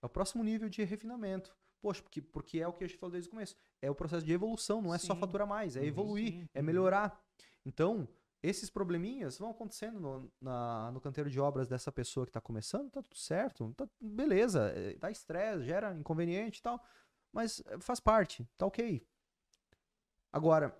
É 0.00 0.06
o 0.06 0.08
próximo 0.08 0.44
nível 0.44 0.68
de 0.68 0.84
refinamento. 0.84 1.54
Poxa, 1.80 2.02
porque, 2.02 2.20
porque 2.20 2.60
é 2.60 2.68
o 2.68 2.72
que 2.72 2.84
a 2.84 2.86
gente 2.86 2.98
falou 2.98 3.12
desde 3.12 3.28
o 3.28 3.30
começo. 3.30 3.56
É 3.80 3.90
o 3.90 3.94
processo 3.94 4.24
de 4.24 4.32
evolução, 4.32 4.82
não 4.82 4.94
é 4.94 4.98
sim. 4.98 5.06
só 5.06 5.16
faturar 5.16 5.46
mais, 5.46 5.76
é 5.76 5.80
uhum, 5.80 5.86
evoluir, 5.86 6.32
sim. 6.32 6.48
é 6.54 6.62
melhorar. 6.62 7.20
Então, 7.64 8.08
esses 8.42 8.70
probleminhas 8.70 9.38
vão 9.38 9.50
acontecendo 9.50 9.98
no, 9.98 10.32
na, 10.40 10.90
no 10.92 11.00
canteiro 11.00 11.30
de 11.30 11.40
obras 11.40 11.66
dessa 11.66 11.90
pessoa 11.90 12.24
que 12.24 12.30
está 12.30 12.40
começando, 12.40 12.90
tá 12.90 13.02
tudo 13.02 13.16
certo, 13.16 13.72
tá, 13.76 13.88
beleza, 14.00 14.72
é, 14.74 14.94
dá 14.94 15.10
estresse, 15.10 15.64
gera 15.64 15.94
inconveniente 15.94 16.60
e 16.60 16.62
tal, 16.62 16.82
mas 17.32 17.60
é, 17.66 17.78
faz 17.80 17.98
parte, 17.98 18.48
tá 18.56 18.66
ok. 18.66 19.04
Agora, 20.32 20.76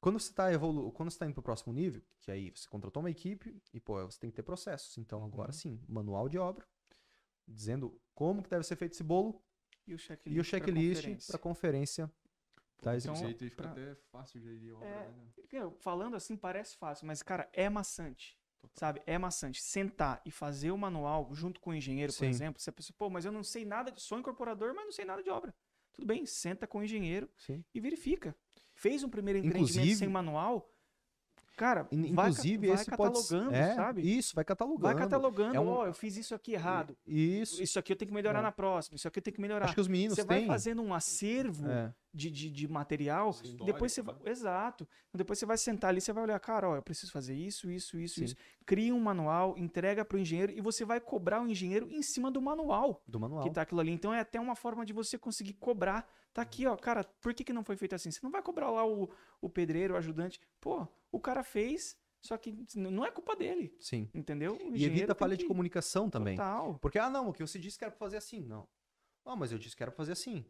quando 0.00 0.18
você 0.18 0.30
está 0.30 0.52
evolu 0.52 0.92
quando 0.92 1.10
você 1.10 1.18
tá 1.18 1.26
indo 1.26 1.34
para 1.34 1.40
o 1.40 1.44
próximo 1.44 1.72
nível, 1.72 2.02
que 2.20 2.30
aí 2.30 2.50
você 2.50 2.68
contratou 2.68 3.02
uma 3.02 3.10
equipe 3.10 3.60
e 3.74 3.80
pô, 3.80 4.04
você 4.04 4.18
tem 4.18 4.30
que 4.30 4.36
ter 4.36 4.42
processos. 4.42 4.96
Então 4.96 5.24
agora 5.24 5.48
uhum. 5.48 5.52
sim, 5.52 5.82
manual 5.88 6.28
de 6.28 6.38
obra, 6.38 6.66
dizendo 7.46 8.00
como 8.14 8.42
que 8.42 8.48
deve 8.48 8.64
ser 8.64 8.76
feito 8.76 8.92
esse 8.92 9.02
bolo, 9.02 9.42
e 9.86 9.94
o 9.94 9.98
checklist, 10.44 11.26
para 11.26 11.38
conferência 11.38 12.06
da 12.06 12.12
execução. 12.86 13.14
Então, 13.14 13.28
jeito 13.28 13.44
fica 13.44 13.62
pra... 13.62 13.70
até 13.72 13.94
fácil 14.10 14.40
de 14.40 14.48
ir 14.48 14.72
obra, 14.72 14.86
é, 14.86 15.10
né? 15.10 15.72
Falando 15.80 16.16
assim 16.16 16.36
parece 16.36 16.76
fácil, 16.76 17.06
mas 17.06 17.22
cara, 17.22 17.48
é 17.52 17.68
maçante. 17.68 18.38
Total. 18.60 18.76
Sabe? 18.76 19.02
É 19.06 19.16
maçante. 19.18 19.62
Sentar 19.62 20.20
e 20.24 20.30
fazer 20.30 20.70
o 20.70 20.78
manual 20.78 21.28
junto 21.32 21.60
com 21.60 21.70
o 21.70 21.74
engenheiro, 21.74 22.12
por 22.12 22.18
Sim. 22.18 22.26
exemplo, 22.26 22.60
você 22.60 22.72
pensa, 22.72 22.92
pô, 22.92 23.08
mas 23.08 23.24
eu 23.24 23.32
não 23.32 23.44
sei 23.44 23.64
nada, 23.64 23.90
de... 23.90 24.00
sou 24.00 24.18
incorporador, 24.18 24.74
mas 24.74 24.84
não 24.84 24.92
sei 24.92 25.04
nada 25.04 25.22
de 25.22 25.30
obra. 25.30 25.54
Tudo 25.92 26.06
bem, 26.06 26.26
senta 26.26 26.66
com 26.66 26.78
o 26.78 26.84
engenheiro 26.84 27.28
Sim. 27.36 27.64
e 27.74 27.80
verifica. 27.80 28.34
Fez 28.74 29.02
um 29.02 29.08
primeiro 29.08 29.38
empreendimento 29.38 29.70
Inclusive, 29.70 29.96
sem 29.96 30.08
manual, 30.08 30.72
Cara, 31.58 31.88
inclusive 31.90 32.68
vai, 32.68 32.76
esse 32.76 32.88
vai 32.88 32.96
catalogando, 32.96 33.50
pode... 33.50 33.56
é, 33.56 33.74
sabe? 33.74 34.16
Isso, 34.16 34.32
vai 34.32 34.44
catalogando. 34.44 34.82
Vai 34.82 34.94
catalogando, 34.94 35.56
é 35.56 35.60
um... 35.60 35.66
ó, 35.66 35.86
eu 35.86 35.92
fiz 35.92 36.16
isso 36.16 36.32
aqui 36.32 36.52
errado. 36.52 36.96
Isso. 37.04 37.60
Isso 37.60 37.80
aqui 37.80 37.92
eu 37.92 37.96
tenho 37.96 38.08
que 38.08 38.14
melhorar 38.14 38.38
é. 38.38 38.42
na 38.42 38.52
próxima, 38.52 38.94
isso 38.94 39.08
aqui 39.08 39.18
eu 39.18 39.22
tenho 39.22 39.34
que 39.34 39.40
melhorar. 39.40 39.64
Acho 39.64 39.74
que 39.74 39.80
os 39.80 39.88
meninos 39.88 40.14
Você 40.14 40.24
têm... 40.24 40.38
vai 40.38 40.46
fazendo 40.46 40.80
um 40.80 40.94
acervo 40.94 41.68
é. 41.68 41.92
De, 42.12 42.30
de, 42.30 42.50
de, 42.50 42.68
material, 42.68 43.34
depois 43.64 43.92
você 43.92 44.02
vai... 44.02 44.16
Exato. 44.24 44.88
Depois 45.14 45.38
você 45.38 45.46
vai 45.46 45.58
sentar 45.58 45.90
ali, 45.90 46.00
você 46.00 46.12
vai 46.12 46.24
olhar, 46.24 46.40
cara, 46.40 46.70
ó, 46.70 46.76
eu 46.76 46.82
preciso 46.82 47.12
fazer 47.12 47.34
isso, 47.34 47.70
isso, 47.70 47.98
isso, 47.98 48.16
Sim. 48.16 48.24
isso. 48.24 48.36
Cria 48.64 48.94
um 48.94 49.00
manual, 49.00 49.56
entrega 49.58 50.04
para 50.04 50.16
o 50.16 50.20
engenheiro 50.20 50.52
e 50.52 50.60
você 50.60 50.84
vai 50.84 51.00
cobrar 51.00 51.42
o 51.42 51.46
engenheiro 51.46 51.88
em 51.90 52.02
cima 52.02 52.30
do 52.30 52.40
manual. 52.40 53.02
Do 53.06 53.20
manual. 53.20 53.42
Que 53.44 53.50
tá 53.50 53.62
aquilo 53.62 53.80
ali. 53.80 53.92
Então 53.92 54.12
é 54.12 54.20
até 54.20 54.40
uma 54.40 54.54
forma 54.54 54.84
de 54.84 54.92
você 54.92 55.18
conseguir 55.18 55.54
cobrar 55.54 56.08
Tá 56.32 56.42
aqui, 56.42 56.66
ó, 56.66 56.76
cara, 56.76 57.02
por 57.20 57.34
que, 57.34 57.42
que 57.42 57.52
não 57.52 57.64
foi 57.64 57.76
feito 57.76 57.94
assim? 57.94 58.12
Você 58.12 58.20
não 58.22 58.30
vai 58.30 58.40
cobrar 58.42 58.70
lá 58.70 58.86
o, 58.86 59.10
o 59.40 59.48
pedreiro, 59.48 59.94
o 59.94 59.96
ajudante. 59.96 60.40
Pô, 60.60 60.86
o 61.10 61.18
cara 61.18 61.42
fez, 61.42 61.96
Só 62.20 62.36
que 62.36 62.56
não 62.76 63.04
é 63.04 63.10
culpa 63.10 63.34
dele, 63.34 63.74
Sim. 63.80 64.08
entendeu? 64.14 64.56
E 64.72 64.84
evita 64.84 65.14
tem 65.14 65.18
falha 65.18 65.36
de 65.36 65.44
que- 65.44 65.48
comunicação 65.48 66.10
também. 66.10 66.36
Total. 66.36 66.78
Porque, 66.80 66.98
ah, 66.98 67.10
não, 67.10 67.28
o 67.28 67.32
que 67.32 67.40
você 67.44 67.58
disse 67.58 67.78
que 67.78 67.84
era 67.84 67.90
pra 67.90 67.98
fazer 67.98 68.18
assim. 68.18 68.40
Não. 68.40 68.68
Ah, 69.24 69.36
mas 69.36 69.52
eu 69.52 69.58
disse 69.58 69.76
que 69.76 69.82
era 69.82 69.90
pra 69.90 69.96
fazer 69.96 70.12
assim. 70.12 70.44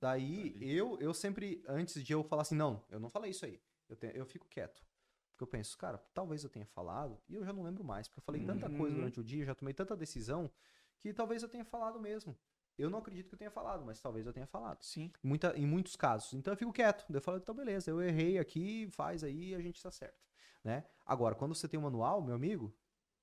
Daí, 0.00 0.52
Ali. 0.56 0.74
eu, 0.76 0.98
eu 1.00 1.12
sempre, 1.12 1.62
antes 1.66 2.04
de 2.04 2.12
eu 2.12 2.22
falar 2.22 2.42
assim, 2.42 2.54
não, 2.54 2.84
eu 2.90 3.00
não 3.00 3.08
falei 3.10 3.30
isso 3.30 3.44
aí. 3.44 3.60
Eu, 3.88 3.96
te- 3.96 4.12
eu 4.14 4.24
fico 4.26 4.46
quieto. 4.48 4.82
Porque 5.32 5.42
eu 5.44 5.46
penso, 5.48 5.76
cara, 5.78 5.98
talvez 6.14 6.42
eu 6.44 6.50
tenha 6.50 6.66
falado 6.66 7.20
e 7.28 7.34
eu 7.34 7.44
já 7.44 7.52
não 7.52 7.62
lembro 7.62 7.82
mais. 7.84 8.06
Porque 8.08 8.20
eu 8.20 8.24
falei 8.24 8.44
tanta 8.44 8.68
coisa 8.68 8.94
Uhum. 8.94 9.00
durante 9.00 9.20
o 9.20 9.24
dia, 9.24 9.44
já 9.44 9.54
tomei 9.54 9.72
tanta 9.74 9.96
decisão, 9.96 10.50
que 11.00 11.12
talvez 11.12 11.42
eu 11.42 11.48
tenha 11.48 11.64
falado 11.64 11.98
mesmo. 12.00 12.36
Eu 12.76 12.88
não 12.90 13.00
acredito 13.00 13.28
que 13.28 13.34
eu 13.34 13.38
tenha 13.38 13.50
falado, 13.50 13.84
mas 13.84 14.00
talvez 14.00 14.24
eu 14.26 14.32
tenha 14.32 14.46
falado. 14.46 14.82
Sim. 14.84 15.10
Em, 15.24 15.28
muita, 15.28 15.56
em 15.56 15.66
muitos 15.66 15.96
casos. 15.96 16.32
Então 16.34 16.52
eu 16.52 16.56
fico 16.56 16.72
quieto. 16.72 17.04
Eu 17.12 17.20
falo, 17.20 17.38
então 17.38 17.54
beleza, 17.54 17.90
eu 17.90 18.00
errei 18.00 18.38
aqui, 18.38 18.88
faz 18.92 19.24
aí 19.24 19.50
e 19.50 19.54
a 19.54 19.60
gente 19.60 19.82
tá 19.82 19.90
certo. 19.90 20.24
Né? 20.62 20.84
Agora, 21.04 21.34
quando 21.34 21.54
você 21.54 21.66
tem 21.68 21.78
um 21.78 21.82
manual, 21.84 22.22
meu 22.22 22.34
amigo, 22.36 22.72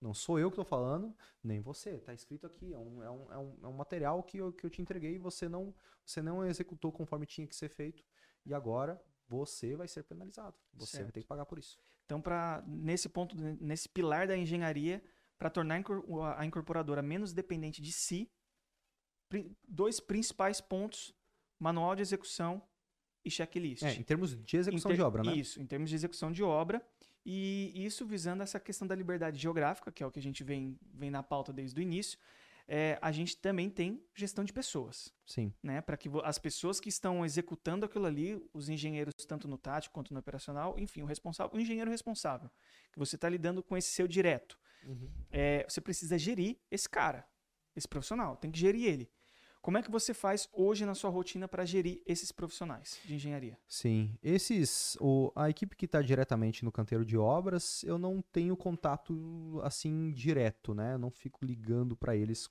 não 0.02 0.14
sou 0.14 0.38
eu 0.40 0.50
que 0.50 0.56
tô 0.58 0.64
falando, 0.66 1.16
nem 1.44 1.60
você. 1.62 1.98
Tá 2.00 2.14
escrito 2.14 2.46
aqui. 2.46 2.74
É 2.74 2.78
um, 2.78 3.04
é 3.04 3.10
um, 3.10 3.32
é 3.34 3.38
um, 3.38 3.60
é 3.64 3.68
um 3.68 3.74
material 3.74 4.22
que 4.24 4.38
eu, 4.38 4.52
que 4.54 4.66
eu 4.66 4.70
te 4.70 4.82
entreguei 4.82 5.16
e 5.16 5.20
você 5.20 5.48
não, 5.50 5.74
você 6.06 6.22
não 6.22 6.46
executou 6.46 6.92
conforme 6.92 7.26
tinha 7.26 7.48
que 7.48 7.56
ser 7.56 7.70
feito. 7.70 8.04
E 8.46 8.54
agora 8.54 9.02
você 9.28 9.76
vai 9.76 9.88
ser 9.88 10.04
penalizado. 10.04 10.56
Você 10.74 10.98
vai 10.98 11.04
Certo. 11.06 11.14
ter 11.14 11.22
que 11.22 11.28
pagar 11.28 11.46
por 11.46 11.58
isso. 11.58 11.80
Então, 12.06 12.22
para 12.22 12.64
nesse 12.68 13.10
ponto, 13.10 13.36
nesse 13.36 13.90
pilar 13.90 14.28
da 14.28 14.38
engenharia, 14.38 15.04
para 15.40 15.50
tornar 15.50 15.82
a 16.38 16.46
incorporadora 16.46 17.02
menos 17.02 17.34
dependente 17.34 17.82
de 17.82 17.92
si, 17.92 18.32
dois 19.68 20.00
principais 20.00 20.62
pontos: 20.62 21.14
manual 21.60 21.96
de 21.96 22.02
execução 22.02 22.62
e 23.24 23.32
checklist. 23.32 23.84
É, 23.84 23.94
em 23.96 24.04
termos 24.04 24.36
de 24.44 24.58
execução 24.58 24.90
ter- 24.92 24.96
de 24.96 25.02
obra, 25.02 25.24
né? 25.24 25.34
Isso, 25.34 25.60
em 25.60 25.66
termos 25.66 25.90
de 25.90 25.96
execução 25.96 26.32
de 26.32 26.44
obra. 26.44 26.86
E 27.26 27.72
isso 27.76 28.06
visando 28.06 28.44
essa 28.44 28.60
questão 28.60 28.88
da 28.88 28.94
liberdade 28.94 29.40
geográfica, 29.40 29.92
que 29.92 30.04
é 30.04 30.06
o 30.06 30.12
que 30.12 30.20
a 30.20 30.22
gente 30.22 30.44
vem, 30.44 30.78
vem 30.94 31.10
na 31.10 31.24
pauta 31.24 31.52
desde 31.52 31.80
o 31.80 31.82
início. 31.82 32.20
É, 32.68 32.98
a 33.02 33.12
gente 33.12 33.38
também 33.38 33.70
tem 33.70 34.04
gestão 34.16 34.44
de 34.44 34.52
pessoas, 34.52 35.14
Sim. 35.26 35.54
né? 35.62 35.82
Para 35.82 35.98
que 35.98 36.10
as 36.24 36.38
pessoas 36.40 36.80
que 36.80 36.90
estão 36.90 37.24
executando 37.24 37.86
aquilo 37.86 38.06
ali, 38.06 38.44
os 38.54 38.70
engenheiros, 38.70 39.14
tanto 39.28 39.48
no 39.48 39.58
tático 39.58 39.94
quanto 39.94 40.14
no 40.14 40.20
operacional, 40.20 40.76
enfim, 40.78 41.02
o 41.02 41.06
responsável, 41.06 41.56
o 41.56 41.60
engenheiro 41.60 41.92
responsável, 41.92 42.50
que 42.92 42.98
você 42.98 43.16
está 43.16 43.30
lidando 43.30 43.62
com 43.62 43.78
esse 43.78 43.90
seu 43.90 44.08
direto. 44.08 44.58
É, 45.32 45.66
você 45.68 45.80
precisa 45.82 46.18
gerir 46.18 46.58
esse 46.72 46.90
cara, 46.90 47.28
esse 47.76 47.88
profissional, 47.88 48.36
tem 48.36 48.52
que 48.52 48.60
gerir 48.60 48.86
ele. 48.88 49.12
Como 49.66 49.80
é 49.80 49.82
que 49.82 49.90
você 49.90 50.14
faz 50.14 50.48
hoje 50.54 50.86
na 50.86 50.94
sua 50.94 51.10
rotina 51.10 51.48
para 51.48 51.66
gerir 51.66 52.00
esses 52.06 52.32
profissionais 52.32 53.00
de 53.04 53.16
engenharia? 53.16 53.58
Sim. 53.68 54.16
Esses. 54.22 54.96
O, 55.02 55.32
a 55.36 55.50
equipe 55.50 55.76
que 55.76 55.86
está 55.86 56.04
diretamente 56.04 56.64
no 56.64 56.72
canteiro 56.72 57.04
de 57.04 57.18
obras, 57.18 57.84
eu 57.84 57.98
não 57.98 58.22
tenho 58.22 58.56
contato 58.56 59.60
assim 59.64 60.12
direto, 60.12 60.76
né? 60.76 60.94
Eu 60.94 61.00
não 61.00 61.10
fico 61.10 61.44
ligando 61.44 61.96
para 61.96 62.16
eles. 62.16 62.48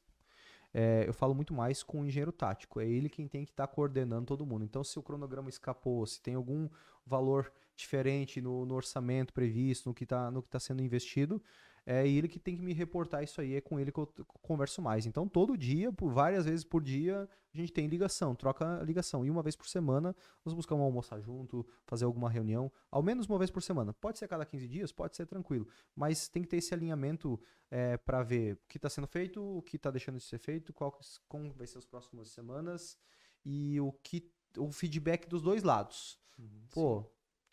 É, 0.73 1.05
eu 1.07 1.15
falo 1.15 1.37
muito 1.37 1.55
mais 1.55 1.85
com 1.85 2.01
o 2.01 2.05
engenheiro 2.05 2.33
tático. 2.33 2.81
É 2.81 2.85
ele 2.89 3.09
quem 3.09 3.29
tem 3.29 3.45
que 3.45 3.53
estar 3.53 3.69
coordenando 3.69 4.27
todo 4.27 4.45
mundo. 4.45 4.65
Então, 4.65 4.83
se 4.83 4.99
o 4.99 5.03
cronograma 5.03 5.49
escapou, 5.49 6.05
se 6.05 6.21
tem 6.21 6.35
algum 6.35 6.69
valor 7.07 7.53
diferente 7.77 8.41
no, 8.41 8.67
no 8.67 8.75
orçamento 8.75 9.33
previsto, 9.33 9.89
no 9.89 9.95
que 9.95 10.03
está 10.03 10.33
tá 10.51 10.59
sendo 10.59 10.83
investido, 10.83 11.41
é 11.87 12.09
ele 12.09 12.29
que 12.29 12.39
tem 12.39 12.57
que 12.57 12.63
me 12.63 12.73
reportar 12.73 13.23
isso 13.23 13.41
aí. 13.41 13.57
É 13.57 13.61
com 13.61 13.79
ele 13.79 13.93
que 13.93 13.99
eu 13.99 14.09
converso 14.43 14.81
mais. 14.81 15.07
Então, 15.07 15.29
todo 15.29 15.57
dia, 15.57 15.93
por 15.93 16.11
várias 16.13 16.47
vezes 16.47 16.65
por 16.65 16.83
dia, 16.83 17.29
a 17.53 17.57
gente 17.57 17.73
tem 17.73 17.87
ligação, 17.87 18.35
troca 18.35 18.83
ligação. 18.83 19.25
E 19.25 19.31
uma 19.31 19.43
vez 19.43 19.55
por 19.55 19.69
semana, 19.69 20.17
nós 20.45 20.55
buscamos 20.55 20.83
almoçar 20.83 21.21
junto, 21.21 21.67
fazer 21.87 22.05
alguma 22.05 22.31
reunião, 22.31 22.73
ao 22.91 23.03
menos 23.03 23.27
uma 23.27 23.39
vez 23.39 23.51
por 23.51 23.63
semana. 23.63 23.93
Pode 23.93 24.19
ser 24.19 24.25
a 24.25 24.29
cada 24.29 24.47
15 24.47 24.67
dias, 24.67 24.93
pode 24.93 25.15
ser 25.15 25.27
tranquilo, 25.27 25.69
mas 25.95 26.27
tem 26.29 26.43
que 26.43 26.49
ter 26.49 26.57
esse 26.57 26.73
alinhamento 26.73 27.39
para 28.05 28.23
ver 28.23 28.55
o 28.55 28.59
que 28.69 28.79
está 28.79 28.89
sendo 28.89 29.07
feito, 29.07 29.43
o 29.43 29.61
que 29.61 29.77
está 29.77 29.91
deixando 29.91 30.17
de 30.17 30.25
ser 30.25 30.39
feito, 30.39 30.73
qual, 30.73 30.99
como 31.29 31.53
vai 31.53 31.67
ser 31.67 31.79
as 31.79 31.85
próximas 31.85 32.29
semanas 32.29 32.97
e 33.45 33.79
o 33.81 33.93
que 33.93 34.31
o 34.57 34.71
feedback 34.71 35.29
dos 35.29 35.43
dois 35.43 35.63
lados. 35.63 36.19
Pô, 36.73 37.05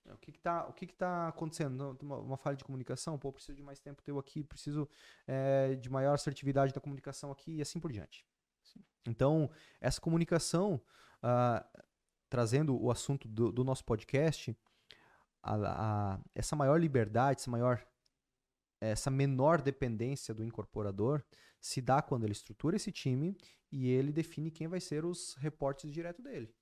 o 0.06 0.18
que 0.18 0.32
tá, 0.40 0.68
o 0.68 0.74
que 0.74 0.88
que 0.88 0.96
tá 0.96 1.28
acontecendo? 1.28 1.98
Uma, 2.02 2.18
uma 2.20 2.38
falha 2.38 2.58
de 2.58 2.64
comunicação? 2.64 3.18
Pô, 3.20 3.32
preciso 3.32 3.56
de 3.56 3.64
mais 3.64 3.80
tempo 3.80 4.02
teu 4.02 4.18
aqui, 4.20 4.44
preciso 4.44 4.90
eh, 5.28 5.76
de 5.76 5.90
maior 5.90 6.14
assertividade 6.14 6.74
da 6.74 6.82
comunicação 6.82 7.32
aqui 7.32 7.58
e 7.58 7.62
assim 7.62 7.80
por 7.80 7.92
diante. 7.92 8.26
Então, 9.08 9.50
essa 9.80 10.00
comunicação, 10.00 10.82
ah, 11.22 11.66
trazendo 12.30 12.80
o 12.82 12.90
assunto 12.92 13.28
do, 13.28 13.52
do 13.52 13.64
nosso 13.64 13.84
podcast, 13.84 14.56
a- 15.44 16.14
a- 16.16 16.20
essa 16.36 16.56
maior 16.56 16.80
liberdade, 16.80 17.42
essa 17.42 17.52
maior, 17.52 17.86
essa 18.80 19.10
menor 19.12 19.62
dependência 19.62 20.34
do 20.34 20.44
incorporador 20.44 21.24
se 21.60 21.82
dá 21.82 22.02
quando 22.02 22.24
ele 22.24 22.32
estrutura 22.32 22.76
esse 22.76 22.92
time 22.92 23.38
e 23.72 23.88
ele 23.90 24.12
define 24.12 24.50
quem 24.52 24.68
vai 24.68 24.80
ser 24.80 25.06
os 25.06 25.36
reportes 25.36 25.92
direto 25.92 26.22
dele. 26.22 26.54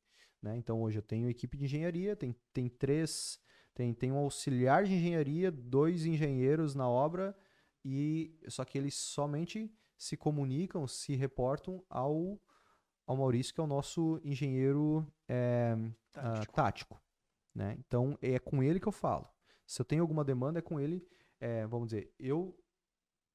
Né? 0.42 0.56
Então, 0.58 0.82
hoje 0.82 0.98
eu 0.98 1.04
tenho 1.04 1.30
equipe 1.30 1.58
de 1.58 1.66
engenharia, 1.66 2.16
tem, 2.16 2.36
tem 2.54 2.70
três, 2.70 3.40
tem, 3.74 3.94
tem 3.94 4.12
um 4.12 4.18
auxiliar 4.18 4.84
de 4.84 4.94
engenharia, 4.94 5.52
dois 5.52 6.06
engenheiros 6.06 6.76
na 6.76 6.88
obra 6.90 7.36
e 7.84 8.38
só 8.48 8.66
que 8.66 8.78
eles 8.78 8.96
somente 8.96 9.74
se 9.98 10.16
comunicam, 10.16 10.88
se 10.88 11.16
reportam 11.16 11.84
ao, 11.90 12.42
ao 13.06 13.18
Maurício, 13.18 13.54
que 13.54 13.60
é 13.60 13.64
o 13.64 13.68
nosso 13.68 14.20
engenheiro 14.24 15.06
é, 15.28 15.76
ah, 16.16 16.34
Tático. 16.34 16.54
tático. 16.54 17.02
né? 17.54 17.76
Então 17.80 18.18
é 18.22 18.40
com 18.40 18.64
ele 18.64 18.80
que 18.80 18.88
eu 18.88 18.94
falo. 18.94 19.28
Se 19.66 19.82
eu 19.82 19.86
tenho 19.86 20.02
alguma 20.02 20.24
demanda, 20.24 20.60
é 20.60 20.62
com 20.62 20.80
ele. 20.80 21.06
é, 21.40 21.66
vamos 21.68 21.90
dizer, 21.90 22.14
eu 22.18 22.58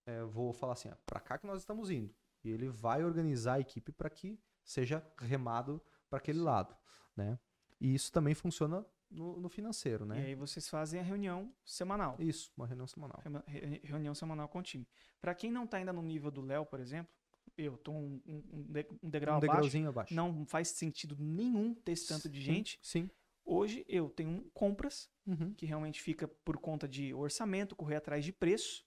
é, 0.06 0.22
vou 0.24 0.52
falar 0.52 0.72
assim: 0.72 0.90
para 1.06 1.20
cá 1.20 1.39
que 1.39 1.47
nós 1.47 1.60
estamos 1.60 1.90
indo. 1.90 2.14
E 2.43 2.51
ele 2.51 2.68
vai 2.68 3.05
organizar 3.05 3.55
a 3.55 3.60
equipe 3.60 3.93
para 3.93 4.10
que 4.10 4.39
seja 4.62 5.06
remado 5.18 5.82
para 6.15 6.19
aquele 6.19 6.39
lado. 6.41 6.74
Né? 7.16 7.39
E 7.81 7.95
isso 7.95 8.12
também 8.12 8.35
funciona 8.35 8.85
no, 9.11 9.39
no 9.41 9.49
financeiro. 9.49 10.05
E 10.05 10.09
Né? 10.09 10.27
aí 10.27 10.35
vocês 10.35 10.69
fazem 10.69 11.01
a 11.01 11.03
reunião 11.03 11.53
semanal. 11.65 12.16
Isso, 12.19 12.53
uma 12.57 12.66
reunião 12.66 12.86
semanal. 12.86 13.20
Re- 13.47 13.81
Reunião 13.85 14.15
semanal 14.15 14.49
com 14.49 14.59
o 14.61 14.62
time. 14.62 14.86
Para 15.20 15.35
quem 15.35 15.51
não 15.51 15.65
está 15.65 15.77
ainda 15.77 15.93
no 15.93 16.03
nível 16.03 16.31
do 16.31 16.41
Léo, 16.41 16.65
por 16.66 16.78
exemplo, 16.81 17.12
eu 17.59 17.77
tô 17.77 17.93
um, 17.93 18.20
um- 18.27 18.43
um 18.53 18.62
de- 18.62 18.86
um 19.03 19.11
degrau 19.11 19.35
Um 19.35 19.39
abaixo. 19.39 19.53
degrauzinho 19.53 19.89
abaixo. 19.89 20.15
Não 20.15 20.47
faz 20.47 20.69
sentido 20.69 21.16
nenhum 21.19 21.74
ter 21.74 21.93
esse 21.93 22.07
tanto 22.09 22.28
de 22.28 22.41
gente. 22.41 22.78
Sim. 22.82 23.11
Hoje 23.45 23.85
eu 23.89 24.09
tenho 24.09 24.31
um 24.31 24.49
compras, 24.51 25.11
Uhum. 25.27 25.53
que 25.55 25.66
realmente 25.66 26.01
fica 26.01 26.27
por 26.27 26.57
conta 26.59 26.89
de 26.89 27.12
orçamento, 27.12 27.77
correr 27.77 27.97
atrás 27.97 28.24
de 28.24 28.32
preço. 28.32 28.85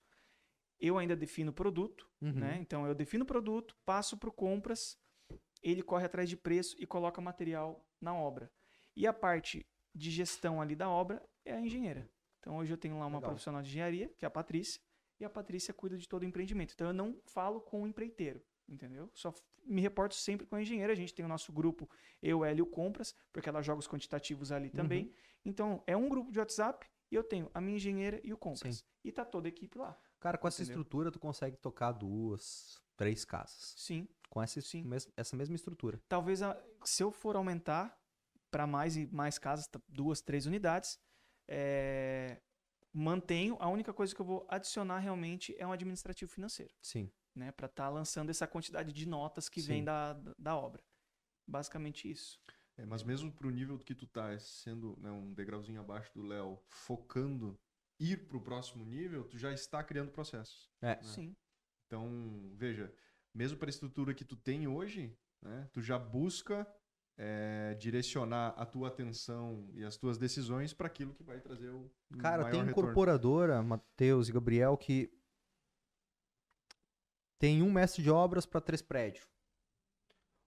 Eu 0.80 0.98
ainda 0.98 1.16
defino 1.16 1.52
o 1.52 1.54
produto, 1.54 2.10
Uhum. 2.22 2.34
né? 2.34 2.58
Então 2.62 2.86
eu 2.88 2.96
defino 2.96 3.24
o 3.24 3.28
produto, 3.28 3.76
passo 3.86 4.18
para 4.18 4.32
compras, 4.32 4.98
ele 5.70 5.82
corre 5.82 6.06
atrás 6.06 6.30
de 6.30 6.38
preço 6.38 6.76
e 6.80 6.86
coloca 6.86 7.22
material 7.22 7.86
na 8.00 8.14
obra. 8.14 8.52
E 8.96 9.06
a 9.06 9.14
parte 9.14 9.66
de 9.94 10.12
gestão 10.12 10.62
ali 10.62 10.76
da 10.76 10.90
obra 10.90 11.22
é 11.46 11.54
a 11.54 11.60
engenheira. 11.60 12.10
Então 12.40 12.58
hoje 12.58 12.72
eu 12.72 12.78
tenho 12.78 12.98
lá 12.98 13.06
uma 13.06 13.18
Legal. 13.18 13.32
profissional 13.32 13.62
de 13.62 13.70
engenharia, 13.70 14.10
que 14.18 14.26
é 14.26 14.28
a 14.28 14.32
Patrícia, 14.32 14.82
e 15.20 15.26
a 15.26 15.30
Patrícia 15.30 15.74
cuida 15.74 15.98
de 15.98 16.08
todo 16.08 16.24
o 16.24 16.26
empreendimento. 16.26 16.74
Então 16.74 16.88
eu 16.88 16.94
não 16.94 17.20
falo 17.26 17.60
com 17.60 17.84
o 17.84 17.88
empreiteiro, 17.88 18.42
entendeu? 18.68 19.10
Só 19.14 19.34
me 19.66 19.82
reporto 19.82 20.16
sempre 20.16 20.46
com 20.46 20.56
a 20.56 20.62
engenheira. 20.62 20.94
A 20.94 20.96
gente 20.96 21.14
tem 21.14 21.26
o 21.26 21.28
nosso 21.28 21.52
grupo 21.52 21.90
Eu, 22.22 22.46
Hélio 22.46 22.66
Compras, 22.66 23.14
porque 23.34 23.50
ela 23.50 23.62
joga 23.62 23.80
os 23.80 23.88
quantitativos 23.88 24.52
ali 24.52 24.70
também. 24.70 25.06
Uhum. 25.06 25.14
Então 25.46 25.84
é 25.86 25.98
um 25.98 26.08
grupo 26.08 26.32
de 26.32 26.40
WhatsApp 26.40 26.88
e 27.12 27.16
eu 27.16 27.24
tenho 27.24 27.50
a 27.54 27.60
minha 27.60 27.76
engenheira 27.76 28.22
e 28.24 28.32
o 28.32 28.38
Compras. 28.38 28.86
E 29.04 29.12
tá 29.12 29.26
toda 29.26 29.48
a 29.48 29.50
equipe 29.50 29.78
lá. 29.78 29.98
Cara, 30.20 30.38
com 30.38 30.48
essa 30.48 30.62
Entendeu? 30.62 30.82
estrutura, 30.82 31.12
tu 31.12 31.20
consegue 31.20 31.58
tocar 31.58 31.92
duas, 31.92 32.82
três 32.96 33.24
casas. 33.24 33.74
Sim. 33.78 34.08
Com 34.38 34.44
essa, 34.44 34.62
Sim. 34.62 34.84
mes- 34.84 35.10
essa 35.18 35.36
mesma 35.36 35.56
estrutura. 35.56 36.00
Talvez 36.08 36.44
a- 36.44 36.56
se 36.86 37.02
eu 37.02 37.12
for 37.12 37.36
aumentar 37.36 38.00
para 38.52 38.68
mais 38.68 38.96
e 38.96 39.08
mais 39.08 39.40
casas, 39.40 39.68
tá, 39.68 39.82
duas, 39.90 40.22
três 40.22 40.46
unidades, 40.46 41.00
é, 41.48 42.40
mantenho. 42.94 43.58
A 43.60 43.68
única 43.68 43.92
coisa 43.92 44.14
que 44.14 44.22
eu 44.22 44.26
vou 44.26 44.46
adicionar 44.48 45.00
realmente 45.00 45.56
é 45.58 45.66
um 45.66 45.72
administrativo 45.72 46.32
financeiro, 46.32 46.72
Sim. 46.84 47.12
né? 47.36 47.52
Para 47.52 47.66
estar 47.66 47.90
lançando 47.90 48.30
essa 48.30 48.46
quantidade 48.46 48.94
de 48.94 49.08
notas 49.08 49.50
que 49.50 49.60
Sim. 49.60 49.68
vem 49.70 49.84
da, 49.84 50.14
da- 50.38 50.56
obra. 50.56 50.84
Basicamente 51.48 52.08
isso. 52.12 52.40
É, 52.78 52.86
mas 52.86 53.04
mesmo 53.04 53.32
pro 53.32 53.50
nível 53.50 53.80
que 53.80 53.96
tu 53.96 54.06
tá, 54.06 54.38
sendo 54.38 54.96
né, 55.00 55.10
um 55.10 55.34
degrauzinho 55.34 55.82
abaixo 55.82 56.12
do 56.14 56.22
Léo, 56.22 56.60
focando 56.68 57.60
ir 58.00 58.28
pro 58.28 58.40
próximo 58.40 58.86
nível, 58.86 59.24
tu 59.28 59.36
já 59.40 59.52
está 59.52 59.84
criando 59.84 60.12
processos. 60.12 60.70
É. 60.80 61.02
Sim. 61.02 61.36
Então, 61.88 62.52
veja, 62.54 62.94
mesmo 63.38 63.58
para 63.58 63.68
a 63.68 63.70
estrutura 63.70 64.14
que 64.16 64.26
tu 64.26 64.36
tem 64.36 64.68
hoje, 64.68 65.16
né, 65.42 65.70
tu 65.72 65.80
já 65.82 65.98
busca 66.00 66.68
é, 67.16 67.76
direcionar 67.76 68.50
a 68.58 68.66
tua 68.66 68.88
atenção 68.88 69.70
e 69.74 69.84
as 69.84 69.96
tuas 69.96 70.18
decisões 70.18 70.74
para 70.74 70.88
aquilo 70.88 71.14
que 71.14 71.24
vai 71.24 71.40
trazer 71.40 71.70
o 71.70 71.90
Cara, 72.18 72.44
maior 72.44 72.52
tem 72.52 72.64
retorno. 72.64 72.72
incorporadora, 72.72 73.62
Matheus 73.62 74.28
e 74.28 74.32
Gabriel, 74.32 74.76
que 74.76 75.12
tem 77.40 77.62
um 77.62 77.72
mestre 77.72 78.02
de 78.02 78.10
obras 78.10 78.46
para 78.46 78.60
três 78.62 78.82
prédios. 78.82 79.28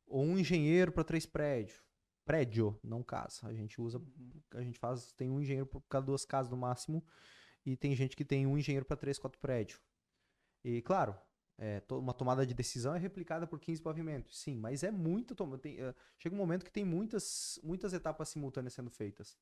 Ou 0.06 0.24
um 0.24 0.36
engenheiro 0.38 0.90
para 0.90 1.04
três 1.04 1.24
prédios. 1.24 1.80
Prédio, 2.24 2.78
não 2.82 3.02
casa. 3.02 3.46
A 3.46 3.52
gente 3.52 3.80
usa, 3.80 3.98
Uhum. 3.98 4.42
a 4.54 4.62
gente 4.62 4.78
faz, 4.78 5.12
tem 5.12 5.30
um 5.30 5.40
engenheiro 5.40 5.66
por 5.66 5.80
cada 5.88 6.06
duas 6.06 6.24
casas 6.24 6.50
no 6.50 6.56
máximo. 6.56 7.04
e 7.64 7.76
tem 7.76 7.94
gente 7.94 8.16
que 8.16 8.24
tem 8.24 8.46
um 8.46 8.56
engenheiro 8.56 8.86
para 8.86 8.96
três, 8.96 9.18
quatro 9.18 9.38
prédios. 9.38 9.78
E, 10.64 10.80
claro, 10.80 11.14
é, 11.62 11.82
uma 11.91 12.15
tomada 12.15 12.47
de 12.47 12.55
decisão 12.55 12.95
é 12.95 12.99
replicada 12.99 13.47
por 13.47 13.61
15 13.61 13.82
pavimentos. 13.82 14.41
Sim, 14.41 14.57
mas 14.57 14.82
é 14.82 14.91
muito. 14.91 15.35
Tem, 15.59 15.78
uh, 15.82 15.95
chega 16.19 16.35
um 16.35 16.39
momento 16.39 16.65
que 16.65 16.73
tem 16.73 16.87
muitas, 16.87 17.61
muitas 17.62 17.93
etapas 17.93 18.31
simultâneas 18.31 18.73
sendo 18.73 18.91
feitas. 18.91 19.37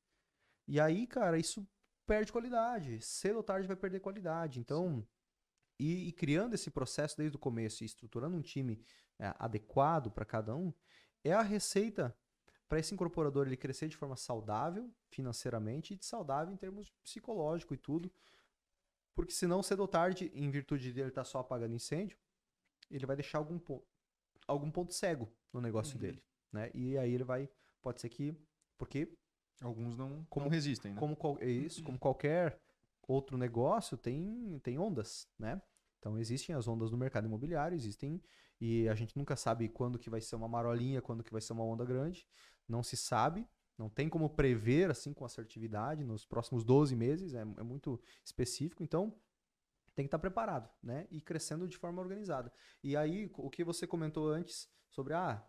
E 0.67 0.81
aí, 0.81 1.07
cara, 1.07 1.37
isso 1.37 1.65
perde 2.05 2.29
qualidade. 2.29 2.99
Cedo 3.01 3.37
ou 3.37 3.43
tarde 3.43 3.67
vai 3.67 3.77
perder 3.77 4.01
qualidade. 4.01 4.59
Então, 4.59 5.07
e, 5.79 6.09
e, 6.09 6.11
criando 6.11 6.55
esse 6.55 6.69
processo 6.69 7.15
desde 7.15 7.37
o 7.37 7.39
começo 7.39 7.83
e 7.83 7.85
estruturando 7.85 8.35
um 8.35 8.41
time 8.41 8.83
é, 9.17 9.33
adequado 9.39 10.11
para 10.11 10.25
cada 10.25 10.53
um, 10.53 10.73
é 11.23 11.31
a 11.31 11.41
receita 11.41 12.13
para 12.67 12.79
esse 12.79 12.93
incorporador 12.93 13.47
ele 13.47 13.55
crescer 13.55 13.87
de 13.87 13.95
forma 13.95 14.17
saudável 14.17 14.93
financeiramente 15.09 15.97
e 15.99 16.05
saudável 16.05 16.53
em 16.53 16.57
termos 16.57 16.91
psicológico 17.01 17.73
e 17.73 17.77
tudo. 17.77 18.11
Porque 19.19 19.33
senão, 19.33 19.61
cedo 19.61 19.81
ou 19.81 19.87
tarde, 19.87 20.31
em 20.33 20.49
virtude 20.49 20.93
dele 20.93 21.09
estar 21.09 21.21
tá 21.21 21.25
só 21.25 21.39
apagando 21.39 21.75
incêndio, 21.75 22.17
ele 22.89 23.05
vai 23.05 23.17
deixar 23.17 23.37
algum, 23.37 23.59
ponto, 23.59 23.85
algum 24.47 24.71
ponto 24.71 24.93
cego 24.93 25.29
no 25.51 25.59
negócio 25.59 25.95
uhum. 25.95 26.01
dele. 26.01 26.23
Né? 26.53 26.71
E 26.73 26.97
aí 26.97 27.13
ele 27.13 27.25
vai. 27.25 27.49
Pode 27.81 27.99
ser 27.99 28.07
que. 28.07 28.33
Porque. 28.77 29.13
Alguns 29.61 29.97
não, 29.97 30.25
como, 30.29 30.45
não 30.45 30.49
resistem, 30.49 30.93
né? 30.93 30.97
Como, 30.97 31.37
é 31.41 31.49
isso, 31.49 31.83
como 31.83 31.99
qualquer 31.99 32.61
outro 33.05 33.37
negócio, 33.37 33.97
tem, 33.97 34.57
tem 34.63 34.79
ondas, 34.79 35.27
né? 35.37 35.61
Então 35.97 36.17
existem 36.17 36.55
as 36.55 36.65
ondas 36.65 36.91
no 36.91 36.97
mercado 36.97 37.27
imobiliário, 37.27 37.75
existem 37.75 38.23
e 38.61 38.87
a 38.87 38.95
gente 38.95 39.17
nunca 39.17 39.35
sabe 39.35 39.67
quando 39.67 39.99
que 39.99 40.09
vai 40.09 40.21
ser 40.21 40.37
uma 40.37 40.47
marolinha, 40.47 41.01
quando 41.01 41.25
que 41.25 41.31
vai 41.33 41.41
ser 41.41 41.51
uma 41.51 41.65
onda 41.65 41.83
grande, 41.83 42.25
não 42.65 42.81
se 42.81 42.95
sabe, 42.95 43.45
não 43.79 43.89
tem 43.89 44.09
como 44.09 44.29
prever 44.29 44.91
assim 44.91 45.13
com 45.13 45.23
assertividade 45.23 46.03
nos 46.03 46.25
próximos 46.25 46.65
12 46.65 46.95
meses, 46.95 47.33
é, 47.33 47.41
é 47.41 47.63
muito 47.63 47.99
específico, 48.23 48.83
então 48.83 49.15
tem 49.95 50.05
que 50.05 50.07
estar 50.07 50.19
preparado, 50.19 50.69
né? 50.83 51.07
E 51.09 51.21
crescendo 51.21 51.67
de 51.67 51.77
forma 51.77 52.01
organizada. 52.01 52.51
E 52.83 52.95
aí, 52.95 53.31
o 53.37 53.49
que 53.49 53.63
você 53.63 53.87
comentou 53.87 54.29
antes 54.29 54.69
sobre 54.89 55.13
ah, 55.13 55.43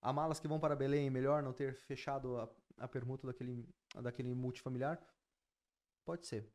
há 0.00 0.12
malas 0.12 0.40
que 0.40 0.48
vão 0.48 0.58
para 0.58 0.74
Belém, 0.74 1.10
melhor 1.10 1.42
não 1.42 1.52
ter 1.52 1.74
fechado 1.74 2.36
a, 2.38 2.50
a 2.78 2.88
permuta 2.88 3.26
daquele, 3.26 3.68
daquele 4.02 4.34
multifamiliar? 4.34 5.00
Pode 6.04 6.26
ser. 6.26 6.50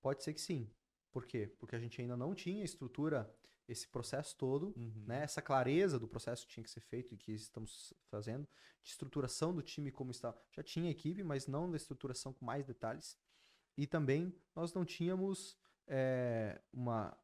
Pode 0.00 0.22
ser 0.22 0.32
que 0.32 0.40
sim. 0.40 0.70
Por 1.12 1.26
quê? 1.26 1.46
Porque 1.58 1.74
a 1.74 1.78
gente 1.78 2.00
ainda 2.00 2.16
não 2.16 2.34
tinha 2.34 2.64
estrutura, 2.64 3.32
esse 3.68 3.88
processo 3.88 4.36
todo, 4.36 4.72
uhum. 4.76 5.04
né? 5.06 5.22
Essa 5.22 5.42
clareza 5.42 5.98
do 5.98 6.06
processo 6.06 6.46
que 6.46 6.52
tinha 6.52 6.64
que 6.64 6.70
ser 6.70 6.80
feito 6.80 7.14
e 7.14 7.18
que 7.18 7.32
estamos 7.32 7.92
fazendo, 8.08 8.46
de 8.82 8.90
estruturação 8.90 9.54
do 9.54 9.62
time 9.62 9.90
como 9.90 10.10
está. 10.10 10.36
Já 10.52 10.62
tinha 10.62 10.90
equipe, 10.90 11.22
mas 11.22 11.46
não 11.46 11.70
da 11.70 11.76
estruturação 11.76 12.32
com 12.32 12.44
mais 12.44 12.64
detalhes. 12.64 13.18
E 13.76 13.86
também 13.86 14.34
nós 14.54 14.72
não 14.72 14.84
tínhamos 14.84 15.58
é, 15.86 16.60
uma, 16.72 17.16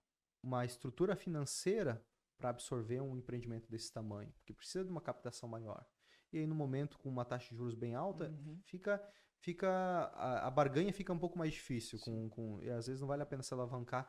uma 0.43 0.64
estrutura 0.64 1.14
financeira 1.16 2.05
para 2.36 2.51
absorver 2.51 3.01
um 3.01 3.16
empreendimento 3.16 3.70
desse 3.70 3.93
tamanho, 3.93 4.32
porque 4.32 4.52
precisa 4.52 4.85
de 4.85 4.90
uma 4.90 5.01
captação 5.01 5.48
maior. 5.48 5.86
E 6.32 6.39
aí, 6.39 6.47
no 6.47 6.55
momento 6.55 6.98
com 6.98 7.09
uma 7.09 7.24
taxa 7.24 7.51
de 7.51 7.56
juros 7.56 7.74
bem 7.74 7.94
alta, 7.94 8.28
uhum. 8.28 8.60
fica 8.64 9.01
fica 9.39 9.69
a, 9.69 10.47
a, 10.47 10.51
barganha 10.51 10.93
fica 10.93 11.12
um 11.12 11.19
pouco 11.19 11.36
mais 11.36 11.52
difícil 11.52 11.98
com, 11.98 12.31
com 12.31 12.62
e 12.62 12.70
às 12.70 12.86
vezes 12.86 13.01
não 13.01 13.09
vale 13.09 13.24
a 13.24 13.27
pena 13.27 13.43
se 13.43 13.52
alavancar 13.52 14.09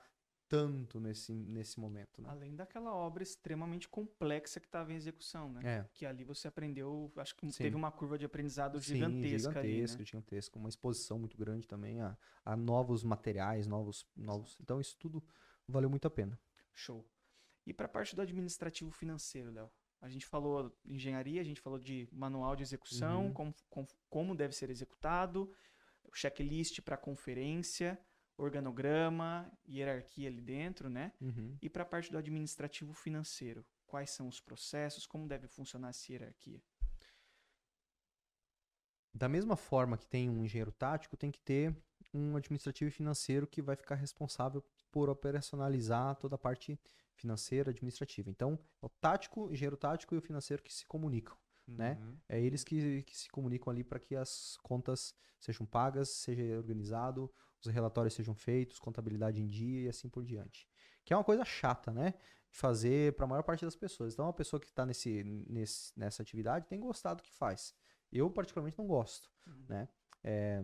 tanto 0.54 1.00
nesse, 1.00 1.34
nesse 1.34 1.80
momento. 1.80 2.22
Né? 2.22 2.30
Além 2.30 2.56
daquela 2.56 2.94
obra 2.94 3.24
extremamente 3.24 3.90
complexa 3.90 4.60
que 4.60 4.68
estava 4.68 4.94
em 4.94 4.96
execução, 4.96 5.52
né? 5.52 5.62
É. 5.64 5.90
Que 5.92 6.06
ali 6.06 6.24
você 6.24 6.48
aprendeu, 6.48 7.12
acho 7.18 7.36
que 7.36 7.52
Sim. 7.52 7.64
teve 7.64 7.76
uma 7.76 7.92
curva 7.92 8.20
de 8.20 8.26
aprendizado 8.26 8.80
gigantesca. 8.80 9.18
Sim, 9.18 9.38
gigantesca, 9.38 9.60
ali, 9.60 9.82
né? 9.82 10.06
gigantesca, 10.06 10.60
uma 10.60 10.70
exposição 10.70 11.18
muito 11.18 11.36
grande 11.36 11.68
também 11.68 12.02
a, 12.02 12.16
a 12.46 12.56
novos 12.56 13.04
materiais, 13.04 13.66
novos, 13.66 14.06
novos. 14.16 14.56
Então 14.62 14.80
isso 14.80 14.96
tudo 15.00 15.24
valeu 15.68 15.90
muito 15.90 16.08
a 16.08 16.12
pena. 16.12 16.40
Show. 16.72 17.04
E 17.66 17.74
para 17.74 17.88
a 17.88 17.90
parte 17.90 18.16
do 18.16 18.22
administrativo 18.22 18.92
financeiro, 18.92 19.52
Léo? 19.52 19.72
A 20.02 20.08
gente 20.08 20.28
falou 20.28 20.72
de 20.86 20.94
engenharia, 20.94 21.42
a 21.42 21.46
gente 21.46 21.62
falou 21.62 21.80
de 21.80 22.08
manual 22.12 22.56
de 22.56 22.62
execução, 22.62 23.26
uhum. 23.28 23.34
como, 23.34 23.56
como, 23.72 23.88
como 24.08 24.36
deve 24.36 24.54
ser 24.54 24.70
executado, 24.70 25.52
checklist 26.14 26.80
para 26.82 26.96
conferência, 26.96 28.00
organograma, 28.38 29.51
hierarquia 29.68 30.27
ali 30.27 30.41
dentro, 30.41 30.89
né? 30.89 31.11
Uhum. 31.22 31.57
E 31.61 31.69
para 31.69 31.84
a 31.84 31.85
parte 31.85 32.11
do 32.11 32.18
administrativo 32.18 32.93
financeiro, 32.93 33.65
quais 33.85 34.10
são 34.10 34.27
os 34.27 34.39
processos, 34.39 35.05
como 35.05 35.27
deve 35.27 35.47
funcionar 35.47 35.89
essa 35.89 36.11
hierarquia? 36.11 36.61
Da 39.14 39.30
mesma 39.30 39.55
forma 39.55 39.97
que 39.97 40.07
tem 40.07 40.30
um 40.30 40.43
engenheiro 40.43 40.72
tático, 40.72 41.15
tem 41.15 41.30
que 41.30 41.39
ter 41.39 41.76
um 42.14 42.35
administrativo 42.35 42.89
e 42.89 42.91
financeiro 42.91 43.45
que 43.45 43.61
vai 43.61 43.76
ficar 43.76 43.95
responsável 43.95 44.64
por 44.91 45.10
operacionalizar 45.10 46.15
toda 46.15 46.35
a 46.35 46.38
parte 46.38 46.80
financeira, 47.15 47.69
administrativa. 47.69 48.30
Então, 48.30 48.57
é 48.81 48.85
o 48.85 48.89
tático, 48.89 49.45
o 49.45 49.51
engenheiro 49.51 49.77
tático 49.77 50.15
e 50.15 50.18
o 50.18 50.22
financeiro 50.22 50.64
que 50.64 50.73
se 50.73 50.85
comunicam. 50.85 51.38
Né? 51.68 51.97
Uhum. 52.01 52.11
Né? 52.11 52.18
É 52.30 52.41
eles 52.41 52.64
que, 52.64 53.03
que 53.03 53.15
se 53.15 53.30
comunicam 53.30 53.72
ali 53.72 53.84
para 53.84 53.99
que 53.99 54.15
as 54.15 54.57
contas 54.64 55.15
sejam 55.39 55.65
pagas, 55.65 56.10
seja 56.10 56.57
organizado, 56.57 57.31
os 57.65 57.73
relatórios 57.73 58.14
sejam 58.14 58.34
feitos, 58.35 58.80
contabilidade 58.80 59.41
em 59.41 59.48
dia 59.48 59.85
e 59.85 59.90
assim 59.90 60.10
por 60.10 60.23
diante. 60.23 60.68
Que 61.03 61.14
é 61.14 61.18
uma 61.18 61.23
coisa 61.23 61.44
chata, 61.44 61.91
né? 61.91 62.14
De 62.52 62.57
fazer 62.57 63.14
para 63.15 63.26
a 63.26 63.27
maior 63.27 63.44
parte 63.44 63.65
das 63.65 63.76
pessoas. 63.76 64.14
Então, 64.14 64.26
uma 64.26 64.34
pessoa 64.34 64.60
que 64.60 64.68
está 64.68 64.85
nesse, 64.85 65.23
nesse, 65.23 65.91
nessa 65.98 66.22
atividade 66.22 66.68
tem 66.68 66.80
gostado 66.80 67.22
do 67.22 67.23
que 67.23 67.34
faz. 67.34 67.73
Eu, 68.11 68.30
particularmente, 68.30 68.77
não 68.77 68.88
gosto, 68.88 69.30
uhum. 69.48 69.65
né? 69.68 69.90
É, 70.23 70.64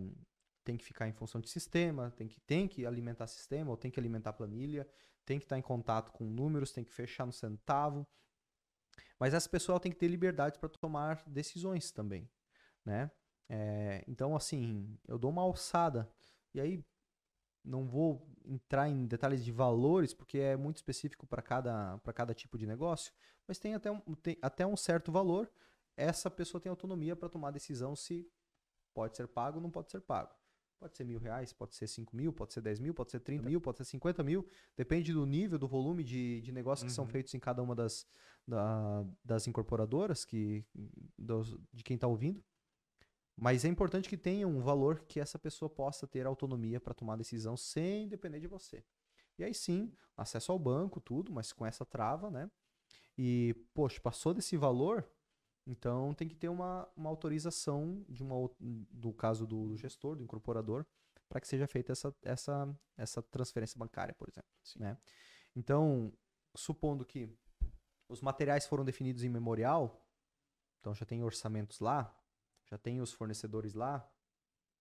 tem 0.64 0.78
que 0.78 0.86
ficar 0.86 1.08
em 1.08 1.14
função 1.14 1.42
de 1.42 1.50
sistema, 1.50 2.12
tem 2.12 2.28
que, 2.28 2.40
tem 2.42 2.68
que 2.68 2.86
alimentar 2.86 3.28
sistema, 3.28 3.72
ou 3.72 3.78
tem 3.78 3.90
que 3.90 4.00
alimentar 4.00 4.34
planilha, 4.34 4.88
tem 5.26 5.40
que 5.40 5.46
estar 5.46 5.58
em 5.58 5.62
contato 5.62 6.12
com 6.12 6.24
números, 6.26 6.72
tem 6.72 6.84
que 6.84 6.92
fechar 6.92 7.26
no 7.26 7.34
centavo. 7.34 8.08
Mas 9.20 9.34
essa 9.34 9.50
pessoa 9.50 9.80
tem 9.80 9.92
que 9.92 9.98
ter 9.98 10.08
liberdade 10.08 10.60
para 10.60 10.70
tomar 10.70 11.24
decisões 11.28 11.92
também, 11.92 12.30
né? 12.86 13.12
É, 13.50 14.04
então, 14.08 14.36
assim, 14.36 14.96
eu 15.08 15.18
dou 15.18 15.32
uma 15.32 15.42
alçada. 15.42 16.10
E 16.54 16.60
aí, 16.60 16.84
não 17.64 17.86
vou 17.88 18.28
entrar 18.46 18.90
em 18.90 19.06
detalhes 19.06 19.44
de 19.44 19.52
valores, 19.52 20.14
porque 20.14 20.40
é 20.40 20.58
muito 20.58 20.78
específico 20.78 21.28
para 21.28 21.42
cada, 21.42 22.00
cada 22.16 22.34
tipo 22.34 22.58
de 22.58 22.66
negócio, 22.66 23.14
mas 23.48 23.60
tem 23.60 23.76
até, 23.76 23.92
um, 23.92 24.00
tem 24.16 24.38
até 24.42 24.66
um 24.66 24.78
certo 24.78 25.12
valor. 25.12 25.52
Essa 25.96 26.32
pessoa 26.32 26.62
tem 26.62 26.70
autonomia 26.70 27.16
para 27.16 27.30
tomar 27.30 27.52
decisão 27.52 27.96
se 27.96 28.32
pode 28.94 29.18
ser 29.18 29.28
pago 29.28 29.58
ou 29.58 29.62
não 29.62 29.70
pode 29.70 29.92
ser 29.92 30.02
pago. 30.02 30.34
Pode 30.80 30.96
ser 30.96 31.04
mil 31.04 31.20
reais, 31.20 31.52
pode 31.52 31.76
ser 31.76 31.88
cinco 31.88 32.16
mil, 32.16 32.32
pode 32.32 32.54
ser 32.54 32.62
dez 32.62 32.80
mil, 32.80 32.94
pode 32.94 33.12
ser 33.12 33.20
trinta 33.20 33.44
mil, 33.44 33.60
pode 33.60 33.78
ser 33.78 33.84
cinquenta 33.84 34.24
mil. 34.24 34.48
Depende 34.78 35.12
do 35.12 35.26
nível, 35.26 35.60
do 35.60 35.68
volume 35.68 36.06
de, 36.06 36.40
de 36.40 36.54
negócios 36.54 36.84
uhum. 36.84 36.88
que 36.88 36.94
são 36.94 37.04
uhum. 37.04 37.12
feitos 37.12 37.34
em 37.34 37.40
cada 37.40 37.62
uma 37.62 37.76
das, 37.76 38.08
da, 38.48 39.06
das 39.24 39.46
incorporadoras, 39.46 40.24
que, 40.24 40.66
dos, 41.18 41.58
de 41.74 41.84
quem 41.84 41.96
está 41.96 42.08
ouvindo. 42.08 42.42
Mas 43.40 43.64
é 43.64 43.70
importante 43.70 44.10
que 44.10 44.18
tenha 44.18 44.46
um 44.48 44.60
valor 44.60 45.00
que 45.08 45.20
essa 45.20 45.40
pessoa 45.40 45.70
possa 45.70 46.06
ter 46.06 46.26
autonomia 46.26 46.80
para 46.80 46.94
tomar 46.94 47.16
decisão 47.16 47.56
sem 47.56 48.08
depender 48.10 48.40
de 48.40 48.48
você. 48.48 48.84
E 49.38 49.44
aí 49.44 49.54
sim, 49.54 49.94
acesso 50.18 50.52
ao 50.52 50.60
banco, 50.60 51.00
tudo, 51.00 51.32
mas 51.32 51.54
com 51.54 51.66
essa 51.66 51.86
trava, 51.86 52.30
né? 52.30 52.52
E, 53.18 53.56
poxa, 53.74 54.00
passou 54.02 54.34
desse 54.34 54.58
valor, 54.58 55.10
então 55.66 56.14
tem 56.14 56.28
que 56.28 56.36
ter 56.36 56.50
uma, 56.50 56.90
uma 56.96 57.10
autorização 57.10 58.04
de 58.10 58.22
uma, 58.22 58.36
do 58.60 59.14
caso 59.14 59.48
do 59.48 59.76
gestor, 59.78 60.18
do 60.18 60.24
incorporador, 60.24 60.86
para 61.30 61.40
que 61.40 61.48
seja 61.48 61.68
feita 61.68 61.94
essa, 61.94 62.14
essa, 62.22 62.80
essa 62.98 63.22
transferência 63.22 63.78
bancária, 63.78 64.14
por 64.16 64.28
exemplo. 64.28 64.50
Né? 64.78 64.98
Então, 65.56 66.12
supondo 66.56 67.06
que 67.06 67.30
os 68.10 68.20
materiais 68.20 68.66
foram 68.66 68.84
definidos 68.84 69.24
em 69.24 69.30
memorial, 69.30 70.06
então 70.80 70.94
já 70.94 71.06
tem 71.06 71.24
orçamentos 71.24 71.80
lá, 71.80 72.14
já 72.70 72.78
tem 72.78 73.02
os 73.02 73.12
fornecedores 73.12 73.74
lá, 73.74 74.08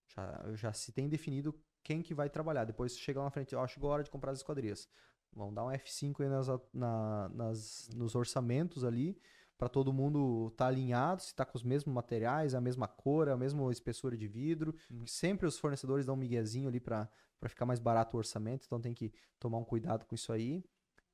já, 0.08 0.54
já 0.54 0.72
se 0.72 0.92
tem 0.92 1.08
definido 1.08 1.58
quem 1.82 2.02
que 2.02 2.14
vai 2.14 2.28
trabalhar. 2.28 2.64
Depois 2.64 2.98
chega 2.98 3.20
lá 3.20 3.26
na 3.26 3.30
frente, 3.30 3.54
ó, 3.54 3.66
chegou 3.66 3.90
a 3.90 3.94
hora 3.94 4.04
de 4.04 4.10
comprar 4.10 4.32
as 4.32 4.38
esquadrias. 4.38 4.88
Vamos 5.32 5.54
dar 5.54 5.64
um 5.64 5.70
F5 5.70 6.20
aí 6.20 6.28
nas, 6.28 6.48
na, 6.72 7.28
nas, 7.28 7.88
nos 7.94 8.14
orçamentos 8.14 8.84
ali, 8.84 9.20
para 9.56 9.68
todo 9.68 9.92
mundo 9.92 10.48
estar 10.52 10.66
tá 10.66 10.68
alinhado, 10.68 11.22
se 11.22 11.28
está 11.28 11.44
com 11.44 11.56
os 11.56 11.62
mesmos 11.62 11.94
materiais, 11.94 12.54
a 12.54 12.60
mesma 12.60 12.86
cor, 12.86 13.28
a 13.28 13.36
mesma 13.36 13.70
espessura 13.70 14.16
de 14.16 14.26
vidro. 14.26 14.74
Uhum. 14.90 15.06
Sempre 15.06 15.46
os 15.46 15.58
fornecedores 15.58 16.06
dão 16.06 16.14
um 16.14 16.18
miguezinho 16.18 16.68
ali 16.68 16.80
para 16.80 17.08
ficar 17.46 17.66
mais 17.66 17.78
barato 17.78 18.16
o 18.16 18.18
orçamento, 18.18 18.64
então 18.66 18.80
tem 18.80 18.94
que 18.94 19.12
tomar 19.38 19.58
um 19.58 19.64
cuidado 19.64 20.06
com 20.06 20.14
isso 20.14 20.32
aí. 20.32 20.64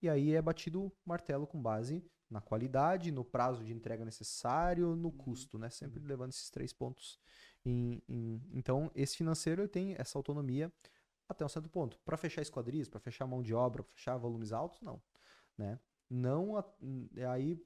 E 0.02 0.08
aí 0.08 0.34
é 0.34 0.42
batido 0.42 0.84
o 0.84 0.92
martelo 1.04 1.46
com 1.46 1.60
base 1.60 2.04
na 2.30 2.40
qualidade, 2.40 3.10
no 3.10 3.24
prazo 3.24 3.64
de 3.64 3.72
entrega 3.72 4.04
necessário, 4.04 4.96
no 4.96 5.08
uhum. 5.08 5.16
custo, 5.16 5.58
né? 5.58 5.70
Sempre 5.70 6.00
uhum. 6.00 6.06
levando 6.06 6.30
esses 6.30 6.50
três 6.50 6.72
pontos. 6.72 7.18
Em, 7.64 8.02
em... 8.08 8.42
Então, 8.52 8.90
esse 8.94 9.16
financeiro 9.16 9.66
tem 9.68 9.94
essa 9.98 10.18
autonomia 10.18 10.72
até 11.28 11.44
um 11.44 11.48
certo 11.48 11.68
ponto. 11.68 11.98
Para 12.04 12.16
fechar 12.16 12.42
esquadrias, 12.42 12.88
para 12.88 13.00
fechar 13.00 13.26
mão 13.26 13.42
de 13.42 13.54
obra, 13.54 13.82
para 13.82 13.94
fechar 13.94 14.16
volumes 14.16 14.52
altos, 14.52 14.80
não. 14.80 15.00
Né? 15.56 15.78
Não, 16.08 16.52
aí 17.30 17.64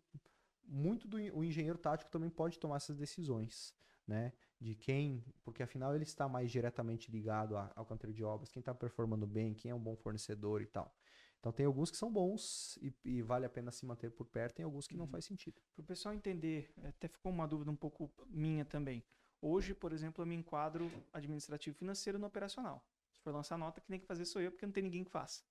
muito 0.64 1.08
do 1.08 1.16
o 1.16 1.42
engenheiro 1.42 1.78
tático 1.78 2.10
também 2.10 2.30
pode 2.30 2.58
tomar 2.58 2.76
essas 2.76 2.96
decisões, 2.96 3.74
né? 4.06 4.32
de 4.60 4.74
quem, 4.74 5.24
porque 5.44 5.62
afinal 5.62 5.94
ele 5.94 6.04
está 6.04 6.28
mais 6.28 6.50
diretamente 6.50 7.10
ligado 7.10 7.56
a- 7.56 7.70
ao 7.76 7.86
canteiro 7.86 8.14
de 8.14 8.24
obras, 8.24 8.50
quem 8.50 8.60
está 8.60 8.74
performando 8.74 9.26
bem, 9.26 9.54
quem 9.54 9.70
é 9.70 9.74
um 9.74 9.80
bom 9.80 9.96
fornecedor 9.96 10.60
e 10.60 10.66
tal. 10.66 10.94
Então 11.38 11.52
tem 11.52 11.66
alguns 11.66 11.90
que 11.90 11.96
são 11.96 12.12
bons 12.12 12.76
e, 12.82 12.92
e 13.04 13.22
vale 13.22 13.46
a 13.46 13.48
pena 13.48 13.70
se 13.70 13.86
manter 13.86 14.10
por 14.10 14.26
perto, 14.26 14.56
tem 14.56 14.64
alguns 14.64 14.86
que 14.86 14.96
não 14.96 15.04
Uhum. 15.04 15.10
faz 15.10 15.24
sentido. 15.24 15.60
Para 15.74 15.82
o 15.82 15.86
pessoal 15.86 16.14
entender, 16.14 16.72
até 16.84 17.06
ficou 17.08 17.30
uma 17.30 17.46
dúvida 17.46 17.70
um 17.70 17.76
pouco 17.76 18.12
minha 18.26 18.64
também. 18.64 19.04
Hoje, 19.40 19.72
por 19.72 19.92
exemplo, 19.92 20.22
eu 20.22 20.26
me 20.26 20.34
enquadro 20.34 20.90
administrativo 21.12 21.76
financeiro 21.76 22.18
no 22.18 22.26
operacional. 22.26 22.84
Se 23.12 23.20
for 23.20 23.32
lançar 23.32 23.56
nota, 23.56 23.80
que 23.80 23.86
tem 23.86 24.00
que 24.00 24.06
fazer 24.06 24.24
sou 24.24 24.42
eu, 24.42 24.50
porque 24.50 24.66
não 24.66 24.72
tem 24.72 24.82
ninguém 24.82 25.04
que 25.04 25.10
faça. 25.10 25.44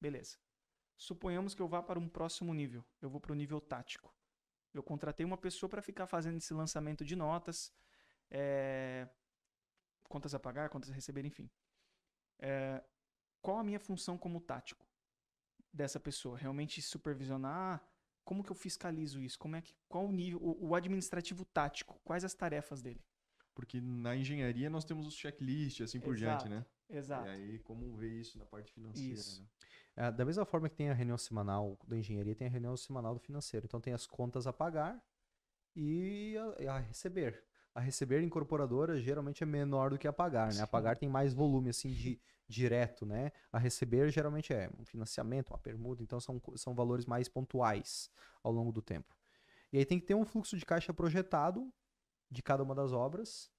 Beleza. 0.00 0.36
Suponhamos 0.98 1.54
que 1.54 1.62
eu 1.62 1.66
vá 1.68 1.82
para 1.82 1.98
um 1.98 2.08
próximo 2.08 2.52
nível. 2.52 2.84
Eu 3.00 3.08
vou 3.08 3.20
para 3.20 3.32
o 3.32 3.34
nível 3.34 3.60
tático. 3.60 4.14
Eu 4.74 4.82
contratei 4.82 5.24
uma 5.24 5.38
pessoa 5.38 5.68
para 5.68 5.80
ficar 5.80 6.06
fazendo 6.06 6.36
esse 6.36 6.52
lançamento 6.52 7.04
de 7.04 7.16
notas, 7.16 7.72
é, 8.30 9.08
contas 10.08 10.34
a 10.34 10.38
pagar, 10.38 10.68
contas 10.68 10.90
a 10.90 10.94
receber, 10.94 11.24
enfim. 11.24 11.50
É, 12.38 12.82
qual 13.40 13.58
a 13.58 13.64
minha 13.64 13.80
função 13.80 14.16
como 14.18 14.40
tático 14.40 14.86
dessa 15.72 15.98
pessoa? 15.98 16.36
Realmente 16.36 16.80
supervisionar? 16.82 17.82
Como 18.24 18.44
que 18.44 18.50
eu 18.50 18.56
fiscalizo 18.56 19.20
isso? 19.20 19.38
Como 19.38 19.56
é 19.56 19.62
que 19.62 19.74
qual 19.88 20.06
o 20.06 20.12
nível, 20.12 20.40
o, 20.40 20.68
o 20.68 20.74
administrativo 20.74 21.44
tático? 21.44 22.00
Quais 22.04 22.24
as 22.24 22.34
tarefas 22.34 22.80
dele? 22.82 23.04
Porque 23.54 23.80
na 23.80 24.16
engenharia 24.16 24.70
nós 24.70 24.84
temos 24.84 25.06
os 25.06 25.14
checklists, 25.14 25.84
assim 25.84 26.00
por 26.00 26.14
diante, 26.16 26.48
né? 26.48 26.64
Exato. 26.88 27.26
E 27.26 27.30
aí, 27.30 27.58
como 27.60 27.94
ver 27.96 28.20
isso 28.20 28.38
na 28.38 28.44
parte 28.44 28.72
financeira, 28.72 29.14
Isso. 29.14 29.40
né? 29.40 29.48
É, 29.94 30.10
da 30.12 30.24
mesma 30.24 30.44
forma 30.44 30.68
que 30.68 30.76
tem 30.76 30.88
a 30.88 30.94
reunião 30.94 31.18
semanal 31.18 31.78
da 31.86 31.96
engenharia, 31.96 32.34
tem 32.34 32.46
a 32.46 32.50
reunião 32.50 32.76
semanal 32.76 33.14
do 33.14 33.20
financeiro. 33.20 33.66
Então 33.66 33.80
tem 33.80 33.92
as 33.92 34.06
contas 34.06 34.46
a 34.46 34.52
pagar 34.52 35.02
e 35.76 36.36
a, 36.38 36.62
e 36.62 36.68
a 36.68 36.78
receber. 36.78 37.44
A 37.74 37.80
receber 37.80 38.22
incorporadora 38.22 39.00
geralmente 39.00 39.42
é 39.42 39.46
menor 39.46 39.90
do 39.90 39.98
que 39.98 40.06
a 40.06 40.12
pagar, 40.12 40.52
né? 40.52 40.60
A 40.62 40.66
pagar 40.66 40.96
tem 40.96 41.08
mais 41.08 41.32
volume, 41.32 41.70
assim, 41.70 41.90
de 41.90 42.20
direto, 42.46 43.06
né? 43.06 43.32
A 43.50 43.58
receber 43.58 44.10
geralmente 44.10 44.52
é 44.52 44.68
um 44.78 44.84
financiamento, 44.84 45.50
uma 45.50 45.58
permuta, 45.58 46.02
então 46.02 46.20
são, 46.20 46.40
são 46.56 46.74
valores 46.74 47.06
mais 47.06 47.28
pontuais 47.28 48.10
ao 48.42 48.52
longo 48.52 48.70
do 48.72 48.82
tempo. 48.82 49.16
E 49.72 49.78
aí 49.78 49.86
tem 49.86 49.98
que 49.98 50.04
ter 50.06 50.14
um 50.14 50.24
fluxo 50.24 50.56
de 50.56 50.66
caixa 50.66 50.92
projetado 50.92 51.72
de 52.30 52.42
cada 52.42 52.62
uma 52.62 52.74
das 52.74 52.92
obras, 52.92 53.50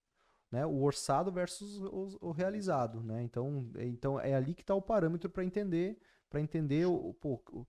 né? 0.51 0.63
O 0.63 0.81
orçado 0.83 1.31
versus 1.31 1.79
o, 1.79 2.17
o 2.21 2.31
realizado, 2.31 3.01
né? 3.01 3.23
Então, 3.23 3.71
é- 3.75 3.85
então 3.85 4.19
é 4.19 4.35
ali 4.35 4.53
que 4.53 4.61
está 4.61 4.75
o 4.75 4.81
parâmetro 4.81 5.27
para 5.27 5.43
entender, 5.43 5.97
para 6.29 6.39
entender 6.39 6.85
o, 6.85 6.93
o- 6.93 7.13
pô, 7.15 7.41
o- 7.51 7.65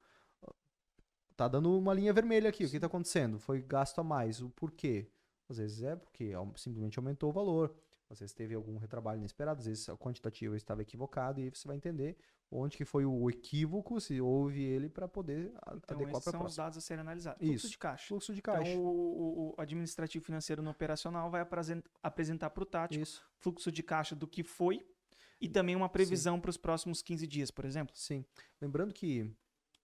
tá 1.37 1.49
dando 1.49 1.77
uma 1.77 1.95
linha 1.95 2.13
vermelha 2.13 2.49
aqui, 2.49 2.65
o 2.65 2.69
que 2.71 2.77
está 2.77 2.87
acontecendo? 2.87 3.39
Foi 3.39 3.61
gasto 3.63 3.99
a 4.01 4.05
mais, 4.05 4.41
o 4.41 4.51
porquê? 4.51 5.11
Às 5.49 5.59
vezes 5.59 5.83
é 5.83 5.95
porque 5.97 6.33
simplesmente 6.57 6.99
aumentou 6.99 7.29
o 7.31 7.33
valor, 7.33 7.75
às 8.09 8.19
vezes 8.21 8.35
teve 8.35 8.55
algum 8.55 8.77
retrabalho 8.79 9.19
inesperado, 9.19 9.61
às 9.61 9.67
vezes 9.67 9.89
a 9.89 9.97
quantitativa 9.97 10.57
estava 10.57 10.81
equivocada 10.83 11.41
e 11.41 11.51
você 11.51 11.67
vai 11.69 11.77
entender 11.77 12.17
onde 12.51 12.77
que 12.77 12.85
foi 12.85 13.05
o 13.05 13.29
equívoco, 13.29 14.01
se 14.01 14.21
houve 14.21 14.63
ele 14.63 14.89
para 14.89 15.09
poder 15.09 15.53
Então, 15.75 15.97
adequar 15.97 16.23
para 16.23 16.33
são 16.33 16.33
os 16.33 16.39
próxima. 16.39 16.65
dados 16.65 16.79
a 16.79 16.81
serem 16.81 17.01
analisados. 17.03 17.39
Fluxo 17.41 17.55
Isso. 17.57 17.69
de 17.71 17.79
caixa. 17.79 18.07
Fluxo 18.09 18.35
de 18.35 18.41
caixa. 18.43 18.71
Então, 18.71 18.85
o, 18.85 19.51
o- 19.51 19.55
administrativo 19.61 20.25
financeiro 20.25 20.63
no 20.63 20.71
operacional 20.71 21.31
vai 21.31 21.41
apresen- 21.41 21.83
apresentar 22.03 22.51
para 22.51 22.63
o 22.63 22.67
tático 22.67 23.03
Isso. 23.03 23.25
fluxo 23.39 23.73
de 23.73 23.83
caixa 23.83 24.15
do 24.15 24.27
que 24.29 24.43
foi 24.45 24.87
e 25.41 25.49
também 25.49 25.75
uma 25.75 25.89
previsão 25.89 26.41
para 26.41 26.49
os 26.51 26.57
próximos 26.57 27.03
15 27.03 27.27
dias, 27.27 27.51
por 27.51 27.65
exemplo. 27.65 27.95
Sim. 27.97 28.25
Lembrando 28.61 28.95
que 28.95 29.29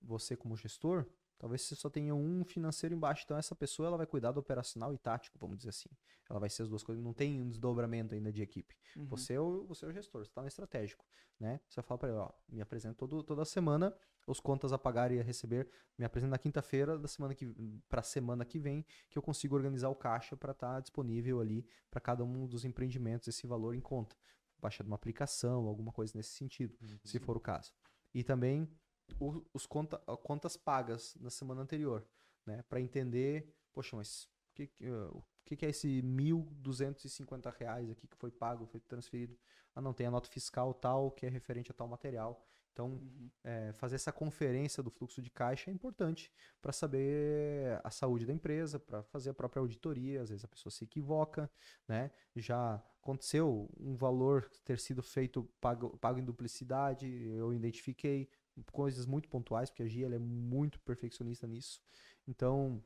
você, 0.01 0.37
como 0.37 0.57
gestor, 0.57 1.05
talvez 1.40 1.62
você 1.62 1.74
só 1.74 1.88
tenha 1.88 2.14
um 2.14 2.44
financeiro 2.44 2.94
embaixo. 2.94 3.22
Então, 3.24 3.36
essa 3.36 3.56
pessoa 3.56 3.88
ela 3.88 3.96
vai 3.96 4.06
cuidar 4.06 4.30
do 4.30 4.38
operacional 4.38 4.92
e 4.92 4.98
tático, 4.98 5.38
vamos 5.38 5.56
dizer 5.56 5.70
assim. 5.70 5.88
Ela 6.28 6.38
vai 6.38 6.50
ser 6.50 6.62
as 6.62 6.68
duas 6.68 6.82
coisas. 6.82 7.02
Não 7.02 7.14
tem 7.14 7.40
um 7.40 7.48
desdobramento 7.48 8.14
ainda 8.14 8.30
de 8.30 8.42
equipe. 8.42 8.76
Uhum. 8.94 9.06
Você, 9.06 9.34
é 9.34 9.40
o, 9.40 9.64
você 9.64 9.86
é 9.86 9.88
o 9.88 9.92
gestor, 9.92 10.22
você 10.22 10.30
está 10.30 10.42
no 10.42 10.48
estratégico. 10.48 11.02
Né? 11.40 11.58
Você 11.66 11.76
vai 11.76 11.84
falar 11.88 11.98
para 11.98 12.08
ele: 12.10 12.18
ó, 12.18 12.30
me 12.46 12.60
apresenta 12.60 12.94
todo, 12.94 13.22
toda 13.22 13.44
semana 13.46 13.96
os 14.26 14.38
contas 14.38 14.70
a 14.70 14.78
pagar 14.78 15.10
e 15.10 15.18
a 15.18 15.22
receber. 15.22 15.70
Me 15.96 16.04
apresenta 16.04 16.30
na 16.30 16.38
quinta-feira 16.38 16.98
da 16.98 17.08
semana 17.08 17.34
que 17.34 17.46
para 17.88 18.00
a 18.00 18.04
semana 18.04 18.44
que 18.44 18.58
vem, 18.58 18.84
que 19.08 19.16
eu 19.16 19.22
consigo 19.22 19.56
organizar 19.56 19.88
o 19.88 19.94
caixa 19.94 20.36
para 20.36 20.52
estar 20.52 20.78
disponível 20.80 21.40
ali 21.40 21.66
para 21.90 22.02
cada 22.02 22.22
um 22.22 22.46
dos 22.46 22.66
empreendimentos, 22.66 23.26
esse 23.26 23.46
valor 23.46 23.74
em 23.74 23.80
conta. 23.80 24.14
Baixar 24.58 24.84
de 24.84 24.90
uma 24.90 24.96
aplicação, 24.96 25.66
alguma 25.66 25.90
coisa 25.90 26.12
nesse 26.14 26.34
sentido 26.34 26.76
se 27.02 27.18
for 27.18 27.34
o 27.34 27.40
caso. 27.40 27.72
E 28.12 28.22
também 28.22 28.70
o- 29.19 29.45
os 29.53 29.66
conta, 29.66 29.99
contas 30.23 30.57
pagas 30.57 31.15
na 31.20 31.31
semana 31.31 31.62
anterior, 31.62 32.07
né? 32.47 32.62
Para 32.69 32.81
entender, 32.81 33.55
poxa, 33.73 33.97
mas 33.97 34.24
o 34.24 34.55
que, 34.55 34.70
o 35.12 35.23
que, 35.45 35.57
que 35.57 35.66
é 35.66 35.70
esse 35.70 36.03
1.250 36.03 37.51
reais 37.51 37.91
aqui 37.91 38.07
que 38.07 38.16
foi 38.16 38.31
pago, 38.31 38.66
foi 38.66 38.81
transferido? 38.81 39.37
Ah, 39.74 39.81
não, 39.81 39.93
tem 39.93 40.07
a 40.07 40.11
nota 40.11 40.28
fiscal 40.28 40.74
tal 40.74 41.11
que 41.11 41.27
é 41.27 41.28
referente 41.28 41.70
a 41.70 41.74
tal 41.74 41.89
material. 41.89 42.45
Então, 42.73 42.87
Uhum. 42.91 43.31
é, 43.43 43.73
fazer 43.73 43.97
essa 43.97 44.12
conferência 44.12 44.82
do 44.82 44.91
fluxo 44.91 45.20
de 45.20 45.28
caixa 45.31 45.70
é 45.70 45.74
importante 45.74 46.32
para 46.62 46.73
saber 46.73 47.81
a 47.82 47.91
saúde 47.91 48.24
da 48.24 48.32
empresa, 48.32 48.78
para 48.78 49.03
fazer 49.03 49.31
a 49.31 49.35
própria 49.35 49.61
auditoria. 49.61 50.23
Às 50.23 50.31
vezes 50.31 50.45
a 50.45 50.49
pessoa 50.49 50.70
se 50.70 50.85
equivoca, 50.85 51.51
né? 51.89 52.11
Já 52.37 52.74
aconteceu 53.03 53.69
um 53.78 53.97
valor 53.97 54.49
ter 54.65 54.78
sido 54.78 55.03
feito 55.03 55.45
pago, 55.61 55.97
pago 55.99 56.19
em 56.19 56.24
duplicidade, 56.24 57.07
eu 57.07 57.53
identifiquei 57.53 58.28
coisas 58.73 59.07
muito 59.07 59.28
pontuais, 59.28 59.70
porque 59.70 59.82
a 59.82 59.87
Gia 59.87 60.07
ela 60.07 60.15
é 60.15 60.19
muito 60.19 60.81
perfeccionista 60.81 61.47
nisso. 61.47 61.82
Então, 62.27 62.82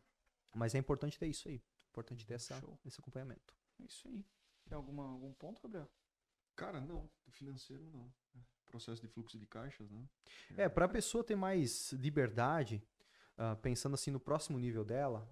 mas 0.55 0.75
é 0.75 0.79
importante 0.79 1.19
ter 1.19 1.27
isso 1.27 1.49
aí, 1.49 1.63
importante 1.91 2.27
ter 2.27 2.35
essa, 2.35 2.59
Show. 2.61 2.79
esse 2.85 3.01
acompanhamento. 3.01 3.55
É 3.81 3.85
isso 3.85 4.07
aí. 4.09 4.25
Tem 4.67 4.77
alguma, 4.77 5.05
algum 5.05 5.33
ponto, 5.33 5.61
Gabriel? 5.63 5.89
Cara, 6.57 6.81
não. 6.81 7.11
Do 7.25 7.33
financeiro, 7.33 7.85
não. 7.91 8.13
É, 8.37 8.39
Processo 8.67 9.01
de 9.01 9.09
fluxo 9.09 9.39
de 9.39 9.47
caixas, 9.47 9.91
né? 9.91 10.09
É, 10.57 10.69
para 10.69 10.87
a 10.87 10.89
pessoa 10.89 11.23
ter 11.23 11.37
mais 11.37 11.93
liberdade, 11.93 12.83
ah, 13.37 13.57
pensando 13.57 13.95
assim 13.95 14.11
no 14.11 14.21
próximo 14.21 14.59
nível 14.59 14.85
dela, 14.85 15.29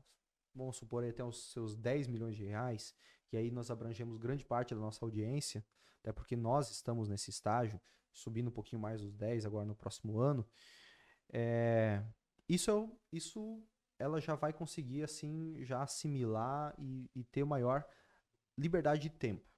vamos 0.54 0.76
supor 0.76 1.04
aí 1.04 1.10
até 1.10 1.24
os 1.24 1.52
seus 1.52 1.76
10 1.76 2.08
milhões 2.08 2.36
de 2.36 2.44
reais, 2.44 2.94
e 3.32 3.36
aí 3.36 3.50
nós 3.50 3.70
abrangemos 3.70 4.18
grande 4.18 4.44
parte 4.44 4.74
da 4.74 4.80
nossa 4.80 5.04
audiência, 5.04 5.64
até 6.00 6.12
porque 6.12 6.36
nós 6.36 6.70
estamos 6.70 7.08
nesse 7.08 7.30
estágio, 7.30 7.80
subindo 8.12 8.48
um 8.48 8.52
pouquinho 8.52 8.80
mais 8.80 9.02
os 9.02 9.14
10 9.14 9.46
agora 9.46 9.64
no 9.64 9.74
próximo 9.74 10.18
ano. 10.18 10.46
É, 11.32 12.02
isso, 12.48 12.70
é 12.70 13.16
isso 13.16 13.62
ela 13.98 14.20
já 14.20 14.34
vai 14.34 14.52
conseguir 14.52 15.02
assim 15.02 15.64
já 15.64 15.82
assimilar 15.82 16.74
e, 16.78 17.08
e 17.14 17.24
ter 17.24 17.44
maior 17.44 17.86
liberdade 18.58 19.02
de 19.02 19.10
tempo. 19.10 19.48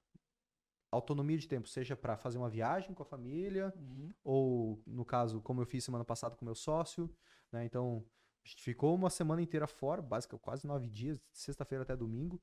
Autonomia 0.91 1.37
de 1.37 1.47
tempo, 1.47 1.67
seja 1.67 1.95
para 1.95 2.15
fazer 2.15 2.37
uma 2.37 2.49
viagem 2.49 2.93
com 2.93 3.03
a 3.03 3.05
família, 3.05 3.73
Uhum. 3.75 4.13
ou 4.23 4.83
no 4.85 5.03
caso, 5.03 5.41
como 5.41 5.61
eu 5.61 5.65
fiz 5.65 5.83
semana 5.83 6.05
passada 6.05 6.35
com 6.35 6.45
meu 6.45 6.55
sócio, 6.55 7.13
né? 7.51 7.65
Então, 7.65 8.05
a 8.45 8.47
gente 8.47 8.63
ficou 8.63 8.95
uma 8.95 9.09
semana 9.09 9.41
inteira 9.41 9.67
fora, 9.67 10.01
basicamente 10.01 10.43
quase 10.43 10.67
nove 10.67 10.87
dias, 10.87 11.17
de 11.17 11.37
sexta-feira 11.37 11.83
até 11.83 11.97
domingo, 11.97 12.41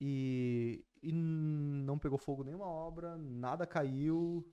e, 0.00 0.82
e 1.02 1.12
não 1.12 1.98
pegou 1.98 2.16
fogo 2.16 2.42
nenhuma 2.42 2.66
obra, 2.66 3.18
nada 3.18 3.66
caiu, 3.66 4.48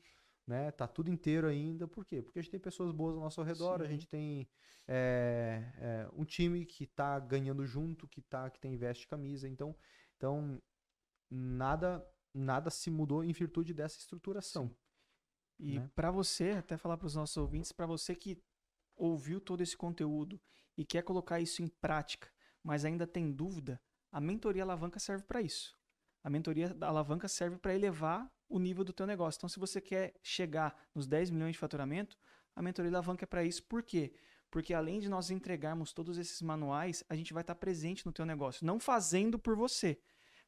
né? 0.48 0.72
Tá 0.72 0.88
tudo 0.88 1.12
inteiro 1.12 1.48
ainda. 1.48 1.88
Por 1.88 2.06
quê? 2.06 2.22
Porque 2.22 2.40
a 2.40 2.42
gente 2.42 2.52
tem 2.52 2.60
pessoas 2.60 2.92
boas 2.92 3.16
ao 3.16 3.22
nosso 3.22 3.44
redor, 3.44 3.82
a 3.82 3.86
Sim. 3.86 3.92
gente 3.92 4.08
tem 4.08 4.48
é, 4.88 5.74
é, 5.78 6.10
um 6.14 6.24
time 6.24 6.66
que 6.66 6.88
tá 6.88 7.20
ganhando 7.20 7.66
junto, 7.66 8.08
que 8.08 8.22
tá, 8.22 8.50
que 8.50 8.60
tem 8.60 8.78
veste 8.78 9.06
camisa, 9.08 9.48
então, 9.48 9.76
então 10.16 10.62
nada 11.30 12.04
nada 12.34 12.70
se 12.70 12.90
mudou 12.90 13.24
em 13.24 13.34
virtude 13.34 13.74
dessa 13.74 13.98
estruturação. 13.98 14.74
E 15.60 15.80
né? 15.80 15.92
para 15.96 16.12
você, 16.12 16.52
até 16.52 16.78
falar 16.78 16.98
para 16.98 17.08
os 17.08 17.16
nossos 17.16 17.36
ouvintes, 17.36 17.72
para 17.72 17.88
você 17.88 18.16
que 18.16 18.42
ouviu 18.96 19.42
todo 19.42 19.62
esse 19.62 19.76
conteúdo 19.76 20.40
e 20.78 20.86
quer 20.86 21.02
colocar 21.02 21.40
isso 21.40 21.64
em 21.64 21.68
prática, 21.68 22.32
mas 22.64 22.86
ainda 22.86 23.08
tem 23.08 23.32
dúvida, 23.32 23.82
a 24.12 24.22
mentoria 24.22 24.64
alavanca 24.64 25.00
serve 25.00 25.26
para 25.26 25.42
isso. 25.42 25.77
A 26.28 26.30
mentoria 26.30 26.74
da 26.74 26.90
alavanca 26.90 27.26
serve 27.30 27.58
para 27.58 27.74
elevar 27.74 28.30
o 28.50 28.60
nível 28.60 28.84
do 28.84 28.92
teu 28.92 29.08
negócio. 29.08 29.40
Então, 29.40 29.48
se 29.48 29.58
você 29.58 29.80
quer 29.80 30.14
chegar 30.22 30.78
nos 30.94 31.08
10 31.08 31.30
milhões 31.30 31.54
de 31.54 31.58
faturamento, 31.58 32.18
a 32.54 32.62
mentoria 32.62 32.92
alavanca 32.92 33.24
é 33.24 33.26
para 33.26 33.46
isso. 33.46 33.64
Por 33.64 33.82
quê? 33.82 34.12
Porque 34.52 34.74
além 34.74 35.00
de 35.00 35.08
nós 35.08 35.32
entregarmos 35.32 35.94
todos 35.94 36.18
esses 36.18 36.42
manuais, 36.42 37.02
a 37.08 37.16
gente 37.16 37.34
vai 37.34 37.44
estar 37.44 37.56
presente 37.56 38.06
no 38.06 38.12
teu 38.12 38.26
negócio, 38.26 38.66
não 38.66 38.78
fazendo 38.78 39.40
por 39.40 39.56
você, 39.56 40.02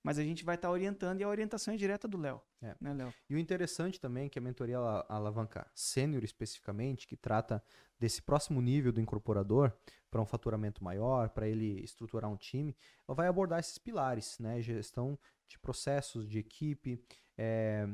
mas 0.04 0.18
a 0.18 0.24
gente 0.24 0.44
vai 0.44 0.56
estar 0.56 0.70
orientando 0.72 1.20
e 1.20 1.24
a 1.24 1.28
orientação 1.28 1.74
é 1.74 1.78
direta 1.78 2.08
do 2.08 2.18
Léo. 2.18 2.42
É. 2.62 2.76
Né, 2.80 2.94
Léo? 2.94 3.14
E 3.30 3.36
o 3.36 3.40
interessante 3.40 4.00
também 4.00 4.26
é 4.26 4.30
que 4.30 4.40
a 4.40 4.42
mentoria 4.42 4.78
ala- 4.78 5.06
alavanca 5.10 5.70
sênior 5.74 6.24
especificamente, 6.24 7.08
que 7.08 7.16
trata 7.18 7.64
desse 8.00 8.22
próximo 8.22 8.62
nível 8.62 8.92
do 8.92 9.02
incorporador 9.02 9.74
para 10.10 10.22
um 10.22 10.26
faturamento 10.26 10.84
maior, 10.84 11.30
para 11.30 11.48
ele 11.48 11.84
estruturar 11.84 12.30
um 12.30 12.38
time, 12.38 12.76
ela 13.08 13.16
vai 13.16 13.28
abordar 13.28 13.60
esses 13.60 13.78
pilares, 13.78 14.40
né? 14.40 14.62
Gestão 14.62 15.20
de 15.48 15.60
processos, 15.60 16.28
de 16.28 16.40
equipe, 16.40 17.04
eh, 17.38 17.88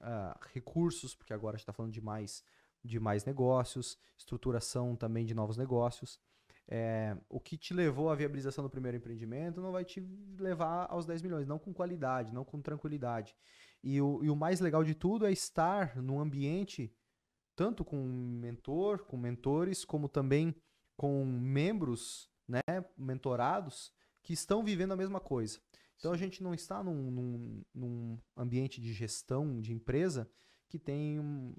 ah, 0.00 0.38
recursos, 0.52 1.14
porque 1.14 1.32
agora 1.32 1.54
a 1.54 1.56
gente 1.56 1.62
está 1.62 1.72
falando 1.72 1.92
de 1.92 2.00
mais, 2.00 2.44
de 2.84 3.00
mais 3.00 3.24
negócios, 3.24 3.98
estruturação 4.16 4.94
também 4.94 5.24
de 5.24 5.34
novos 5.34 5.56
negócios. 5.56 6.20
É, 6.68 7.16
o 7.28 7.38
que 7.38 7.56
te 7.56 7.72
levou 7.72 8.10
à 8.10 8.14
viabilização 8.14 8.64
do 8.64 8.70
primeiro 8.70 8.96
empreendimento 8.96 9.60
não 9.60 9.70
vai 9.70 9.84
te 9.84 10.00
levar 10.38 10.86
aos 10.90 11.06
10 11.06 11.22
milhões, 11.22 11.46
não 11.46 11.58
com 11.58 11.72
qualidade, 11.72 12.34
não 12.34 12.44
com 12.44 12.60
tranquilidade. 12.60 13.36
E 13.82 14.00
o, 14.00 14.24
e 14.24 14.30
o 14.30 14.36
mais 14.36 14.60
legal 14.60 14.82
de 14.82 14.94
tudo 14.94 15.26
é 15.26 15.32
estar 15.32 15.96
num 16.02 16.18
ambiente, 16.18 16.92
tanto 17.54 17.84
com 17.84 17.96
mentor, 17.96 19.04
com 19.04 19.16
mentores, 19.16 19.84
como 19.84 20.08
também 20.08 20.54
com 20.96 21.24
membros, 21.24 22.28
né, 22.48 22.60
mentorados, 22.96 23.92
que 24.22 24.32
estão 24.32 24.64
vivendo 24.64 24.92
a 24.92 24.96
mesma 24.96 25.20
coisa. 25.20 25.60
Então 25.98 26.12
a 26.12 26.16
gente 26.16 26.42
não 26.42 26.52
está 26.52 26.82
num, 26.82 27.10
num, 27.10 27.64
num 27.72 28.18
ambiente 28.36 28.80
de 28.80 28.92
gestão 28.92 29.60
de 29.60 29.72
empresa 29.72 30.28
que 30.68 30.78
tem 30.78 31.20
um, 31.20 31.54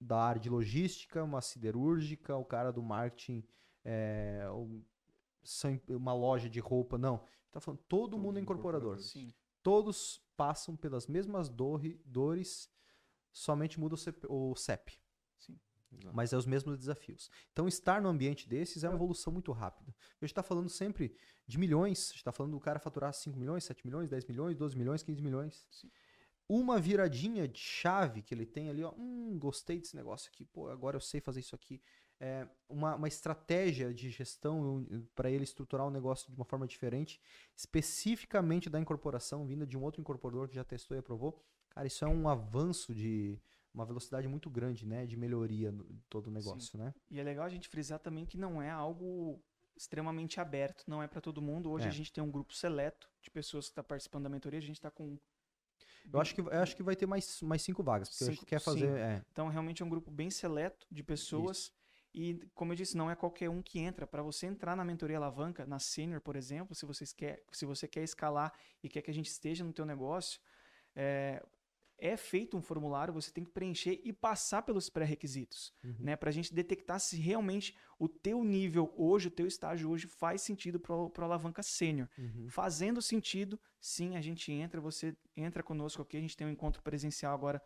da 0.00 0.18
área 0.20 0.40
de 0.40 0.50
logística, 0.50 1.22
uma 1.22 1.40
siderúrgica, 1.40 2.36
o 2.36 2.44
cara 2.44 2.72
do 2.72 2.82
marketing, 2.82 3.44
é, 3.88 4.46
uma 5.88 6.12
loja 6.12 6.48
de 6.48 6.60
roupa. 6.60 6.98
Não. 6.98 7.24
Está 7.46 7.58
falando 7.58 7.80
todo, 7.88 8.10
todo 8.10 8.18
mundo 8.18 8.38
é 8.38 8.42
incorporador. 8.42 8.98
Sim. 8.98 9.32
Todos 9.62 10.22
passam 10.36 10.76
pelas 10.76 11.06
mesmas 11.06 11.48
dores, 11.48 12.70
somente 13.32 13.80
muda 13.80 13.94
o 13.94 13.98
CEP. 13.98 14.26
O 14.28 14.54
CEP. 14.54 14.92
Sim. 15.38 15.58
Mas 16.12 16.34
é 16.34 16.36
os 16.36 16.44
mesmos 16.44 16.78
desafios. 16.78 17.30
Então, 17.50 17.66
estar 17.66 18.02
no 18.02 18.10
ambiente 18.10 18.46
desses 18.46 18.84
é 18.84 18.88
uma 18.88 18.96
evolução 18.96 19.32
muito 19.32 19.50
rápida. 19.52 19.94
A 20.20 20.24
gente 20.24 20.32
está 20.32 20.42
falando 20.42 20.68
sempre 20.68 21.16
de 21.46 21.58
milhões, 21.58 21.98
a 21.98 22.12
gente 22.12 22.16
está 22.16 22.32
falando 22.32 22.52
do 22.52 22.60
cara 22.60 22.78
faturar 22.78 23.14
5 23.14 23.38
milhões, 23.38 23.64
7 23.64 23.86
milhões, 23.86 24.10
10 24.10 24.26
milhões, 24.26 24.54
12 24.54 24.76
milhões, 24.76 25.02
15 25.02 25.22
milhões. 25.22 25.66
Sim 25.70 25.90
uma 26.48 26.80
viradinha 26.80 27.46
de 27.46 27.60
chave 27.60 28.22
que 28.22 28.32
ele 28.32 28.46
tem 28.46 28.70
ali, 28.70 28.82
ó, 28.82 28.92
hum, 28.96 29.38
gostei 29.38 29.78
desse 29.78 29.94
negócio 29.94 30.30
aqui, 30.32 30.46
pô, 30.46 30.68
agora 30.70 30.96
eu 30.96 31.00
sei 31.00 31.20
fazer 31.20 31.40
isso 31.40 31.54
aqui. 31.54 31.82
É 32.20 32.48
uma, 32.68 32.96
uma 32.96 33.06
estratégia 33.08 33.94
de 33.94 34.10
gestão 34.10 34.84
para 35.14 35.30
ele 35.30 35.44
estruturar 35.44 35.86
o 35.86 35.88
um 35.88 35.92
negócio 35.92 36.28
de 36.28 36.36
uma 36.36 36.44
forma 36.44 36.66
diferente, 36.66 37.20
especificamente 37.56 38.68
da 38.68 38.80
incorporação, 38.80 39.46
vinda 39.46 39.64
de 39.66 39.76
um 39.78 39.82
outro 39.82 40.00
incorporador 40.00 40.48
que 40.48 40.54
já 40.56 40.64
testou 40.64 40.96
e 40.96 41.00
aprovou. 41.00 41.40
Cara, 41.70 41.86
isso 41.86 42.04
é 42.04 42.08
um 42.08 42.28
avanço 42.28 42.92
de 42.92 43.38
uma 43.72 43.84
velocidade 43.86 44.26
muito 44.26 44.50
grande, 44.50 44.84
né, 44.84 45.06
de 45.06 45.16
melhoria 45.16 45.70
no 45.70 45.84
todo 46.08 46.26
o 46.26 46.30
negócio, 46.30 46.72
Sim. 46.72 46.78
né? 46.78 46.94
E 47.08 47.20
é 47.20 47.22
legal 47.22 47.44
a 47.44 47.48
gente 47.48 47.68
frisar 47.68 48.00
também 48.00 48.26
que 48.26 48.36
não 48.36 48.60
é 48.60 48.68
algo 48.70 49.40
extremamente 49.76 50.40
aberto, 50.40 50.82
não 50.88 51.00
é 51.00 51.06
para 51.06 51.20
todo 51.20 51.40
mundo. 51.40 51.70
Hoje 51.70 51.84
É. 51.86 51.88
a 51.88 51.92
gente 51.92 52.12
tem 52.12 52.24
um 52.24 52.30
grupo 52.30 52.52
seleto 52.52 53.08
de 53.22 53.30
pessoas 53.30 53.66
que 53.66 53.70
estão 53.70 53.84
participando 53.84 54.24
da 54.24 54.28
mentoria, 54.28 54.58
a 54.58 54.62
gente 54.62 54.76
está 54.78 54.90
com 54.90 55.16
Eu 56.12 56.20
acho 56.20 56.34
que, 56.34 56.40
eu 56.40 56.50
acho 56.50 56.74
que 56.74 56.82
vai 56.82 56.96
ter 56.96 57.06
mais, 57.06 57.40
mais 57.42 57.62
cinco 57.62 57.82
vagas, 57.82 58.08
porque 58.08 58.24
a 58.24 58.26
gente 58.28 58.36
Cinco- 58.38 58.46
quer 58.48 58.60
fazer. 58.60 58.88
É, 58.98 59.22
Então, 59.30 59.46
realmente 59.48 59.82
é 59.82 59.86
um 59.86 59.88
grupo 59.90 60.10
bem 60.10 60.30
seleto 60.30 60.84
de 60.90 61.04
pessoas. 61.04 61.70
E, 62.14 62.40
como 62.54 62.72
eu 62.72 62.76
disse, 62.76 62.96
não 62.96 63.10
é 63.10 63.14
qualquer 63.14 63.50
um 63.50 63.62
que 63.62 63.78
entra. 63.78 64.06
Para 64.06 64.22
você 64.22 64.46
entrar 64.46 64.74
na 64.76 64.84
mentoria 64.84 65.16
alavanca, 65.16 65.66
na 65.66 65.78
senior, 65.78 66.20
por 66.20 66.36
exemplo, 66.36 66.74
se, 66.74 66.86
vocês 66.86 67.12
quer, 67.12 67.44
se 67.52 67.66
você 67.66 67.86
quer 67.86 68.02
escalar 68.02 68.52
e 68.82 68.88
quer 68.88 69.02
que 69.02 69.10
a 69.10 69.14
gente 69.14 69.26
esteja 69.28 69.62
no 69.62 69.72
teu 69.72 69.84
negócio, 69.84 70.40
é, 70.96 71.44
é 71.98 72.16
feito 72.16 72.56
um 72.56 72.62
formulário, 72.62 73.12
você 73.12 73.30
tem 73.30 73.44
que 73.44 73.50
preencher 73.50 74.00
e 74.04 74.12
passar 74.12 74.62
pelos 74.62 74.88
pré-requisitos, 74.88 75.72
Uhum. 75.84 75.96
né? 75.98 76.16
Para 76.16 76.30
a 76.30 76.32
gente 76.32 76.54
detectar 76.54 76.98
se 77.00 77.16
realmente 77.16 77.76
o 77.98 78.08
teu 78.08 78.42
nível 78.44 78.92
hoje, 78.96 79.28
o 79.28 79.30
teu 79.30 79.46
estágio 79.46 79.90
hoje 79.90 80.06
faz 80.06 80.42
sentido 80.42 80.78
para 80.80 80.94
o 80.94 81.12
alavanca 81.18 81.62
sênior. 81.62 82.08
uhum. 82.16 82.48
Fazendo 82.48 83.02
sentido, 83.02 83.60
sim, 83.80 84.16
a 84.16 84.20
gente 84.20 84.50
entra, 84.52 84.80
você 84.80 85.16
entra 85.36 85.62
conosco 85.62 86.00
aqui, 86.00 86.16
a 86.16 86.20
gente 86.20 86.36
tem 86.36 86.46
um 86.46 86.50
encontro 86.50 86.82
presencial 86.82 87.34
agora 87.34 87.60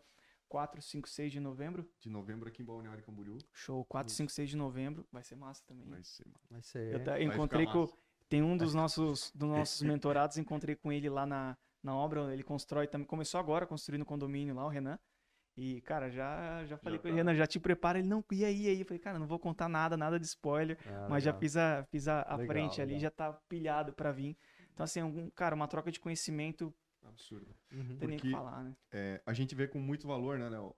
4, 0.53 0.79
5, 0.79 1.09
6 1.09 1.31
de 1.31 1.39
novembro. 1.39 1.89
De 1.99 2.11
novembro 2.11 2.47
aqui 2.47 2.61
em 2.61 2.65
Balneário 2.65 3.03
Camboriú. 3.03 3.39
Show, 3.51 3.83
4, 3.85 4.13
5, 4.13 4.31
6 4.31 4.51
de 4.51 4.55
novembro. 4.55 5.03
Vai 5.11 5.23
ser 5.23 5.35
massa 5.35 5.63
também. 5.65 5.89
Vai 5.89 6.03
ser, 6.03 6.25
mano. 6.27 6.39
Vai 6.47 6.61
ser. 6.61 6.93
Eu 6.93 7.03
Vai 7.03 7.23
encontrei 7.23 7.65
com. 7.65 7.79
massa. 7.79 7.93
Tem 8.29 8.43
um 8.43 8.55
dos 8.55 8.75
nossos, 8.75 9.31
dos 9.33 9.49
nossos 9.49 9.81
mentorados, 9.81 10.37
encontrei 10.37 10.75
com 10.75 10.91
ele 10.91 11.09
lá 11.09 11.25
na, 11.25 11.57
na 11.81 11.95
obra. 11.95 12.31
Ele 12.31 12.43
constrói 12.43 12.85
também. 12.85 13.07
Começou 13.07 13.39
agora 13.39 13.65
construindo 13.65 14.05
condomínio 14.05 14.53
lá, 14.53 14.63
o 14.63 14.69
Renan. 14.69 14.99
E, 15.57 15.81
cara, 15.81 16.11
já, 16.11 16.63
já 16.65 16.77
falei 16.77 16.99
Já 16.99 17.01
com 17.01 17.07
ele, 17.07 17.17
tá. 17.17 17.17
Renan, 17.17 17.33
já 17.33 17.47
te 17.47 17.59
prepara. 17.59 17.97
Ele, 17.97 18.07
não, 18.07 18.23
e 18.31 18.45
aí, 18.45 18.61
e 18.65 18.69
aí? 18.69 18.79
Eu 18.81 18.85
falei, 18.85 18.99
cara, 18.99 19.17
não 19.17 19.25
vou 19.25 19.39
contar 19.39 19.67
nada, 19.67 19.97
nada 19.97 20.19
de 20.19 20.25
spoiler. 20.27 20.77
Ah, 20.85 21.07
mas 21.09 21.23
já 21.23 21.31
legal. 21.31 21.39
fiz 21.39 21.57
a, 21.57 21.83
fiz 21.85 22.07
a, 22.07 22.21
a 22.21 22.35
Legal, 22.35 22.45
frente 22.45 22.79
ali, 22.79 22.93
legal. 22.93 23.01
já 23.01 23.09
tá 23.09 23.33
pilhado 23.49 23.91
pra 23.91 24.11
vir. 24.11 24.37
Então, 24.71 24.83
assim, 24.83 24.99
algum, 25.01 25.31
cara, 25.31 25.55
uma 25.55 25.67
troca 25.67 25.91
de 25.91 25.99
conhecimento, 25.99 26.71
Absurdo. 27.03 27.55
Uhum. 27.71 27.83
não 27.83 27.97
tem 27.97 28.07
nem 28.07 28.17
que 28.17 28.23
Porque- 28.29 28.31
falar, 28.31 28.63
né? 28.63 28.75
É, 28.91 29.21
a 29.25 29.33
gente 29.33 29.53
vê 29.55 29.67
com 29.67 29.79
muito 29.79 30.07
valor, 30.07 30.37
né, 30.39 30.49
Léo? 30.49 30.75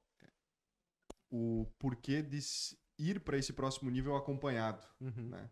O 1.31 1.65
porquê 1.80 2.22
de 2.22 2.39
ir 2.97 3.19
para 3.19 3.38
esse 3.38 3.52
próximo 3.52 3.89
nível 3.89 4.15
acompanhado, 4.15 4.85
Uhum. 5.02 5.30
né? 5.30 5.49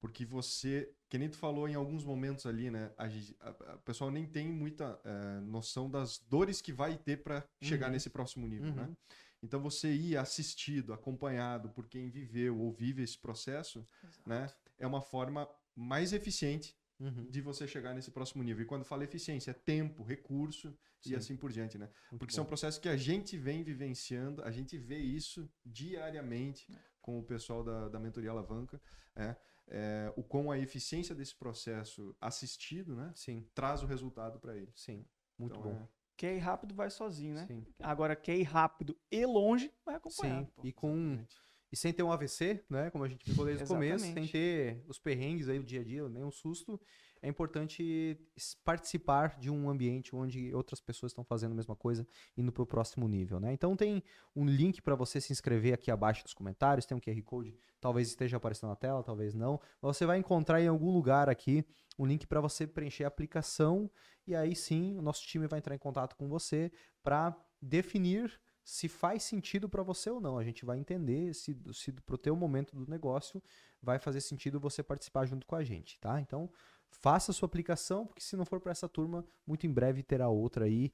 Porque 0.00 0.24
você, 0.26 0.92
que 1.08 1.16
nem 1.16 1.30
tu 1.30 1.36
falou 1.38 1.68
em 1.68 1.74
alguns 1.74 2.04
momentos 2.04 2.44
ali, 2.44 2.70
né? 2.70 2.92
A, 2.98 3.08
gente- 3.08 3.36
a- 3.40 3.50
a- 3.50 3.74
o 3.76 3.82
pessoal 3.82 4.10
nem 4.10 4.26
tem 4.26 4.48
muita 4.50 5.00
é, 5.04 5.40
noção 5.40 5.88
das 5.88 6.18
dores 6.18 6.60
que 6.60 6.72
vai 6.72 6.98
ter 6.98 7.22
para 7.22 7.44
chegar 7.62 7.86
Uhum. 7.86 7.92
nesse 7.92 8.10
próximo 8.10 8.46
nível, 8.48 8.68
Uhum. 8.70 8.74
né? 8.74 8.96
Então 9.42 9.60
você 9.60 9.92
ir 9.92 10.16
assistido, 10.16 10.92
acompanhado 10.92 11.70
por 11.70 11.86
quem 11.88 12.10
viveu 12.10 12.58
ou 12.58 12.72
vive 12.72 13.02
esse 13.02 13.16
processo, 13.18 13.86
né? 14.26 14.48
É 14.78 14.86
uma 14.86 15.00
forma 15.00 15.48
mais 15.74 16.12
eficiente 16.12 16.76
Uhum. 17.02 17.28
de 17.28 17.40
você 17.40 17.66
chegar 17.66 17.92
nesse 17.94 18.12
próximo 18.12 18.44
nível. 18.44 18.62
E 18.62 18.66
quando 18.66 18.84
fala 18.84 19.02
eficiência, 19.02 19.50
é 19.50 19.54
tempo, 19.54 20.04
recurso 20.04 20.72
Sim. 21.00 21.10
e 21.10 21.16
assim 21.16 21.36
por 21.36 21.50
diante, 21.50 21.76
né? 21.76 21.86
Muito 22.10 22.20
Porque 22.20 22.32
bom. 22.32 22.36
são 22.36 22.44
processos 22.44 22.78
que 22.78 22.88
a 22.88 22.96
gente 22.96 23.36
vem 23.36 23.64
vivenciando, 23.64 24.40
a 24.44 24.52
gente 24.52 24.78
vê 24.78 24.98
isso 24.98 25.50
diariamente 25.66 26.66
com 27.00 27.18
o 27.18 27.24
pessoal 27.24 27.64
da, 27.64 27.88
da 27.88 27.98
mentoria 27.98 28.30
alavanca, 28.30 28.80
é, 29.16 29.34
é, 29.66 30.12
o 30.16 30.22
quão 30.22 30.50
a 30.52 30.58
eficiência 30.58 31.12
desse 31.14 31.34
processo 31.34 32.14
assistido, 32.20 32.94
né, 32.94 33.12
Sim, 33.16 33.44
traz 33.52 33.82
o 33.82 33.86
resultado 33.86 34.38
para 34.38 34.56
ele. 34.56 34.70
sim. 34.76 35.04
Muito 35.36 35.58
Então, 35.58 35.62
bom. 35.72 35.76
é- 35.82 35.88
Quer 36.14 36.36
ir 36.36 36.40
rápido, 36.40 36.72
vai 36.74 36.88
sozinho, 36.88 37.34
né? 37.34 37.46
Sim. 37.46 37.66
Agora, 37.80 38.14
quer 38.14 38.36
ir 38.36 38.44
rápido 38.44 38.96
e 39.10 39.26
longe, 39.26 39.72
vai 39.84 39.96
acompanhado. 39.96 40.46
Sim. 40.46 40.52
pô. 40.54 40.62
E 40.64 40.72
com 40.72 40.88
exatamente. 40.94 41.36
E 41.72 41.76
sem 41.76 41.90
ter 41.90 42.02
um 42.02 42.12
AVC, 42.12 42.62
né? 42.68 42.90
Como 42.90 43.02
a 43.02 43.08
gente 43.08 43.24
ficou 43.24 43.46
desde 43.46 43.64
o 43.64 43.66
começo, 43.66 44.04
sem 44.04 44.26
ter 44.28 44.84
os 44.86 44.98
perrengues 44.98 45.48
aí 45.48 45.58
do 45.58 45.64
dia 45.64 45.80
a 45.80 45.84
dia, 45.84 46.06
nem 46.06 46.22
um 46.22 46.30
susto, 46.30 46.78
é 47.22 47.28
importante 47.28 48.20
participar 48.62 49.38
de 49.38 49.48
um 49.48 49.70
ambiente 49.70 50.14
onde 50.14 50.52
outras 50.54 50.80
pessoas 50.80 51.12
estão 51.12 51.24
fazendo 51.24 51.52
a 51.52 51.54
mesma 51.54 51.74
coisa, 51.74 52.06
indo 52.36 52.52
para 52.52 52.62
o 52.62 52.66
próximo 52.66 53.08
nível, 53.08 53.40
né? 53.40 53.52
Então 53.54 53.74
tem 53.74 54.02
um 54.36 54.44
link 54.44 54.82
para 54.82 54.94
você 54.94 55.20
se 55.20 55.32
inscrever 55.32 55.72
aqui 55.72 55.90
abaixo 55.90 56.22
nos 56.24 56.34
comentários, 56.34 56.84
tem 56.84 56.96
um 56.96 57.00
QR 57.00 57.22
Code, 57.22 57.54
talvez 57.80 58.08
esteja 58.08 58.36
aparecendo 58.36 58.70
na 58.70 58.76
tela, 58.76 59.02
talvez 59.02 59.34
não. 59.34 59.58
Mas 59.80 59.96
Você 59.96 60.04
vai 60.04 60.18
encontrar 60.18 60.60
em 60.60 60.66
algum 60.66 60.90
lugar 60.90 61.30
aqui 61.30 61.64
um 61.98 62.04
link 62.04 62.26
para 62.26 62.40
você 62.40 62.66
preencher 62.66 63.04
a 63.04 63.08
aplicação 63.08 63.90
e 64.26 64.34
aí 64.34 64.54
sim 64.54 64.98
o 64.98 65.02
nosso 65.02 65.22
time 65.22 65.46
vai 65.46 65.58
entrar 65.58 65.74
em 65.74 65.78
contato 65.78 66.16
com 66.16 66.28
você 66.28 66.70
para 67.02 67.36
definir 67.60 68.38
se 68.64 68.88
faz 68.88 69.22
sentido 69.22 69.68
para 69.68 69.82
você 69.82 70.10
ou 70.10 70.20
não. 70.20 70.38
A 70.38 70.44
gente 70.44 70.64
vai 70.64 70.78
entender 70.78 71.34
se, 71.34 71.56
se 71.72 71.92
pro 71.92 72.16
teu 72.18 72.36
momento 72.36 72.74
do 72.76 72.88
negócio 72.90 73.42
vai 73.80 73.98
fazer 73.98 74.20
sentido 74.20 74.60
você 74.60 74.82
participar 74.82 75.26
junto 75.26 75.46
com 75.46 75.56
a 75.56 75.64
gente, 75.64 75.98
tá? 76.00 76.20
Então, 76.20 76.50
faça 76.88 77.30
a 77.32 77.34
sua 77.34 77.46
aplicação, 77.46 78.06
porque 78.06 78.20
se 78.22 78.36
não 78.36 78.44
for 78.44 78.60
para 78.60 78.70
essa 78.72 78.88
turma, 78.88 79.24
muito 79.46 79.66
em 79.66 79.72
breve 79.72 80.02
terá 80.02 80.28
outra 80.28 80.64
aí. 80.66 80.92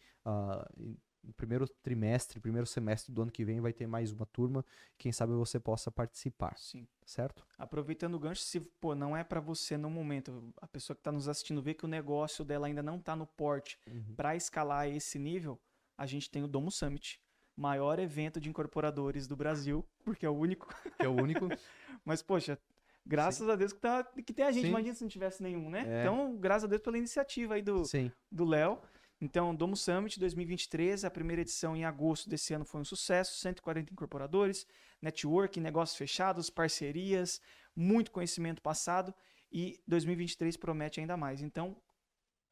em- 0.77 0.97
no 1.21 1.35
primeiro 1.35 1.69
trimestre, 1.69 2.41
primeiro 2.41 2.65
semestre 2.67 3.13
do 3.13 3.21
ano 3.21 3.31
que 3.31 3.45
vem 3.45 3.61
vai 3.61 3.73
ter 3.73 3.87
mais 3.87 4.13
uma 4.13 4.25
turma. 4.25 4.65
Quem 4.97 5.13
sabe 5.13 5.33
você 5.35 5.59
possa 5.59 5.91
participar, 5.91 6.57
Sim. 6.57 6.87
certo? 7.05 7.45
Aproveitando 7.59 8.15
o 8.15 8.19
gancho, 8.19 8.43
se 8.43 8.61
pô, 8.61 8.95
não 8.95 9.17
é 9.17 9.23
para 9.25 9.41
você 9.41 9.77
no 9.77 9.91
momento, 9.91 10.55
a 10.63 10.67
pessoa 10.67 10.95
que 10.95 11.01
está 11.01 11.13
nos 11.13 11.29
assistindo 11.29 11.61
vê 11.61 11.75
que 11.75 11.85
o 11.85 11.89
negócio 11.89 12.45
dela 12.45 12.67
ainda 12.69 12.83
não 12.83 12.97
está 12.97 13.15
no 13.17 13.27
porte 13.27 13.79
para 14.17 14.37
escalar 14.37 14.89
esse 14.89 15.19
nível, 15.19 15.61
a 15.99 16.07
gente 16.07 16.31
tem 16.31 16.43
o 16.45 16.49
Domo 16.49 16.71
Summit, 16.71 17.21
maior 17.59 17.99
evento 17.99 18.41
de 18.41 18.49
incorporadores 18.49 19.27
do 19.27 19.37
Brasil, 19.37 19.85
porque 20.05 20.25
é 20.25 20.31
o 20.31 20.33
único. 20.33 20.73
Que 20.97 21.05
é 21.05 21.09
o 21.09 21.13
único. 21.13 21.49
Mas 22.05 22.23
poxa, 22.23 22.57
graças 23.05 23.49
a 23.49 23.57
Deus 23.57 23.73
que, 23.73 23.81
tá, 23.81 24.05
que 24.05 24.33
tem 24.33 24.45
a 24.45 24.53
gente. 24.53 24.65
Sim. 24.65 24.69
Imagina 24.69 24.95
se 24.95 25.03
não 25.03 25.09
tivesse 25.09 25.43
nenhum, 25.43 25.69
né? 25.69 25.85
É. 25.87 26.01
Então, 26.03 26.37
graças 26.37 26.65
a 26.65 26.67
Deus 26.69 26.81
pela 26.81 26.97
iniciativa 26.97 27.55
aí 27.55 27.63
do 27.63 27.85
Sim. 27.85 28.13
do 28.31 28.45
Léo. 28.45 28.79
Então, 29.21 29.53
Domo 29.53 29.77
Summit 29.77 30.21
2023, 30.21 31.05
a 31.05 31.11
primeira 31.11 31.43
edição 31.43 31.77
em 31.77 31.85
agosto 31.85 32.31
desse 32.31 32.55
ano 32.55 32.65
foi 32.65 32.81
um 32.81 32.85
sucesso, 32.85 33.37
140 33.41 33.93
incorporadores, 33.93 34.65
networking, 35.03 35.61
negócios 35.61 35.99
fechados, 35.99 36.49
parcerias, 36.49 37.41
muito 37.75 38.13
conhecimento 38.13 38.63
passado 38.63 39.13
e 39.51 39.81
2023 39.89 40.57
promete 40.57 41.01
ainda 41.01 41.17
mais. 41.17 41.43
Então, 41.43 41.77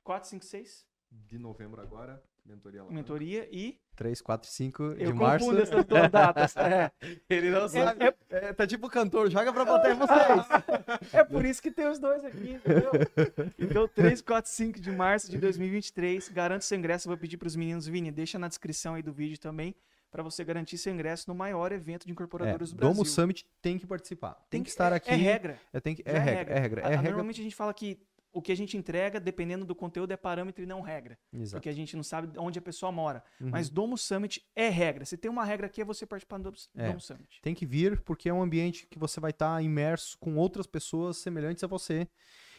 4, 0.02 0.28
5, 0.28 0.44
6, 0.44 0.84
De 1.12 1.38
novembro 1.38 1.80
agora, 1.80 2.20
mentoria 2.46 2.80
alavanca. 2.80 2.94
mentoria 2.94 3.48
e 3.50 3.78
3, 3.96 4.20
4, 4.20 4.48
5 4.50 4.94
de 4.94 5.04
eu 5.04 5.14
março. 5.14 5.44
confundo 5.46 5.62
essas 5.62 5.84
duas 5.84 6.10
datas. 6.12 6.56
É, 6.56 6.90
Ele 7.28 7.50
não 7.50 7.68
sabe. 7.68 8.04
É- 8.04 8.14
É, 8.28 8.52
tá 8.52 8.66
tipo 8.66 8.88
cantor, 8.88 9.30
joga 9.30 9.52
pra 9.52 9.64
bater 9.64 9.94
vocês. 9.94 11.12
é 11.12 11.24
por 11.24 11.44
isso 11.44 11.62
que 11.62 11.70
tem 11.70 11.88
os 11.88 11.98
dois 11.98 12.24
aqui, 12.24 12.52
entendeu? 12.52 12.90
Então, 13.58 13.88
3, 13.88 14.20
4, 14.20 14.50
5 14.50 14.80
de 14.80 14.90
março 14.92 15.30
de 15.30 15.38
2023, 15.38 16.28
garanto 16.28 16.62
seu 16.62 16.76
ingresso, 16.78 17.08
vou 17.08 17.16
pedir 17.16 17.36
para 17.36 17.46
os 17.48 17.56
meninos, 17.56 17.86
Vini, 17.86 18.10
deixa 18.12 18.38
na 18.38 18.48
descrição 18.48 18.94
aí 18.94 19.02
do 19.02 19.12
vídeo 19.12 19.38
também, 19.38 19.74
para 20.10 20.22
você 20.22 20.44
garantir 20.44 20.78
seu 20.78 20.92
ingresso 20.92 21.24
no 21.28 21.34
maior 21.34 21.72
evento 21.72 22.04
de 22.04 22.10
É, 22.10 22.12
incorporadores 22.12 22.70
do 22.70 22.76
Brasil. 22.76 22.94
Domo 22.94 23.04
Summit 23.06 23.46
tem 23.60 23.78
que 23.78 23.86
participar. 23.86 24.36
Tem, 24.48 24.62
que 24.62 24.68
estar 24.68 24.92
é- 24.92 24.96
aqui. 24.96 25.10
É 25.10 25.14
regra. 25.16 25.58
É, 25.72 25.80
tem 25.80 25.94
que, 25.94 26.02
é, 26.06 26.18
regra, 26.18 26.54
é 26.54 26.58
regra. 26.58 26.80
A- 26.82 26.90
É 26.90 26.90
regra. 26.96 27.10
Normalmente 27.10 27.40
a 27.40 27.44
gente 27.44 27.56
fala 27.56 27.72
que 27.74 27.98
o 28.36 28.42
que 28.42 28.52
a 28.52 28.54
gente 28.54 28.76
entrega, 28.76 29.18
dependendo 29.18 29.64
do 29.64 29.74
conteúdo, 29.74 30.12
é 30.12 30.16
parâmetro 30.16 30.62
e 30.62 30.66
não 30.66 30.82
regra. 30.82 31.18
Exato. 31.32 31.56
Porque 31.56 31.70
a 31.70 31.72
gente 31.72 31.96
não 31.96 32.02
sabe 32.02 32.38
onde 32.38 32.58
a 32.58 32.62
pessoa 32.62 32.92
mora. 32.92 33.24
Uhum. 33.40 33.48
Mas 33.48 33.70
Domo 33.70 33.96
Summit 33.96 34.46
é 34.54 34.68
regra. 34.68 35.06
Se 35.06 35.16
tem 35.16 35.30
uma 35.30 35.42
regra 35.42 35.66
aqui, 35.66 35.80
é 35.80 35.84
você 35.86 36.04
participar 36.04 36.36
do 36.36 36.44
Domo, 36.44 36.56
É. 36.76 36.88
Domo 36.88 37.00
Summit. 37.00 37.40
Tem 37.40 37.54
que 37.54 37.64
vir 37.64 37.98
porque 38.02 38.28
é 38.28 38.34
um 38.34 38.42
ambiente 38.42 38.86
que 38.88 38.98
você 38.98 39.18
vai 39.20 39.30
estar 39.30 39.62
imerso 39.62 40.18
com 40.18 40.36
outras 40.36 40.66
pessoas 40.66 41.16
semelhantes 41.16 41.64
a 41.64 41.66
você. 41.66 42.06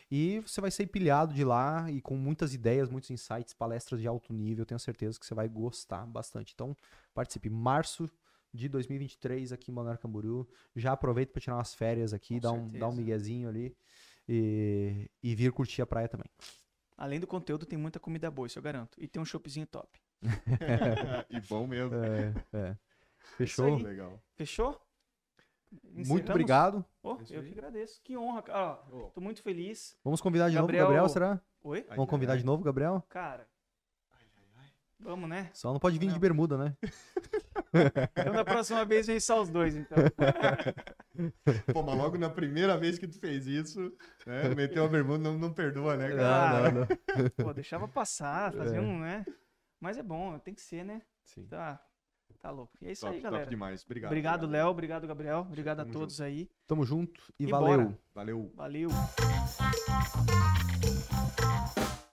E 0.10 0.40
você 0.40 0.60
vai 0.60 0.72
ser 0.72 0.84
empilhado 0.84 1.32
de 1.32 1.44
lá 1.44 1.92
e 1.92 2.02
com 2.02 2.16
muitas 2.16 2.56
ideias, 2.56 2.90
muitos 2.90 3.12
insights, 3.12 3.54
palestras 3.54 4.02
de 4.02 4.08
alto 4.08 4.34
nível. 4.34 4.66
Tenho 4.66 4.80
certeza 4.80 5.20
que 5.20 5.28
você 5.28 5.36
vai 5.36 5.48
gostar 5.48 6.08
bastante. 6.08 6.54
Então, 6.56 6.76
participe. 7.14 7.52
Março 7.52 8.10
de 8.52 8.68
2023 8.68 9.52
aqui 9.52 9.70
em 9.70 9.76
Balneário 9.76 10.02
Camboriú. 10.02 10.48
Já 10.76 10.94
aproveita 10.94 11.34
para 11.34 11.42
tirar 11.42 11.58
umas 11.58 11.76
férias 11.76 12.14
aqui, 12.14 12.40
dar 12.40 12.54
um, 12.54 12.68
dar 12.68 12.88
um 12.88 12.96
miguezinho 12.96 13.48
ali 13.48 13.76
e, 14.28 15.10
e 15.24 15.36
vir 15.36 15.52
curtir 15.52 15.82
a 15.82 15.86
praia 15.86 16.08
também. 16.08 16.28
Além 16.98 17.20
do 17.20 17.28
conteúdo, 17.28 17.66
tem 17.66 17.78
muita 17.78 18.00
comida 18.00 18.30
boa, 18.32 18.48
isso 18.48 18.58
eu 18.58 18.64
garanto. 18.64 18.98
E 19.02 19.08
tem 19.08 19.22
um 19.22 19.26
shopzinho 19.26 19.68
top. 19.68 20.00
e 21.30 21.40
bom 21.42 21.68
mesmo. 21.68 21.96
É, 21.96 22.34
é. 22.54 22.78
Fechou? 23.38 23.76
aí. 23.78 23.84
Legal. 23.84 24.20
Fechou? 24.36 24.82
Muito 25.84 26.00
Encerramos? 26.00 26.30
obrigado. 26.30 26.86
Oh, 27.04 27.18
É 27.30 27.38
eu 27.38 27.44
que 27.44 27.52
agradeço. 27.52 28.02
Que 28.04 28.18
honra, 28.18 28.42
cara. 28.42 28.80
Ó, 28.92 28.98
Ô, 28.98 29.10
tô 29.12 29.20
muito 29.22 29.44
feliz. 29.44 29.96
Vamos 30.04 30.22
convidar 30.22 30.50
de 30.50 30.56
Gabriel- 30.56 30.86
novo 30.86 30.94
o 30.94 30.96
Gabriel, 30.96 31.10
será? 31.14 31.42
Oi? 31.64 31.86
Vamos 31.90 32.10
convidar 32.10 32.38
de 32.38 32.46
novo 32.46 32.62
o 32.62 32.66
Gabriel? 32.66 33.04
Cara. 33.10 33.48
Vamos, 35.00 35.30
né? 35.30 35.50
Só 35.54 35.72
não 35.72 35.80
pode 35.80 36.00
vir 36.00 36.08
de 36.08 36.14
Não. 36.14 36.20
bermuda, 36.20 36.58
né? 36.58 36.76
Então 38.14 38.34
da 38.34 38.46
próxima 38.46 38.84
vez 38.86 39.06
vem 39.08 39.20
só 39.20 39.42
os 39.42 39.50
dois, 39.50 39.76
então. 39.76 39.98
Pô, 41.74 41.84
mas 41.84 41.98
logo 41.98 42.18
na 42.18 42.30
primeira 42.30 42.78
vez 42.78 42.98
que 42.98 43.08
tu 43.08 43.20
fez 43.20 43.46
isso, 43.46 43.94
né? 44.26 44.56
Meteu 44.56 44.86
a 44.86 44.88
bermuda, 44.88 45.20
não, 45.24 45.38
não 45.38 45.54
perdoa, 45.54 45.96
né, 45.98 46.10
cara? 46.10 46.68
Ah, 46.68 46.72
não, 46.72 46.82
não. 46.82 46.88
Pô, 47.46 47.54
deixava 47.54 47.88
passar, 47.88 48.54
fazia 48.54 48.78
É. 48.78 48.82
um, 48.82 49.00
né? 49.00 49.26
Mas 49.80 49.98
é 49.98 50.04
bom, 50.04 50.40
tem 50.40 50.54
que 50.56 50.62
ser, 50.62 50.84
né? 50.86 51.02
Sim. 51.24 51.46
Tá, 51.46 51.80
tá 52.40 52.50
louco. 52.50 52.72
E 52.82 52.88
é 52.88 52.92
isso 52.94 53.02
Top, 53.02 53.16
aí, 53.16 53.22
top 53.22 53.32
galera. 53.32 53.50
demais. 53.50 53.84
Obrigado. 53.86 54.12
Obrigado, 54.12 54.48
Léo. 54.48 54.68
Obrigado, 54.70 55.06
Gabriel. 55.08 55.40
Obrigado 55.42 55.80
a 55.82 55.84
Tamo 55.84 55.94
todos 55.94 56.20
aí. 56.22 56.50
Tamo 56.66 56.84
junto 56.86 57.22
e, 57.40 57.44
E 57.44 57.48
valeu. 57.52 57.78
bora. 57.78 58.00
Valeu. 58.16 58.52
Valeu. 58.56 58.90